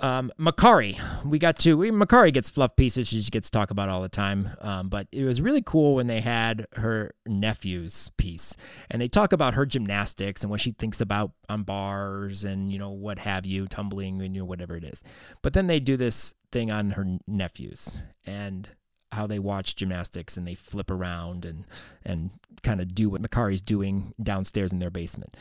Um, 0.00 0.30
Makarri, 0.38 0.98
we 1.26 1.38
got 1.38 1.58
to 1.60 1.76
we, 1.76 1.90
Makarri 1.90 2.32
gets 2.32 2.48
fluff 2.48 2.74
pieces. 2.74 3.08
She 3.08 3.22
gets 3.22 3.50
talked 3.50 3.70
about 3.70 3.90
all 3.90 4.00
the 4.00 4.08
time. 4.08 4.50
Um, 4.62 4.88
but 4.88 5.06
it 5.12 5.24
was 5.24 5.42
really 5.42 5.60
cool 5.60 5.94
when 5.96 6.06
they 6.06 6.22
had 6.22 6.66
her 6.76 7.14
nephew's 7.26 8.10
piece, 8.16 8.56
and 8.90 9.00
they 9.00 9.08
talk 9.08 9.34
about 9.34 9.54
her 9.54 9.66
gymnastics 9.66 10.42
and 10.42 10.50
what 10.50 10.62
she 10.62 10.72
thinks 10.72 11.02
about 11.02 11.32
on 11.50 11.64
bars 11.64 12.44
and 12.44 12.72
you 12.72 12.78
know 12.78 12.90
what 12.90 13.18
have 13.18 13.44
you, 13.44 13.66
tumbling 13.66 14.22
and 14.22 14.34
you 14.34 14.40
know 14.40 14.46
whatever 14.46 14.74
it 14.74 14.84
is. 14.84 15.02
But 15.42 15.52
then 15.52 15.66
they 15.66 15.80
do 15.80 15.98
this 15.98 16.34
thing 16.50 16.72
on 16.72 16.92
her 16.92 17.18
nephews 17.26 18.02
and 18.26 18.70
how 19.12 19.26
they 19.26 19.38
watch 19.38 19.76
gymnastics 19.76 20.36
and 20.36 20.46
they 20.46 20.54
flip 20.54 20.90
around 20.90 21.44
and 21.44 21.66
and 22.06 22.30
kind 22.62 22.80
of 22.80 22.94
do 22.94 23.10
what 23.10 23.20
Makarri's 23.20 23.60
doing 23.60 24.14
downstairs 24.22 24.72
in 24.72 24.78
their 24.78 24.90
basement 24.90 25.36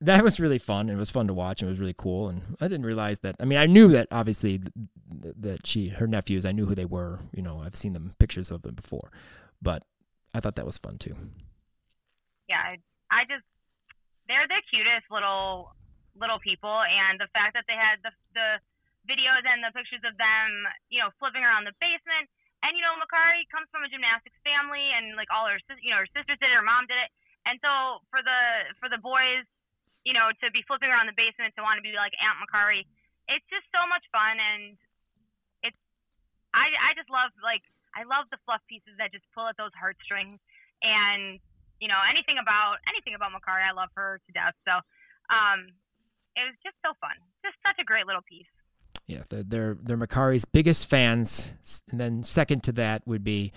that 0.00 0.24
was 0.24 0.40
really 0.40 0.58
fun. 0.58 0.88
And 0.88 0.96
it 0.96 1.00
was 1.00 1.10
fun 1.10 1.26
to 1.28 1.34
watch. 1.34 1.60
And 1.60 1.68
it 1.68 1.72
was 1.72 1.80
really 1.80 1.96
cool. 1.96 2.28
And 2.28 2.56
I 2.60 2.68
didn't 2.68 2.86
realize 2.86 3.20
that. 3.20 3.36
I 3.38 3.44
mean, 3.44 3.58
I 3.58 3.66
knew 3.66 3.88
that 3.88 4.08
obviously 4.10 4.60
that 5.08 5.66
she, 5.66 5.88
her 5.88 6.06
nephews, 6.06 6.46
I 6.46 6.52
knew 6.52 6.66
who 6.66 6.74
they 6.74 6.88
were. 6.88 7.20
You 7.32 7.42
know, 7.42 7.60
I've 7.60 7.74
seen 7.74 7.92
them 7.92 8.14
pictures 8.18 8.50
of 8.50 8.62
them 8.62 8.74
before, 8.74 9.12
but 9.60 9.84
I 10.34 10.40
thought 10.40 10.56
that 10.56 10.66
was 10.66 10.78
fun 10.78 10.96
too. 10.96 11.16
Yeah, 12.48 12.58
I, 12.58 12.78
I 13.12 13.22
just 13.28 13.44
they're 14.26 14.46
the 14.46 14.62
cutest 14.70 15.10
little 15.10 15.74
little 16.18 16.38
people, 16.42 16.82
and 16.82 17.18
the 17.18 17.30
fact 17.34 17.54
that 17.54 17.66
they 17.68 17.76
had 17.76 18.02
the 18.02 18.10
the 18.34 18.58
videos 19.06 19.44
and 19.46 19.62
the 19.62 19.74
pictures 19.74 20.02
of 20.06 20.16
them, 20.16 20.48
you 20.88 20.98
know, 20.98 21.10
flipping 21.18 21.44
around 21.44 21.66
the 21.68 21.76
basement. 21.78 22.30
And 22.60 22.76
you 22.76 22.82
know, 22.84 22.92
Makarri 23.00 23.48
comes 23.48 23.70
from 23.72 23.86
a 23.86 23.90
gymnastics 23.90 24.36
family, 24.44 24.84
and 24.96 25.16
like 25.16 25.32
all 25.32 25.48
her, 25.48 25.58
you 25.80 25.90
know, 25.92 26.02
her 26.02 26.10
sisters 26.12 26.36
did 26.40 26.50
it, 26.50 26.56
her 26.56 26.66
mom 26.66 26.90
did 26.90 26.98
it, 26.98 27.10
and 27.46 27.56
so 27.62 28.04
for 28.08 28.20
the 28.22 28.40
for 28.78 28.88
the 28.88 29.00
boys 29.00 29.46
you 30.04 30.16
know, 30.16 30.32
to 30.40 30.46
be 30.50 30.64
flipping 30.64 30.88
around 30.88 31.06
the 31.08 31.16
basement 31.16 31.52
to 31.56 31.62
want 31.62 31.76
to 31.76 31.84
be 31.84 31.92
like 31.92 32.12
Aunt 32.20 32.40
Makarri. 32.40 32.88
It's 33.28 33.46
just 33.52 33.66
so 33.70 33.82
much 33.86 34.02
fun, 34.10 34.40
and 34.40 34.74
it's 35.62 35.78
I 36.56 36.72
I 36.72 36.90
just 36.96 37.12
love 37.12 37.30
like 37.44 37.62
I 37.92 38.08
love 38.08 38.26
the 38.32 38.40
fluff 38.48 38.64
pieces 38.66 38.96
that 38.98 39.12
just 39.12 39.26
pull 39.36 39.46
at 39.46 39.56
those 39.60 39.74
heartstrings, 39.76 40.40
and 40.82 41.38
you 41.78 41.88
know 41.88 42.00
anything 42.08 42.40
about 42.40 42.80
anything 42.88 43.14
about 43.14 43.30
Makarri, 43.36 43.62
I 43.62 43.76
love 43.76 43.92
her 43.94 44.18
to 44.24 44.30
death. 44.32 44.56
So, 44.66 44.74
um, 45.30 45.70
it 46.34 46.44
was 46.48 46.56
just 46.64 46.78
so 46.82 46.96
fun, 46.98 47.14
just 47.44 47.58
such 47.62 47.78
a 47.78 47.86
great 47.86 48.08
little 48.08 48.24
piece. 48.24 48.50
Yeah, 49.10 49.26
they're 49.28 49.42
they're, 49.42 49.74
they're 49.74 49.98
Makarri's 49.98 50.46
biggest 50.46 50.88
fans, 50.88 51.52
and 51.90 51.98
then 51.98 52.22
second 52.22 52.62
to 52.64 52.72
that 52.78 53.02
would 53.06 53.24
be 53.24 53.52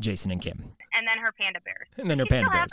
Jason 0.00 0.30
and 0.32 0.40
Kim. 0.40 0.72
And 0.96 1.04
then 1.04 1.20
her 1.20 1.32
panda 1.36 1.60
bears. 1.60 1.88
And 2.00 2.08
then 2.08 2.18
her 2.18 2.24
panda 2.24 2.48
bears. 2.48 2.72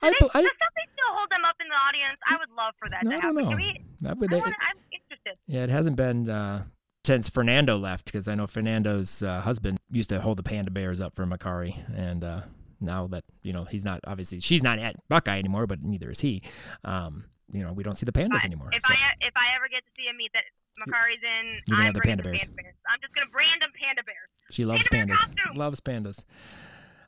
I, 0.00 0.08
they, 0.08 0.28
I, 0.32 0.40
they 0.40 0.88
still 0.96 1.12
hold 1.12 1.28
them 1.28 1.44
up 1.44 1.60
in 1.60 1.68
the 1.68 1.76
audience? 1.76 2.16
I 2.24 2.37
love 2.58 2.74
for 2.78 2.88
that 2.90 3.04
no, 3.04 3.10
to 3.10 3.22
happen. 3.22 3.38
I 3.38 3.42
don't 3.42 3.50
know. 3.50 3.56
We, 3.56 3.80
that 4.00 4.18
would, 4.18 4.32
I 4.32 4.36
wanna, 4.36 4.56
I'm 4.68 4.82
interested. 4.92 5.38
Yeah, 5.46 5.64
it 5.64 5.70
hasn't 5.70 5.96
been 5.96 6.28
uh, 6.28 6.64
since 7.04 7.28
Fernando 7.28 7.78
left 7.78 8.06
because 8.06 8.28
I 8.28 8.34
know 8.34 8.46
Fernando's 8.46 9.22
uh, 9.22 9.40
husband 9.40 9.78
used 9.90 10.10
to 10.10 10.20
hold 10.20 10.36
the 10.38 10.42
panda 10.42 10.70
bears 10.70 11.00
up 11.00 11.14
for 11.14 11.24
Makarri, 11.24 11.78
and 11.96 12.24
uh, 12.24 12.40
now 12.80 13.06
that 13.08 13.24
you 13.42 13.52
know 13.52 13.64
he's 13.64 13.84
not 13.84 14.00
obviously 14.06 14.40
she's 14.40 14.62
not 14.62 14.78
at 14.78 14.96
Buckeye 15.08 15.38
anymore, 15.38 15.66
but 15.66 15.82
neither 15.82 16.10
is 16.10 16.20
he. 16.20 16.42
Um, 16.84 17.24
you 17.50 17.64
know, 17.64 17.72
we 17.72 17.82
don't 17.82 17.94
see 17.94 18.04
the 18.04 18.12
pandas 18.12 18.44
anymore. 18.44 18.68
If 18.72 18.82
so. 18.82 18.92
I 18.92 18.96
if 19.24 19.32
I 19.36 19.56
ever 19.56 19.68
get 19.70 19.84
to 19.86 19.90
see 19.96 20.04
a 20.12 20.16
meet 20.16 20.32
that 20.34 20.44
Makarri's 20.78 21.22
in, 21.22 21.62
You're 21.66 21.76
gonna 21.76 21.80
I'm 21.80 21.86
have 21.86 21.94
the 21.94 22.00
panda 22.00 22.22
bears. 22.22 22.42
panda 22.42 22.62
bears. 22.62 22.74
I'm 22.92 23.00
just 23.00 23.14
gonna 23.14 23.30
brand 23.30 23.62
them 23.62 23.70
panda 23.80 24.02
bears. 24.04 24.28
She 24.50 24.64
loves 24.64 24.86
panda 24.90 25.14
pandas. 25.14 25.56
Loves 25.56 25.80
pandas. 25.80 26.24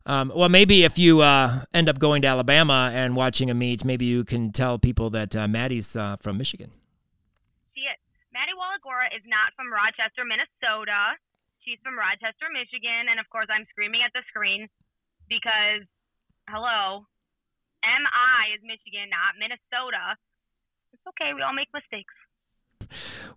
Um, 0.07 0.32
well, 0.34 0.48
maybe 0.48 0.84
if 0.84 0.98
you 0.98 1.20
uh, 1.20 1.64
end 1.74 1.88
up 1.88 1.98
going 1.98 2.22
to 2.22 2.28
Alabama 2.28 2.90
and 2.94 3.14
watching 3.14 3.51
a 3.51 3.55
meet, 3.55 3.84
maybe 3.84 4.07
you 4.07 4.24
can 4.24 4.51
tell 4.51 4.78
people 4.78 5.11
that 5.11 5.36
uh, 5.36 5.46
Maddie's 5.46 5.94
uh, 5.96 6.16
from 6.16 6.38
Michigan. 6.38 6.70
She 7.74 7.82
is. 7.82 7.98
Maddie 8.32 8.57
Wallagora 8.57 9.12
is 9.14 9.22
not 9.28 9.53
from 9.57 9.68
Rochester, 9.70 10.24
Minnesota. 10.24 11.14
She's 11.61 11.78
from 11.84 11.98
Rochester, 11.98 12.48
Michigan, 12.48 13.12
and 13.12 13.20
of 13.20 13.28
course, 13.28 13.46
I'm 13.53 13.66
screaming 13.70 14.01
at 14.01 14.12
the 14.16 14.24
screen. 14.32 14.68
because, 15.30 15.86
hello, 16.51 17.07
MI 17.86 18.40
is 18.53 18.61
Michigan, 18.66 19.09
not 19.09 19.38
Minnesota. 19.38 20.18
It's 20.92 21.07
okay. 21.14 21.32
We 21.32 21.40
all 21.40 21.55
make 21.55 21.70
mistakes. 21.72 22.12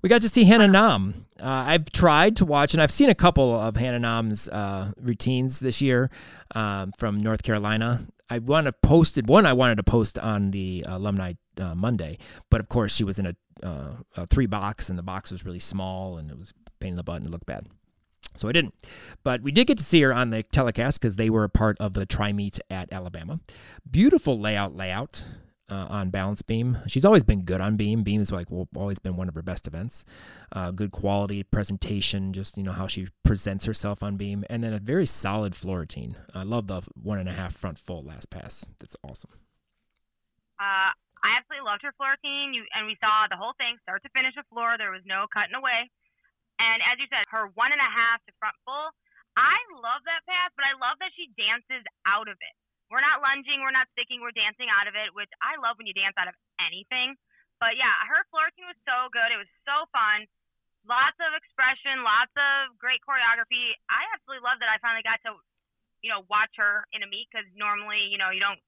We 0.02 0.10
got 0.10 0.22
to 0.22 0.30
see 0.30 0.44
Hannah 0.44 0.68
Nam. 0.68 1.26
Uh, 1.40 1.66
I've 1.68 1.92
tried 1.92 2.36
to 2.38 2.46
watch, 2.46 2.74
and 2.74 2.82
I've 2.82 2.92
seen 2.92 3.10
a 3.10 3.16
couple 3.16 3.54
of 3.54 3.76
Hannah 3.76 4.00
Nam's 4.00 4.48
uh, 4.48 4.92
routines 5.00 5.60
this 5.60 5.82
year 5.82 6.10
um, 6.56 6.92
from 6.98 7.18
North 7.18 7.44
Carolina. 7.44 8.08
I 8.30 8.40
want 8.40 8.66
to 8.66 8.74
posted 8.74 9.28
one. 9.28 9.46
I 9.46 9.54
wanted 9.54 9.76
to 9.76 9.84
post 9.84 10.18
on 10.18 10.52
the 10.52 10.86
alumni 10.88 11.34
uh, 11.60 11.76
Monday, 11.76 12.18
but 12.50 12.60
of 12.60 12.70
course 12.70 12.96
she 12.96 13.04
was 13.04 13.20
in 13.20 13.28
a, 13.28 13.36
uh, 13.62 13.94
a, 14.16 14.28
three 14.28 14.48
box, 14.48 14.90
and 14.90 14.98
the 14.98 15.04
box 15.04 15.32
was 15.32 15.46
really 15.46 15.60
small, 15.60 16.18
and 16.18 16.32
it 16.32 16.38
was 16.38 16.54
pain 16.80 16.92
in 16.92 16.96
the 16.96 17.04
butt 17.04 17.18
and 17.18 17.28
it 17.28 17.32
looked 17.32 17.46
bad. 17.46 17.68
So 18.36 18.50
I 18.50 18.52
didn't. 18.52 18.74
But 19.24 19.42
we 19.42 19.52
did 19.52 19.68
get 19.68 19.78
to 19.78 19.84
see 19.84 20.02
her 20.02 20.14
on 20.14 20.32
the 20.32 20.44
telecast 20.44 21.00
because 21.00 21.16
they 21.16 21.30
were 21.30 21.44
a 21.44 21.50
part 21.50 21.78
of 21.80 21.94
the 21.94 22.06
tri 22.06 22.34
meet 22.34 22.60
at 22.70 22.92
Alabama. 22.92 23.40
Beautiful 23.90 24.40
layout, 24.40 24.76
layout 24.76 25.24
uh, 25.74 25.88
on 25.90 26.12
balance 26.12 26.44
beam. 26.44 26.78
She's 26.86 27.04
always 27.04 27.24
been 27.24 27.42
good 27.42 27.60
on 27.60 27.78
beam. 27.78 28.04
Beam 28.04 28.22
is 28.22 28.32
like 28.32 28.52
well, 28.52 28.70
always 28.78 29.00
been 29.00 29.18
one 29.18 29.28
of 29.28 29.34
her 29.34 29.42
best 29.42 29.66
events. 29.66 30.06
Uh, 30.52 30.70
good 30.70 30.92
quality 30.92 31.42
presentation, 31.42 32.32
just 32.32 32.58
you 32.58 32.64
know 32.64 32.72
how 32.72 32.86
she 32.86 33.08
presents 33.24 33.66
herself 33.66 34.04
on 34.04 34.16
beam, 34.16 34.46
and 34.50 34.64
then 34.64 34.74
a 34.74 34.80
very 34.80 35.08
solid 35.08 35.56
floor 35.56 35.80
routine. 35.80 36.16
I 36.34 36.44
love 36.44 36.68
the 36.68 36.82
one 36.94 37.18
and 37.18 37.28
a 37.28 37.34
half 37.34 37.56
front 37.56 37.80
full 37.80 38.04
last 38.04 38.30
pass. 38.30 38.68
That's 38.78 38.96
awesome. 39.04 39.32
Uh, 40.62 40.94
I 41.26 41.42
absolutely 41.42 41.66
loved 41.66 41.82
her 41.82 41.94
floor 41.98 42.14
routine. 42.14 42.54
You 42.54 42.70
and 42.78 42.86
we 42.86 42.94
saw 43.02 43.26
the 43.26 43.38
whole 43.38 43.58
thing, 43.58 43.82
start 43.82 44.06
to 44.06 44.14
finish, 44.14 44.38
the 44.38 44.46
floor. 44.54 44.78
There 44.78 44.94
was 44.94 45.02
no 45.10 45.26
cutting 45.34 45.58
away. 45.58 45.90
And 46.62 46.86
as 46.86 47.02
you 47.02 47.10
said, 47.10 47.26
her 47.34 47.50
one 47.58 47.74
and 47.74 47.82
a 47.82 47.90
half 47.90 48.22
to 48.30 48.32
front 48.38 48.54
full. 48.62 48.94
I 49.34 49.58
love 49.82 50.06
that 50.06 50.22
pass, 50.30 50.54
but 50.54 50.62
I 50.70 50.78
love 50.78 51.02
that 51.02 51.10
she 51.18 51.34
dances 51.34 51.82
out 52.06 52.30
of 52.30 52.38
it. 52.38 52.56
We're 52.94 53.02
not 53.02 53.26
lunging, 53.26 53.66
we're 53.66 53.74
not 53.74 53.90
sticking, 53.98 54.22
we're 54.22 54.38
dancing 54.38 54.70
out 54.70 54.86
of 54.86 54.94
it, 54.94 55.10
which 55.18 55.34
I 55.42 55.58
love 55.58 55.82
when 55.82 55.90
you 55.90 55.98
dance 55.98 56.14
out 56.14 56.30
of 56.30 56.38
anything. 56.62 57.18
But 57.58 57.74
yeah, 57.74 57.90
her 58.06 58.22
floor 58.30 58.46
routine 58.46 58.70
was 58.70 58.78
so 58.86 59.10
good. 59.10 59.34
It 59.34 59.42
was 59.42 59.50
so 59.66 59.90
fun. 59.90 60.30
Lots 60.86 61.18
of 61.18 61.34
expression, 61.34 62.06
lots 62.06 62.30
of 62.38 62.78
great 62.78 63.02
choreography. 63.02 63.74
I 63.90 64.06
absolutely 64.14 64.46
love 64.46 64.62
that 64.62 64.70
I 64.70 64.78
finally 64.78 65.02
got 65.02 65.18
to, 65.26 65.42
you 66.06 66.14
know, 66.14 66.22
watch 66.30 66.54
her 66.62 66.86
in 66.94 67.02
a 67.02 67.10
meet 67.10 67.34
because 67.34 67.50
normally, 67.58 68.06
you 68.14 68.22
know, 68.22 68.30
you 68.30 68.38
don't, 68.38 68.62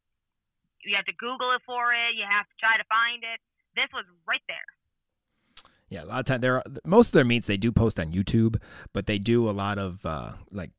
you 0.82 0.98
have 0.98 1.06
to 1.06 1.14
Google 1.22 1.54
it 1.54 1.62
for 1.62 1.94
it, 1.94 2.18
you 2.18 2.26
have 2.26 2.50
to 2.50 2.56
try 2.58 2.82
to 2.82 2.88
find 2.90 3.22
it. 3.22 3.38
This 3.78 3.94
was 3.94 4.10
right 4.26 4.42
there. 4.50 4.70
Yeah, 5.94 6.02
a 6.02 6.10
lot 6.10 6.20
of 6.20 6.26
time 6.26 6.42
there. 6.42 6.66
Are, 6.66 6.68
most 6.82 7.14
of 7.14 7.14
their 7.14 7.30
meets 7.30 7.46
they 7.46 7.62
do 7.62 7.70
post 7.70 8.02
on 8.02 8.10
YouTube, 8.10 8.58
but 8.90 9.06
they 9.06 9.22
do 9.22 9.46
a 9.46 9.54
lot 9.54 9.78
of 9.78 10.02
uh, 10.02 10.34
like 10.50 10.72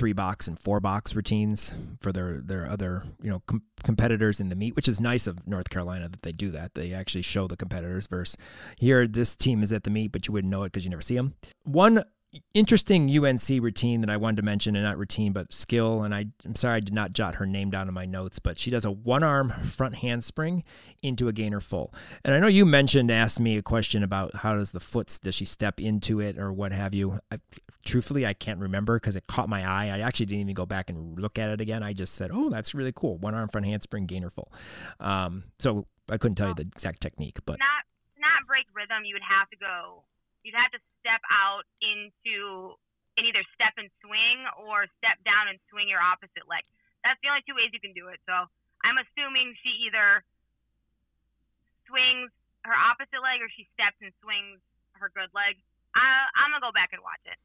three 0.00 0.12
box 0.14 0.48
and 0.48 0.58
four 0.58 0.80
box 0.80 1.14
routines 1.14 1.74
for 2.00 2.10
their 2.10 2.40
their 2.40 2.66
other 2.66 3.04
you 3.22 3.28
know 3.28 3.42
com- 3.46 3.62
competitors 3.84 4.40
in 4.40 4.48
the 4.48 4.56
meet, 4.56 4.74
which 4.74 4.88
is 4.88 4.98
nice 4.98 5.26
of 5.26 5.46
North 5.46 5.68
Carolina 5.68 6.08
that 6.08 6.22
they 6.22 6.32
do 6.32 6.50
that. 6.52 6.74
They 6.74 6.94
actually 6.94 7.20
show 7.20 7.46
the 7.46 7.56
competitors. 7.56 8.06
Versus 8.06 8.38
here, 8.78 9.06
this 9.06 9.36
team 9.36 9.62
is 9.62 9.72
at 9.72 9.84
the 9.84 9.90
meet, 9.90 10.10
but 10.10 10.26
you 10.26 10.32
wouldn't 10.32 10.50
know 10.50 10.62
it 10.62 10.72
because 10.72 10.84
you 10.84 10.90
never 10.90 11.02
see 11.02 11.16
them. 11.16 11.34
One 11.64 12.02
interesting 12.54 13.10
UNC 13.10 13.48
routine 13.48 14.00
that 14.02 14.10
I 14.10 14.16
wanted 14.16 14.36
to 14.36 14.42
mention, 14.42 14.76
and 14.76 14.84
not 14.84 14.98
routine, 14.98 15.32
but 15.32 15.52
skill. 15.52 16.02
And 16.02 16.14
I, 16.14 16.26
I'm 16.44 16.54
sorry 16.54 16.76
I 16.76 16.80
did 16.80 16.94
not 16.94 17.12
jot 17.12 17.36
her 17.36 17.46
name 17.46 17.70
down 17.70 17.88
in 17.88 17.94
my 17.94 18.06
notes, 18.06 18.38
but 18.38 18.58
she 18.58 18.70
does 18.70 18.84
a 18.84 18.90
one 18.90 19.22
arm 19.22 19.50
front 19.62 19.96
handspring 19.96 20.64
into 21.02 21.28
a 21.28 21.32
gainer 21.32 21.60
full. 21.60 21.92
And 22.24 22.34
I 22.34 22.38
know 22.38 22.46
you 22.46 22.64
mentioned, 22.64 23.10
asked 23.10 23.40
me 23.40 23.56
a 23.56 23.62
question 23.62 24.02
about 24.02 24.34
how 24.36 24.56
does 24.56 24.72
the 24.72 24.80
foot, 24.80 25.18
does 25.22 25.34
she 25.34 25.44
step 25.44 25.80
into 25.80 26.20
it 26.20 26.38
or 26.38 26.52
what 26.52 26.72
have 26.72 26.94
you. 26.94 27.18
I, 27.32 27.38
truthfully, 27.84 28.26
I 28.26 28.34
can't 28.34 28.60
remember 28.60 28.96
because 28.98 29.16
it 29.16 29.26
caught 29.26 29.48
my 29.48 29.66
eye. 29.68 29.86
I 29.86 30.00
actually 30.00 30.26
didn't 30.26 30.42
even 30.42 30.54
go 30.54 30.66
back 30.66 30.90
and 30.90 31.18
look 31.18 31.38
at 31.38 31.50
it 31.50 31.60
again. 31.60 31.82
I 31.82 31.92
just 31.92 32.14
said, 32.14 32.30
oh, 32.32 32.50
that's 32.50 32.74
really 32.74 32.92
cool. 32.94 33.18
One 33.18 33.34
arm 33.34 33.48
front 33.48 33.66
handspring, 33.66 34.06
gainer 34.06 34.30
full. 34.30 34.52
Um, 35.00 35.44
so 35.58 35.86
I 36.10 36.18
couldn't 36.18 36.36
tell 36.36 36.48
you 36.48 36.54
the 36.54 36.62
exact 36.62 37.00
technique, 37.00 37.38
but. 37.44 37.58
Not, 37.58 37.84
not 38.20 38.46
break 38.46 38.66
rhythm, 38.74 39.04
you 39.04 39.14
would 39.14 39.22
have 39.28 39.48
to 39.50 39.56
go 39.56 40.04
you'd 40.42 40.56
have 40.56 40.72
to 40.72 40.80
step 41.00 41.20
out 41.28 41.64
into 41.80 42.76
and 43.16 43.26
either 43.26 43.44
step 43.52 43.74
and 43.76 43.90
swing 44.00 44.46
or 44.64 44.88
step 44.96 45.20
down 45.26 45.50
and 45.50 45.60
swing 45.68 45.90
your 45.90 46.00
opposite 46.00 46.46
leg. 46.48 46.64
That's 47.04 47.20
the 47.20 47.28
only 47.28 47.44
two 47.44 47.56
ways 47.56 47.68
you 47.74 47.82
can 47.82 47.92
do 47.92 48.08
it. 48.08 48.20
So 48.24 48.32
I'm 48.32 48.96
assuming 48.96 49.52
she 49.60 49.88
either 49.88 50.24
swings 51.88 52.32
her 52.64 52.76
opposite 52.76 53.20
leg 53.20 53.40
or 53.44 53.48
she 53.52 53.68
steps 53.76 53.96
and 54.00 54.12
swings 54.24 54.60
her 54.96 55.10
good 55.12 55.32
leg. 55.36 55.56
I, 55.96 56.28
I'm 56.36 56.52
gonna 56.52 56.64
go 56.64 56.72
back 56.72 56.92
and 56.92 57.02
watch 57.02 57.20
it. 57.26 57.36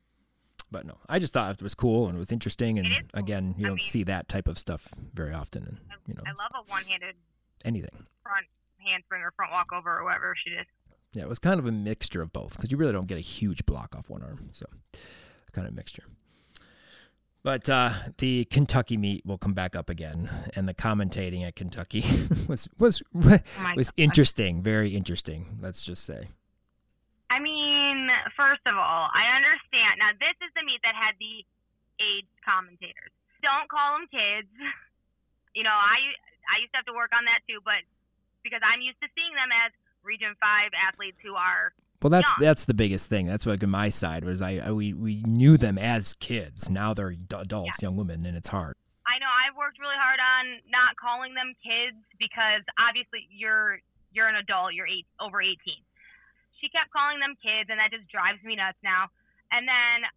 But 0.72 0.86
no, 0.86 0.98
I 1.08 1.20
just 1.20 1.34
thought 1.34 1.56
it 1.56 1.64
was 1.64 1.76
cool 1.76 2.08
and 2.08 2.18
it 2.18 2.20
was 2.20 2.32
interesting, 2.32 2.80
and 2.80 2.88
cool. 2.88 3.20
again, 3.20 3.56
you 3.58 3.66
I 3.66 3.70
don't 3.70 3.82
mean, 3.82 3.86
see 3.86 4.04
that 4.04 4.28
type 4.28 4.48
of 4.48 4.58
stuff 4.58 4.90
very 5.14 5.34
often, 5.34 5.64
and 5.64 5.78
you 6.08 6.14
know, 6.14 6.24
I 6.26 6.32
love 6.32 6.52
a 6.54 6.70
one-handed 6.70 7.16
anything 7.64 8.06
front 8.24 8.46
handspring 8.86 9.22
or 9.22 9.32
front 9.32 9.52
walkover 9.52 9.98
or 9.98 10.04
whatever 10.04 10.36
she 10.44 10.52
did. 10.52 10.66
Yeah, 11.16 11.24
it 11.24 11.30
was 11.30 11.40
kind 11.40 11.60
of 11.60 11.66
a 11.66 11.72
mixture 11.72 12.22
of 12.22 12.34
both 12.34 12.56
because 12.56 12.72
you 12.72 12.78
really 12.78 12.92
don't 12.92 13.08
get 13.08 13.18
a 13.18 13.22
huge 13.22 13.66
block 13.66 13.96
off 13.96 14.10
one 14.10 14.22
arm. 14.22 14.50
So, 14.52 14.66
kind 15.54 15.66
of 15.66 15.74
mixture. 15.74 16.04
But 17.42 17.70
uh, 17.70 17.94
the 18.18 18.46
Kentucky 18.46 18.98
meet 18.98 19.24
will 19.26 19.38
come 19.38 19.54
back 19.54 19.76
up 19.76 19.90
again, 19.90 20.30
and 20.58 20.68
the 20.68 20.74
commentating 20.74 21.46
at 21.46 21.56
Kentucky 21.56 22.04
was 22.50 22.68
was 22.78 23.02
Oh 23.16 23.40
was 23.78 23.94
interesting, 23.96 24.62
very 24.62 24.98
interesting. 24.98 25.60
Let's 25.62 25.86
just 25.86 26.04
say. 26.04 26.28
I 27.30 27.40
mean, 27.40 28.10
first 28.36 28.66
of 28.66 28.76
all, 28.76 29.08
I 29.14 29.30
understand. 29.38 30.02
Now, 30.02 30.12
this 30.20 30.36
is 30.42 30.52
the 30.54 30.66
meet 30.66 30.82
that 30.84 30.98
had 30.98 31.16
the 31.22 31.46
aged 32.02 32.34
commentators. 32.44 33.14
Don't 33.42 33.70
call 33.70 34.00
them 34.00 34.08
kids. 34.12 34.52
You 35.56 35.64
know, 35.64 35.72
I 35.72 36.12
I 36.52 36.60
used 36.60 36.76
to 36.76 36.84
have 36.84 36.90
to 36.92 36.98
work 37.00 37.16
on 37.16 37.24
that 37.32 37.40
too, 37.48 37.64
but 37.64 37.80
because 38.44 38.60
I'm 38.60 38.84
used 38.84 39.00
to 39.00 39.08
seeing 39.16 39.32
them 39.40 39.48
as 39.56 39.72
Region 40.06 40.36
Five 40.40 40.72
athletes 40.78 41.18
who 41.24 41.36
are 41.36 41.74
Well, 42.02 42.10
that's 42.10 42.32
young. 42.38 42.46
that's 42.46 42.66
the 42.66 42.74
biggest 42.74 43.10
thing. 43.10 43.26
That's 43.26 43.46
what 43.46 43.62
my 43.68 43.90
side 43.90 44.24
was 44.24 44.42
I, 44.42 44.58
I 44.58 44.72
we 44.72 44.94
we 44.94 45.24
knew 45.26 45.58
them 45.58 45.78
as 45.78 46.14
kids. 46.16 46.70
Now 46.70 46.94
they're 46.94 47.10
adults, 47.10 47.82
young 47.82 47.96
women, 47.98 48.26
and 48.26 48.38
it's 48.38 48.50
hard. 48.50 48.76
I 49.06 49.20
know 49.20 49.30
I've 49.30 49.56
worked 49.58 49.78
really 49.80 49.98
hard 50.02 50.20
on 50.20 50.62
not 50.70 50.98
calling 50.98 51.34
them 51.34 51.54
kids 51.62 51.98
because 52.18 52.62
obviously 52.78 53.28
you're 53.30 53.80
you're 54.14 54.28
an 54.30 54.36
adult, 54.40 54.74
you're 54.74 54.88
eight 54.88 55.06
over 55.20 55.42
18. 55.42 55.58
She 56.62 56.70
kept 56.72 56.90
calling 56.96 57.20
them 57.20 57.36
kids, 57.44 57.68
and 57.70 57.78
that 57.78 57.92
just 57.92 58.08
drives 58.08 58.40
me 58.42 58.56
nuts 58.56 58.80
now. 58.82 59.12
And 59.52 59.68
then 59.68 60.08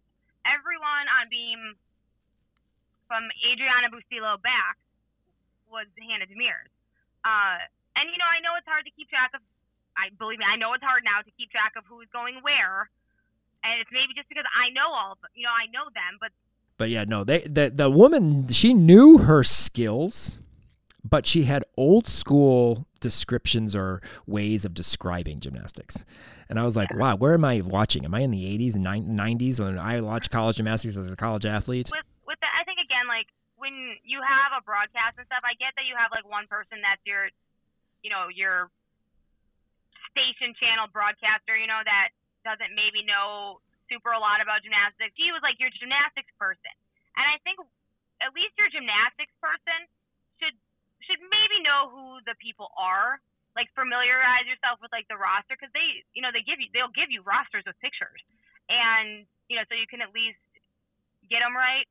everyone 0.47 1.05
on 1.19 1.27
Beam, 1.29 1.75
from 3.05 3.27
Adriana 3.43 3.91
Bustillo 3.91 4.39
back, 4.41 4.79
was 5.69 5.85
Hannah 5.99 6.25
Demers. 6.25 6.71
Uh, 7.21 7.59
and 7.99 8.07
you 8.09 8.17
know 8.17 8.29
I 8.29 8.39
know 8.41 8.55
it's 8.57 8.65
hard 8.69 8.85
to 8.87 8.93
keep 8.95 9.09
track 9.09 9.31
of. 9.35 9.41
I 9.97 10.09
believe 10.17 10.39
me, 10.39 10.45
I 10.45 10.55
know 10.57 10.73
it's 10.73 10.83
hard 10.83 11.03
now 11.03 11.21
to 11.21 11.31
keep 11.37 11.51
track 11.51 11.73
of 11.77 11.83
who's 11.87 12.07
going 12.13 12.39
where. 12.41 12.89
And 13.63 13.81
it's 13.81 13.91
maybe 13.91 14.13
just 14.15 14.29
because 14.29 14.45
I 14.55 14.71
know 14.71 14.87
all 14.87 15.13
of 15.13 15.21
them. 15.21 15.31
You 15.35 15.43
know, 15.43 15.55
I 15.55 15.67
know 15.67 15.91
them, 15.93 16.17
but 16.19 16.31
But 16.77 16.89
yeah, 16.89 17.03
no, 17.03 17.23
they 17.23 17.41
the 17.41 17.69
the 17.73 17.89
woman 17.89 18.47
she 18.47 18.73
knew 18.73 19.19
her 19.19 19.43
skills, 19.43 20.39
but 21.03 21.25
she 21.25 21.43
had 21.43 21.63
old 21.75 22.07
school 22.07 22.87
descriptions 22.99 23.75
or 23.75 24.01
ways 24.25 24.63
of 24.65 24.73
describing 24.73 25.39
gymnastics. 25.39 26.05
And 26.49 26.59
I 26.59 26.63
was 26.63 26.75
like, 26.75 26.93
wow, 26.95 27.15
where 27.15 27.33
am 27.33 27.45
I 27.45 27.61
watching? 27.61 28.05
Am 28.05 28.13
I 28.13 28.21
in 28.21 28.31
the 28.31 28.43
80s 28.57 28.75
and 28.75 28.85
90s? 28.85 29.59
And 29.59 29.79
I 29.79 30.01
watched 30.01 30.31
college 30.31 30.57
gymnastics 30.57 30.97
as 30.97 31.11
a 31.11 31.15
college 31.15 31.45
athlete. 31.45 31.89
with 31.91 32.05
with 32.25 32.39
I 32.41 32.63
think 32.63 32.79
again, 32.79 33.07
like 33.07 33.27
when 33.57 33.73
you 34.05 34.23
have 34.23 34.55
a 34.57 34.63
broadcast 34.63 35.19
and 35.19 35.27
stuff, 35.27 35.43
I 35.43 35.53
get 35.59 35.75
that 35.75 35.83
you 35.83 35.95
have 35.99 36.11
like 36.11 36.23
one 36.23 36.47
person 36.47 36.79
that's 36.81 37.03
your, 37.05 37.27
you 38.03 38.09
know, 38.09 38.31
your 38.33 38.71
station 40.19 40.51
channel 40.59 40.91
broadcaster, 40.91 41.55
you 41.55 41.71
know, 41.71 41.79
that 41.87 42.11
doesn't 42.43 42.75
maybe 42.75 43.07
know 43.07 43.63
super 43.87 44.11
a 44.11 44.19
lot 44.19 44.43
about 44.43 44.59
gymnastics. 44.67 45.15
He 45.15 45.31
was 45.31 45.39
like 45.39 45.55
your 45.63 45.71
gymnastics 45.71 46.29
person, 46.35 46.75
and 47.15 47.23
I 47.23 47.39
think 47.47 47.63
at 48.19 48.35
least 48.35 48.51
your 48.59 48.67
gymnastics 48.67 49.31
person 49.39 49.87
should 50.43 50.55
should 51.07 51.23
maybe 51.31 51.63
know 51.63 51.87
who 51.87 52.19
the 52.27 52.35
people 52.43 52.67
are. 52.75 53.23
Like 53.55 53.71
familiarize 53.73 54.45
yourself 54.45 54.77
with 54.79 54.93
like 54.93 55.09
the 55.09 55.17
roster 55.17 55.57
because 55.57 55.73
they, 55.73 56.05
you 56.13 56.21
know, 56.21 56.29
they 56.29 56.45
give 56.45 56.61
you 56.61 56.69
they'll 56.75 56.93
give 56.93 57.09
you 57.09 57.23
rosters 57.23 57.63
with 57.63 57.79
pictures, 57.79 58.21
and 58.69 59.23
you 59.47 59.55
know, 59.57 59.65
so 59.71 59.73
you 59.73 59.89
can 59.89 60.03
at 60.03 60.11
least 60.11 60.39
get 61.31 61.41
them 61.41 61.57
right. 61.57 61.87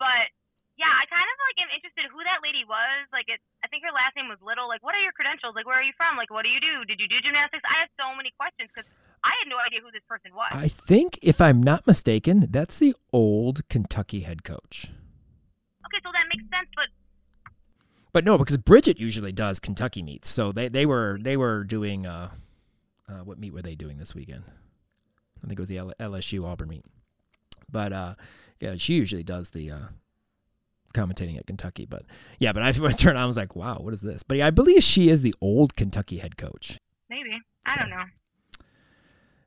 But 0.00 0.32
yeah, 0.80 0.88
I 0.88 1.04
kind 1.12 1.28
of 1.28 1.36
like 1.52 1.58
am 1.60 1.70
interested 1.76 2.08
who 2.08 2.24
that 2.24 2.40
lady 2.40 2.64
was. 2.64 3.04
Like, 3.12 3.28
it, 3.28 3.38
I 3.38 3.51
think 3.72 3.82
her 3.88 3.94
last 3.96 4.12
name 4.14 4.28
was 4.28 4.36
Little. 4.44 4.68
Like, 4.68 4.84
what 4.84 4.92
are 4.92 5.00
your 5.00 5.16
credentials? 5.16 5.56
Like, 5.56 5.64
where 5.64 5.80
are 5.80 5.82
you 5.82 5.96
from? 5.96 6.20
Like, 6.20 6.28
what 6.28 6.44
do 6.44 6.52
you 6.52 6.60
do? 6.60 6.84
Did 6.84 7.00
you 7.00 7.08
do 7.08 7.16
gymnastics? 7.24 7.64
I 7.64 7.80
have 7.80 7.90
so 7.96 8.12
many 8.12 8.28
questions 8.36 8.68
because 8.68 8.84
I 9.24 9.32
had 9.40 9.48
no 9.48 9.56
idea 9.56 9.80
who 9.80 9.88
this 9.90 10.04
person 10.04 10.36
was. 10.36 10.52
I 10.52 10.68
think, 10.68 11.18
if 11.22 11.40
I'm 11.40 11.62
not 11.64 11.86
mistaken, 11.88 12.52
that's 12.52 12.78
the 12.78 12.94
old 13.12 13.66
Kentucky 13.72 14.20
head 14.20 14.44
coach. 14.44 14.92
okay, 15.88 16.00
so 16.04 16.12
that 16.12 16.28
makes 16.28 16.44
sense, 16.52 16.68
but 16.76 16.92
But 18.12 18.24
no, 18.28 18.36
because 18.36 18.60
Bridget 18.60 19.00
usually 19.00 19.32
does 19.32 19.58
Kentucky 19.58 20.02
meets, 20.02 20.28
so 20.28 20.52
they, 20.52 20.68
they 20.68 20.84
were 20.84 21.18
they 21.20 21.36
were 21.36 21.64
doing 21.64 22.04
uh, 22.04 22.28
uh, 23.08 23.24
what 23.24 23.38
meet 23.38 23.54
were 23.54 23.62
they 23.62 23.74
doing 23.74 23.96
this 23.96 24.14
weekend? 24.14 24.44
I 25.42 25.48
think 25.48 25.58
it 25.58 25.62
was 25.62 25.70
the 25.70 25.78
L- 25.78 25.94
LSU 25.98 26.44
Auburn 26.46 26.68
meet. 26.68 26.84
But 27.70 27.92
uh, 27.92 28.14
yeah, 28.60 28.76
she 28.76 28.94
usually 28.94 29.24
does 29.24 29.50
the 29.50 29.70
uh, 29.70 29.86
commentating 30.92 31.38
at 31.38 31.46
Kentucky. 31.46 31.86
But 31.86 32.04
yeah, 32.38 32.52
but 32.52 32.62
I 32.62 32.72
turned 32.92 33.18
on, 33.18 33.24
I 33.24 33.26
was 33.26 33.36
like, 33.36 33.56
wow, 33.56 33.78
what 33.80 33.94
is 33.94 34.00
this? 34.00 34.22
But 34.22 34.38
yeah, 34.38 34.46
I 34.46 34.50
believe 34.50 34.82
she 34.82 35.08
is 35.08 35.22
the 35.22 35.34
old 35.40 35.76
Kentucky 35.76 36.18
head 36.18 36.36
coach. 36.36 36.78
Maybe. 37.08 37.38
I 37.66 37.76
don't 37.76 37.90
know. 37.90 38.04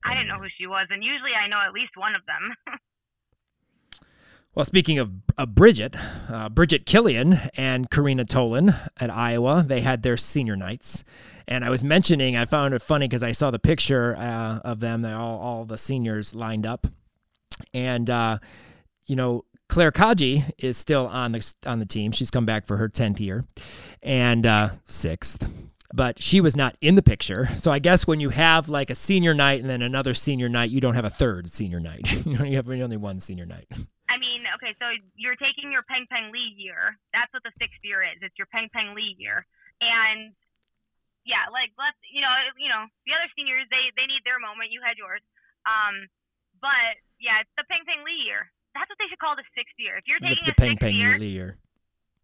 I 0.04 0.14
didn't 0.14 0.28
know 0.28 0.38
who 0.38 0.48
she 0.58 0.68
was, 0.68 0.88
and 0.92 1.04
usually 1.04 1.32
I 1.34 1.48
know 1.48 1.60
at 1.66 1.74
least 1.74 1.98
one 1.98 2.14
of 2.14 2.22
them. 2.28 2.78
Well, 4.56 4.64
speaking 4.64 5.00
of 5.00 5.12
uh, 5.38 5.46
Bridget, 5.46 5.98
uh, 6.30 6.48
Bridget 6.48 6.86
Killian 6.86 7.38
and 7.58 7.92
Karina 7.92 8.24
Tolan 8.24 8.90
at 9.02 9.14
Iowa, 9.14 9.66
they 9.68 9.82
had 9.82 10.02
their 10.02 10.16
senior 10.16 10.56
nights. 10.56 11.04
And 11.46 11.66
I 11.66 11.70
was 11.70 11.84
mentioning, 11.84 12.38
I 12.38 12.46
found 12.46 12.74
it 12.74 12.82
funny 12.82 13.06
because 13.06 13.22
I 13.22 13.34
saw 13.34 13.52
the 13.52 13.60
picture 13.60 14.16
uh, 14.16 14.60
of 14.64 14.80
them, 14.80 15.04
all, 15.04 15.40
all 15.40 15.66
the 15.66 15.78
seniors 15.78 16.34
lined 16.34 16.66
up. 16.66 16.88
And, 17.74 18.10
uh, 18.10 18.38
you 19.08 19.18
know, 19.18 19.44
Claire 19.68 19.92
Kaji 19.92 20.52
is 20.58 20.78
still 20.78 21.08
on 21.08 21.32
the 21.32 21.54
on 21.66 21.80
the 21.80 21.86
team. 21.86 22.12
She's 22.12 22.32
come 22.32 22.46
back 22.46 22.66
for 22.66 22.78
her 22.78 22.88
tenth 22.88 23.20
year, 23.20 23.46
and 24.02 24.46
uh, 24.46 24.70
sixth 24.86 25.48
but 25.96 26.22
she 26.22 26.42
was 26.42 26.56
not 26.60 26.76
in 26.82 26.96
the 26.96 27.02
picture. 27.02 27.48
So 27.56 27.72
I 27.72 27.80
guess 27.80 28.06
when 28.06 28.20
you 28.20 28.30
have 28.30 28.68
like 28.68 28.92
a 28.92 28.96
senior 28.96 29.34
night 29.34 29.62
and 29.62 29.70
then 29.70 29.82
another 29.82 30.14
senior 30.14 30.50
night, 30.50 30.70
you 30.70 30.82
don't 30.82 30.96
have 30.96 31.06
a 31.06 31.10
third 31.10 31.48
senior 31.48 31.80
night. 31.80 32.04
you 32.26 32.60
have 32.60 32.68
only 32.68 32.98
one 32.98 33.24
senior 33.24 33.46
night. 33.46 33.66
I 34.12 34.20
mean, 34.20 34.44
okay, 34.60 34.76
so 34.76 34.92
you're 35.16 35.40
taking 35.40 35.72
your 35.72 35.84
Peng 35.88 36.06
Peng 36.12 36.36
Lee 36.36 36.52
year. 36.60 37.00
That's 37.16 37.32
what 37.32 37.44
the 37.48 37.56
sixth 37.56 37.80
year 37.82 38.04
is. 38.04 38.20
It's 38.20 38.36
your 38.38 38.48
Peng 38.52 38.68
Peng 38.76 38.94
Lee 38.94 39.16
year, 39.18 39.48
and 39.80 40.36
yeah, 41.24 41.48
like 41.52 41.72
let's 41.80 41.98
you 42.12 42.20
know 42.20 42.32
you 42.60 42.68
know 42.68 42.86
the 43.08 43.16
other 43.16 43.32
seniors 43.36 43.66
they 43.72 43.92
they 43.96 44.06
need 44.06 44.22
their 44.28 44.40
moment. 44.40 44.76
You 44.76 44.84
had 44.84 45.00
yours, 45.00 45.24
um, 45.64 46.12
but 46.60 47.00
yeah, 47.24 47.40
it's 47.40 47.56
the 47.56 47.64
Peng 47.72 47.88
Peng 47.88 48.04
Lee 48.04 48.28
year. 48.28 48.52
That's 48.76 48.92
what 48.92 49.00
they 49.00 49.08
should 49.08 49.24
call 49.24 49.40
the 49.40 49.48
sixth 49.56 49.80
year. 49.80 49.98
If 49.98 50.04
you're 50.06 50.20
taking 50.20 50.44
the, 50.46 50.52
the 50.52 50.60
Peng 50.60 50.78
Peng 50.78 50.96
year, 51.00 51.18
Lee 51.18 51.32
year, 51.32 51.58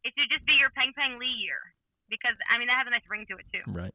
it 0.04 0.14
should 0.14 0.30
just 0.30 0.46
be 0.46 0.54
your 0.60 0.70
Peng 0.76 0.92
Peng 0.94 1.18
Lee 1.18 1.32
year 1.42 1.72
because 2.12 2.36
I 2.54 2.60
mean 2.60 2.68
that 2.68 2.78
has 2.78 2.86
a 2.86 2.92
nice 2.92 3.02
ring 3.10 3.26
to 3.30 3.38
it 3.38 3.46
too. 3.52 3.72
Right. 3.72 3.94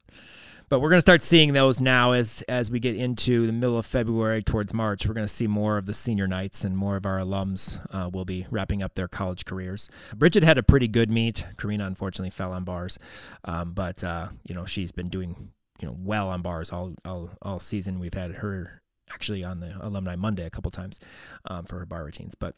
But 0.69 0.81
we're 0.81 0.89
going 0.89 0.97
to 0.97 1.03
start 1.03 1.23
seeing 1.23 1.53
those 1.53 1.79
now 1.79 2.13
as 2.13 2.43
as 2.49 2.71
we 2.71 2.81
get 2.81 2.97
into 2.97 3.47
the 3.47 3.53
middle 3.53 3.79
of 3.79 3.87
February 3.87 4.43
towards 4.43 4.75
March. 4.75 5.07
We're 5.07 5.15
going 5.15 5.27
to 5.27 5.33
see 5.33 5.47
more 5.47 5.79
of 5.79 5.87
the 5.87 5.95
senior 5.95 6.27
nights 6.27 6.65
and 6.65 6.77
more 6.77 6.97
of 6.97 7.07
our 7.07 7.19
alums 7.19 7.79
uh, 7.93 8.11
will 8.13 8.25
be 8.25 8.47
wrapping 8.51 8.83
up 8.83 8.95
their 8.95 9.07
college 9.07 9.45
careers. 9.45 9.89
Bridget 10.17 10.43
had 10.43 10.59
a 10.59 10.65
pretty 10.65 10.89
good 10.89 11.11
meet. 11.11 11.47
Karina 11.57 11.87
unfortunately 11.87 12.31
fell 12.31 12.53
on 12.53 12.65
bars, 12.65 12.99
um, 13.45 13.73
but 13.73 14.03
uh, 14.03 14.31
you 14.49 14.55
know 14.55 14.65
she's 14.65 14.91
been 14.91 15.09
doing 15.09 15.53
you 15.81 15.87
know 15.87 15.97
well 15.97 16.29
on 16.31 16.43
bars 16.43 16.73
all 16.73 16.95
all 17.05 17.31
all 17.43 17.61
season. 17.61 18.01
We've 18.01 18.15
had 18.15 18.33
her 18.37 18.83
actually 19.13 19.45
on 19.45 19.61
the 19.61 19.77
alumni 19.81 20.17
Monday 20.17 20.45
a 20.47 20.51
couple 20.51 20.71
times 20.71 20.99
um, 21.47 21.65
for 21.65 21.79
her 21.79 21.87
bar 21.87 22.05
routines, 22.05 22.35
but 22.35 22.55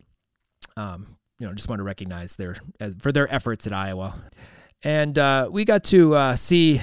um, 0.76 1.16
you 1.38 1.46
know 1.46 1.52
just 1.52 1.68
want 1.68 1.80
to 1.80 1.84
recognize 1.84 2.36
their 2.36 2.56
for 2.98 3.12
their 3.12 3.32
efforts 3.32 3.66
at 3.66 3.72
Iowa. 3.72 4.22
And 4.82 5.18
uh, 5.18 5.48
we 5.50 5.64
got 5.64 5.84
to 5.84 6.14
uh, 6.14 6.36
see 6.36 6.80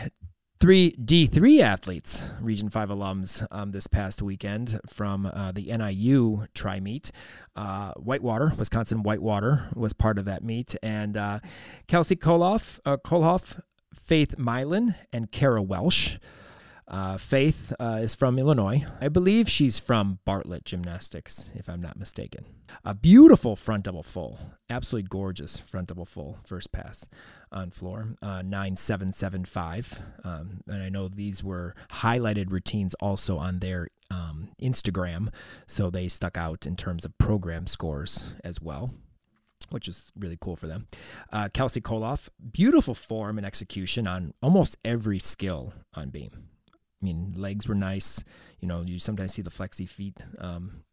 three 0.60 0.92
D3 0.94 1.62
athletes, 1.62 2.30
Region 2.42 2.70
5 2.70 2.90
alums, 2.90 3.46
um, 3.52 3.72
this 3.72 3.88
past 3.88 4.22
weekend 4.22 4.80
from 4.88 5.26
uh, 5.26 5.52
the 5.52 5.76
NIU 5.76 6.48
tri 6.54 6.80
meet. 6.80 7.12
Uh, 7.56 7.94
Whitewater, 7.94 8.54
Wisconsin 8.58 9.04
Whitewater 9.04 9.70
was 9.76 9.94
part 9.94 10.18
of 10.18 10.26
that 10.26 10.44
meet. 10.44 10.76
And 10.84 11.16
uh, 11.16 11.40
Kelsey 11.88 12.16
Koloff, 12.16 12.80
uh, 12.86 12.98
Kolhoff, 12.98 13.62
Faith 13.94 14.36
Mylan, 14.38 14.96
and 15.14 15.32
Kara 15.32 15.62
Welsh 15.62 16.18
uh, 16.88 17.18
Faith 17.18 17.74
uh, 17.80 18.00
is 18.02 18.14
from 18.14 18.38
Illinois. 18.38 18.86
I 19.02 19.08
believe 19.08 19.50
she's 19.50 19.80
from 19.80 20.20
Bartlett 20.26 20.66
Gymnastics, 20.66 21.50
if 21.56 21.68
I'm 21.68 21.82
not 21.82 21.98
mistaken. 21.98 22.46
A 22.84 22.94
beautiful 22.94 23.56
front 23.56 23.86
double 23.86 24.04
full, 24.04 24.40
absolutely 24.70 25.08
gorgeous 25.08 25.60
front 25.60 25.88
double 25.88 26.06
full 26.06 26.38
first 26.46 26.72
pass 26.72 27.08
on 27.52 27.72
floor, 27.72 28.16
uh, 28.22 28.44
9775. 28.44 30.00
Um, 30.24 30.62
and 30.68 30.84
I 30.84 30.90
know 30.90 31.08
these 31.08 31.44
were 31.44 31.76
highlighted 31.92 32.52
routines 32.52 32.94
also 32.96 33.38
on 33.38 33.60
their 33.60 33.88
um, 34.12 34.50
Instagram, 34.62 35.34
so 35.66 35.90
they 35.90 36.08
stuck 36.08 36.38
out 36.38 36.68
in 36.68 36.76
terms 36.76 37.04
of 37.06 37.18
program 37.18 37.68
scores 37.68 38.36
as 38.44 38.62
well 38.62 38.94
which 39.72 39.88
is 39.88 40.12
really 40.16 40.38
cool 40.40 40.56
for 40.56 40.68
them. 40.68 40.88
Uh, 41.34 41.50
Kelsey 41.52 41.82
Koloff, 41.82 42.30
beautiful 42.52 42.94
form 42.94 43.40
and 43.40 43.48
execution 43.48 44.06
on 44.06 44.32
almost 44.42 44.78
every 44.86 45.18
skill 45.18 45.74
on 45.96 46.10
beam. 46.10 46.50
I 47.06 47.14
mean, 47.14 47.34
legs 47.36 47.68
were 47.68 47.76
nice. 47.76 48.24
You 48.60 48.68
know, 48.68 48.82
you 48.82 48.98
sometimes 48.98 49.34
see 49.34 49.44
the 49.44 49.52
flexy 49.52 49.86
feet. 49.86 50.18
Um, 50.40 50.84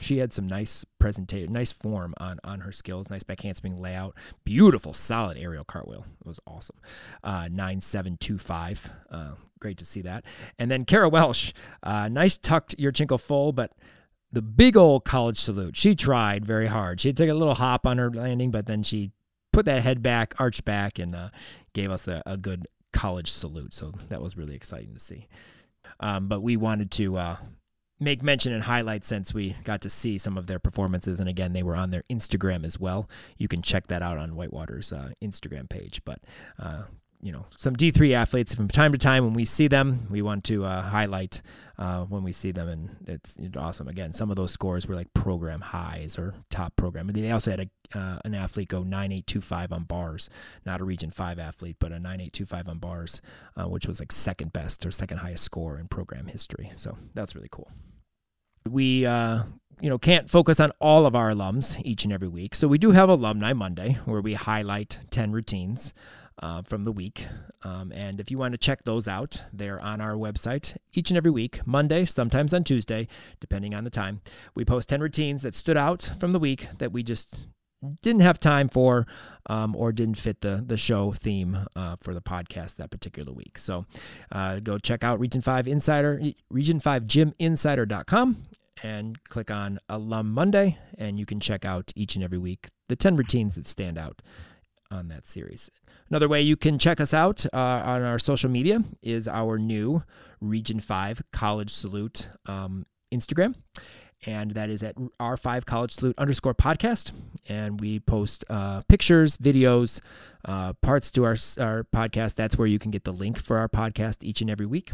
she 0.00 0.18
had 0.18 0.32
some 0.32 0.46
nice 0.46 0.84
presentation, 0.98 1.50
nice 1.50 1.72
form 1.72 2.12
on 2.18 2.38
on 2.44 2.60
her 2.60 2.72
skills, 2.72 3.08
nice 3.08 3.22
back 3.22 3.40
handspring 3.40 3.80
layout, 3.80 4.14
beautiful, 4.44 4.92
solid 4.92 5.38
aerial 5.38 5.64
cartwheel. 5.64 6.04
It 6.20 6.26
was 6.26 6.40
awesome. 6.46 6.76
Uh, 7.24 7.48
nine 7.50 7.80
seven 7.80 8.18
two 8.18 8.36
five. 8.36 8.90
Uh, 9.10 9.34
great 9.60 9.78
to 9.78 9.86
see 9.86 10.02
that. 10.02 10.26
And 10.58 10.70
then 10.70 10.84
Kara 10.84 11.08
Welsh, 11.08 11.54
uh, 11.82 12.08
nice 12.08 12.36
tucked 12.36 12.74
your 12.78 12.92
Yurchenko 12.92 13.18
full, 13.18 13.52
but 13.52 13.72
the 14.30 14.42
big 14.42 14.76
old 14.76 15.06
college 15.06 15.38
salute. 15.38 15.76
She 15.76 15.94
tried 15.94 16.44
very 16.44 16.66
hard. 16.66 17.00
She 17.00 17.14
took 17.14 17.30
a 17.30 17.34
little 17.34 17.54
hop 17.54 17.86
on 17.86 17.96
her 17.96 18.10
landing, 18.10 18.50
but 18.50 18.66
then 18.66 18.82
she 18.82 19.12
put 19.52 19.64
that 19.64 19.82
head 19.82 20.02
back, 20.02 20.34
arched 20.38 20.66
back, 20.66 20.98
and 20.98 21.14
uh, 21.14 21.30
gave 21.72 21.90
us 21.90 22.06
a, 22.08 22.22
a 22.26 22.36
good 22.36 22.66
college 22.92 23.30
salute. 23.30 23.72
So 23.72 23.94
that 24.08 24.20
was 24.20 24.36
really 24.36 24.54
exciting 24.54 24.92
to 24.92 25.00
see. 25.00 25.28
Um, 26.00 26.28
but 26.28 26.40
we 26.40 26.56
wanted 26.56 26.90
to 26.92 27.16
uh, 27.16 27.36
make 28.00 28.22
mention 28.22 28.52
and 28.52 28.64
highlight 28.64 29.04
since 29.04 29.32
we 29.32 29.56
got 29.64 29.80
to 29.82 29.90
see 29.90 30.18
some 30.18 30.36
of 30.36 30.46
their 30.46 30.58
performances. 30.58 31.20
And 31.20 31.28
again, 31.28 31.52
they 31.52 31.62
were 31.62 31.76
on 31.76 31.90
their 31.90 32.02
Instagram 32.10 32.64
as 32.64 32.78
well. 32.78 33.08
You 33.38 33.48
can 33.48 33.62
check 33.62 33.86
that 33.88 34.02
out 34.02 34.18
on 34.18 34.34
Whitewater's 34.34 34.92
uh, 34.92 35.10
Instagram 35.22 35.68
page. 35.68 36.02
But 36.04 36.20
uh, 36.58 36.84
you 37.22 37.32
know 37.32 37.46
some 37.50 37.76
D3 37.76 38.12
athletes 38.12 38.54
from 38.54 38.68
time 38.68 38.92
to 38.92 38.98
time 38.98 39.24
when 39.24 39.32
we 39.32 39.44
see 39.44 39.68
them, 39.68 40.06
we 40.10 40.22
want 40.22 40.44
to 40.44 40.64
uh, 40.64 40.82
highlight 40.82 41.40
uh, 41.78 42.04
when 42.04 42.22
we 42.22 42.32
see 42.32 42.52
them, 42.52 42.68
and 42.68 42.90
it's, 43.06 43.36
it's, 43.38 43.56
awesome. 43.56 43.88
Again, 43.88 44.12
some 44.12 44.30
of 44.30 44.36
those 44.36 44.52
scores 44.52 44.86
were 44.86 44.94
like 44.94 45.12
program 45.14 45.60
highs 45.60 46.18
or 46.18 46.34
top 46.50 46.76
program. 46.76 47.08
They 47.08 47.30
also 47.30 47.50
had 47.50 47.60
a, 47.60 47.98
uh, 47.98 48.18
an 48.24 48.34
athlete 48.34 48.68
go 48.68 48.82
9825 48.82 49.72
on 49.72 49.84
bars, 49.84 50.30
not 50.66 50.80
a 50.80 50.84
Region 50.84 51.10
5 51.10 51.38
athlete, 51.38 51.76
but 51.78 51.92
a 51.92 51.98
9825 51.98 52.68
on 52.68 52.78
bars, 52.78 53.20
uh, 53.56 53.64
which 53.64 53.86
was 53.86 54.00
like 54.00 54.12
second 54.12 54.52
best 54.52 54.84
or 54.84 54.90
second 54.90 55.18
highest 55.18 55.44
score 55.44 55.78
in 55.78 55.88
program 55.88 56.26
history. 56.26 56.70
So 56.76 56.98
that's 57.14 57.34
really 57.34 57.48
cool. 57.50 57.70
We 58.68 59.06
uh, 59.06 59.42
you 59.80 59.90
know 59.90 59.98
can't 59.98 60.30
focus 60.30 60.60
on 60.60 60.70
all 60.80 61.06
of 61.06 61.16
our 61.16 61.30
alums 61.30 61.80
each 61.84 62.04
and 62.04 62.12
every 62.12 62.28
week 62.28 62.54
so 62.54 62.68
we 62.68 62.78
do 62.78 62.92
have 62.92 63.08
alumni 63.08 63.52
monday 63.52 63.98
where 64.04 64.20
we 64.20 64.34
highlight 64.34 65.00
10 65.10 65.32
routines 65.32 65.92
uh, 66.40 66.62
from 66.62 66.84
the 66.84 66.92
week. 66.92 67.26
Um, 67.62 67.92
and 67.92 68.20
if 68.20 68.30
you 68.30 68.38
want 68.38 68.52
to 68.52 68.58
check 68.58 68.84
those 68.84 69.08
out, 69.08 69.44
they're 69.52 69.80
on 69.80 70.00
our 70.00 70.14
website 70.14 70.76
each 70.92 71.10
and 71.10 71.16
every 71.16 71.30
week, 71.30 71.66
Monday, 71.66 72.04
sometimes 72.04 72.54
on 72.54 72.64
Tuesday, 72.64 73.08
depending 73.40 73.74
on 73.74 73.84
the 73.84 73.90
time. 73.90 74.20
We 74.54 74.64
post 74.64 74.88
10 74.88 75.00
routines 75.00 75.42
that 75.42 75.54
stood 75.54 75.76
out 75.76 76.12
from 76.18 76.32
the 76.32 76.38
week 76.38 76.68
that 76.78 76.92
we 76.92 77.02
just 77.02 77.46
didn't 78.00 78.22
have 78.22 78.38
time 78.38 78.68
for 78.68 79.06
um, 79.46 79.74
or 79.74 79.90
didn't 79.92 80.16
fit 80.16 80.40
the 80.40 80.62
the 80.64 80.76
show 80.76 81.10
theme 81.10 81.58
uh, 81.74 81.96
for 82.00 82.14
the 82.14 82.20
podcast 82.20 82.76
that 82.76 82.90
particular 82.90 83.32
week. 83.32 83.58
So 83.58 83.86
uh, 84.30 84.60
go 84.60 84.78
check 84.78 85.02
out 85.02 85.18
Region 85.18 85.40
5 85.40 85.66
Insider, 85.66 86.22
Region 86.48 86.80
5 86.80 87.04
Insider.com 87.38 88.44
and 88.82 89.22
click 89.24 89.50
on 89.50 89.78
Alum 89.88 90.32
Monday, 90.32 90.78
and 90.98 91.18
you 91.18 91.26
can 91.26 91.40
check 91.40 91.64
out 91.64 91.92
each 91.94 92.14
and 92.14 92.24
every 92.24 92.38
week 92.38 92.68
the 92.88 92.96
10 92.96 93.16
routines 93.16 93.54
that 93.54 93.66
stand 93.66 93.98
out 93.98 94.22
on 94.92 95.08
that 95.08 95.26
series. 95.26 95.70
Another 96.10 96.28
way 96.28 96.42
you 96.42 96.56
can 96.56 96.78
check 96.78 97.00
us 97.00 97.14
out 97.14 97.46
uh, 97.52 97.56
on 97.84 98.02
our 98.02 98.18
social 98.18 98.50
media 98.50 98.84
is 99.02 99.26
our 99.26 99.58
new 99.58 100.02
Region 100.40 100.78
5 100.78 101.22
College 101.32 101.70
Salute 101.70 102.28
um, 102.46 102.84
Instagram. 103.12 103.54
And 104.24 104.52
that 104.52 104.70
is 104.70 104.84
at 104.84 104.94
R5 105.18 105.64
College 105.64 105.92
Salute 105.92 106.14
underscore 106.16 106.54
podcast. 106.54 107.10
And 107.48 107.80
we 107.80 107.98
post 107.98 108.44
uh, 108.48 108.82
pictures, 108.82 109.36
videos, 109.36 110.00
uh, 110.44 110.74
parts 110.74 111.10
to 111.12 111.24
our, 111.24 111.36
our 111.58 111.84
podcast. 111.92 112.36
That's 112.36 112.56
where 112.56 112.68
you 112.68 112.78
can 112.78 112.92
get 112.92 113.02
the 113.02 113.12
link 113.12 113.36
for 113.36 113.58
our 113.58 113.68
podcast 113.68 114.18
each 114.22 114.40
and 114.40 114.48
every 114.48 114.66
week. 114.66 114.92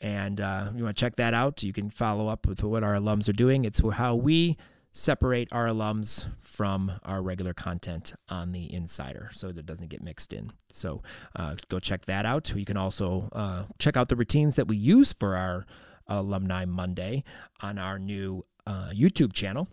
And 0.00 0.40
uh, 0.40 0.70
you 0.74 0.84
want 0.84 0.96
to 0.96 1.00
check 1.00 1.16
that 1.16 1.34
out. 1.34 1.62
You 1.62 1.74
can 1.74 1.90
follow 1.90 2.28
up 2.28 2.46
with 2.46 2.62
what 2.62 2.82
our 2.82 2.94
alums 2.94 3.28
are 3.28 3.34
doing. 3.34 3.66
It's 3.66 3.82
how 3.92 4.14
we 4.14 4.56
separate 4.96 5.52
our 5.52 5.66
alums 5.66 6.26
from 6.40 6.92
our 7.02 7.20
regular 7.20 7.52
content 7.52 8.14
on 8.28 8.52
the 8.52 8.72
insider 8.72 9.28
so 9.32 9.48
that 9.48 9.58
it 9.58 9.66
doesn't 9.66 9.88
get 9.88 10.00
mixed 10.00 10.32
in. 10.32 10.52
So 10.72 11.02
uh, 11.34 11.56
go 11.68 11.80
check 11.80 12.06
that 12.06 12.24
out. 12.24 12.54
You 12.54 12.64
can 12.64 12.76
also 12.76 13.28
uh, 13.32 13.64
check 13.80 13.96
out 13.96 14.08
the 14.08 14.14
routines 14.14 14.54
that 14.54 14.68
we 14.68 14.76
use 14.76 15.12
for 15.12 15.36
our 15.36 15.66
Alumni 16.06 16.64
Monday 16.64 17.24
on 17.60 17.76
our 17.76 17.98
new 17.98 18.44
uh, 18.66 18.90
YouTube 18.94 19.32
channel, 19.32 19.68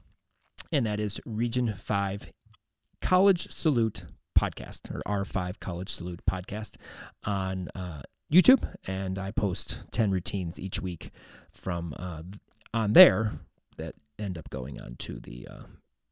and 0.71 0.85
that 0.85 0.99
is 0.99 1.21
Region 1.25 1.75
5 1.77 2.31
College 3.01 3.51
Salute 3.51 4.05
Podcast 4.37 4.89
or 4.93 5.01
R5 5.23 5.59
College 5.59 5.89
Salute 5.89 6.21
Podcast 6.27 6.77
on 7.25 7.67
uh, 7.75 8.01
YouTube. 8.33 8.67
And 8.87 9.19
I 9.19 9.31
post 9.31 9.83
10 9.91 10.09
routines 10.09 10.59
each 10.59 10.81
week 10.81 11.11
from 11.51 11.93
uh, 11.97 12.23
on 12.73 12.93
there 12.93 13.33
end 14.21 14.37
up 14.37 14.49
going 14.49 14.79
on 14.79 14.95
to 14.99 15.19
the 15.19 15.47
uh, 15.49 15.63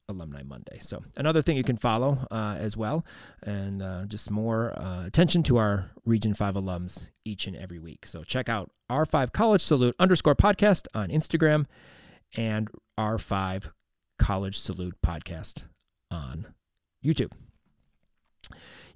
Alumni 0.10 0.44
Monday. 0.44 0.80
So, 0.82 1.04
another 1.16 1.42
thing 1.42 1.56
you 1.56 1.64
can 1.64 1.78
follow 1.78 2.28
uh, 2.32 2.58
as 2.60 2.76
well, 2.76 3.06
and 3.44 3.82
uh, 3.82 4.06
just 4.06 4.32
more 4.32 4.74
uh, 4.78 5.06
attention 5.06 5.44
to 5.44 5.58
our 5.58 5.92
Region 6.06 6.34
5 6.34 6.56
alums 6.56 7.10
each 7.24 7.48
and 7.48 7.56
every 7.56 7.80
week. 7.80 8.06
So, 8.06 8.24
check 8.24 8.50
out 8.50 8.72
R5 8.90 9.32
College 9.32 9.62
Salute 9.62 9.96
underscore 10.00 10.36
podcast 10.36 10.88
on 10.94 11.10
Instagram 11.10 11.66
and 12.36 12.70
R5 12.98 13.72
College 14.18 14.58
Salute 14.58 14.96
podcast 15.06 15.64
on 16.12 16.48
YouTube. 17.06 17.32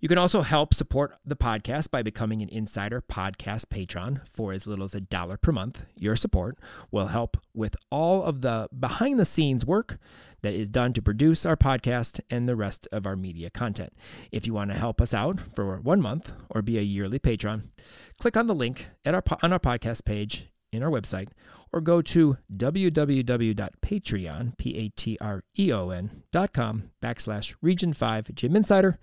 You 0.04 0.10
can 0.10 0.18
also 0.18 0.42
help 0.42 0.74
support 0.74 1.16
the 1.26 1.38
podcast 1.38 1.90
by 1.90 2.04
becoming 2.04 2.42
an 2.42 2.50
Insider 2.50 3.02
Podcast 3.02 3.70
patron 3.70 4.20
for 4.30 4.52
as 4.52 4.68
little 4.68 4.84
as 4.84 4.94
a 4.94 5.00
dollar 5.00 5.38
per 5.38 5.54
month. 5.54 5.86
Your 5.96 6.18
support 6.18 6.60
will 6.92 7.08
help 7.08 7.38
with 7.54 7.78
all 7.90 8.22
of 8.22 8.42
the 8.42 8.68
behind 8.78 9.18
the 9.18 9.24
scenes 9.24 9.66
work 9.66 9.98
that 10.42 10.54
is 10.54 10.68
done 10.68 10.92
to 10.92 11.02
produce 11.02 11.46
our 11.46 11.56
podcast 11.56 12.20
and 12.30 12.50
the 12.50 12.56
rest 12.58 12.86
of 12.92 13.08
our 13.08 13.16
media 13.16 13.50
content. 13.50 13.94
If 14.30 14.46
you 14.46 14.54
want 14.54 14.72
to 14.72 14.78
help 14.78 15.00
us 15.00 15.14
out 15.14 15.40
for 15.56 15.80
one 15.80 16.02
month 16.02 16.34
or 16.50 16.62
be 16.62 16.78
a 16.78 16.82
yearly 16.82 17.18
patron, 17.18 17.72
click 18.20 18.36
on 18.36 18.48
the 18.48 18.54
link 18.54 18.90
at 19.06 19.16
our, 19.16 19.24
on 19.42 19.54
our 19.54 19.60
podcast 19.60 20.04
page 20.04 20.50
in 20.74 20.84
our 20.84 20.92
website 20.92 21.30
or 21.72 21.80
go 21.80 22.02
to 22.02 22.38
www.patreon, 22.54 24.58
P-A-T-R-E-O-N 24.58 26.24
dot 26.34 26.52
com 26.52 26.92
backslash 27.02 27.56
region 27.62 27.94
5 27.94 28.36
gym 28.36 28.58
insider 28.58 29.00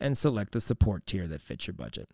and 0.00 0.16
select 0.16 0.52
the 0.52 0.60
support 0.60 1.06
tier 1.06 1.26
that 1.28 1.40
fits 1.40 1.66
your 1.66 1.74
budget. 1.74 2.08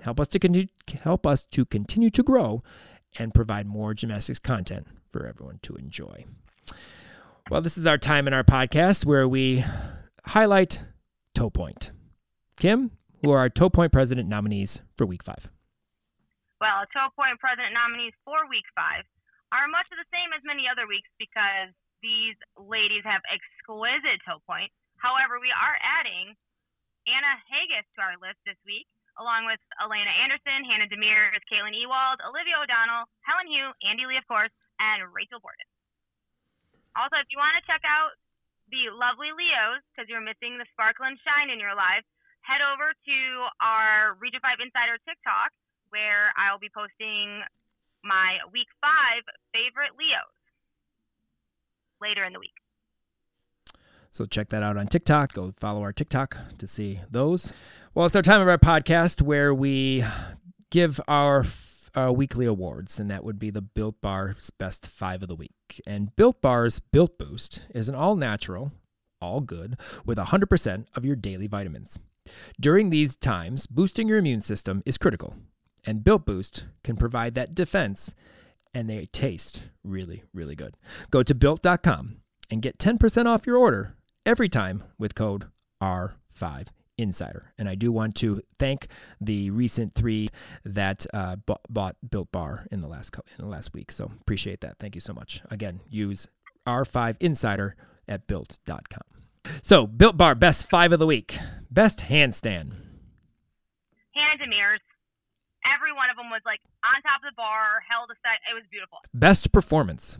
Help 0.00 0.18
us 0.20 0.28
to 0.28 0.38
continue, 0.38 0.68
help 1.02 1.26
us 1.26 1.46
to 1.46 1.64
continue 1.64 2.10
to 2.10 2.22
grow 2.22 2.62
and 3.18 3.34
provide 3.34 3.66
more 3.66 3.94
gymnastics 3.94 4.38
content 4.38 4.86
for 5.10 5.26
everyone 5.26 5.58
to 5.62 5.74
enjoy. 5.74 6.24
Well, 7.50 7.60
this 7.60 7.76
is 7.76 7.86
our 7.86 7.98
time 7.98 8.28
in 8.28 8.32
our 8.32 8.44
podcast 8.44 9.04
where 9.04 9.26
we 9.26 9.64
highlight 10.24 10.84
Toe 11.34 11.50
Point. 11.50 11.90
Kim, 12.58 12.92
who 13.22 13.30
are 13.30 13.38
our 13.38 13.48
Toe 13.48 13.70
Point 13.70 13.92
president 13.92 14.28
nominees 14.28 14.80
for 14.96 15.04
week 15.04 15.24
five? 15.24 15.50
Well, 16.60 16.84
Toe 16.94 17.10
Point 17.16 17.40
president 17.40 17.74
nominees 17.74 18.12
for 18.24 18.46
week 18.48 18.68
five 18.76 19.04
are 19.50 19.66
much 19.66 19.90
the 19.90 20.06
same 20.14 20.30
as 20.30 20.46
many 20.46 20.70
other 20.70 20.86
weeks 20.86 21.10
because 21.18 21.74
these 22.02 22.38
ladies 22.56 23.04
have 23.04 23.20
exquisite 23.28 24.22
toe 24.24 24.40
point. 24.46 24.70
However, 24.96 25.40
we 25.40 25.52
are 25.52 25.76
adding 25.82 26.36
Anna 27.08 27.32
Haggis 27.48 27.86
to 27.96 28.00
our 28.04 28.16
list 28.20 28.40
this 28.44 28.58
week, 28.64 28.88
along 29.16 29.48
with 29.48 29.60
Elena 29.80 30.12
Anderson, 30.20 30.64
Hannah 30.68 30.88
Demers, 30.88 31.40
Caitlin 31.48 31.76
Ewald, 31.76 32.20
Olivia 32.24 32.60
O'Donnell, 32.60 33.08
Helen 33.24 33.48
Hu, 33.48 33.72
Andy 33.84 34.04
Lee, 34.04 34.20
of 34.20 34.26
course, 34.28 34.52
and 34.80 35.04
Rachel 35.12 35.40
Borden. 35.40 35.68
Also, 36.98 37.16
if 37.22 37.28
you 37.30 37.38
want 37.38 37.54
to 37.56 37.64
check 37.64 37.82
out 37.86 38.16
the 38.68 38.90
lovely 38.92 39.32
Leos, 39.34 39.82
because 39.90 40.06
you're 40.06 40.22
missing 40.22 40.60
the 40.60 40.68
sparkle 40.74 41.06
and 41.06 41.18
shine 41.24 41.50
in 41.50 41.58
your 41.58 41.74
life, 41.74 42.04
head 42.42 42.62
over 42.62 42.92
to 42.92 43.18
our 43.60 44.16
Region 44.20 44.40
5 44.42 44.62
Insider 44.62 44.96
TikTok, 45.04 45.50
where 45.90 46.30
I'll 46.38 46.62
be 46.62 46.70
posting 46.70 47.42
my 48.04 48.40
week 48.52 48.68
five 48.80 49.22
favorite 49.52 49.92
Leos 49.98 50.36
later 52.00 52.24
in 52.24 52.32
the 52.32 52.40
week. 52.40 52.59
So 54.10 54.26
check 54.26 54.48
that 54.48 54.62
out 54.62 54.76
on 54.76 54.88
TikTok. 54.88 55.34
Go 55.34 55.52
follow 55.56 55.82
our 55.82 55.92
TikTok 55.92 56.36
to 56.58 56.66
see 56.66 57.00
those. 57.10 57.52
Well, 57.94 58.06
it's 58.06 58.16
our 58.16 58.22
time 58.22 58.40
of 58.40 58.48
our 58.48 58.58
podcast 58.58 59.22
where 59.22 59.54
we 59.54 60.04
give 60.70 61.00
our 61.06 61.44
uh, 61.94 62.12
weekly 62.14 62.46
awards, 62.46 62.98
and 62.98 63.10
that 63.10 63.24
would 63.24 63.38
be 63.38 63.50
the 63.50 63.62
Built 63.62 64.00
Bar's 64.00 64.50
Best 64.50 64.86
Five 64.86 65.22
of 65.22 65.28
the 65.28 65.36
Week. 65.36 65.80
And 65.86 66.14
Built 66.16 66.40
Bar's 66.40 66.80
Built 66.80 67.18
Boost 67.18 67.62
is 67.74 67.88
an 67.88 67.94
all 67.94 68.16
natural, 68.16 68.72
all 69.20 69.40
good, 69.40 69.78
with 70.04 70.18
100% 70.18 70.86
of 70.96 71.04
your 71.04 71.16
daily 71.16 71.46
vitamins. 71.46 71.98
During 72.60 72.90
these 72.90 73.16
times, 73.16 73.66
boosting 73.66 74.08
your 74.08 74.18
immune 74.18 74.40
system 74.40 74.82
is 74.86 74.98
critical, 74.98 75.36
and 75.86 76.04
Built 76.04 76.26
Boost 76.26 76.66
can 76.84 76.96
provide 76.96 77.34
that 77.34 77.54
defense, 77.54 78.14
and 78.74 78.88
they 78.88 79.06
taste 79.06 79.68
really, 79.82 80.22
really 80.32 80.54
good. 80.54 80.76
Go 81.10 81.22
to 81.22 81.34
built.com 81.34 82.16
and 82.50 82.62
get 82.62 82.78
10% 82.78 83.26
off 83.26 83.46
your 83.46 83.56
order 83.56 83.96
every 84.24 84.48
time 84.48 84.84
with 84.98 85.14
code 85.14 85.46
R5 85.82 86.68
Insider. 86.98 87.52
And 87.58 87.68
I 87.68 87.74
do 87.74 87.90
want 87.90 88.14
to 88.16 88.42
thank 88.58 88.88
the 89.20 89.50
recent 89.50 89.94
three 89.94 90.28
that 90.64 91.06
uh, 91.14 91.36
bought, 91.36 91.62
bought 91.68 91.96
Built 92.08 92.30
Bar 92.30 92.66
in 92.70 92.82
the 92.82 92.88
last 92.88 93.14
in 93.38 93.44
the 93.44 93.50
last 93.50 93.72
week. 93.72 93.90
So 93.90 94.10
appreciate 94.20 94.60
that. 94.60 94.78
Thank 94.78 94.94
you 94.94 95.00
so 95.00 95.14
much. 95.14 95.40
Again, 95.50 95.80
use 95.88 96.28
R5 96.66 97.16
Insider 97.20 97.76
at 98.06 98.26
built.com. 98.26 99.02
So, 99.62 99.86
Built 99.86 100.16
Bar 100.16 100.34
best 100.34 100.68
five 100.68 100.92
of 100.92 100.98
the 100.98 101.06
week. 101.06 101.38
Best 101.70 102.00
handstand. 102.00 102.72
Hannah 104.14 104.36
Demers. 104.38 104.78
Every 105.64 105.92
one 105.92 106.10
of 106.10 106.16
them 106.16 106.30
was 106.30 106.42
like 106.44 106.60
on 106.84 107.00
top 107.02 107.20
of 107.24 107.32
the 107.32 107.36
bar, 107.36 107.82
held 107.88 108.10
a 108.10 108.14
set. 108.16 108.40
It 108.50 108.54
was 108.54 108.64
beautiful. 108.70 108.98
Best 109.14 109.52
performance 109.52 110.18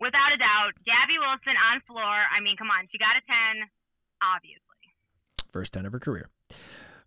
without 0.00 0.30
a 0.34 0.38
doubt, 0.38 0.78
Gabby 0.86 1.18
Wilson 1.18 1.58
on 1.58 1.82
floor. 1.86 2.16
I 2.30 2.40
mean, 2.40 2.56
come 2.56 2.70
on, 2.70 2.86
she 2.90 2.98
got 2.98 3.18
a 3.18 3.22
10, 3.26 3.66
obviously. 4.22 4.82
First 5.52 5.74
10 5.74 5.86
of 5.86 5.92
her 5.92 6.02
career. 6.02 6.30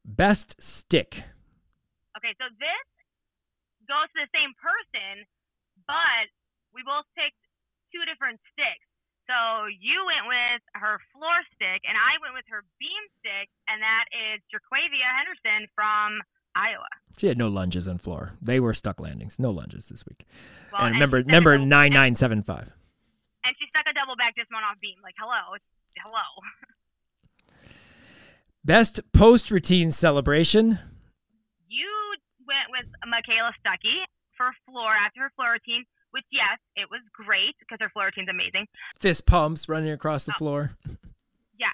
Best 0.04 0.62
stick. 0.62 1.24
Okay, 2.18 2.34
so 2.38 2.52
this 2.60 2.88
goes 3.88 4.08
to 4.14 4.20
the 4.28 4.32
same 4.36 4.52
person, 4.60 5.26
but 5.88 6.28
we 6.76 6.84
both 6.84 7.08
picked 7.16 7.40
two 7.94 8.04
different 8.08 8.40
sticks. 8.52 8.88
So 9.30 9.70
you 9.70 10.04
went 10.10 10.28
with 10.28 10.62
her 10.76 11.00
floor 11.14 11.38
stick, 11.56 11.86
and 11.88 11.96
I 11.96 12.20
went 12.20 12.36
with 12.36 12.44
her 12.50 12.66
beam 12.82 13.04
stick, 13.22 13.48
and 13.70 13.80
that 13.80 14.06
is 14.12 14.44
JerQuavia 14.52 15.08
Henderson 15.08 15.70
from 15.72 16.20
Iowa. 16.56 16.90
She 17.18 17.28
had 17.28 17.38
no 17.38 17.48
lunges 17.48 17.88
on 17.88 17.98
floor. 17.98 18.34
They 18.42 18.60
were 18.60 18.74
stuck 18.74 19.00
landings. 19.00 19.40
No 19.40 19.52
lunges 19.52 19.88
this 19.88 20.04
week. 20.06 20.26
Well, 20.74 20.82
and, 20.82 20.88
and 20.88 20.96
remember, 20.96 21.18
remember 21.18 21.58
nine 21.58 21.94
nine 21.94 22.16
seven 22.16 22.44
five 22.44 22.74
and 23.44 23.56
she 23.58 23.66
stuck 23.70 23.86
a 23.90 23.94
double 23.94 24.16
back 24.16 24.36
dismount 24.36 24.66
off 24.66 24.80
beam. 24.82 24.98
Like, 25.04 25.16
hello, 25.18 25.58
hello. 25.98 26.28
Best 28.64 29.02
post 29.12 29.50
routine 29.50 29.90
celebration. 29.90 30.78
You 31.66 31.90
went 32.46 32.70
with 32.70 32.86
Michaela 33.10 33.54
Stuckey 33.58 34.06
for 34.38 34.54
floor 34.70 34.94
after 34.94 35.26
her 35.26 35.32
floor 35.36 35.58
routine, 35.58 35.86
which 36.14 36.26
yes, 36.30 36.62
it 36.78 36.86
was 36.94 37.02
great 37.10 37.58
because 37.58 37.82
her 37.82 37.90
floor 37.90 38.14
routine's 38.14 38.30
amazing. 38.30 38.70
Fist 39.02 39.26
pumps 39.26 39.66
running 39.66 39.90
across 39.90 40.26
the 40.26 40.34
oh. 40.38 40.42
floor. 40.42 40.78
Yeah, 41.58 41.74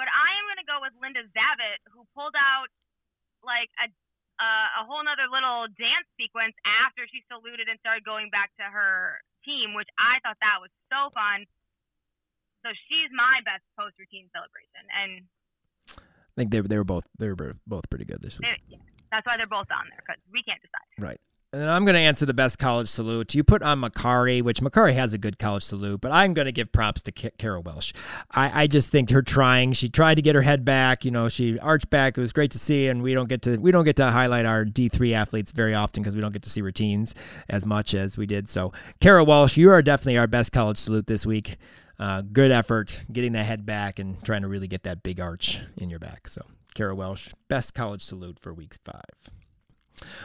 but 0.00 0.08
I 0.08 0.28
am 0.40 0.44
gonna 0.48 0.64
go 0.64 0.80
with 0.80 0.96
Linda 1.04 1.20
Zavitt, 1.36 1.84
who 1.92 2.08
pulled 2.16 2.36
out 2.36 2.72
like 3.44 3.68
a 3.76 3.92
uh, 4.42 4.82
a 4.82 4.86
whole 4.90 5.06
nother 5.06 5.30
little 5.30 5.70
dance 5.78 6.08
sequence 6.18 6.58
after 6.66 7.06
she 7.06 7.22
saluted 7.30 7.70
and 7.70 7.78
started 7.78 8.02
going 8.02 8.26
back 8.34 8.50
to 8.58 8.66
her 8.66 9.22
team, 9.46 9.78
which 9.78 9.86
I 9.94 10.18
thought 10.26 10.38
that 10.42 10.58
was 10.58 10.74
so 10.90 11.14
fun. 11.14 11.46
So 12.66 12.74
she's 12.90 13.10
my 13.14 13.38
best 13.46 13.62
post 13.78 13.94
routine 13.98 14.30
celebration, 14.34 14.82
and 14.90 15.12
I 15.98 16.34
think 16.34 16.50
they 16.50 16.62
they 16.62 16.78
were 16.78 16.86
both 16.86 17.06
they 17.18 17.30
were 17.30 17.58
both 17.66 17.90
pretty 17.90 18.06
good 18.06 18.22
this 18.22 18.38
week. 18.38 18.58
Yeah, 18.70 18.78
that's 19.10 19.26
why 19.26 19.34
they're 19.38 19.50
both 19.50 19.70
on 19.70 19.90
there 19.90 20.02
because 20.02 20.22
we 20.30 20.42
can't 20.42 20.62
decide. 20.62 20.86
Right. 20.98 21.20
And 21.54 21.60
then 21.60 21.68
I'm 21.68 21.84
going 21.84 21.96
to 21.96 22.00
answer 22.00 22.24
the 22.24 22.32
best 22.32 22.58
college 22.58 22.88
salute. 22.88 23.34
You 23.34 23.44
put 23.44 23.62
on 23.62 23.82
Makarri, 23.82 24.40
which 24.40 24.62
Makarri 24.62 24.94
has 24.94 25.12
a 25.12 25.18
good 25.18 25.38
college 25.38 25.62
salute, 25.62 26.00
but 26.00 26.10
I'm 26.10 26.32
going 26.32 26.46
to 26.46 26.52
give 26.52 26.72
props 26.72 27.02
to 27.02 27.12
Kara 27.12 27.60
Welsh. 27.60 27.92
I, 28.30 28.62
I 28.62 28.66
just 28.66 28.88
think 28.88 29.10
her 29.10 29.20
trying. 29.20 29.74
She 29.74 29.90
tried 29.90 30.14
to 30.14 30.22
get 30.22 30.34
her 30.34 30.40
head 30.40 30.64
back. 30.64 31.04
You 31.04 31.10
know, 31.10 31.28
she 31.28 31.58
arched 31.58 31.90
back. 31.90 32.16
It 32.16 32.22
was 32.22 32.32
great 32.32 32.52
to 32.52 32.58
see, 32.58 32.88
and 32.88 33.02
we 33.02 33.12
don't 33.12 33.28
get 33.28 33.42
to 33.42 33.58
we 33.58 33.70
don't 33.70 33.84
get 33.84 33.96
to 33.96 34.10
highlight 34.10 34.46
our 34.46 34.64
D3 34.64 35.12
athletes 35.12 35.52
very 35.52 35.74
often 35.74 36.02
because 36.02 36.14
we 36.14 36.22
don't 36.22 36.32
get 36.32 36.40
to 36.44 36.48
see 36.48 36.62
routines 36.62 37.14
as 37.50 37.66
much 37.66 37.92
as 37.92 38.16
we 38.16 38.24
did. 38.24 38.48
So, 38.48 38.72
Kara 39.00 39.22
Welsh, 39.22 39.58
you 39.58 39.70
are 39.72 39.82
definitely 39.82 40.16
our 40.16 40.26
best 40.26 40.52
college 40.52 40.78
salute 40.78 41.06
this 41.06 41.26
week. 41.26 41.58
Uh, 41.98 42.22
good 42.22 42.50
effort 42.50 43.04
getting 43.12 43.32
that 43.32 43.44
head 43.44 43.66
back 43.66 43.98
and 43.98 44.24
trying 44.24 44.40
to 44.40 44.48
really 44.48 44.68
get 44.68 44.84
that 44.84 45.02
big 45.02 45.20
arch 45.20 45.60
in 45.76 45.90
your 45.90 45.98
back. 45.98 46.28
So, 46.28 46.46
Kara 46.74 46.94
Welsh, 46.94 47.34
best 47.48 47.74
college 47.74 48.00
salute 48.00 48.38
for 48.38 48.54
week 48.54 48.74
five. 48.86 49.41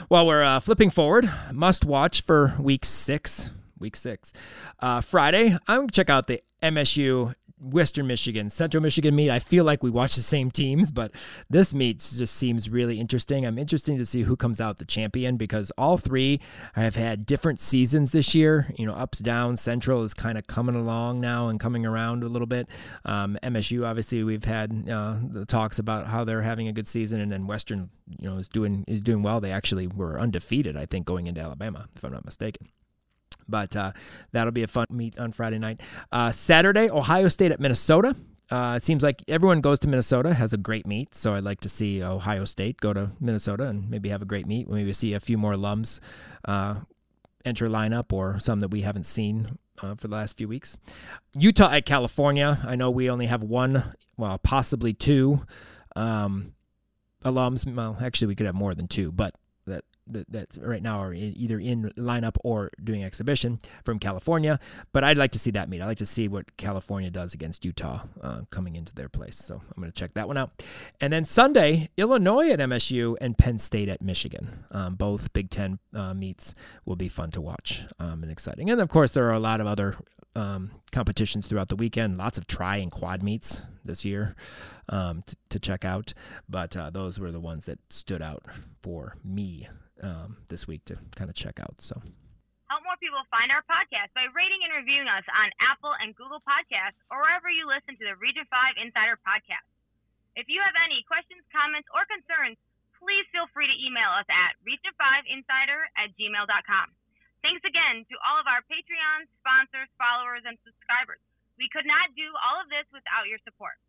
While 0.07 0.27
we're 0.27 0.43
uh, 0.43 0.59
flipping 0.59 0.89
forward, 0.89 1.29
must 1.51 1.85
watch 1.85 2.21
for 2.21 2.55
week 2.59 2.85
six. 2.85 3.51
Week 3.79 3.95
six. 3.95 4.33
Uh, 4.79 5.01
Friday, 5.01 5.57
I'm 5.67 5.77
going 5.79 5.87
to 5.89 5.93
check 5.93 6.09
out 6.09 6.27
the 6.27 6.41
MSU 6.63 7.33
Western 7.59 8.05
Michigan, 8.07 8.49
Central 8.49 8.83
Michigan 8.83 9.15
meet. 9.15 9.31
I 9.31 9.39
feel 9.39 9.63
like 9.65 9.81
we 9.81 9.89
watch 9.89 10.15
the 10.15 10.21
same 10.21 10.51
teams, 10.51 10.91
but 10.91 11.11
this 11.49 11.73
meet 11.73 11.99
just 11.99 12.35
seems 12.35 12.69
really 12.69 12.99
interesting. 12.99 13.45
I'm 13.45 13.57
interested 13.57 13.97
to 13.97 14.05
see 14.05 14.21
who 14.21 14.35
comes 14.35 14.61
out 14.61 14.77
the 14.77 14.85
champion 14.85 15.37
because 15.37 15.71
all 15.77 15.97
three 15.97 16.39
have 16.73 16.95
had 16.95 17.25
different 17.25 17.59
seasons 17.59 18.11
this 18.11 18.35
year. 18.35 18.71
You 18.77 18.85
know, 18.85 18.93
ups, 18.93 19.19
downs. 19.19 19.61
Central 19.61 20.03
is 20.03 20.13
kind 20.13 20.37
of 20.37 20.45
coming 20.47 20.75
along 20.75 21.19
now 21.19 21.47
and 21.47 21.59
coming 21.59 21.85
around 21.85 22.23
a 22.23 22.27
little 22.27 22.47
bit. 22.47 22.69
Um, 23.05 23.37
MSU, 23.41 23.85
obviously, 23.85 24.23
we've 24.23 24.45
had 24.45 24.87
uh, 24.89 25.17
the 25.27 25.45
talks 25.45 25.79
about 25.79 26.07
how 26.07 26.23
they're 26.23 26.43
having 26.43 26.67
a 26.67 26.73
good 26.73 26.87
season, 26.87 27.19
and 27.19 27.31
then 27.31 27.47
Western, 27.47 27.89
you 28.07 28.29
know, 28.29 28.37
is 28.37 28.47
doing 28.47 28.83
is 28.87 29.01
doing 29.01 29.23
well. 29.23 29.41
They 29.41 29.51
actually 29.51 29.87
were 29.87 30.19
undefeated, 30.19 30.77
I 30.77 30.85
think, 30.85 31.05
going 31.05 31.27
into 31.27 31.41
Alabama, 31.41 31.87
if 31.95 32.03
I'm 32.03 32.11
not 32.11 32.25
mistaken. 32.25 32.67
But 33.47 33.75
uh, 33.75 33.91
that'll 34.31 34.51
be 34.51 34.63
a 34.63 34.67
fun 34.67 34.87
meet 34.89 35.17
on 35.17 35.31
Friday 35.31 35.59
night. 35.59 35.79
Uh, 36.11 36.31
Saturday, 36.31 36.89
Ohio 36.89 37.27
State 37.27 37.51
at 37.51 37.59
Minnesota. 37.59 38.15
Uh, 38.49 38.75
it 38.77 38.85
seems 38.85 39.03
like 39.03 39.23
everyone 39.27 39.59
goes 39.59 39.77
to 39.79 39.89
Minnesota, 39.89 40.33
has 40.33 40.53
a 40.53 40.57
great 40.57 40.87
meet. 40.87 41.13
So 41.13 41.33
I'd 41.33 41.43
like 41.43 41.59
to 41.61 41.69
see 41.69 42.01
Ohio 42.01 42.45
State 42.45 42.79
go 42.79 42.93
to 42.93 43.11
Minnesota 43.19 43.65
and 43.65 43.89
maybe 43.89 44.09
have 44.09 44.21
a 44.21 44.25
great 44.25 44.47
meet. 44.47 44.69
Maybe 44.69 44.93
see 44.93 45.13
a 45.13 45.19
few 45.19 45.37
more 45.37 45.53
alums 45.53 45.99
uh, 46.45 46.75
enter 47.43 47.67
lineup 47.67 48.13
or 48.13 48.39
some 48.39 48.61
that 48.61 48.69
we 48.69 48.81
haven't 48.81 49.05
seen 49.05 49.57
uh, 49.81 49.95
for 49.95 50.07
the 50.07 50.15
last 50.15 50.37
few 50.37 50.47
weeks. 50.47 50.77
Utah 51.35 51.71
at 51.71 51.85
California. 51.85 52.59
I 52.65 52.75
know 52.75 52.89
we 52.89 53.09
only 53.09 53.25
have 53.25 53.43
one, 53.43 53.83
well, 54.15 54.37
possibly 54.37 54.93
two 54.93 55.45
um, 55.95 56.53
alums. 57.23 57.71
Well, 57.73 57.97
actually, 58.01 58.27
we 58.27 58.35
could 58.35 58.45
have 58.45 58.55
more 58.55 58.75
than 58.75 58.87
two, 58.87 59.11
but 59.11 59.35
that 60.09 60.57
right 60.61 60.81
now 60.81 60.99
are 60.99 61.13
in, 61.13 61.33
either 61.37 61.59
in 61.59 61.91
lineup 61.97 62.37
or 62.43 62.71
doing 62.83 63.03
exhibition 63.03 63.59
from 63.83 63.99
California. 63.99 64.59
But 64.93 65.03
I'd 65.03 65.17
like 65.17 65.31
to 65.31 65.39
see 65.39 65.51
that 65.51 65.69
meet. 65.69 65.81
I'd 65.81 65.87
like 65.87 65.97
to 65.99 66.05
see 66.05 66.27
what 66.27 66.57
California 66.57 67.09
does 67.09 67.33
against 67.33 67.65
Utah 67.65 68.01
uh, 68.21 68.41
coming 68.49 68.75
into 68.75 68.93
their 68.95 69.09
place. 69.09 69.37
So 69.37 69.55
I'm 69.55 69.81
going 69.81 69.91
to 69.91 69.99
check 69.99 70.13
that 70.15 70.27
one 70.27 70.37
out. 70.37 70.63
And 71.01 71.11
then 71.13 71.25
Sunday, 71.25 71.89
Illinois 71.97 72.51
at 72.51 72.59
MSU 72.59 73.15
and 73.21 73.37
Penn 73.37 73.59
State 73.59 73.89
at 73.89 74.01
Michigan. 74.01 74.65
Um, 74.71 74.95
both 74.95 75.33
Big 75.33 75.49
Ten 75.49 75.79
uh, 75.93 76.13
meets 76.13 76.55
will 76.85 76.95
be 76.95 77.09
fun 77.09 77.31
to 77.31 77.41
watch 77.41 77.85
um, 77.99 78.23
and 78.23 78.31
exciting. 78.31 78.69
And 78.69 78.81
of 78.81 78.89
course, 78.89 79.11
there 79.11 79.27
are 79.27 79.33
a 79.33 79.39
lot 79.39 79.61
of 79.61 79.67
other 79.67 79.95
um, 80.35 80.71
competitions 80.91 81.47
throughout 81.47 81.67
the 81.67 81.75
weekend. 81.75 82.17
Lots 82.17 82.37
of 82.37 82.45
try 82.47 82.77
and 82.77 82.91
quad 82.91 83.23
meets 83.23 83.61
this 83.83 84.05
year 84.05 84.35
um, 84.89 85.23
to, 85.25 85.35
to, 85.49 85.59
check 85.59 85.83
out. 85.83 86.13
But 86.47 86.77
uh, 86.77 86.91
those 86.91 87.19
were 87.19 87.31
the 87.31 87.39
ones 87.39 87.65
that 87.65 87.79
stood 87.91 88.21
out 88.21 88.43
for 88.81 89.15
me 89.23 89.67
um, 90.01 90.37
this 90.47 90.67
week 90.67 90.85
to 90.85 90.97
kind 91.15 91.29
of 91.29 91.35
check 91.35 91.59
out. 91.59 91.81
So. 91.81 92.01
Help 92.67 92.83
more 92.83 92.99
people 92.99 93.23
find 93.31 93.47
our 93.47 93.63
podcast 93.63 94.11
by 94.11 94.27
rating 94.35 94.59
and 94.67 94.75
reviewing 94.75 95.07
us 95.07 95.23
on 95.31 95.47
Apple 95.63 95.95
and 96.03 96.11
Google 96.11 96.43
Podcasts 96.43 96.99
or 97.07 97.23
wherever 97.23 97.47
you 97.47 97.63
listen 97.63 97.95
to 97.95 98.03
the 98.03 98.19
Region 98.19 98.43
5 98.51 98.75
Insider 98.83 99.15
podcast. 99.23 99.63
If 100.35 100.51
you 100.51 100.59
have 100.59 100.75
any 100.83 100.99
questions, 101.07 101.47
comments, 101.47 101.87
or 101.95 102.03
concerns, 102.11 102.59
please 102.99 103.23
feel 103.31 103.47
free 103.55 103.71
to 103.71 103.77
email 103.79 104.11
us 104.11 104.27
at 104.27 104.59
region5insider 104.67 105.79
at 105.95 106.11
gmail.com. 106.19 106.87
Thanks 107.39 107.63
again 107.63 108.03
to 108.11 108.15
all 108.27 108.35
of 108.35 108.51
our 108.51 108.59
Patreon 108.67 109.31
sponsors, 109.39 109.87
followers, 109.95 110.43
and 110.43 110.59
subscribers. 110.67 111.23
We 111.55 111.71
could 111.71 111.87
not 111.87 112.11
do 112.19 112.27
all 112.37 112.59
of 112.59 112.67
this 112.67 112.85
without 112.91 113.31
your 113.31 113.39
support. 113.47 113.79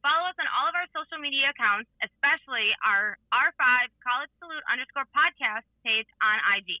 Follow 0.00 0.32
us 0.32 0.36
on 0.40 0.48
all 0.48 0.64
of 0.64 0.72
our 0.72 0.88
social 0.96 1.20
media 1.20 1.52
accounts, 1.52 1.92
especially 2.00 2.72
our 2.80 3.20
R5 3.36 3.92
College 4.00 4.32
Salute 4.40 4.64
underscore 4.64 5.04
podcast 5.12 5.68
page 5.84 6.08
on 6.24 6.40
IG 6.56 6.80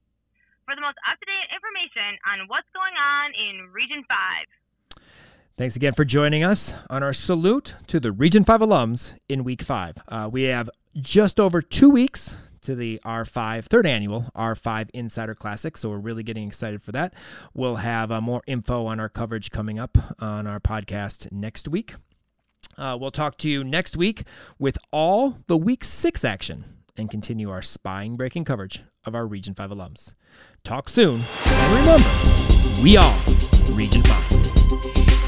for 0.64 0.72
the 0.72 0.80
most 0.80 0.96
up 1.04 1.20
to 1.20 1.26
date 1.28 1.48
information 1.52 2.16
on 2.24 2.48
what's 2.48 2.68
going 2.72 2.96
on 2.96 3.36
in 3.36 3.68
Region 3.76 4.04
5. 4.08 5.04
Thanks 5.56 5.76
again 5.76 5.92
for 5.92 6.06
joining 6.06 6.44
us 6.44 6.74
on 6.88 7.02
our 7.02 7.12
salute 7.12 7.76
to 7.88 8.00
the 8.00 8.10
Region 8.10 8.44
5 8.44 8.60
alums 8.60 9.16
in 9.28 9.44
week 9.44 9.60
five. 9.60 9.96
Uh, 10.08 10.28
we 10.32 10.44
have 10.44 10.70
just 10.96 11.38
over 11.38 11.60
two 11.60 11.90
weeks 11.90 12.36
to 12.62 12.74
the 12.74 13.00
R5 13.04 13.66
third 13.66 13.86
annual 13.86 14.30
R5 14.34 14.88
Insider 14.94 15.34
Classic. 15.34 15.76
So 15.76 15.90
we're 15.90 15.98
really 15.98 16.22
getting 16.22 16.46
excited 16.46 16.80
for 16.80 16.92
that. 16.92 17.12
We'll 17.52 17.76
have 17.76 18.10
uh, 18.10 18.22
more 18.22 18.42
info 18.46 18.86
on 18.86 18.98
our 18.98 19.10
coverage 19.10 19.50
coming 19.50 19.78
up 19.78 19.98
on 20.18 20.46
our 20.46 20.60
podcast 20.60 21.30
next 21.30 21.68
week. 21.68 21.94
Uh, 22.76 22.96
we'll 23.00 23.10
talk 23.10 23.36
to 23.38 23.48
you 23.48 23.62
next 23.62 23.96
week 23.96 24.24
with 24.58 24.78
all 24.90 25.38
the 25.46 25.56
week 25.56 25.84
six 25.84 26.24
action 26.24 26.64
and 26.96 27.10
continue 27.10 27.50
our 27.50 27.62
spine 27.62 28.16
breaking 28.16 28.44
coverage 28.44 28.82
of 29.04 29.14
our 29.14 29.26
Region 29.26 29.54
5 29.54 29.70
alums. 29.70 30.14
Talk 30.64 30.88
soon, 30.88 31.22
and 31.46 31.78
remember, 31.78 32.82
we 32.82 32.96
are 32.96 33.18
Region 33.70 34.02
5. 34.02 35.19